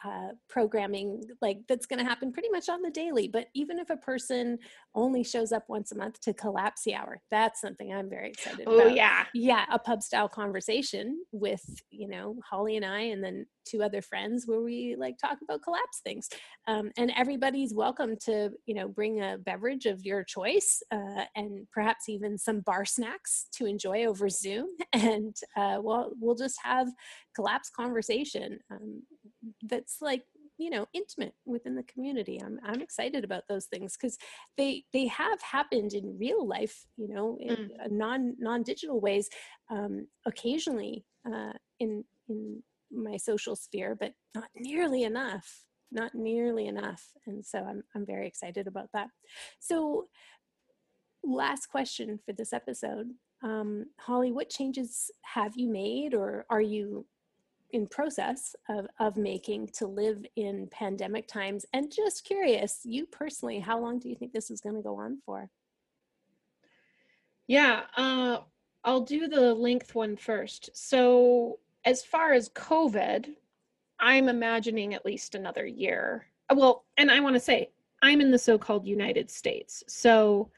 uh, 0.05 0.29
programming 0.49 1.23
like 1.43 1.59
that's 1.69 1.87
going 1.87 1.99
to 1.99 2.05
happen 2.05 2.33
pretty 2.33 2.49
much 2.51 2.69
on 2.69 2.83
the 2.83 2.91
daily 2.91 3.27
but 3.27 3.49
even 3.55 3.79
if 3.79 3.91
a 3.91 3.97
person 3.97 4.59
only 4.95 5.25
shows 5.25 5.51
up 5.53 5.65
once 5.69 5.91
a 5.93 5.97
month 5.97 6.21
to 6.21 6.33
collapse 6.33 6.83
the 6.85 6.95
hour 6.95 7.21
that's 7.31 7.61
something 7.61 7.93
i'm 7.93 8.09
very 8.09 8.31
excited 8.31 8.61
about. 8.61 8.75
oh, 8.75 8.81
about 8.81 8.95
yeah 8.95 9.25
yeah 9.35 9.65
a 9.73 9.79
pub 9.79 10.03
style 10.03 10.29
conversation 10.29 11.21
with 11.33 11.65
you 11.91 12.09
know 12.09 12.37
holly 12.49 12.77
and 12.77 12.85
i 12.85 13.01
and 13.01 13.23
then 13.23 13.45
two 13.69 13.83
other 13.83 14.01
friends 14.01 14.47
where 14.47 14.61
we 14.61 14.97
like 14.99 15.19
talk 15.19 15.39
about 15.43 15.63
collapse 15.63 16.01
things 16.03 16.29
um, 16.67 16.91
and 16.97 17.13
everybody's 17.17 17.75
welcome 17.75 18.17
to 18.17 18.51
you 18.67 18.75
know 18.75 18.89
bring 18.89 19.21
a 19.21 19.37
beverage 19.39 19.87
of 19.87 20.05
your 20.05 20.25
choice 20.25 20.83
uh, 20.91 21.25
and 21.37 21.67
perhaps 21.73 22.09
even 22.09 22.39
some 22.39 22.61
bar 22.61 22.85
snacks 22.85 23.47
to 23.53 23.67
enjoy 23.67 24.07
over 24.07 24.29
zoom 24.29 24.67
and 24.93 25.37
uh, 25.57 25.79
we'll, 25.81 26.13
we'll 26.21 26.35
just 26.35 26.59
have 26.63 26.87
collapse 27.35 27.71
conversation 27.71 28.59
um, 28.71 29.03
that's 29.63 30.01
like 30.01 30.23
you 30.59 30.71
know 30.71 30.87
intimate 30.93 31.35
within 31.47 31.75
the 31.75 31.83
community 31.85 32.41
i'm 32.45 32.59
i'm 32.65 32.83
excited 32.83 33.25
about 33.25 33.45
those 33.49 33.67
things 33.67 33.97
because 33.97 34.19
they 34.57 34.85
they 34.93 35.07
have 35.07 35.41
happened 35.41 35.93
in 35.95 36.19
real 36.19 36.47
life 36.47 36.87
you 36.97 37.09
know 37.09 37.39
in 37.41 37.57
mm. 37.57 37.91
non 37.91 38.35
non 38.39 38.63
digital 38.63 39.01
ways 39.01 39.29
um 39.71 40.07
occasionally 40.27 41.05
uh 41.33 41.53
in 41.79 42.05
in 42.29 42.63
my 42.91 43.17
social 43.17 43.55
sphere 43.55 43.97
but 43.99 44.13
not 44.35 44.49
nearly 44.57 45.05
enough 45.05 45.65
not 45.91 46.15
nearly 46.15 46.67
enough 46.67 47.13
and 47.27 47.45
so 47.45 47.59
i'm 47.61 47.83
i'm 47.95 48.05
very 48.05 48.27
excited 48.27 48.67
about 48.67 48.89
that 48.93 49.09
so 49.61 50.07
last 51.25 51.67
question 51.67 52.19
for 52.25 52.33
this 52.33 52.53
episode 52.53 53.09
um, 53.43 53.87
holly 54.01 54.33
what 54.33 54.51
changes 54.51 55.11
have 55.23 55.57
you 55.57 55.71
made 55.71 56.13
or 56.13 56.45
are 56.51 56.61
you 56.61 57.07
in 57.71 57.87
process 57.87 58.57
of, 58.69 58.87
of 58.99 59.17
making 59.17 59.69
to 59.69 59.87
live 59.87 60.25
in 60.37 60.67
pandemic 60.71 61.29
times 61.29 61.67
and 61.73 61.93
just 61.93 62.25
curious 62.25 62.81
you 62.85 63.07
personally 63.07 63.59
how 63.59 63.79
long 63.79 63.99
do 63.99 64.09
you 64.09 64.15
think 64.15 64.33
this 64.33 64.51
is 64.51 64.61
going 64.61 64.75
to 64.75 64.83
go 64.83 64.97
on 64.97 65.19
for? 65.25 65.49
Yeah 67.47 67.83
uh, 67.97 68.39
i'll 68.85 69.01
do 69.01 69.29
the 69.29 69.55
length 69.55 69.95
one 69.95 70.17
first. 70.17 70.71
So 70.73 71.59
as 71.85 72.05
far 72.05 72.33
as 72.33 72.49
covid 72.51 73.27
i'm 74.01 74.29
imagining 74.29 74.95
at 74.95 75.07
least 75.07 75.35
another 75.35 75.67
year. 75.67 76.27
Well 76.55 76.85
and 76.97 77.11
i 77.11 77.21
want 77.21 77.35
to 77.37 77.41
say 77.41 77.71
i'm 78.03 78.21
in 78.21 78.31
the 78.31 78.39
so-called 78.39 78.87
united 78.87 79.31
states. 79.31 79.85
So 79.89 80.51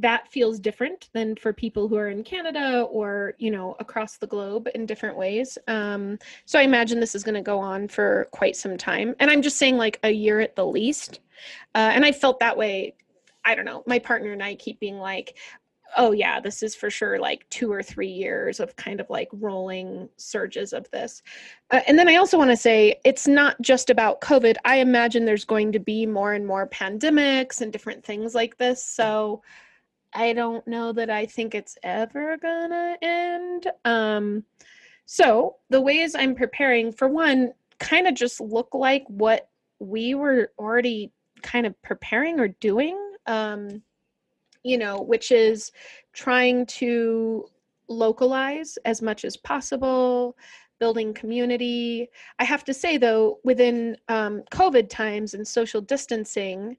that 0.00 0.26
feels 0.28 0.58
different 0.58 1.10
than 1.12 1.36
for 1.36 1.52
people 1.52 1.86
who 1.86 1.96
are 1.96 2.08
in 2.08 2.24
Canada 2.24 2.82
or 2.90 3.34
you 3.38 3.50
know 3.50 3.76
across 3.78 4.16
the 4.16 4.26
globe 4.26 4.68
in 4.74 4.86
different 4.86 5.16
ways. 5.16 5.58
Um, 5.68 6.18
so 6.46 6.58
I 6.58 6.62
imagine 6.62 6.98
this 6.98 7.14
is 7.14 7.22
going 7.22 7.34
to 7.34 7.42
go 7.42 7.58
on 7.58 7.88
for 7.88 8.28
quite 8.32 8.56
some 8.56 8.76
time, 8.76 9.14
and 9.20 9.30
I'm 9.30 9.42
just 9.42 9.58
saying 9.58 9.76
like 9.76 9.98
a 10.02 10.10
year 10.10 10.40
at 10.40 10.56
the 10.56 10.66
least. 10.66 11.20
Uh, 11.74 11.90
and 11.92 12.04
I 12.04 12.12
felt 12.12 12.40
that 12.40 12.56
way. 12.56 12.94
I 13.44 13.54
don't 13.54 13.64
know. 13.64 13.82
My 13.86 13.98
partner 13.98 14.32
and 14.32 14.42
I 14.42 14.54
keep 14.54 14.78
being 14.80 14.98
like, 14.98 15.36
"Oh 15.96 16.12
yeah, 16.12 16.40
this 16.40 16.62
is 16.62 16.74
for 16.74 16.88
sure 16.88 17.18
like 17.18 17.48
two 17.50 17.70
or 17.70 17.82
three 17.82 18.08
years 18.08 18.60
of 18.60 18.76
kind 18.76 19.00
of 19.00 19.10
like 19.10 19.28
rolling 19.32 20.08
surges 20.16 20.72
of 20.72 20.90
this." 20.90 21.22
Uh, 21.70 21.80
and 21.86 21.98
then 21.98 22.08
I 22.08 22.16
also 22.16 22.38
want 22.38 22.50
to 22.50 22.56
say 22.56 23.00
it's 23.04 23.26
not 23.28 23.60
just 23.60 23.90
about 23.90 24.20
COVID. 24.22 24.56
I 24.64 24.76
imagine 24.76 25.24
there's 25.24 25.44
going 25.44 25.72
to 25.72 25.80
be 25.80 26.06
more 26.06 26.32
and 26.32 26.46
more 26.46 26.68
pandemics 26.68 27.60
and 27.60 27.72
different 27.72 28.04
things 28.04 28.34
like 28.34 28.56
this. 28.58 28.82
So 28.82 29.42
I 30.14 30.32
don't 30.32 30.66
know 30.66 30.92
that 30.92 31.10
I 31.10 31.26
think 31.26 31.54
it's 31.54 31.76
ever 31.82 32.36
gonna 32.36 32.96
end. 33.00 33.66
Um, 33.84 34.44
so 35.06 35.56
the 35.70 35.80
ways 35.80 36.14
I'm 36.14 36.34
preparing, 36.34 36.92
for 36.92 37.08
one, 37.08 37.52
kind 37.78 38.06
of 38.06 38.14
just 38.14 38.40
look 38.40 38.74
like 38.74 39.04
what 39.08 39.48
we 39.78 40.14
were 40.14 40.52
already 40.58 41.12
kind 41.42 41.66
of 41.66 41.80
preparing 41.82 42.38
or 42.40 42.48
doing. 42.48 42.98
Um, 43.26 43.82
you 44.64 44.78
know, 44.78 45.00
which 45.02 45.32
is 45.32 45.72
trying 46.12 46.66
to 46.66 47.46
localize 47.88 48.78
as 48.84 49.02
much 49.02 49.24
as 49.24 49.36
possible, 49.36 50.36
building 50.78 51.14
community. 51.14 52.08
I 52.38 52.44
have 52.44 52.64
to 52.64 52.74
say, 52.74 52.96
though, 52.96 53.38
within 53.44 53.96
um, 54.08 54.42
COVID 54.52 54.88
times 54.88 55.34
and 55.34 55.46
social 55.46 55.80
distancing, 55.80 56.76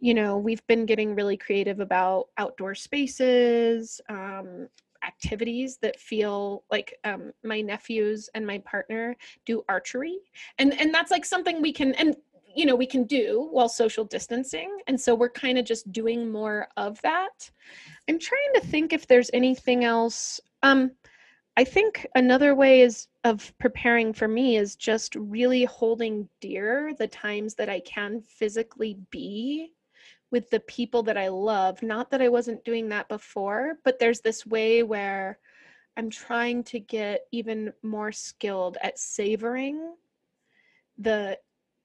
you 0.00 0.14
know, 0.14 0.36
we've 0.36 0.66
been 0.66 0.86
getting 0.86 1.14
really 1.14 1.36
creative 1.36 1.80
about 1.80 2.28
outdoor 2.36 2.74
spaces, 2.74 4.00
um, 4.08 4.68
activities 5.06 5.78
that 5.82 6.00
feel 6.00 6.64
like 6.70 6.98
um, 7.04 7.32
my 7.42 7.60
nephews 7.60 8.28
and 8.34 8.46
my 8.46 8.58
partner 8.58 9.16
do 9.44 9.64
archery, 9.68 10.18
and 10.58 10.78
and 10.80 10.92
that's 10.92 11.10
like 11.10 11.24
something 11.24 11.62
we 11.62 11.72
can 11.72 11.94
and 11.94 12.16
you 12.54 12.66
know 12.66 12.76
we 12.76 12.86
can 12.86 13.04
do 13.04 13.48
while 13.50 13.68
social 13.68 14.04
distancing, 14.04 14.76
and 14.86 15.00
so 15.00 15.14
we're 15.14 15.30
kind 15.30 15.58
of 15.58 15.64
just 15.64 15.90
doing 15.92 16.30
more 16.30 16.68
of 16.76 17.00
that. 17.02 17.50
I'm 18.08 18.18
trying 18.18 18.52
to 18.54 18.60
think 18.60 18.92
if 18.92 19.06
there's 19.06 19.30
anything 19.32 19.84
else. 19.84 20.40
Um, 20.62 20.92
I 21.56 21.62
think 21.62 22.04
another 22.16 22.56
way 22.56 22.80
is 22.80 23.06
of 23.22 23.56
preparing 23.58 24.12
for 24.12 24.26
me 24.26 24.56
is 24.56 24.74
just 24.74 25.14
really 25.14 25.64
holding 25.64 26.28
dear 26.40 26.94
the 26.98 27.06
times 27.06 27.54
that 27.54 27.68
I 27.68 27.78
can 27.80 28.20
physically 28.22 28.98
be 29.10 29.70
with 30.30 30.50
the 30.50 30.60
people 30.60 31.02
that 31.04 31.16
I 31.16 31.28
love. 31.28 31.82
Not 31.82 32.10
that 32.10 32.22
I 32.22 32.28
wasn't 32.28 32.64
doing 32.64 32.88
that 32.88 33.08
before, 33.08 33.78
but 33.84 33.98
there's 33.98 34.20
this 34.20 34.44
way 34.46 34.82
where 34.82 35.38
I'm 35.96 36.10
trying 36.10 36.64
to 36.64 36.80
get 36.80 37.26
even 37.30 37.72
more 37.82 38.12
skilled 38.12 38.76
at 38.82 38.98
savoring 38.98 39.94
the 40.98 41.38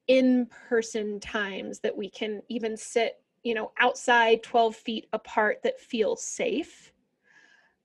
in 0.08 0.48
person 0.68 1.20
times 1.20 1.80
that 1.80 1.96
we 1.96 2.10
can 2.10 2.42
even 2.50 2.76
sit, 2.76 3.22
you 3.44 3.54
know, 3.54 3.72
outside 3.80 4.42
12 4.42 4.76
feet 4.76 5.08
apart 5.14 5.60
that 5.64 5.80
feel 5.80 6.16
safe. 6.16 6.92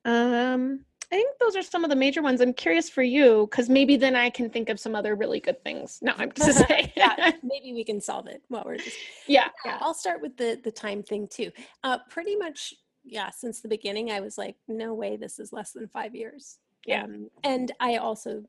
Um, 0.06 0.86
I 1.15 1.16
think 1.16 1.39
those 1.39 1.55
are 1.55 1.62
some 1.62 1.85
of 1.85 1.91
the 1.91 1.97
major 1.97 2.23
ones. 2.23 2.41
I'm 2.41 2.53
curious 2.53 2.91
for 2.91 3.05
you 3.05 3.47
because 3.49 3.69
maybe 3.69 3.97
then 3.97 4.16
I 4.16 4.31
can 4.31 4.51
think 4.51 4.69
of 4.69 4.81
some 4.81 4.97
other 4.97 5.15
really 5.15 5.39
good 5.39 5.62
things. 5.62 6.01
No, 6.03 6.12
I'm 6.19 6.32
just 6.36 6.66
saying. 6.66 6.91
yeah, 6.97 7.31
maybe 7.45 7.73
we 7.73 7.85
can 7.85 8.01
solve 8.01 8.27
it 8.27 8.43
while 8.49 8.65
we're 8.66 8.78
just. 8.78 8.97
Yeah. 9.28 9.49
yeah. 9.65 9.78
I'll 9.81 9.95
start 9.95 10.20
with 10.20 10.36
the 10.36 10.61
the 10.65 10.73
time 10.73 11.05
thing 11.05 11.28
too. 11.28 11.53
Uh, 11.85 11.99
pretty 12.11 12.35
much, 12.35 12.74
yeah. 13.05 13.31
Since 13.31 13.61
the 13.61 13.69
beginning, 13.69 14.11
I 14.11 14.20
was 14.20 14.36
like, 14.36 14.57
no 14.66 14.93
way, 14.93 15.16
this 15.16 15.39
is 15.39 15.53
less 15.53 15.70
than 15.70 15.86
five 15.86 16.16
years. 16.16 16.59
Yeah. 16.85 17.05
Um, 17.05 17.31
and 17.45 17.70
I 17.78 17.99
also 17.99 18.43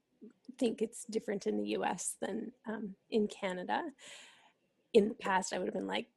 think 0.57 0.81
it's 0.81 1.05
different 1.05 1.45
in 1.45 1.57
the 1.57 1.67
U.S. 1.77 2.15
than 2.19 2.51
um, 2.67 2.95
in 3.11 3.27
Canada. 3.27 3.83
In 4.95 5.07
the 5.09 5.13
past, 5.13 5.53
I 5.53 5.59
would 5.59 5.67
have 5.67 5.75
been 5.75 5.85
like, 5.85 6.07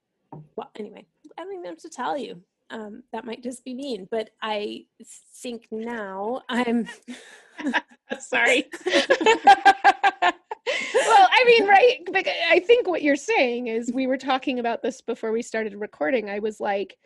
well, 0.56 0.70
anyway, 0.76 1.04
I 1.36 1.42
don't 1.42 1.52
even 1.52 1.62
know 1.62 1.70
what 1.70 1.80
to 1.80 1.90
tell 1.90 2.16
you 2.16 2.42
um, 2.70 3.02
that 3.12 3.24
might 3.24 3.42
just 3.42 3.64
be 3.64 3.74
mean, 3.74 4.08
but 4.10 4.30
I 4.42 4.84
think 5.36 5.66
now 5.70 6.42
I'm 6.48 6.88
sorry. 8.18 8.68
well, 8.86 9.06
I 11.30 11.44
mean, 11.46 11.66
right? 11.66 11.98
I 12.50 12.60
think 12.60 12.86
what 12.86 13.02
you're 13.02 13.16
saying 13.16 13.68
is 13.68 13.92
we 13.92 14.06
were 14.06 14.18
talking 14.18 14.58
about 14.58 14.82
this 14.82 15.00
before 15.00 15.32
we 15.32 15.42
started 15.42 15.74
recording. 15.74 16.28
I 16.28 16.38
was 16.38 16.60
like, 16.60 16.98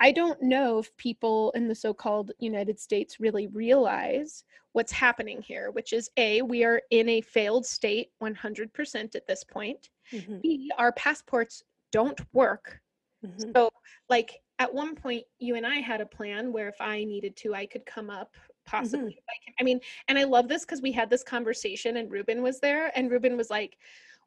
I 0.00 0.10
don't 0.10 0.42
know 0.42 0.78
if 0.78 0.96
people 0.96 1.52
in 1.54 1.68
the 1.68 1.74
so 1.74 1.94
called 1.94 2.32
United 2.38 2.80
States 2.80 3.20
really 3.20 3.46
realize 3.48 4.44
what's 4.72 4.92
happening 4.92 5.40
here, 5.40 5.70
which 5.70 5.92
is 5.92 6.10
A, 6.16 6.42
we 6.42 6.64
are 6.64 6.82
in 6.90 7.08
a 7.08 7.20
failed 7.20 7.64
state 7.64 8.08
100% 8.22 9.14
at 9.14 9.26
this 9.26 9.44
point. 9.44 9.90
Mm-hmm. 10.12 10.38
B, 10.42 10.70
our 10.78 10.92
passports 10.92 11.62
don't 11.92 12.20
work. 12.32 12.80
Mm-hmm. 13.24 13.52
So, 13.54 13.70
like, 14.08 14.40
at 14.58 14.72
one 14.72 14.94
point 14.94 15.24
you 15.38 15.56
and 15.56 15.66
I 15.66 15.76
had 15.76 16.00
a 16.00 16.06
plan 16.06 16.52
where 16.52 16.68
if 16.68 16.80
I 16.80 17.04
needed 17.04 17.36
to, 17.36 17.54
I 17.54 17.66
could 17.66 17.84
come 17.86 18.10
up 18.10 18.34
possibly. 18.66 19.12
Mm-hmm. 19.12 19.30
I, 19.30 19.44
can, 19.44 19.54
I 19.60 19.62
mean, 19.62 19.80
and 20.08 20.18
I 20.18 20.24
love 20.24 20.48
this 20.48 20.64
because 20.64 20.82
we 20.82 20.92
had 20.92 21.10
this 21.10 21.22
conversation 21.22 21.98
and 21.98 22.10
Ruben 22.10 22.42
was 22.42 22.60
there 22.60 22.90
and 22.96 23.10
Ruben 23.10 23.36
was 23.36 23.50
like, 23.50 23.76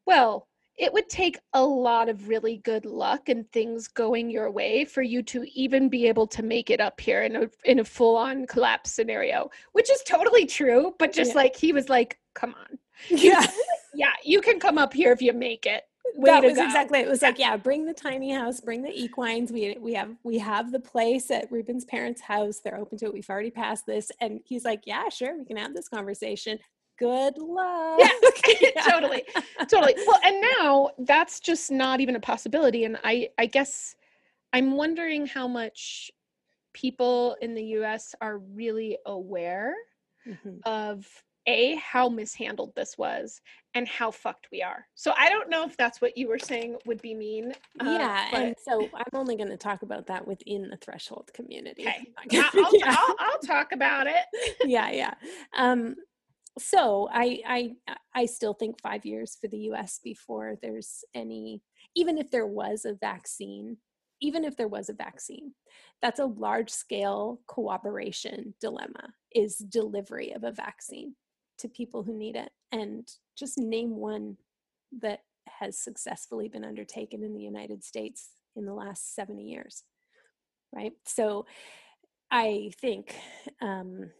well, 0.05 0.47
it 0.77 0.93
would 0.93 1.09
take 1.09 1.39
a 1.53 1.63
lot 1.63 2.07
of 2.07 2.27
really 2.27 2.57
good 2.57 2.85
luck 2.85 3.29
and 3.29 3.51
things 3.51 3.87
going 3.87 4.29
your 4.29 4.51
way 4.51 4.85
for 4.85 5.01
you 5.01 5.23
to 5.23 5.43
even 5.59 5.89
be 5.89 6.07
able 6.07 6.27
to 6.27 6.43
make 6.43 6.69
it 6.69 6.79
up 6.79 7.01
here 7.01 7.23
in 7.23 7.35
a 7.35 7.49
in 7.65 7.79
a 7.79 7.83
full 7.83 8.15
on 8.15 8.45
collapse 8.45 8.91
scenario, 8.91 9.49
which 9.71 9.89
is 9.89 10.03
totally 10.03 10.45
true. 10.45 10.93
But 10.99 11.13
just 11.13 11.31
yeah. 11.31 11.37
like 11.37 11.55
he 11.55 11.73
was 11.73 11.89
like, 11.89 12.19
"Come 12.35 12.53
on, 12.53 12.77
yeah, 13.09 13.45
yeah, 13.95 14.13
you 14.23 14.39
can 14.39 14.59
come 14.59 14.77
up 14.77 14.93
here 14.93 15.11
if 15.11 15.21
you 15.21 15.33
make 15.33 15.65
it." 15.65 15.83
Way 16.15 16.31
that 16.31 16.43
was 16.43 16.55
go. 16.55 16.65
exactly 16.65 16.99
it 16.99 17.07
was 17.07 17.21
like 17.21 17.37
yeah 17.37 17.55
bring 17.57 17.85
the 17.85 17.93
tiny 17.93 18.31
house 18.31 18.59
bring 18.59 18.81
the 18.81 18.91
equines 18.91 19.51
we 19.51 19.77
we 19.79 19.93
have 19.93 20.15
we 20.23 20.37
have 20.39 20.71
the 20.71 20.79
place 20.79 21.29
at 21.29 21.51
ruben's 21.51 21.85
parents 21.85 22.21
house 22.21 22.59
they're 22.59 22.77
open 22.77 22.97
to 22.99 23.05
it 23.05 23.13
we've 23.13 23.29
already 23.29 23.51
passed 23.51 23.85
this 23.85 24.11
and 24.19 24.39
he's 24.45 24.65
like 24.65 24.81
yeah 24.85 25.09
sure 25.09 25.37
we 25.37 25.45
can 25.45 25.57
have 25.57 25.73
this 25.73 25.87
conversation 25.87 26.57
good 26.97 27.37
luck 27.37 27.99
yeah, 27.99 28.09
yeah. 28.75 28.81
totally 28.89 29.23
totally 29.67 29.93
well 30.07 30.19
and 30.25 30.43
now 30.59 30.89
that's 30.99 31.39
just 31.39 31.71
not 31.71 31.99
even 31.99 32.15
a 32.15 32.19
possibility 32.19 32.83
and 32.85 32.97
i 33.03 33.29
i 33.37 33.45
guess 33.45 33.95
i'm 34.53 34.75
wondering 34.75 35.25
how 35.25 35.47
much 35.47 36.11
people 36.73 37.35
in 37.41 37.53
the 37.53 37.63
us 37.63 38.13
are 38.21 38.39
really 38.39 38.97
aware 39.05 39.73
mm-hmm. 40.27 40.57
of 40.65 41.07
a 41.47 41.75
how 41.75 42.09
mishandled 42.09 42.73
this 42.75 42.97
was 42.97 43.41
and 43.73 43.87
how 43.87 44.11
fucked 44.11 44.47
we 44.51 44.61
are 44.61 44.85
so 44.95 45.13
i 45.17 45.29
don't 45.29 45.49
know 45.49 45.63
if 45.63 45.75
that's 45.77 46.01
what 46.01 46.17
you 46.17 46.27
were 46.27 46.39
saying 46.39 46.75
would 46.85 47.01
be 47.01 47.15
mean 47.15 47.51
uh, 47.79 47.85
yeah 47.85 48.27
but... 48.31 48.41
and 48.41 48.55
so 48.63 48.87
i'm 48.93 49.05
only 49.19 49.35
going 49.35 49.49
to 49.49 49.57
talk 49.57 49.81
about 49.81 50.05
that 50.05 50.27
within 50.27 50.69
the 50.69 50.77
threshold 50.77 51.29
community 51.33 51.87
okay. 51.87 52.07
I'll, 52.17 52.25
yeah. 52.77 52.95
I'll, 52.97 53.15
I'll, 53.19 53.39
talk 53.39 53.71
about 53.71 54.07
it 54.07 54.25
yeah 54.65 54.91
yeah 54.91 55.13
um 55.57 55.95
so 56.59 57.07
I, 57.11 57.41
I 57.47 57.71
i 58.13 58.25
still 58.25 58.53
think 58.53 58.81
five 58.81 59.05
years 59.05 59.37
for 59.39 59.47
the 59.47 59.57
us 59.57 59.99
before 60.03 60.55
there's 60.61 61.03
any 61.13 61.61
even 61.95 62.17
if 62.17 62.29
there 62.31 62.47
was 62.47 62.85
a 62.85 62.93
vaccine 62.93 63.77
even 64.19 64.43
if 64.43 64.57
there 64.57 64.67
was 64.67 64.89
a 64.89 64.93
vaccine 64.93 65.53
that's 66.01 66.19
a 66.19 66.25
large 66.25 66.71
scale 66.71 67.39
cooperation 67.47 68.53
dilemma 68.59 69.13
is 69.33 69.57
delivery 69.57 70.31
of 70.31 70.43
a 70.43 70.51
vaccine 70.51 71.13
to 71.59 71.67
people 71.67 72.03
who 72.03 72.13
need 72.13 72.35
it 72.35 72.51
and 72.71 73.09
just 73.37 73.57
name 73.57 73.97
one 73.97 74.37
that 75.01 75.21
has 75.47 75.77
successfully 75.77 76.47
been 76.47 76.65
undertaken 76.65 77.23
in 77.23 77.33
the 77.33 77.41
United 77.41 77.83
States 77.83 78.29
in 78.55 78.65
the 78.65 78.73
last 78.73 79.15
70 79.15 79.43
years. 79.43 79.83
Right. 80.73 80.93
So 81.05 81.45
I 82.29 82.71
think 82.81 83.15
um, 83.61 84.11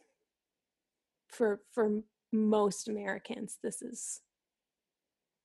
for 1.30 1.59
for 1.73 2.01
most 2.31 2.88
Americans, 2.88 3.57
this 3.61 3.81
is 3.81 4.22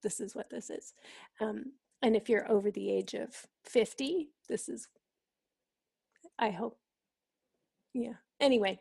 this 0.03 0.21
is 0.21 0.35
what 0.35 0.51
this 0.51 0.71
is. 0.71 0.93
Um, 1.41 1.73
and 2.03 2.17
if 2.17 2.29
you're 2.29 2.51
over 2.51 2.71
the 2.71 2.91
age 2.91 3.15
of 3.15 3.47
50, 3.65 4.31
this 4.49 4.69
is 4.69 4.89
I 6.39 6.51
hope 6.51 6.79
yeah. 7.95 8.15
Anyway, 8.41 8.81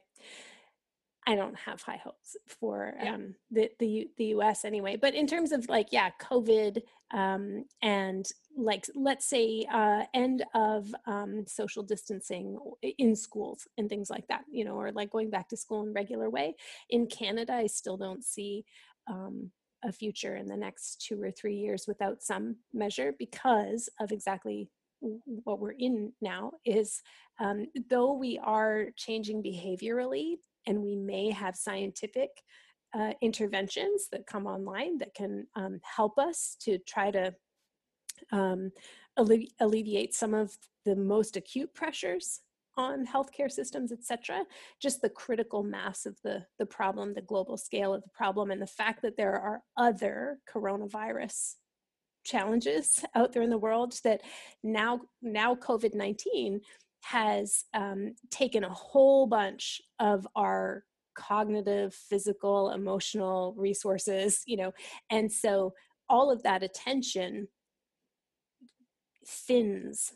I 1.28 1.36
don't 1.36 1.58
have 1.60 1.82
high 1.82 2.02
hopes 2.04 2.36
for 2.48 2.96
yeah. 3.02 3.14
um, 3.14 3.36
the 3.52 3.70
the 3.80 4.10
the 4.18 4.26
U.S. 4.26 4.66
anyway. 4.66 4.96
But 4.96 5.14
in 5.14 5.28
terms 5.28 5.52
of 5.52 5.70
like, 5.70 5.90
yeah, 5.92 6.10
COVID 6.20 6.82
um, 7.14 7.66
and 7.82 8.26
like, 8.58 8.86
let's 8.96 9.26
say 9.26 9.66
uh, 9.72 10.04
end 10.14 10.44
of 10.56 10.94
um, 11.06 11.46
social 11.48 11.84
distancing 11.84 12.58
in 12.98 13.16
schools 13.16 13.68
and 13.78 13.90
things 13.90 14.10
like 14.10 14.28
that, 14.28 14.44
you 14.52 14.66
know, 14.66 14.76
or 14.76 14.92
like 14.92 15.12
going 15.12 15.30
back 15.30 15.50
to 15.50 15.58
school 15.58 15.84
in 15.84 15.94
regular 15.94 16.30
way. 16.30 16.56
In 16.90 17.08
Canada, 17.08 17.54
I 17.54 17.68
still 17.68 17.98
don't 17.98 18.24
see 18.24 18.66
um, 19.08 19.52
a 19.84 19.92
future 19.92 20.36
in 20.36 20.48
the 20.48 20.58
next 20.58 21.06
two 21.06 21.22
or 21.22 21.32
three 21.32 21.56
years 21.56 21.86
without 21.88 22.22
some 22.22 22.58
measure 22.74 23.14
because 23.18 23.90
of 24.00 24.12
exactly 24.12 24.70
what 25.00 25.60
we're 25.60 25.72
in 25.72 26.14
now 26.22 26.52
is 26.64 27.02
um, 27.40 27.68
though 27.90 28.14
we 28.14 28.40
are 28.44 28.88
changing 28.96 29.42
behaviorally 29.42 30.36
and 30.68 30.82
we 30.82 30.96
may 30.96 31.32
have 31.32 31.56
scientific 31.56 32.30
uh, 32.94 33.14
interventions 33.22 34.08
that 34.12 34.28
come 34.28 34.46
online 34.46 34.98
that 34.98 35.14
can 35.14 35.48
um, 35.56 35.80
help 35.84 36.20
us 36.20 36.58
to 36.60 36.78
try 36.80 37.10
to 37.10 37.34
um, 38.32 38.72
alle- 39.18 39.48
alleviate 39.60 40.14
some 40.14 40.34
of 40.34 40.58
the 40.86 40.96
most 40.96 41.38
acute 41.38 41.74
pressures 41.74 42.42
on 42.78 43.06
healthcare 43.06 43.52
systems 43.52 43.92
et 43.92 44.04
cetera, 44.04 44.44
just 44.82 45.02
the 45.02 45.10
critical 45.10 45.62
mass 45.64 46.06
of 46.06 46.18
the 46.24 46.46
the 46.58 46.66
problem 46.66 47.14
the 47.14 47.22
global 47.22 47.58
scale 47.58 47.94
of 47.94 48.02
the 48.02 48.10
problem 48.10 48.50
and 48.50 48.62
the 48.62 48.68
fact 48.68 49.02
that 49.02 49.18
there 49.18 49.34
are 49.40 49.62
other 49.78 50.40
coronavirus 50.52 51.56
challenges 52.24 53.04
out 53.16 53.34
there 53.34 53.44
in 53.44 53.50
the 53.50 53.58
world 53.58 54.00
that 54.04 54.22
now 54.64 55.02
now 55.22 55.54
covid-19 55.54 56.62
has 57.02 57.66
um, 57.74 58.14
taken 58.30 58.64
a 58.64 58.70
whole 58.70 59.28
bunch 59.28 59.82
of 60.00 60.28
our 60.36 60.84
cognitive 61.14 61.94
physical 61.94 62.72
emotional 62.72 63.54
resources 63.58 64.44
you 64.46 64.56
know 64.56 64.72
and 65.10 65.30
so 65.30 65.74
all 66.10 66.32
of 66.32 66.44
that 66.44 66.64
attention 66.64 67.48
thins 69.26 70.14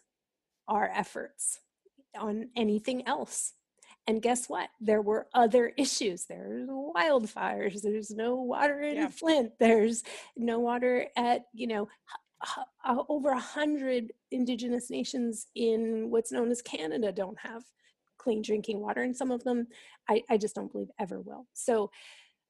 our 0.67 0.89
efforts 0.93 1.59
on 2.19 2.49
anything 2.55 3.07
else. 3.07 3.53
And 4.07 4.21
guess 4.21 4.47
what? 4.47 4.69
There 4.79 5.01
were 5.01 5.27
other 5.33 5.71
issues. 5.77 6.25
There's 6.25 6.67
wildfires. 6.69 7.81
There's 7.81 8.11
no 8.11 8.35
water 8.35 8.81
in 8.81 8.97
yeah. 8.97 9.07
flint. 9.07 9.53
There's 9.59 10.03
no 10.37 10.59
water 10.59 11.07
at 11.15 11.45
you 11.53 11.67
know 11.67 11.87
uh, 12.85 13.03
over 13.09 13.29
a 13.29 13.39
hundred 13.39 14.13
indigenous 14.31 14.89
nations 14.89 15.47
in 15.55 16.09
what's 16.09 16.31
known 16.31 16.51
as 16.51 16.61
Canada 16.61 17.11
don't 17.11 17.39
have 17.39 17.63
clean 18.17 18.41
drinking 18.41 18.79
water, 18.79 19.01
and 19.01 19.15
some 19.15 19.31
of 19.31 19.43
them 19.43 19.67
I, 20.09 20.23
I 20.29 20.37
just 20.37 20.55
don't 20.55 20.71
believe 20.71 20.89
ever 20.99 21.21
will. 21.21 21.47
So, 21.53 21.91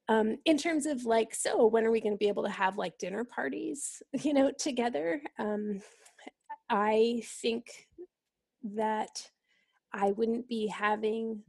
um, 0.07 0.37
in 0.45 0.57
terms 0.57 0.85
of 0.85 1.05
like, 1.05 1.33
so 1.33 1.65
when 1.65 1.85
are 1.85 1.91
we 1.91 2.01
going 2.01 2.13
to 2.13 2.17
be 2.17 2.27
able 2.27 2.43
to 2.43 2.49
have 2.49 2.77
like 2.77 2.97
dinner 2.97 3.23
parties, 3.23 4.01
you 4.21 4.33
know, 4.33 4.51
together? 4.57 5.21
Um, 5.39 5.81
I 6.69 7.23
think 7.41 7.87
that 8.75 9.29
I 9.93 10.11
wouldn't 10.11 10.47
be 10.47 10.67
having 10.67 11.43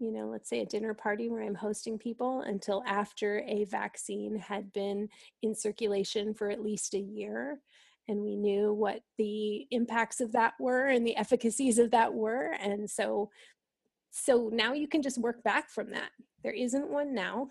you 0.00 0.10
know, 0.10 0.26
let's 0.28 0.48
say 0.48 0.60
a 0.60 0.66
dinner 0.66 0.94
party 0.94 1.28
where 1.28 1.42
I'm 1.42 1.54
hosting 1.54 1.98
people 1.98 2.40
until 2.40 2.82
after 2.86 3.44
a 3.46 3.64
vaccine 3.66 4.34
had 4.36 4.72
been 4.72 5.08
in 5.42 5.54
circulation 5.54 6.32
for 6.32 6.48
at 6.48 6.62
least 6.62 6.94
a 6.94 6.98
year. 6.98 7.60
And 8.10 8.22
we 8.22 8.34
knew 8.34 8.72
what 8.72 9.00
the 9.18 9.66
impacts 9.70 10.20
of 10.20 10.32
that 10.32 10.54
were 10.58 10.88
and 10.88 11.06
the 11.06 11.16
efficacies 11.16 11.78
of 11.78 11.92
that 11.92 12.12
were. 12.12 12.56
And 12.60 12.90
so, 12.90 13.30
so 14.10 14.50
now 14.52 14.72
you 14.72 14.88
can 14.88 15.00
just 15.00 15.18
work 15.18 15.42
back 15.44 15.70
from 15.70 15.90
that. 15.92 16.10
There 16.42 16.52
isn't 16.52 16.90
one 16.90 17.14
now. 17.14 17.48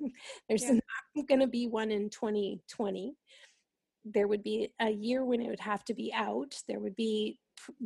There's 0.48 0.62
yeah. 0.62 0.72
not 1.16 1.28
going 1.28 1.40
to 1.40 1.46
be 1.46 1.66
one 1.66 1.90
in 1.90 2.08
2020. 2.08 3.12
There 4.06 4.26
would 4.26 4.42
be 4.42 4.72
a 4.80 4.90
year 4.90 5.22
when 5.24 5.42
it 5.42 5.48
would 5.48 5.60
have 5.60 5.84
to 5.84 5.94
be 5.94 6.12
out. 6.14 6.54
There 6.66 6.80
would 6.80 6.96
be 6.96 7.38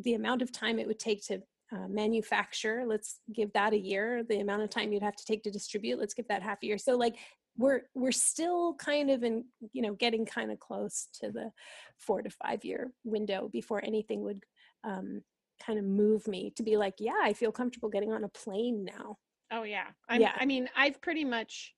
the 0.02 0.14
amount 0.14 0.42
of 0.42 0.52
time 0.52 0.78
it 0.78 0.86
would 0.86 1.00
take 1.00 1.26
to 1.26 1.42
uh, 1.72 1.88
manufacture 1.88 2.84
let's 2.86 3.20
give 3.32 3.52
that 3.54 3.72
a 3.72 3.78
year 3.78 4.22
the 4.28 4.38
amount 4.38 4.62
of 4.62 4.70
time 4.70 4.92
you'd 4.92 5.02
have 5.02 5.16
to 5.16 5.24
take 5.24 5.42
to 5.42 5.50
distribute 5.50 5.98
let's 5.98 6.14
give 6.14 6.28
that 6.28 6.42
half 6.42 6.58
a 6.62 6.66
year 6.66 6.78
so 6.78 6.94
like 6.96 7.16
we're 7.56 7.82
we're 7.94 8.12
still 8.12 8.74
kind 8.74 9.10
of 9.10 9.22
in 9.22 9.44
you 9.72 9.82
know 9.82 9.94
getting 9.94 10.26
kind 10.26 10.50
of 10.50 10.58
close 10.58 11.08
to 11.20 11.30
the 11.30 11.50
four 11.98 12.22
to 12.22 12.30
five 12.30 12.64
year 12.64 12.92
window 13.04 13.48
before 13.52 13.84
anything 13.84 14.22
would 14.22 14.42
um, 14.82 15.22
kind 15.64 15.78
of 15.78 15.84
move 15.84 16.26
me 16.26 16.52
to 16.56 16.62
be 16.62 16.76
like 16.76 16.94
yeah 16.98 17.20
i 17.22 17.32
feel 17.32 17.52
comfortable 17.52 17.88
getting 17.88 18.12
on 18.12 18.24
a 18.24 18.28
plane 18.28 18.84
now 18.84 19.16
oh 19.52 19.62
yeah 19.62 19.86
I'm, 20.08 20.20
yeah 20.20 20.32
i 20.38 20.44
mean 20.44 20.68
i've 20.76 21.00
pretty 21.00 21.24
much 21.24 21.74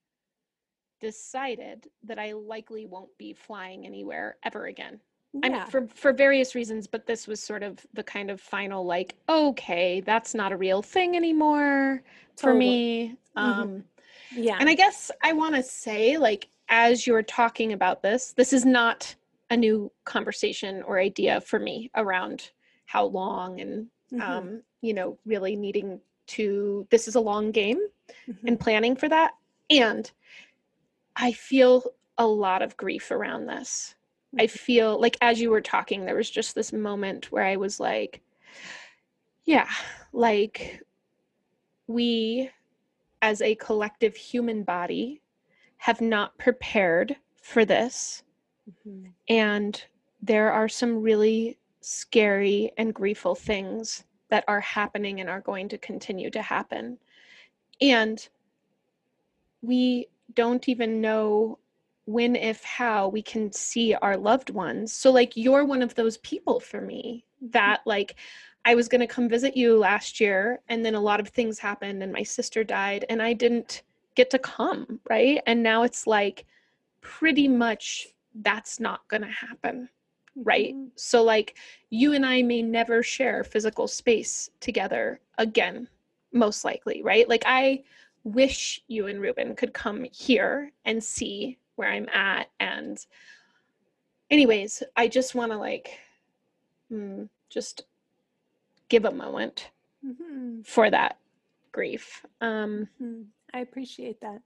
decided 1.00 1.86
that 2.04 2.18
i 2.18 2.32
likely 2.32 2.86
won't 2.86 3.10
be 3.18 3.34
flying 3.34 3.84
anywhere 3.84 4.38
ever 4.44 4.66
again 4.66 5.00
yeah. 5.34 5.40
I 5.46 5.48
mean, 5.50 5.66
for 5.66 5.86
for 5.88 6.12
various 6.14 6.54
reasons, 6.54 6.86
but 6.86 7.06
this 7.06 7.26
was 7.26 7.42
sort 7.42 7.62
of 7.62 7.84
the 7.92 8.02
kind 8.02 8.30
of 8.30 8.40
final 8.40 8.86
like, 8.86 9.16
okay, 9.28 10.00
that's 10.00 10.34
not 10.34 10.52
a 10.52 10.56
real 10.56 10.80
thing 10.80 11.14
anymore 11.14 12.02
for 12.36 12.54
me. 12.54 13.16
Mm-hmm. 13.36 13.60
Um, 13.60 13.84
yeah, 14.36 14.56
and 14.60 14.68
I 14.68 14.74
guess 14.74 15.10
I 15.22 15.32
want 15.32 15.54
to 15.54 15.62
say, 15.62 16.18
like, 16.18 16.48
as 16.68 17.06
you're 17.06 17.22
talking 17.22 17.72
about 17.72 18.02
this, 18.02 18.32
this 18.36 18.52
is 18.52 18.64
not 18.64 19.14
a 19.50 19.56
new 19.56 19.90
conversation 20.04 20.82
or 20.82 20.98
idea 20.98 21.40
for 21.40 21.58
me 21.58 21.90
around 21.94 22.50
how 22.86 23.04
long 23.04 23.60
and 23.60 23.86
mm-hmm. 24.12 24.20
um, 24.20 24.62
you 24.82 24.94
know, 24.94 25.18
really 25.26 25.56
needing 25.56 26.00
to. 26.28 26.86
This 26.90 27.08
is 27.08 27.14
a 27.14 27.20
long 27.20 27.50
game, 27.50 27.80
mm-hmm. 28.28 28.46
and 28.46 28.60
planning 28.60 28.96
for 28.96 29.08
that, 29.08 29.32
and 29.70 30.10
I 31.16 31.32
feel 31.32 31.82
a 32.18 32.26
lot 32.26 32.62
of 32.62 32.76
grief 32.76 33.10
around 33.10 33.46
this 33.46 33.96
I 34.38 34.46
feel 34.46 35.00
like 35.00 35.16
as 35.20 35.40
you 35.40 35.50
were 35.50 35.60
talking, 35.60 36.04
there 36.04 36.16
was 36.16 36.30
just 36.30 36.54
this 36.54 36.72
moment 36.72 37.32
where 37.32 37.44
I 37.44 37.56
was 37.56 37.80
like, 37.80 38.20
yeah, 39.44 39.68
like 40.12 40.82
we 41.86 42.50
as 43.22 43.40
a 43.42 43.54
collective 43.56 44.16
human 44.16 44.62
body 44.62 45.20
have 45.78 46.00
not 46.00 46.36
prepared 46.38 47.16
for 47.42 47.64
this. 47.64 48.22
Mm-hmm. 48.68 49.08
And 49.28 49.84
there 50.22 50.52
are 50.52 50.68
some 50.68 51.02
really 51.02 51.58
scary 51.80 52.72
and 52.78 52.94
grieful 52.94 53.34
things 53.34 54.04
that 54.28 54.44
are 54.48 54.60
happening 54.60 55.20
and 55.20 55.30
are 55.30 55.40
going 55.40 55.68
to 55.68 55.78
continue 55.78 56.30
to 56.30 56.42
happen. 56.42 56.98
And 57.80 58.26
we 59.62 60.08
don't 60.34 60.68
even 60.68 61.00
know 61.00 61.58
when, 62.06 62.36
if, 62.36 62.62
how 62.64 63.08
we 63.08 63.22
can 63.22 63.52
see 63.52 63.94
our 63.94 64.16
loved 64.16 64.50
ones. 64.50 64.92
So, 64.92 65.10
like, 65.10 65.36
you're 65.36 65.64
one 65.64 65.82
of 65.82 65.94
those 65.94 66.18
people 66.18 66.60
for 66.60 66.80
me 66.80 67.24
that, 67.50 67.80
like, 67.84 68.16
I 68.66 68.74
was 68.74 68.88
going 68.88 69.00
to 69.00 69.06
come 69.06 69.28
visit 69.28 69.56
you 69.56 69.78
last 69.78 70.20
year, 70.20 70.60
and 70.68 70.84
then 70.84 70.96
a 70.96 71.00
lot 71.00 71.20
of 71.20 71.28
things 71.28 71.58
happened, 71.58 72.02
and 72.02 72.12
my 72.12 72.24
sister 72.24 72.64
died, 72.64 73.04
and 73.08 73.22
I 73.22 73.32
didn't 73.32 73.82
get 74.16 74.28
to 74.30 74.40
come, 74.40 74.98
right? 75.08 75.40
And 75.46 75.62
now 75.62 75.84
it's 75.84 76.04
like 76.06 76.44
pretty 77.00 77.46
much 77.46 78.08
that's 78.34 78.80
not 78.80 79.06
going 79.06 79.22
to 79.22 79.28
happen, 79.28 79.88
right? 80.34 80.74
Mm-hmm. 80.74 80.88
So, 80.96 81.22
like, 81.22 81.56
you 81.90 82.12
and 82.12 82.26
I 82.26 82.42
may 82.42 82.60
never 82.60 83.04
share 83.04 83.44
physical 83.44 83.86
space 83.86 84.50
together 84.58 85.20
again, 85.38 85.88
most 86.32 86.64
likely, 86.64 87.02
right? 87.04 87.28
Like, 87.28 87.44
I 87.46 87.84
wish 88.24 88.82
you 88.88 89.06
and 89.06 89.20
Ruben 89.20 89.54
could 89.54 89.74
come 89.74 90.04
here 90.10 90.72
and 90.84 91.02
see 91.02 91.56
where 91.76 91.88
I'm 91.88 92.08
at. 92.12 92.50
And, 92.58 92.98
anyways, 94.28 94.82
I 94.96 95.06
just 95.06 95.36
want 95.36 95.52
to 95.52 95.58
like 95.58 95.90
mm, 96.92 97.28
just 97.48 97.84
give 98.88 99.04
a 99.04 99.12
moment 99.12 99.70
mm-hmm. 100.04 100.62
for 100.62 100.90
that 100.90 101.18
grief. 101.72 102.24
Um, 102.40 102.88
mm-hmm. 103.02 103.22
I 103.52 103.60
appreciate 103.60 104.20
that. 104.20 104.42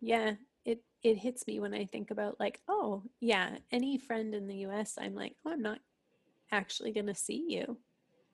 Yeah, 0.00 0.34
it 0.64 0.82
it 1.02 1.16
hits 1.16 1.46
me 1.46 1.60
when 1.60 1.74
I 1.74 1.84
think 1.84 2.10
about 2.10 2.40
like, 2.40 2.60
oh 2.68 3.02
yeah, 3.20 3.56
any 3.70 3.98
friend 3.98 4.34
in 4.34 4.46
the 4.46 4.56
U.S. 4.58 4.96
I'm 5.00 5.14
like, 5.14 5.34
oh, 5.44 5.52
I'm 5.52 5.62
not 5.62 5.80
actually 6.50 6.92
going 6.92 7.06
to 7.06 7.14
see 7.14 7.44
you. 7.48 7.78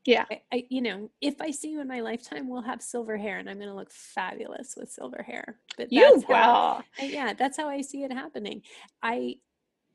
Yeah. 0.05 0.27
I, 0.31 0.41
I, 0.53 0.65
you 0.69 0.83
know, 0.83 1.11
if 1.21 1.41
I 1.41 1.51
see 1.51 1.71
you 1.71 1.81
in 1.81 1.89
my 1.89 2.01
lifetime, 2.01 2.49
we'll 2.49 2.63
have 2.63 2.83
silver 2.83 3.17
hair 3.17 3.39
and 3.39 3.49
I'm 3.49 3.57
going 3.57 3.71
to 3.71 3.75
look 3.75 3.91
fabulous 3.91 4.75
with 4.77 4.91
silver 4.91 5.23
hair. 5.23 5.59
But 5.77 5.93
you 5.93 6.23
will. 6.29 6.83
yeah, 7.01 7.33
that's 7.33 7.57
how 7.57 7.69
I 7.69 7.81
see 7.81 8.05
it 8.05 8.13
happening. 8.13 8.63
I, 9.03 9.37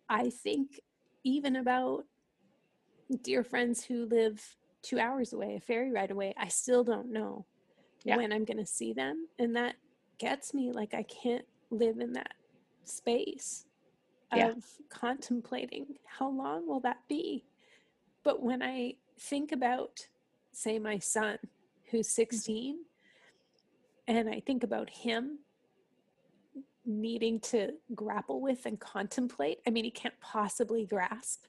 I 0.10 0.32
think 0.32 0.80
even 1.24 1.56
about 1.56 2.06
dear 3.24 3.44
friends 3.44 3.84
who 3.84 4.06
live 4.06 4.44
two 4.82 5.00
hours 5.00 5.34
away, 5.34 5.56
a 5.56 5.60
ferry 5.60 5.92
ride 5.92 6.12
away, 6.12 6.34
I 6.38 6.48
still 6.48 6.84
don't 6.84 7.12
know 7.12 7.46
yeah. 8.04 8.18
when 8.18 8.32
I'm 8.32 8.46
going 8.46 8.58
to 8.58 8.66
see 8.66 8.94
them. 8.94 9.28
And 9.38 9.56
that 9.56 9.76
gets 10.18 10.54
me 10.54 10.72
like 10.72 10.94
I 10.94 11.04
can't 11.04 11.46
live 11.70 12.00
in 12.00 12.14
that 12.14 12.34
space 12.84 13.66
yeah. 14.36 14.50
of 14.50 14.64
contemplating 14.90 15.86
how 16.06 16.30
long 16.30 16.68
will 16.68 16.80
that 16.82 17.00
be. 17.08 17.46
But 18.24 18.42
when 18.42 18.62
I 18.62 18.96
think 19.20 19.52
about, 19.52 20.08
say, 20.52 20.80
my 20.80 21.00
son 21.00 21.38
who's 21.90 22.08
mm-hmm. 22.08 22.36
16, 22.36 22.78
and 24.08 24.30
I 24.30 24.40
think 24.40 24.64
about 24.64 24.90
him 24.90 25.40
needing 26.86 27.40
to 27.40 27.74
grapple 27.94 28.42
with 28.42 28.66
and 28.66 28.80
contemplate, 28.80 29.60
I 29.68 29.70
mean, 29.70 29.84
he 29.84 29.92
can't 29.92 30.20
possibly 30.20 30.86
grasp 30.86 31.46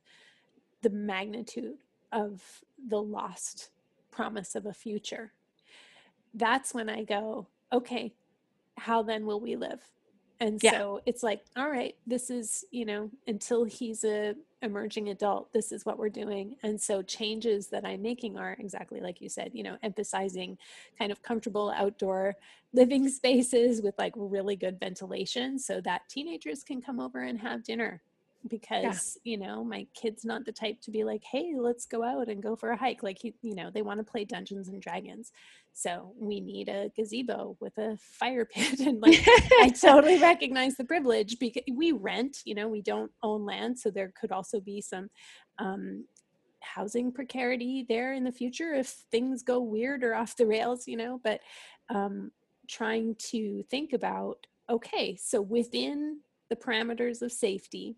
the 0.83 0.91
magnitude 0.91 1.79
of 2.13 2.43
the 2.89 3.01
lost 3.01 3.71
promise 4.11 4.55
of 4.55 4.67
a 4.67 4.73
future. 4.73 5.33
That's 6.35 6.75
when 6.75 6.89
I 6.89 7.05
go, 7.05 7.47
okay, 7.73 8.13
how 8.77 9.03
then 9.03 9.27
will 9.27 9.41
we 9.41 9.57
live? 9.57 9.81
And 10.41 10.59
yeah. 10.63 10.73
so 10.73 11.03
it's 11.05 11.23
like, 11.23 11.43
all 11.57 11.69
right, 11.69 11.95
this 12.07 12.31
is, 12.31 12.65
you 12.71 12.87
know, 12.87 13.11
until 13.27 13.65
he's 13.65 14.05
a 14.05 14.35
emerging 14.63 15.09
adult, 15.09 15.53
this 15.53 15.71
is 15.71 15.85
what 15.85 15.99
we're 15.99 16.09
doing. 16.09 16.57
And 16.63 16.81
so 16.81 17.03
changes 17.03 17.69
that 17.69 17.85
I'm 17.85 18.03
making 18.03 18.39
are 18.39 18.57
exactly 18.59 19.01
like 19.01 19.21
you 19.21 19.29
said, 19.29 19.51
you 19.53 19.63
know, 19.63 19.77
emphasizing 19.83 20.57
kind 20.99 21.13
of 21.13 21.23
comfortable 21.23 21.73
outdoor 21.77 22.37
living 22.73 23.09
spaces 23.11 23.83
with 23.83 23.99
like 23.99 24.13
really 24.17 24.57
good 24.57 24.81
ventilation 24.81 25.59
so 25.59 25.81
that 25.83 26.09
teenagers 26.09 26.63
can 26.63 26.81
come 26.81 27.01
over 27.01 27.23
and 27.23 27.39
have 27.39 27.63
dinner 27.63 28.01
because 28.49 29.19
yeah. 29.23 29.33
you 29.33 29.39
know 29.39 29.63
my 29.63 29.87
kid's 29.95 30.25
not 30.25 30.45
the 30.45 30.53
type 30.53 30.81
to 30.81 30.91
be 30.91 31.05
like 31.05 31.23
hey 31.25 31.55
let's 31.57 31.85
go 31.85 32.03
out 32.03 32.29
and 32.29 32.43
go 32.43 32.57
for 32.57 32.71
a 32.71 32.77
hike 32.77 33.03
like 33.03 33.23
you, 33.23 33.33
you 33.43 33.55
know 33.55 33.71
they 33.71 33.83
want 33.83 33.99
to 33.99 34.11
play 34.11 34.25
dungeons 34.25 34.69
and 34.69 34.81
dragons 34.81 35.33
so 35.73 36.13
we 36.19 36.41
need 36.41 36.69
a 36.69 36.91
gazebo 36.97 37.57
with 37.61 37.77
a 37.79 37.97
fire 37.99 38.45
pit 38.51 38.81
and 38.81 39.01
like 39.03 39.23
i 39.61 39.69
totally 39.81 40.19
recognize 40.19 40.77
the 40.77 40.85
privilege 40.85 41.39
because 41.39 41.63
we 41.73 41.93
rent 41.93 42.39
you 42.45 42.55
know 42.55 42.69
we 42.69 42.81
don't 42.81 43.13
own 43.23 43.45
land 43.45 43.79
so 43.79 43.91
there 43.91 44.13
could 44.19 44.33
also 44.33 44.61
be 44.61 44.81
some 44.81 45.11
um, 45.59 46.05
housing 46.61 47.13
precarity 47.13 47.85
there 47.89 48.15
in 48.15 48.25
the 48.25 48.33
future 48.33 48.73
if 48.73 48.89
things 49.11 49.43
go 49.43 49.61
weird 49.61 50.03
or 50.03 50.15
off 50.15 50.37
the 50.37 50.47
rails 50.47 50.87
you 50.87 50.97
know 50.97 51.21
but 51.23 51.41
um, 51.91 52.31
trying 52.69 53.15
to 53.17 53.63
think 53.71 53.93
about 53.93 54.47
okay 54.71 55.17
so 55.17 55.43
within 55.43 56.21
the 56.49 56.57
parameters 56.57 57.23
of 57.23 57.33
safety 57.33 57.97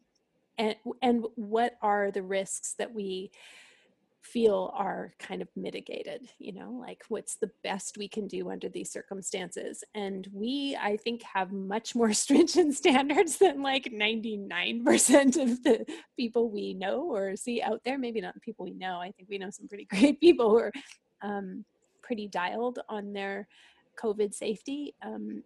and 0.59 0.77
and 1.01 1.25
what 1.37 1.77
are 1.83 2.11
the 2.11 2.23
risks 2.23 2.75
that 2.79 2.95
we 2.95 3.31
feel 4.23 4.73
are 4.77 5.13
kind 5.19 5.43
of 5.43 5.49
mitigated 5.57 6.29
you 6.39 6.53
know 6.53 6.71
like 6.71 7.03
what's 7.09 7.35
the 7.35 7.51
best 7.65 7.99
we 7.99 8.07
can 8.07 8.29
do 8.29 8.51
under 8.51 8.69
these 8.69 8.91
circumstances? 8.91 9.83
And 9.95 10.29
we 10.33 10.77
i 10.81 10.97
think 10.97 11.23
have 11.23 11.53
much 11.53 11.95
more 11.95 12.13
stringent 12.23 12.75
standards 12.75 13.39
than 13.39 13.63
like 13.63 13.85
99% 13.85 15.43
of 15.43 15.63
the 15.63 15.85
people 16.17 16.51
we 16.51 16.75
know 16.75 17.03
or 17.13 17.37
see 17.37 17.63
out 17.63 17.81
there. 17.85 17.99
Maybe 17.99 18.21
not 18.21 18.41
people 18.41 18.65
we 18.65 18.75
know. 18.75 18.99
I 19.01 19.11
think 19.13 19.29
we 19.29 19.39
know 19.39 19.51
some 19.51 19.69
pretty 19.69 19.85
great 19.91 20.21
people 20.21 20.51
who 20.51 20.59
are 20.59 20.73
um, 21.23 21.65
pretty 22.03 22.29
dialed 22.29 22.81
on 22.89 23.13
their 23.13 23.49
covid 24.01 24.35
safety. 24.35 24.95
Um, 25.03 25.43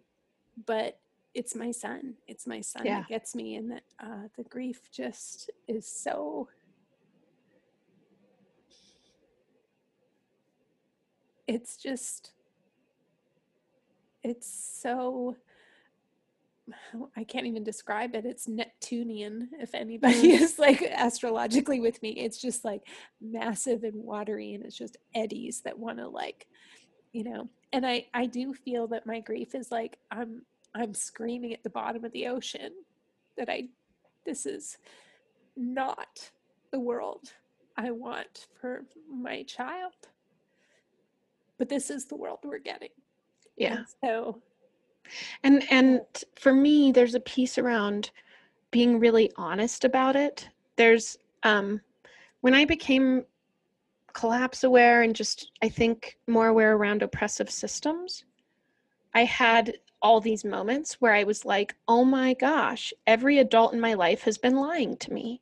but 0.65 0.99
it's 1.37 1.53
my 1.53 1.69
son. 1.69 2.15
It's 2.27 2.47
my 2.47 2.61
son 2.61 2.81
yeah. 2.83 3.01
that 3.01 3.09
gets 3.09 3.35
me, 3.35 3.55
and 3.55 3.69
that 3.69 3.83
uh, 4.03 4.27
the 4.35 4.43
grief 4.43 4.89
just 4.91 5.51
is 5.67 5.87
so. 5.87 6.49
It's 11.45 11.77
just. 11.77 12.31
It's 14.23 14.51
so. 14.81 15.37
I 17.15 17.23
can't 17.23 17.45
even 17.45 17.63
describe 17.63 18.15
it. 18.15 18.25
It's 18.25 18.47
Neptunian. 18.47 19.49
If 19.59 19.75
anybody 19.75 20.35
mm. 20.35 20.41
is 20.41 20.57
like 20.57 20.81
astrologically 20.81 21.79
with 21.79 22.01
me, 22.01 22.09
it's 22.09 22.41
just 22.41 22.65
like 22.65 22.81
massive 23.21 23.83
and 23.83 24.03
watery, 24.03 24.55
and 24.55 24.65
it's 24.65 24.75
just 24.75 24.97
eddies 25.13 25.61
that 25.65 25.77
want 25.77 25.99
to 25.99 26.07
like, 26.07 26.47
you 27.13 27.23
know. 27.23 27.47
And 27.71 27.85
I 27.85 28.07
I 28.11 28.25
do 28.25 28.55
feel 28.55 28.87
that 28.87 29.05
my 29.05 29.19
grief 29.19 29.53
is 29.53 29.71
like 29.71 29.99
I'm 30.09 30.41
I'm 30.77 30.93
screaming 30.93 31.53
at 31.53 31.63
the 31.63 31.69
bottom 31.69 32.05
of 32.05 32.11
the 32.11 32.27
ocean 32.27 32.71
that 33.37 33.49
I 33.49 33.67
this 34.25 34.45
is 34.45 34.77
not 35.55 36.31
the 36.71 36.79
world 36.79 37.33
I 37.77 37.91
want 37.91 38.47
for 38.59 38.83
my 39.09 39.43
child. 39.43 39.93
But 41.57 41.69
this 41.69 41.89
is 41.89 42.05
the 42.05 42.15
world 42.15 42.39
we're 42.43 42.59
getting. 42.59 42.89
Yeah. 43.55 43.77
And 43.77 43.85
so 44.03 44.41
and 45.43 45.63
and 45.71 46.01
for 46.35 46.53
me 46.53 46.91
there's 46.91 47.15
a 47.15 47.19
piece 47.21 47.57
around 47.57 48.11
being 48.71 48.99
really 48.99 49.31
honest 49.37 49.85
about 49.85 50.15
it. 50.15 50.49
There's 50.75 51.17
um 51.43 51.81
when 52.41 52.53
I 52.53 52.65
became 52.65 53.25
collapse 54.13 54.63
aware 54.63 55.03
and 55.03 55.15
just 55.15 55.51
I 55.61 55.69
think 55.69 56.17
more 56.27 56.47
aware 56.47 56.75
around 56.75 57.01
oppressive 57.03 57.49
systems, 57.49 58.25
I 59.13 59.23
had 59.23 59.77
all 60.01 60.21
these 60.21 60.43
moments 60.43 61.01
where 61.01 61.13
I 61.13 61.23
was 61.23 61.45
like, 61.45 61.75
oh 61.87 62.05
my 62.05 62.33
gosh, 62.33 62.93
every 63.05 63.39
adult 63.39 63.73
in 63.73 63.79
my 63.79 63.93
life 63.93 64.21
has 64.23 64.37
been 64.37 64.55
lying 64.55 64.97
to 64.97 65.13
me. 65.13 65.41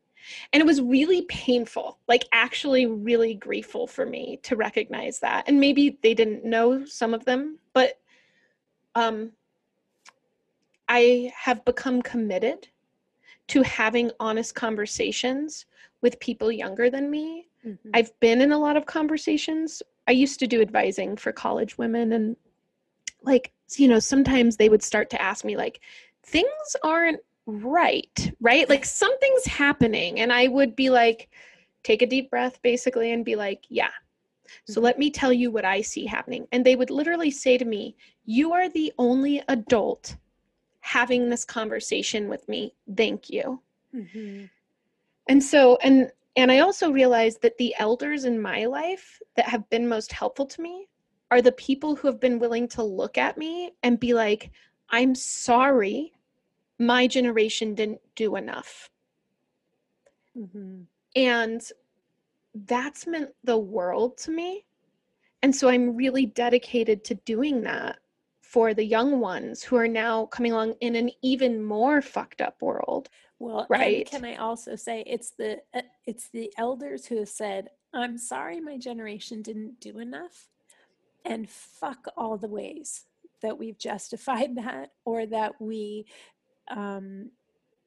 And 0.53 0.61
it 0.61 0.65
was 0.65 0.82
really 0.82 1.23
painful, 1.23 1.99
like 2.07 2.26
actually 2.32 2.86
really 2.86 3.36
grieful 3.36 3.86
for 3.86 4.06
me 4.06 4.40
to 4.44 4.56
recognize 4.56 5.19
that. 5.19 5.48
And 5.48 5.60
maybe 5.60 5.99
they 6.02 6.14
didn't 6.14 6.44
know 6.44 6.86
some 6.86 7.14
of 7.14 7.26
them, 7.26 7.60
but 7.73 7.99
um, 8.95 9.32
I 10.88 11.32
have 11.36 11.64
become 11.65 12.02
committed 12.02 12.68
to 13.48 13.61
having 13.61 14.11
honest 14.19 14.56
conversations 14.56 15.65
with 16.02 16.19
people 16.19 16.52
younger 16.52 16.90
than 16.90 17.11
me. 17.11 17.48
Mm-hmm. 17.65 17.90
I've 17.94 18.18
been 18.19 18.41
in 18.41 18.52
a 18.52 18.60
lot 18.60 18.77
of 18.77 18.86
conversations. 18.86 19.84
I 20.07 20.11
used 20.11 20.40
to 20.40 20.48
do 20.48 20.61
advising 20.61 21.18
for 21.18 21.32
college 21.32 21.77
women 21.77 22.14
and 22.14 22.36
like 23.22 23.52
you 23.78 23.88
know 23.88 24.00
sometimes 24.00 24.58
they 24.58 24.70
would 24.70 24.84
start 24.84 25.10
to 25.10 25.22
ask 25.22 25.44
me 25.44 25.58
like 25.58 25.82
things 26.24 26.76
aren't 26.84 27.20
right 27.48 28.32
right? 28.40 28.68
Like 28.70 28.86
something's 28.86 29.46
happening 29.46 30.20
and 30.20 30.32
i 30.34 30.48
would 30.48 30.76
be 30.76 30.90
like 30.90 31.30
take 31.84 32.02
a 32.02 32.08
deep 32.08 32.30
breath 32.30 32.62
basically 32.62 33.12
and 33.12 33.24
be 33.24 33.36
like 33.36 33.66
yeah. 33.70 33.92
So 34.66 34.74
mm-hmm. 34.74 34.86
let 34.86 35.00
me 35.00 35.12
tell 35.12 35.34
you 35.34 35.52
what 35.52 35.66
i 35.66 35.82
see 35.82 36.06
happening. 36.06 36.48
And 36.52 36.66
they 36.66 36.76
would 36.76 36.90
literally 36.90 37.32
say 37.32 37.58
to 37.58 37.66
me 37.66 37.96
you 38.26 38.54
are 38.54 38.70
the 38.70 38.94
only 38.98 39.44
adult 39.48 40.16
having 40.80 41.30
this 41.30 41.46
conversation 41.46 42.28
with 42.30 42.48
me. 42.48 42.74
Thank 42.96 43.30
you. 43.30 43.62
Mm-hmm. 43.96 44.46
and 45.30 45.42
so 45.42 45.78
and 45.82 46.12
and 46.36 46.52
i 46.52 46.60
also 46.60 46.92
realized 46.92 47.42
that 47.42 47.58
the 47.58 47.74
elders 47.80 48.26
in 48.26 48.42
my 48.42 48.66
life 48.66 49.22
that 49.38 49.48
have 49.48 49.70
been 49.70 49.88
most 49.88 50.12
helpful 50.12 50.46
to 50.48 50.62
me 50.62 50.90
are 51.31 51.41
the 51.41 51.52
people 51.53 51.95
who 51.95 52.07
have 52.07 52.19
been 52.19 52.39
willing 52.39 52.68
to 52.69 52.84
look 52.84 53.18
at 53.18 53.38
me 53.38 53.72
and 53.84 53.99
be 53.99 54.14
like, 54.14 54.52
I'm 54.89 55.15
sorry, 55.15 56.14
my 56.80 57.07
generation 57.07 57.73
didn't 57.73 58.02
do 58.15 58.35
enough. 58.35 58.89
Mm-hmm. 60.38 60.81
And 61.15 61.72
that's 62.53 63.07
meant 63.07 63.31
the 63.43 63.57
world 63.57 64.18
to 64.19 64.31
me. 64.31 64.65
And 65.41 65.56
so 65.56 65.69
I'm 65.69 65.95
really 65.95 66.26
dedicated 66.26 67.03
to 67.06 67.15
doing 67.15 67.61
that 67.64 67.99
for 68.41 68.73
the 68.73 68.85
young 68.85 69.19
ones 69.19 69.64
who 69.64 69.76
are 69.76 69.88
now 69.88 70.26
coming 70.27 70.53
along 70.53 70.76
in 70.80 70.95
an 70.95 71.10
even 71.22 71.64
more 71.64 72.02
fucked 72.02 72.41
up 72.41 72.61
world. 72.61 73.10
Well, 73.39 73.68
right. 73.69 74.10
can 74.10 74.23
I 74.23 74.35
also 74.35 74.76
say 74.76 75.03
it's 75.06 75.31
the 75.31 75.61
uh, 75.73 75.81
it's 76.06 76.30
the 76.30 76.52
elders 76.57 77.06
who 77.06 77.18
have 77.18 77.27
said, 77.27 77.69
"I'm 77.93 78.18
sorry, 78.18 78.61
my 78.61 78.77
generation 78.77 79.41
didn't 79.41 79.81
do 79.81 79.99
enough," 79.99 80.47
and 81.26 81.49
fuck 81.49 82.07
all 82.15 82.38
the 82.38 82.47
ways 82.47 83.06
that 83.41 83.57
we've 83.57 83.77
justified 83.77 84.56
that 84.57 84.91
or 85.06 85.26
that 85.26 85.60
we 85.60 86.06
um, 86.69 87.31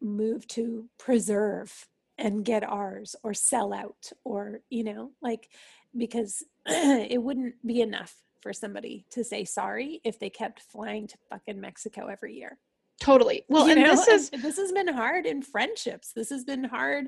move 0.00 0.46
to 0.48 0.88
preserve 0.98 1.86
and 2.16 2.44
get 2.44 2.64
ours 2.64 3.14
or 3.22 3.32
sell 3.32 3.72
out 3.72 4.10
or 4.24 4.60
you 4.70 4.82
know 4.82 5.12
like 5.22 5.48
because 5.96 6.42
it 6.66 7.22
wouldn't 7.22 7.54
be 7.64 7.80
enough 7.80 8.14
for 8.40 8.52
somebody 8.52 9.04
to 9.10 9.24
say 9.24 9.44
sorry 9.44 10.00
if 10.04 10.18
they 10.18 10.30
kept 10.30 10.62
flying 10.62 11.06
to 11.06 11.16
fucking 11.30 11.60
Mexico 11.60 12.06
every 12.06 12.34
year. 12.34 12.58
Totally. 13.00 13.44
Well, 13.48 13.66
you 13.66 13.72
and 13.72 13.82
know? 13.82 13.90
this 13.90 14.08
is 14.08 14.30
and 14.32 14.42
this 14.42 14.56
has 14.56 14.72
been 14.72 14.88
hard 14.88 15.26
in 15.26 15.42
friendships. 15.42 16.12
This 16.12 16.30
has 16.30 16.44
been 16.44 16.64
hard. 16.64 17.06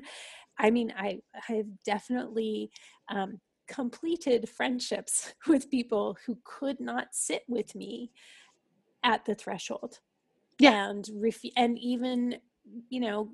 I 0.57 0.71
mean, 0.71 0.93
I 0.97 1.19
have 1.33 1.65
definitely 1.85 2.71
um, 3.09 3.39
completed 3.71 4.47
friendships 4.49 5.33
with 5.47 5.71
people 5.71 6.17
who 6.25 6.37
could 6.43 6.79
not 6.79 7.07
sit 7.11 7.43
with 7.47 7.73
me 7.75 8.11
at 9.03 9.25
the 9.25 9.33
threshold 9.33 9.99
yeah. 10.59 10.89
and 10.89 11.09
ref- 11.15 11.55
and 11.57 11.79
even 11.79 12.35
you 12.89 12.99
know, 12.99 13.29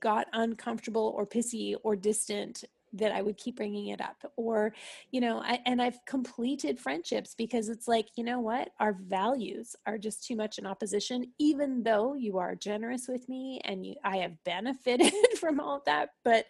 got 0.00 0.26
uncomfortable 0.32 1.12
or 1.16 1.26
pissy 1.26 1.74
or 1.82 1.96
distant 1.96 2.64
that 2.94 3.12
I 3.12 3.20
would 3.20 3.36
keep 3.36 3.56
bringing 3.56 3.88
it 3.88 4.00
up 4.00 4.16
or 4.36 4.72
you 5.10 5.20
know 5.20 5.42
I, 5.42 5.60
and 5.66 5.82
I've 5.82 6.02
completed 6.06 6.80
friendships 6.80 7.34
because 7.36 7.68
it's 7.68 7.86
like 7.86 8.06
you 8.16 8.24
know 8.24 8.40
what 8.40 8.70
our 8.80 8.94
values 8.94 9.76
are 9.86 9.98
just 9.98 10.24
too 10.24 10.34
much 10.34 10.56
in 10.56 10.64
opposition 10.64 11.26
even 11.38 11.82
though 11.82 12.14
you 12.14 12.38
are 12.38 12.54
generous 12.54 13.06
with 13.06 13.28
me 13.28 13.60
and 13.66 13.84
you 13.84 13.94
I 14.04 14.16
have 14.18 14.42
benefited 14.42 15.12
from 15.38 15.60
all 15.60 15.76
of 15.76 15.84
that 15.84 16.12
but 16.24 16.46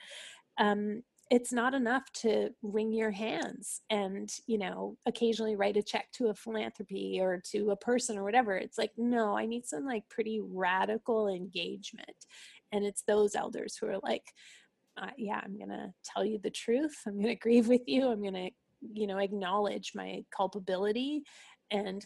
um 0.59 1.02
it's 1.30 1.52
not 1.52 1.74
enough 1.74 2.10
to 2.12 2.50
wring 2.62 2.92
your 2.92 3.10
hands 3.10 3.82
and 3.90 4.30
you 4.46 4.59
know 4.59 4.96
occasionally 5.06 5.56
write 5.56 5.76
a 5.76 5.82
check 5.82 6.10
to 6.12 6.28
a 6.28 6.34
philanthropy 6.34 7.18
or 7.20 7.42
to 7.50 7.70
a 7.70 7.76
person 7.76 8.16
or 8.16 8.24
whatever. 8.24 8.56
It's 8.56 8.78
like 8.78 8.92
no 8.96 9.36
i 9.36 9.46
need 9.46 9.66
some 9.66 9.84
like 9.84 10.09
pretty 10.09 10.40
radical 10.42 11.28
engagement. 11.28 12.16
And 12.72 12.84
it's 12.84 13.02
those 13.06 13.34
elders 13.34 13.76
who 13.76 13.86
are 13.86 13.98
like 14.02 14.24
uh, 15.00 15.10
yeah 15.16 15.40
i'm 15.42 15.59
gonna 15.59 15.92
tell 16.05 16.24
you 16.24 16.38
the 16.42 16.50
truth. 16.50 16.96
I'm 17.06 17.20
gonna 17.20 17.34
grieve 17.34 17.68
with 17.68 17.82
you. 17.86 18.09
I'm 18.09 18.22
gonna 18.22 18.50
you 18.92 19.06
know 19.06 19.18
acknowledge 19.18 19.92
my 19.94 20.24
culpability 20.34 21.22
and 21.70 22.05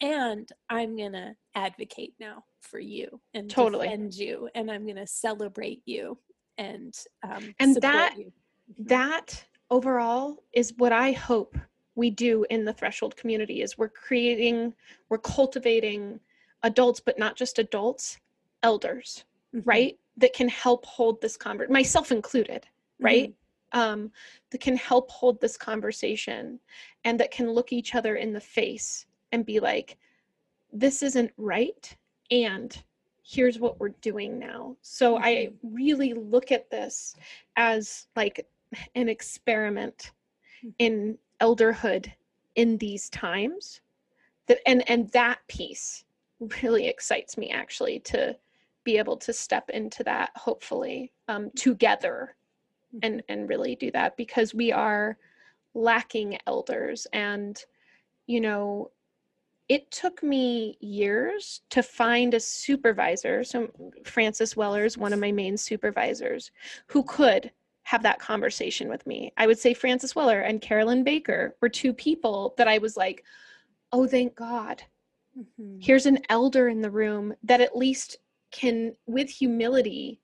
and 0.00 0.48
i'm 0.70 0.96
gonna 0.96 1.34
advocate 1.54 2.14
now 2.20 2.44
for 2.60 2.78
you 2.78 3.20
and 3.34 3.50
totally. 3.50 3.88
defend 3.88 4.14
you 4.14 4.48
and 4.54 4.70
i'm 4.70 4.86
gonna 4.86 5.06
celebrate 5.06 5.82
you 5.84 6.16
and 6.58 6.94
um, 7.24 7.54
and 7.58 7.76
that 7.76 8.14
you. 8.16 8.32
That 8.78 9.44
overall 9.70 10.42
is 10.52 10.74
what 10.76 10.92
I 10.92 11.12
hope 11.12 11.56
we 11.94 12.10
do 12.10 12.44
in 12.50 12.64
the 12.64 12.72
threshold 12.72 13.16
community 13.16 13.62
is 13.62 13.76
we're 13.76 13.88
creating 13.88 14.74
we're 15.08 15.18
cultivating 15.18 16.18
adults 16.62 17.00
but 17.00 17.18
not 17.18 17.36
just 17.36 17.58
adults 17.58 18.18
elders 18.62 19.24
mm-hmm. 19.54 19.68
right 19.68 19.98
that 20.16 20.32
can 20.32 20.48
help 20.48 20.84
hold 20.86 21.20
this 21.20 21.36
convert 21.36 21.70
myself 21.70 22.12
included 22.12 22.66
right 23.00 23.34
mm-hmm. 23.74 23.78
um 23.78 24.10
that 24.50 24.60
can 24.60 24.76
help 24.76 25.10
hold 25.10 25.40
this 25.40 25.56
conversation 25.56 26.58
and 27.04 27.18
that 27.20 27.30
can 27.30 27.50
look 27.50 27.72
each 27.72 27.94
other 27.94 28.16
in 28.16 28.32
the 28.32 28.40
face 28.40 29.06
and 29.32 29.44
be 29.44 29.60
like 29.60 29.98
this 30.72 31.02
isn't 31.02 31.30
right 31.36 31.94
and 32.30 32.82
here's 33.32 33.58
what 33.58 33.80
we're 33.80 33.94
doing 34.00 34.38
now 34.38 34.76
so 34.82 35.14
mm-hmm. 35.14 35.24
i 35.24 35.52
really 35.62 36.12
look 36.12 36.52
at 36.52 36.70
this 36.70 37.16
as 37.56 38.06
like 38.14 38.46
an 38.94 39.08
experiment 39.08 40.12
hmm. 40.60 40.68
in 40.78 41.18
elderhood 41.40 42.10
in 42.56 42.76
these 42.78 43.08
times 43.08 43.80
that 44.46 44.58
and 44.66 44.88
and 44.88 45.10
that 45.12 45.38
piece 45.48 46.04
really 46.62 46.88
excites 46.88 47.38
me 47.38 47.50
actually 47.50 47.98
to 48.00 48.36
be 48.84 48.98
able 48.98 49.16
to 49.16 49.32
step 49.32 49.70
into 49.70 50.02
that 50.02 50.30
hopefully 50.34 51.12
um, 51.28 51.50
together 51.56 52.34
and 53.02 53.20
mm-hmm. 53.20 53.32
and 53.32 53.48
really 53.48 53.76
do 53.76 53.90
that 53.92 54.16
because 54.16 54.52
we 54.54 54.72
are 54.72 55.16
lacking 55.74 56.36
elders 56.46 57.06
and 57.12 57.64
you 58.26 58.40
know 58.40 58.90
it 59.72 59.90
took 59.90 60.22
me 60.22 60.76
years 60.80 61.62
to 61.70 61.82
find 61.82 62.34
a 62.34 62.40
supervisor 62.40 63.42
so 63.42 63.68
francis 64.04 64.56
weller 64.56 64.84
is 64.84 64.98
one 64.98 65.12
of 65.12 65.18
my 65.18 65.32
main 65.32 65.56
supervisors 65.56 66.50
who 66.88 67.02
could 67.04 67.50
have 67.84 68.02
that 68.02 68.18
conversation 68.18 68.88
with 68.88 69.06
me. 69.06 69.32
I 69.36 69.46
would 69.46 69.58
say 69.58 69.74
Francis 69.74 70.14
Weller 70.14 70.40
and 70.40 70.60
Carolyn 70.60 71.04
Baker 71.04 71.56
were 71.60 71.68
two 71.68 71.92
people 71.92 72.54
that 72.56 72.68
I 72.68 72.78
was 72.78 72.96
like, 72.96 73.24
oh, 73.92 74.06
thank 74.06 74.34
God. 74.34 74.82
Mm-hmm. 75.38 75.78
Here's 75.80 76.06
an 76.06 76.20
elder 76.28 76.68
in 76.68 76.80
the 76.80 76.90
room 76.90 77.34
that 77.42 77.60
at 77.60 77.76
least 77.76 78.18
can, 78.50 78.94
with 79.06 79.28
humility, 79.28 80.20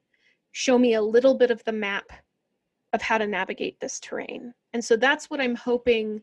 show 0.52 0.78
me 0.78 0.94
a 0.94 1.02
little 1.02 1.34
bit 1.34 1.50
of 1.50 1.62
the 1.64 1.72
map 1.72 2.10
of 2.92 3.02
how 3.02 3.18
to 3.18 3.26
navigate 3.26 3.80
this 3.80 4.00
terrain. 4.00 4.54
And 4.72 4.84
so 4.84 4.96
that's 4.96 5.28
what 5.28 5.40
I'm 5.40 5.56
hoping. 5.56 6.22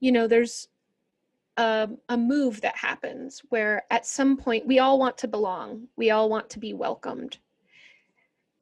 You 0.00 0.12
know, 0.12 0.26
there's 0.26 0.68
a, 1.56 1.88
a 2.08 2.16
move 2.16 2.60
that 2.62 2.76
happens 2.76 3.42
where 3.48 3.82
at 3.90 4.06
some 4.06 4.36
point 4.36 4.66
we 4.66 4.78
all 4.78 4.98
want 4.98 5.18
to 5.18 5.28
belong, 5.28 5.88
we 5.96 6.10
all 6.10 6.28
want 6.28 6.48
to 6.50 6.58
be 6.58 6.72
welcomed 6.74 7.38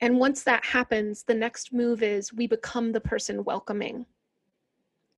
and 0.01 0.19
once 0.19 0.43
that 0.45 0.65
happens, 0.65 1.25
the 1.25 1.35
next 1.35 1.73
move 1.73 2.03
is 2.03 2.33
we 2.33 2.47
become 2.47 2.93
the 2.93 3.01
person 3.01 3.45
welcoming. 3.45 4.07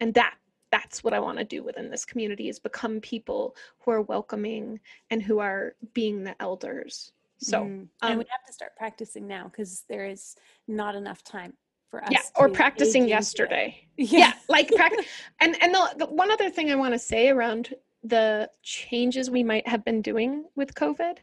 And 0.01 0.12
that 0.15 0.35
that's 0.70 1.05
what 1.05 1.12
I 1.12 1.20
want 1.20 1.39
to 1.39 1.44
do 1.44 1.62
within 1.62 1.90
this 1.90 2.05
community 2.05 2.49
is 2.49 2.59
become 2.59 2.99
people 3.01 3.55
who 3.81 3.90
are 3.90 4.03
welcoming 4.03 4.81
and 5.11 5.23
who 5.23 5.39
are 5.39 5.74
being 5.93 6.24
the 6.24 6.40
elders. 6.40 7.12
So, 7.39 7.61
mm. 7.61 7.66
um, 7.66 7.89
and 8.03 8.19
we 8.19 8.24
have 8.31 8.47
to 8.47 8.53
start 8.53 8.74
practicing 8.77 9.27
now 9.27 9.44
because 9.44 9.85
there 9.89 10.07
is 10.07 10.35
not 10.66 10.94
enough 10.94 11.23
time 11.23 11.53
for 11.93 12.02
us. 12.02 12.10
Yeah, 12.10 12.20
or 12.36 12.48
practicing 12.48 13.06
yesterday. 13.06 13.78
Yeah. 13.98 14.19
yeah. 14.19 14.32
like 14.48 14.70
practice. 14.70 15.05
and 15.43 15.55
and 15.62 15.74
the, 15.74 15.94
the 15.98 16.06
one 16.06 16.31
other 16.31 16.48
thing 16.48 16.73
I 16.73 16.77
want 16.77 16.94
to 16.94 16.98
say 16.98 17.28
around 17.28 17.74
the 18.02 18.51
changes 18.62 19.31
we 19.31 19.44
might 19.44 19.69
have 19.69 19.85
been 19.85 20.01
doing 20.01 20.47
with 20.56 20.74
COVID 20.74 21.19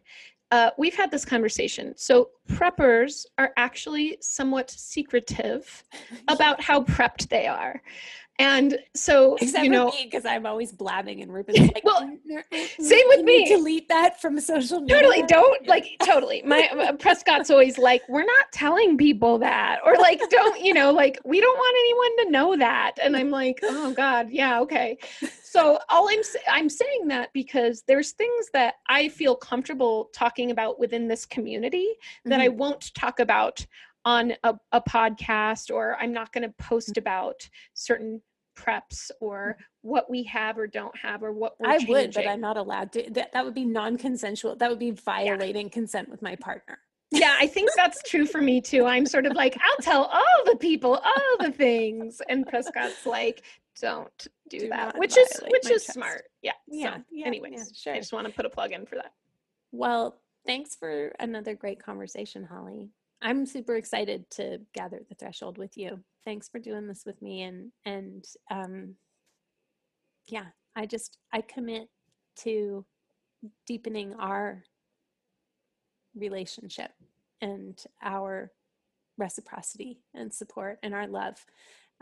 uh, 0.52 0.72
we've 0.78 0.96
had 0.96 1.12
this 1.12 1.26
conversation. 1.26 1.94
So 1.96 2.30
preppers 2.50 3.26
are 3.38 3.52
actually 3.58 4.18
somewhat 4.22 4.70
secretive 4.72 5.84
about 6.28 6.62
how 6.62 6.84
prepped 6.84 7.30
they 7.30 7.48
are. 7.48 7.82
And 8.40 8.80
so, 8.96 9.36
Except 9.36 9.66
you 9.66 9.70
know, 9.70 9.92
because 10.02 10.26
I'm 10.26 10.46
always 10.46 10.72
blabbing 10.72 11.22
and 11.22 11.32
Ruben's 11.32 11.60
like, 11.74 11.84
well, 11.84 12.10
same 12.80 13.06
with 13.10 13.26
me. 13.26 13.46
Delete 13.50 13.90
that 13.90 14.22
from 14.22 14.40
social 14.40 14.80
media. 14.80 14.96
Totally, 14.96 15.24
don't 15.24 15.68
like 15.68 15.98
totally. 16.06 16.42
My 16.44 16.70
uh, 16.70 16.94
Prescott's 16.94 17.52
always 17.52 17.78
like, 17.78 18.02
we're 18.08 18.24
not 18.24 18.46
telling 18.54 18.98
people 18.98 19.40
that, 19.40 19.80
or 19.86 19.98
like, 19.98 20.22
don't 20.30 20.62
you 20.62 20.74
know, 20.74 20.92
like 20.92 21.20
we 21.26 21.42
don't 21.42 21.58
want 21.58 21.76
anyone 21.80 22.26
to 22.26 22.32
know 22.32 22.56
that. 22.56 22.94
And 23.04 23.18
I'm 23.18 23.30
like, 23.30 23.60
oh 23.64 23.94
God, 23.98 24.30
yeah, 24.32 24.62
okay. 24.62 24.98
So 25.44 25.78
all 25.90 26.08
I'm 26.10 26.22
I'm 26.50 26.70
saying 26.70 27.10
that 27.10 27.32
because 27.34 27.84
there's 27.88 28.14
things 28.14 28.48
that 28.54 28.76
I 28.88 29.10
feel 29.10 29.36
comfortable 29.36 30.10
talking 30.14 30.52
about 30.52 30.80
within 30.80 31.10
this 31.10 31.26
community 31.26 31.90
that 32.24 32.40
mm-hmm. 32.40 32.42
I 32.42 32.48
won't 32.48 32.94
talk 32.96 33.20
about 33.20 33.66
on 34.06 34.34
a, 34.44 34.56
a 34.72 34.82
podcast 34.82 35.74
or 35.74 35.98
I'm 36.00 36.14
not 36.14 36.32
going 36.32 36.44
to 36.44 36.54
post 36.58 36.98
about 36.98 37.48
certain 37.74 38.22
preps 38.60 39.12
or 39.22 39.58
mm. 39.60 39.64
what 39.82 40.10
we 40.10 40.24
have 40.24 40.58
or 40.58 40.68
don't 40.68 40.96
have 40.98 41.24
or 41.24 41.32
what 41.32 41.56
I 41.64 41.78
changing. 41.78 41.94
would, 41.94 42.14
but 42.14 42.28
I'm 42.28 42.42
not 42.42 42.58
allowed 42.58 42.92
to. 42.94 43.10
That, 43.12 43.32
that 43.34 43.46
would 43.46 43.56
be 43.56 43.66
non-consensual. 43.66 44.58
That 44.58 44.70
would 44.70 44.80
be 44.80 44.92
violating 44.92 45.68
yeah. 45.68 45.74
consent 45.74 46.10
with 46.10 46.22
my 46.22 46.36
partner. 46.36 46.80
Yeah, 47.12 47.36
I 47.40 47.48
think 47.48 47.72
that's 47.76 48.04
true 48.04 48.26
for 48.26 48.40
me 48.40 48.62
too. 48.62 48.86
I'm 48.86 49.06
sort 49.06 49.26
of 49.26 49.34
like, 49.34 49.58
I'll 49.60 49.84
tell 49.84 50.04
all 50.06 50.46
the 50.46 50.56
people 50.58 51.02
all 51.04 51.38
the 51.40 51.52
things, 51.52 52.22
and 52.30 52.46
Prescott's 52.46 53.06
like, 53.06 53.42
don't 53.82 54.28
do, 54.50 54.60
do 54.60 54.70
that, 54.70 54.98
which 54.98 55.18
is 55.18 55.28
which 55.48 55.72
is 55.72 55.86
smart. 55.86 56.26
Yeah. 56.42 56.52
Yeah. 56.68 56.98
So, 56.98 57.04
yeah 57.12 57.26
anyways, 57.26 57.54
yeah, 57.54 57.64
sure. 57.74 57.94
I 57.96 57.98
just 57.98 58.14
want 58.14 58.28
to 58.28 58.34
put 58.34 58.46
a 58.46 58.50
plug 58.50 58.74
in 58.74 58.86
for 58.86 58.96
that. 58.96 59.14
Well, 59.72 60.20
thanks 60.46 60.76
for 60.76 61.14
another 61.20 61.56
great 61.56 61.82
conversation, 61.82 62.44
Holly. 62.44 62.90
I'm 63.22 63.46
super 63.46 63.76
excited 63.76 64.30
to 64.32 64.60
gather 64.74 65.02
the 65.08 65.16
threshold 65.16 65.58
with 65.58 65.78
you. 65.78 66.00
Thanks 66.26 66.48
for 66.50 66.60
doing 66.60 66.88
this 66.88 67.04
with 67.06 67.22
me 67.22 67.44
and 67.44 67.72
and 67.86 68.26
um 68.52 68.96
yeah, 70.28 70.46
I 70.76 70.86
just 70.86 71.18
I 71.34 71.42
commit 71.42 71.90
to 72.40 72.86
deepening 73.68 74.14
our 74.16 74.64
relationship 76.16 76.92
and 77.42 77.82
our 78.02 78.52
reciprocity 79.18 80.00
and 80.14 80.34
support 80.34 80.80
and 80.84 80.94
our 80.94 81.08
love 81.08 81.46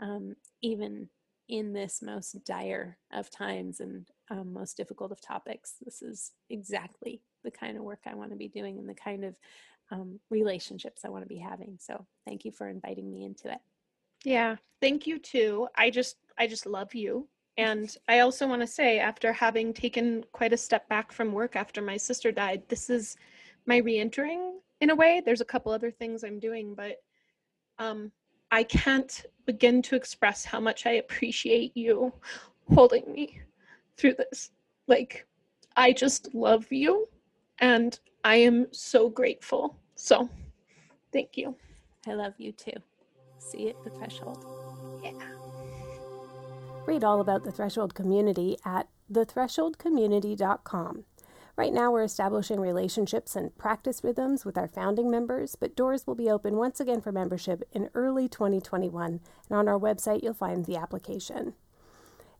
um, 0.00 0.36
even 0.62 1.08
in 1.48 1.72
this 1.72 2.02
most 2.02 2.44
dire 2.44 2.98
of 3.12 3.30
times 3.30 3.80
and 3.80 4.06
um, 4.30 4.52
most 4.52 4.76
difficult 4.76 5.10
of 5.10 5.20
topics 5.20 5.74
this 5.84 6.02
is 6.02 6.32
exactly 6.50 7.22
the 7.42 7.50
kind 7.50 7.76
of 7.76 7.82
work 7.82 8.00
i 8.06 8.14
want 8.14 8.30
to 8.30 8.36
be 8.36 8.48
doing 8.48 8.78
and 8.78 8.88
the 8.88 8.94
kind 8.94 9.24
of 9.24 9.36
um, 9.90 10.20
relationships 10.30 11.02
I 11.04 11.08
want 11.08 11.24
to 11.24 11.28
be 11.28 11.38
having. 11.38 11.78
So 11.80 12.06
thank 12.26 12.44
you 12.44 12.52
for 12.52 12.68
inviting 12.68 13.10
me 13.10 13.24
into 13.24 13.50
it. 13.50 13.58
Yeah, 14.24 14.56
thank 14.80 15.06
you 15.06 15.18
too. 15.18 15.68
I 15.76 15.90
just 15.90 16.16
I 16.38 16.46
just 16.46 16.66
love 16.66 16.94
you. 16.94 17.28
And 17.58 17.92
I 18.06 18.20
also 18.20 18.46
want 18.46 18.62
to 18.62 18.68
say 18.68 19.00
after 19.00 19.32
having 19.32 19.74
taken 19.74 20.24
quite 20.30 20.52
a 20.52 20.56
step 20.56 20.88
back 20.88 21.10
from 21.10 21.32
work 21.32 21.56
after 21.56 21.82
my 21.82 21.96
sister 21.96 22.30
died, 22.30 22.62
this 22.68 22.88
is 22.88 23.16
my 23.66 23.78
re-entering 23.78 24.60
in 24.80 24.90
a 24.90 24.94
way. 24.94 25.20
There's 25.24 25.40
a 25.40 25.44
couple 25.44 25.72
other 25.72 25.90
things 25.90 26.22
I'm 26.22 26.38
doing, 26.38 26.76
but 26.76 26.98
um 27.80 28.12
I 28.52 28.62
can't 28.62 29.26
begin 29.44 29.82
to 29.82 29.96
express 29.96 30.44
how 30.44 30.60
much 30.60 30.86
I 30.86 30.92
appreciate 30.92 31.76
you 31.76 32.12
holding 32.72 33.12
me 33.12 33.40
through 33.96 34.14
this. 34.14 34.52
Like 34.86 35.26
I 35.76 35.92
just 35.92 36.32
love 36.34 36.70
you 36.70 37.08
and 37.58 37.98
I 38.24 38.36
am 38.36 38.66
so 38.72 39.08
grateful. 39.08 39.76
So, 39.94 40.28
thank 41.12 41.36
you. 41.36 41.54
I 42.06 42.14
love 42.14 42.34
you 42.38 42.52
too. 42.52 42.72
See 43.38 43.62
you 43.62 43.68
at 43.70 43.84
the 43.84 43.90
threshold. 43.90 44.44
Yeah. 45.02 45.12
Read 46.86 47.04
all 47.04 47.20
about 47.20 47.44
the 47.44 47.52
Threshold 47.52 47.94
community 47.94 48.56
at 48.64 48.88
thethresholdcommunity.com. 49.12 51.04
Right 51.54 51.72
now, 51.72 51.90
we're 51.90 52.04
establishing 52.04 52.60
relationships 52.60 53.36
and 53.36 53.56
practice 53.58 54.02
rhythms 54.02 54.44
with 54.44 54.56
our 54.56 54.68
founding 54.68 55.10
members, 55.10 55.54
but 55.54 55.76
doors 55.76 56.06
will 56.06 56.14
be 56.14 56.30
open 56.30 56.56
once 56.56 56.80
again 56.80 57.00
for 57.00 57.12
membership 57.12 57.62
in 57.72 57.90
early 57.94 58.28
2021, 58.28 59.20
and 59.50 59.58
on 59.58 59.68
our 59.68 59.78
website, 59.78 60.22
you'll 60.22 60.34
find 60.34 60.64
the 60.64 60.76
application. 60.76 61.54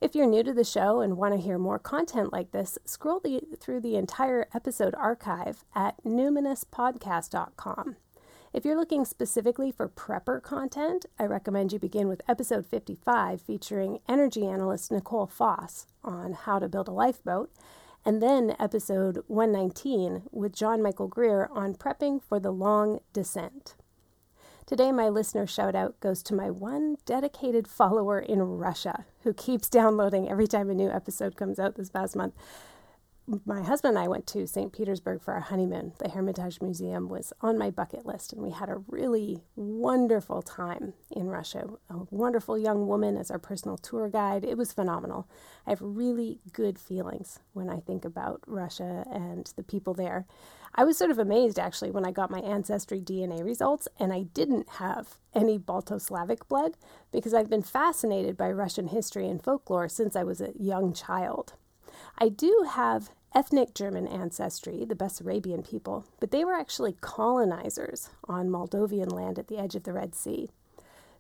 If 0.01 0.15
you're 0.15 0.29
new 0.29 0.45
to 0.45 0.55
the 0.55 0.63
show 0.63 1.01
and 1.01 1.17
want 1.17 1.35
to 1.35 1.41
hear 1.41 1.59
more 1.59 1.81
content 1.81 2.33
like 2.33 2.53
this, 2.53 2.79
scroll 2.85 3.19
the, 3.19 3.41
through 3.59 3.81
the 3.81 3.97
entire 3.97 4.47
episode 4.55 4.95
archive 4.95 5.65
at 5.75 5.97
numinouspodcast.com. 6.05 7.97
If 8.53 8.65
you're 8.65 8.79
looking 8.79 9.05
specifically 9.05 9.73
for 9.73 9.89
prepper 9.89 10.41
content, 10.41 11.07
I 11.19 11.25
recommend 11.25 11.73
you 11.73 11.81
begin 11.81 12.07
with 12.07 12.23
episode 12.29 12.65
55 12.65 13.43
featuring 13.43 13.99
energy 14.09 14.47
analyst 14.47 14.93
Nicole 14.93 15.27
Foss 15.27 15.89
on 16.05 16.33
how 16.33 16.61
to 16.61 16.69
build 16.69 16.87
a 16.87 16.93
lifeboat, 16.93 17.51
and 18.05 18.23
then 18.23 18.55
episode 18.61 19.25
119 19.27 20.23
with 20.31 20.55
John 20.55 20.81
Michael 20.81 21.09
Greer 21.09 21.49
on 21.51 21.75
prepping 21.75 22.23
for 22.23 22.39
the 22.39 22.53
long 22.53 23.01
descent. 23.13 23.75
Today, 24.69 24.93
my 24.93 25.09
listener 25.09 25.47
shout 25.47 25.75
out 25.75 25.99
goes 26.01 26.23
to 26.25 26.35
my 26.35 26.51
one 26.51 26.99
dedicated 27.07 27.67
follower 27.67 28.19
in 28.19 28.43
Russia 28.43 29.07
who 29.23 29.33
keeps 29.33 29.71
downloading 29.71 30.29
every 30.29 30.47
time 30.47 30.69
a 30.69 30.75
new 30.75 30.91
episode 30.91 31.37
comes 31.37 31.59
out 31.59 31.77
this 31.77 31.89
past 31.89 32.15
month 32.15 32.35
my 33.45 33.63
husband 33.63 33.97
and 33.97 34.05
I 34.05 34.09
went 34.09 34.27
to 34.29 34.47
St. 34.47 34.73
Petersburg 34.73 35.21
for 35.21 35.35
our 35.35 35.41
honeymoon. 35.41 35.93
The 35.99 36.09
Hermitage 36.09 36.63
Museum 36.63 37.09
was 37.09 37.33
on 37.43 37.59
my 37.59 37.71
bucket 37.71 38.07
list, 38.07 38.33
and 38.33 38.43
we 38.43 38.51
had 38.51 38.71
a 38.71 38.83
really 38.89 39.43
wonderful 39.55 40.41
time 40.41 40.95
in 41.11 41.29
Russia. 41.29 41.69
A 41.91 41.99
wonderful 42.11 42.57
young 42.57 42.87
woman 42.87 43.19
as 43.19 43.31
our 43.31 43.39
personal 43.39 43.77
tour 43.77 44.09
guide. 44.09 44.45
It 44.45 44.57
was 44.57 44.73
phenomenal. 44.73 45.29
I 45.67 45.71
have 45.71 45.83
really 45.83 46.41
good 46.53 46.79
feelings 46.79 47.41
when 47.53 47.69
I 47.69 47.81
think 47.81 48.05
about 48.05 48.41
Russia 48.47 49.05
and 49.13 49.53
the 49.57 49.63
people 49.63 49.93
there. 49.93 50.25
I 50.79 50.85
was 50.85 50.97
sort 50.97 51.11
of 51.11 51.19
amazed 51.19 51.59
actually 51.59 51.91
when 51.91 52.07
I 52.07 52.13
got 52.13 52.31
my 52.31 52.39
ancestry 52.39 53.01
DNA 53.01 53.45
results, 53.45 53.89
and 53.99 54.13
I 54.13 54.23
didn't 54.23 54.69
have 54.75 55.19
any 55.35 55.59
Balto-Slavic 55.59 56.47
blood 56.47 56.77
because 57.11 57.35
I've 57.35 57.51
been 57.51 57.63
fascinated 57.63 58.37
by 58.37 58.53
Russian 58.53 58.87
history 58.87 59.29
and 59.29 59.43
folklore 59.43 59.89
since 59.89 60.15
I 60.15 60.23
was 60.23 60.41
a 60.41 60.53
young 60.57 60.93
child. 60.93 61.55
I 62.17 62.29
do 62.29 62.65
have 62.71 63.11
ethnic 63.35 63.75
German 63.75 64.07
ancestry, 64.07 64.85
the 64.85 64.95
Bessarabian 64.95 65.69
people, 65.69 66.07
but 66.21 66.31
they 66.31 66.45
were 66.45 66.55
actually 66.55 66.97
colonizers 67.01 68.11
on 68.29 68.49
Moldovan 68.49 69.13
land 69.13 69.37
at 69.41 69.49
the 69.49 69.59
edge 69.59 69.75
of 69.75 69.83
the 69.83 69.93
Red 69.93 70.15
Sea. 70.15 70.49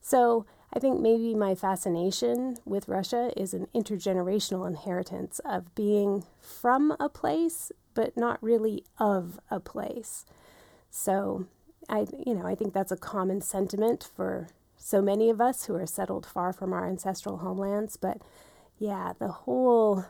So 0.00 0.46
I 0.72 0.78
think 0.78 1.00
maybe 1.00 1.34
my 1.34 1.56
fascination 1.56 2.58
with 2.64 2.86
Russia 2.86 3.32
is 3.36 3.54
an 3.54 3.66
intergenerational 3.74 4.68
inheritance 4.68 5.40
of 5.44 5.74
being 5.74 6.24
from 6.38 6.94
a 7.00 7.08
place, 7.08 7.72
but 7.98 8.16
not 8.16 8.40
really 8.40 8.84
of 9.00 9.40
a 9.50 9.58
place. 9.58 10.24
So 10.88 11.46
I, 11.88 12.06
you 12.24 12.32
know, 12.32 12.46
I 12.46 12.54
think 12.54 12.72
that's 12.72 12.92
a 12.92 12.96
common 12.96 13.40
sentiment 13.40 14.08
for 14.14 14.50
so 14.76 15.02
many 15.02 15.30
of 15.30 15.40
us 15.40 15.64
who 15.64 15.74
are 15.74 15.84
settled 15.84 16.24
far 16.24 16.52
from 16.52 16.72
our 16.72 16.86
ancestral 16.86 17.38
homelands. 17.38 17.96
But 17.96 18.18
yeah, 18.78 19.14
the 19.18 19.32
whole 19.32 20.04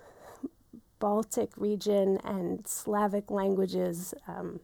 Baltic 0.99 1.57
region 1.57 2.19
and 2.23 2.67
Slavic 2.67 3.31
languages. 3.31 4.13
Um, 4.27 4.61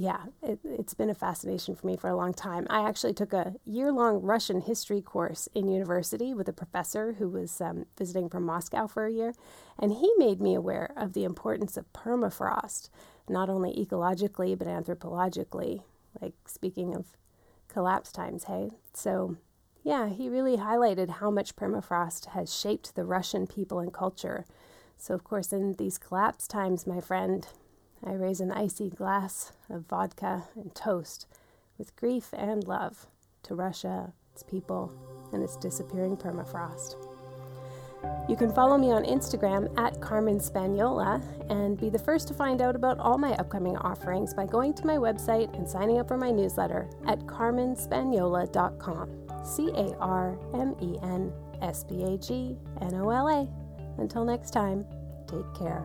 yeah, 0.00 0.26
it, 0.44 0.60
has 0.76 0.94
been 0.94 1.10
a 1.10 1.14
fascination 1.14 1.74
for 1.74 1.84
me 1.84 1.96
for 1.96 2.08
a 2.08 2.14
long 2.14 2.32
time. 2.32 2.68
I 2.70 2.88
actually 2.88 3.14
took 3.14 3.32
a 3.32 3.54
year 3.64 3.90
long 3.90 4.22
Russian 4.22 4.60
history 4.60 5.02
course 5.02 5.48
in 5.56 5.66
university 5.66 6.32
with 6.32 6.48
a 6.48 6.52
professor 6.52 7.14
who 7.14 7.28
was 7.28 7.60
um, 7.60 7.84
visiting 7.98 8.28
from 8.28 8.44
Moscow 8.44 8.86
for 8.86 9.06
a 9.06 9.12
year, 9.12 9.34
and 9.76 9.94
he 9.94 10.12
made 10.16 10.40
me 10.40 10.54
aware 10.54 10.92
of 10.96 11.14
the 11.14 11.24
importance 11.24 11.76
of 11.76 11.92
permafrost, 11.92 12.90
not 13.28 13.50
only 13.50 13.72
ecologically 13.72 14.56
but 14.56 14.68
anthropologically, 14.68 15.82
like 16.22 16.34
speaking 16.46 16.94
of 16.94 17.16
collapse 17.66 18.12
times, 18.12 18.44
hey? 18.44 18.70
So, 18.94 19.36
yeah, 19.82 20.08
he 20.08 20.28
really 20.28 20.58
highlighted 20.58 21.10
how 21.10 21.32
much 21.32 21.56
permafrost 21.56 22.26
has 22.26 22.54
shaped 22.54 22.94
the 22.94 23.04
Russian 23.04 23.48
people 23.48 23.80
and 23.80 23.92
culture 23.92 24.44
so, 24.98 25.14
of 25.14 25.22
course, 25.22 25.52
in 25.52 25.74
these 25.74 25.96
collapse 25.96 26.48
times, 26.48 26.84
my 26.84 27.00
friend, 27.00 27.46
I 28.04 28.12
raise 28.12 28.40
an 28.40 28.52
icy 28.52 28.90
glass 28.90 29.52
of 29.68 29.86
vodka 29.86 30.44
and 30.54 30.74
toast 30.74 31.26
with 31.76 31.96
grief 31.96 32.30
and 32.32 32.66
love 32.66 33.06
to 33.44 33.54
Russia, 33.54 34.12
its 34.32 34.42
people, 34.42 34.92
and 35.32 35.42
its 35.42 35.56
disappearing 35.56 36.16
permafrost. 36.16 36.96
You 38.28 38.36
can 38.36 38.52
follow 38.52 38.78
me 38.78 38.92
on 38.92 39.04
Instagram 39.04 39.76
at 39.78 40.00
Carmen 40.00 40.38
Spagnola 40.38 41.22
and 41.50 41.78
be 41.78 41.88
the 41.88 41.98
first 41.98 42.28
to 42.28 42.34
find 42.34 42.62
out 42.62 42.76
about 42.76 42.98
all 42.98 43.18
my 43.18 43.32
upcoming 43.34 43.76
offerings 43.78 44.34
by 44.34 44.46
going 44.46 44.74
to 44.74 44.86
my 44.86 44.96
website 44.96 45.52
and 45.56 45.68
signing 45.68 45.98
up 45.98 46.06
for 46.06 46.16
my 46.16 46.30
newsletter 46.30 46.88
at 47.06 47.18
carmenspagnola.com. 47.20 49.10
C 49.44 49.70
A 49.74 49.96
R 49.98 50.38
M 50.54 50.76
E 50.80 50.98
N 51.02 51.32
S 51.62 51.84
P 51.84 52.04
A 52.04 52.18
G 52.18 52.56
N 52.82 52.94
O 52.94 53.08
L 53.10 53.28
A. 53.28 53.48
Until 54.00 54.24
next 54.24 54.50
time, 54.50 54.84
take 55.26 55.54
care. 55.54 55.84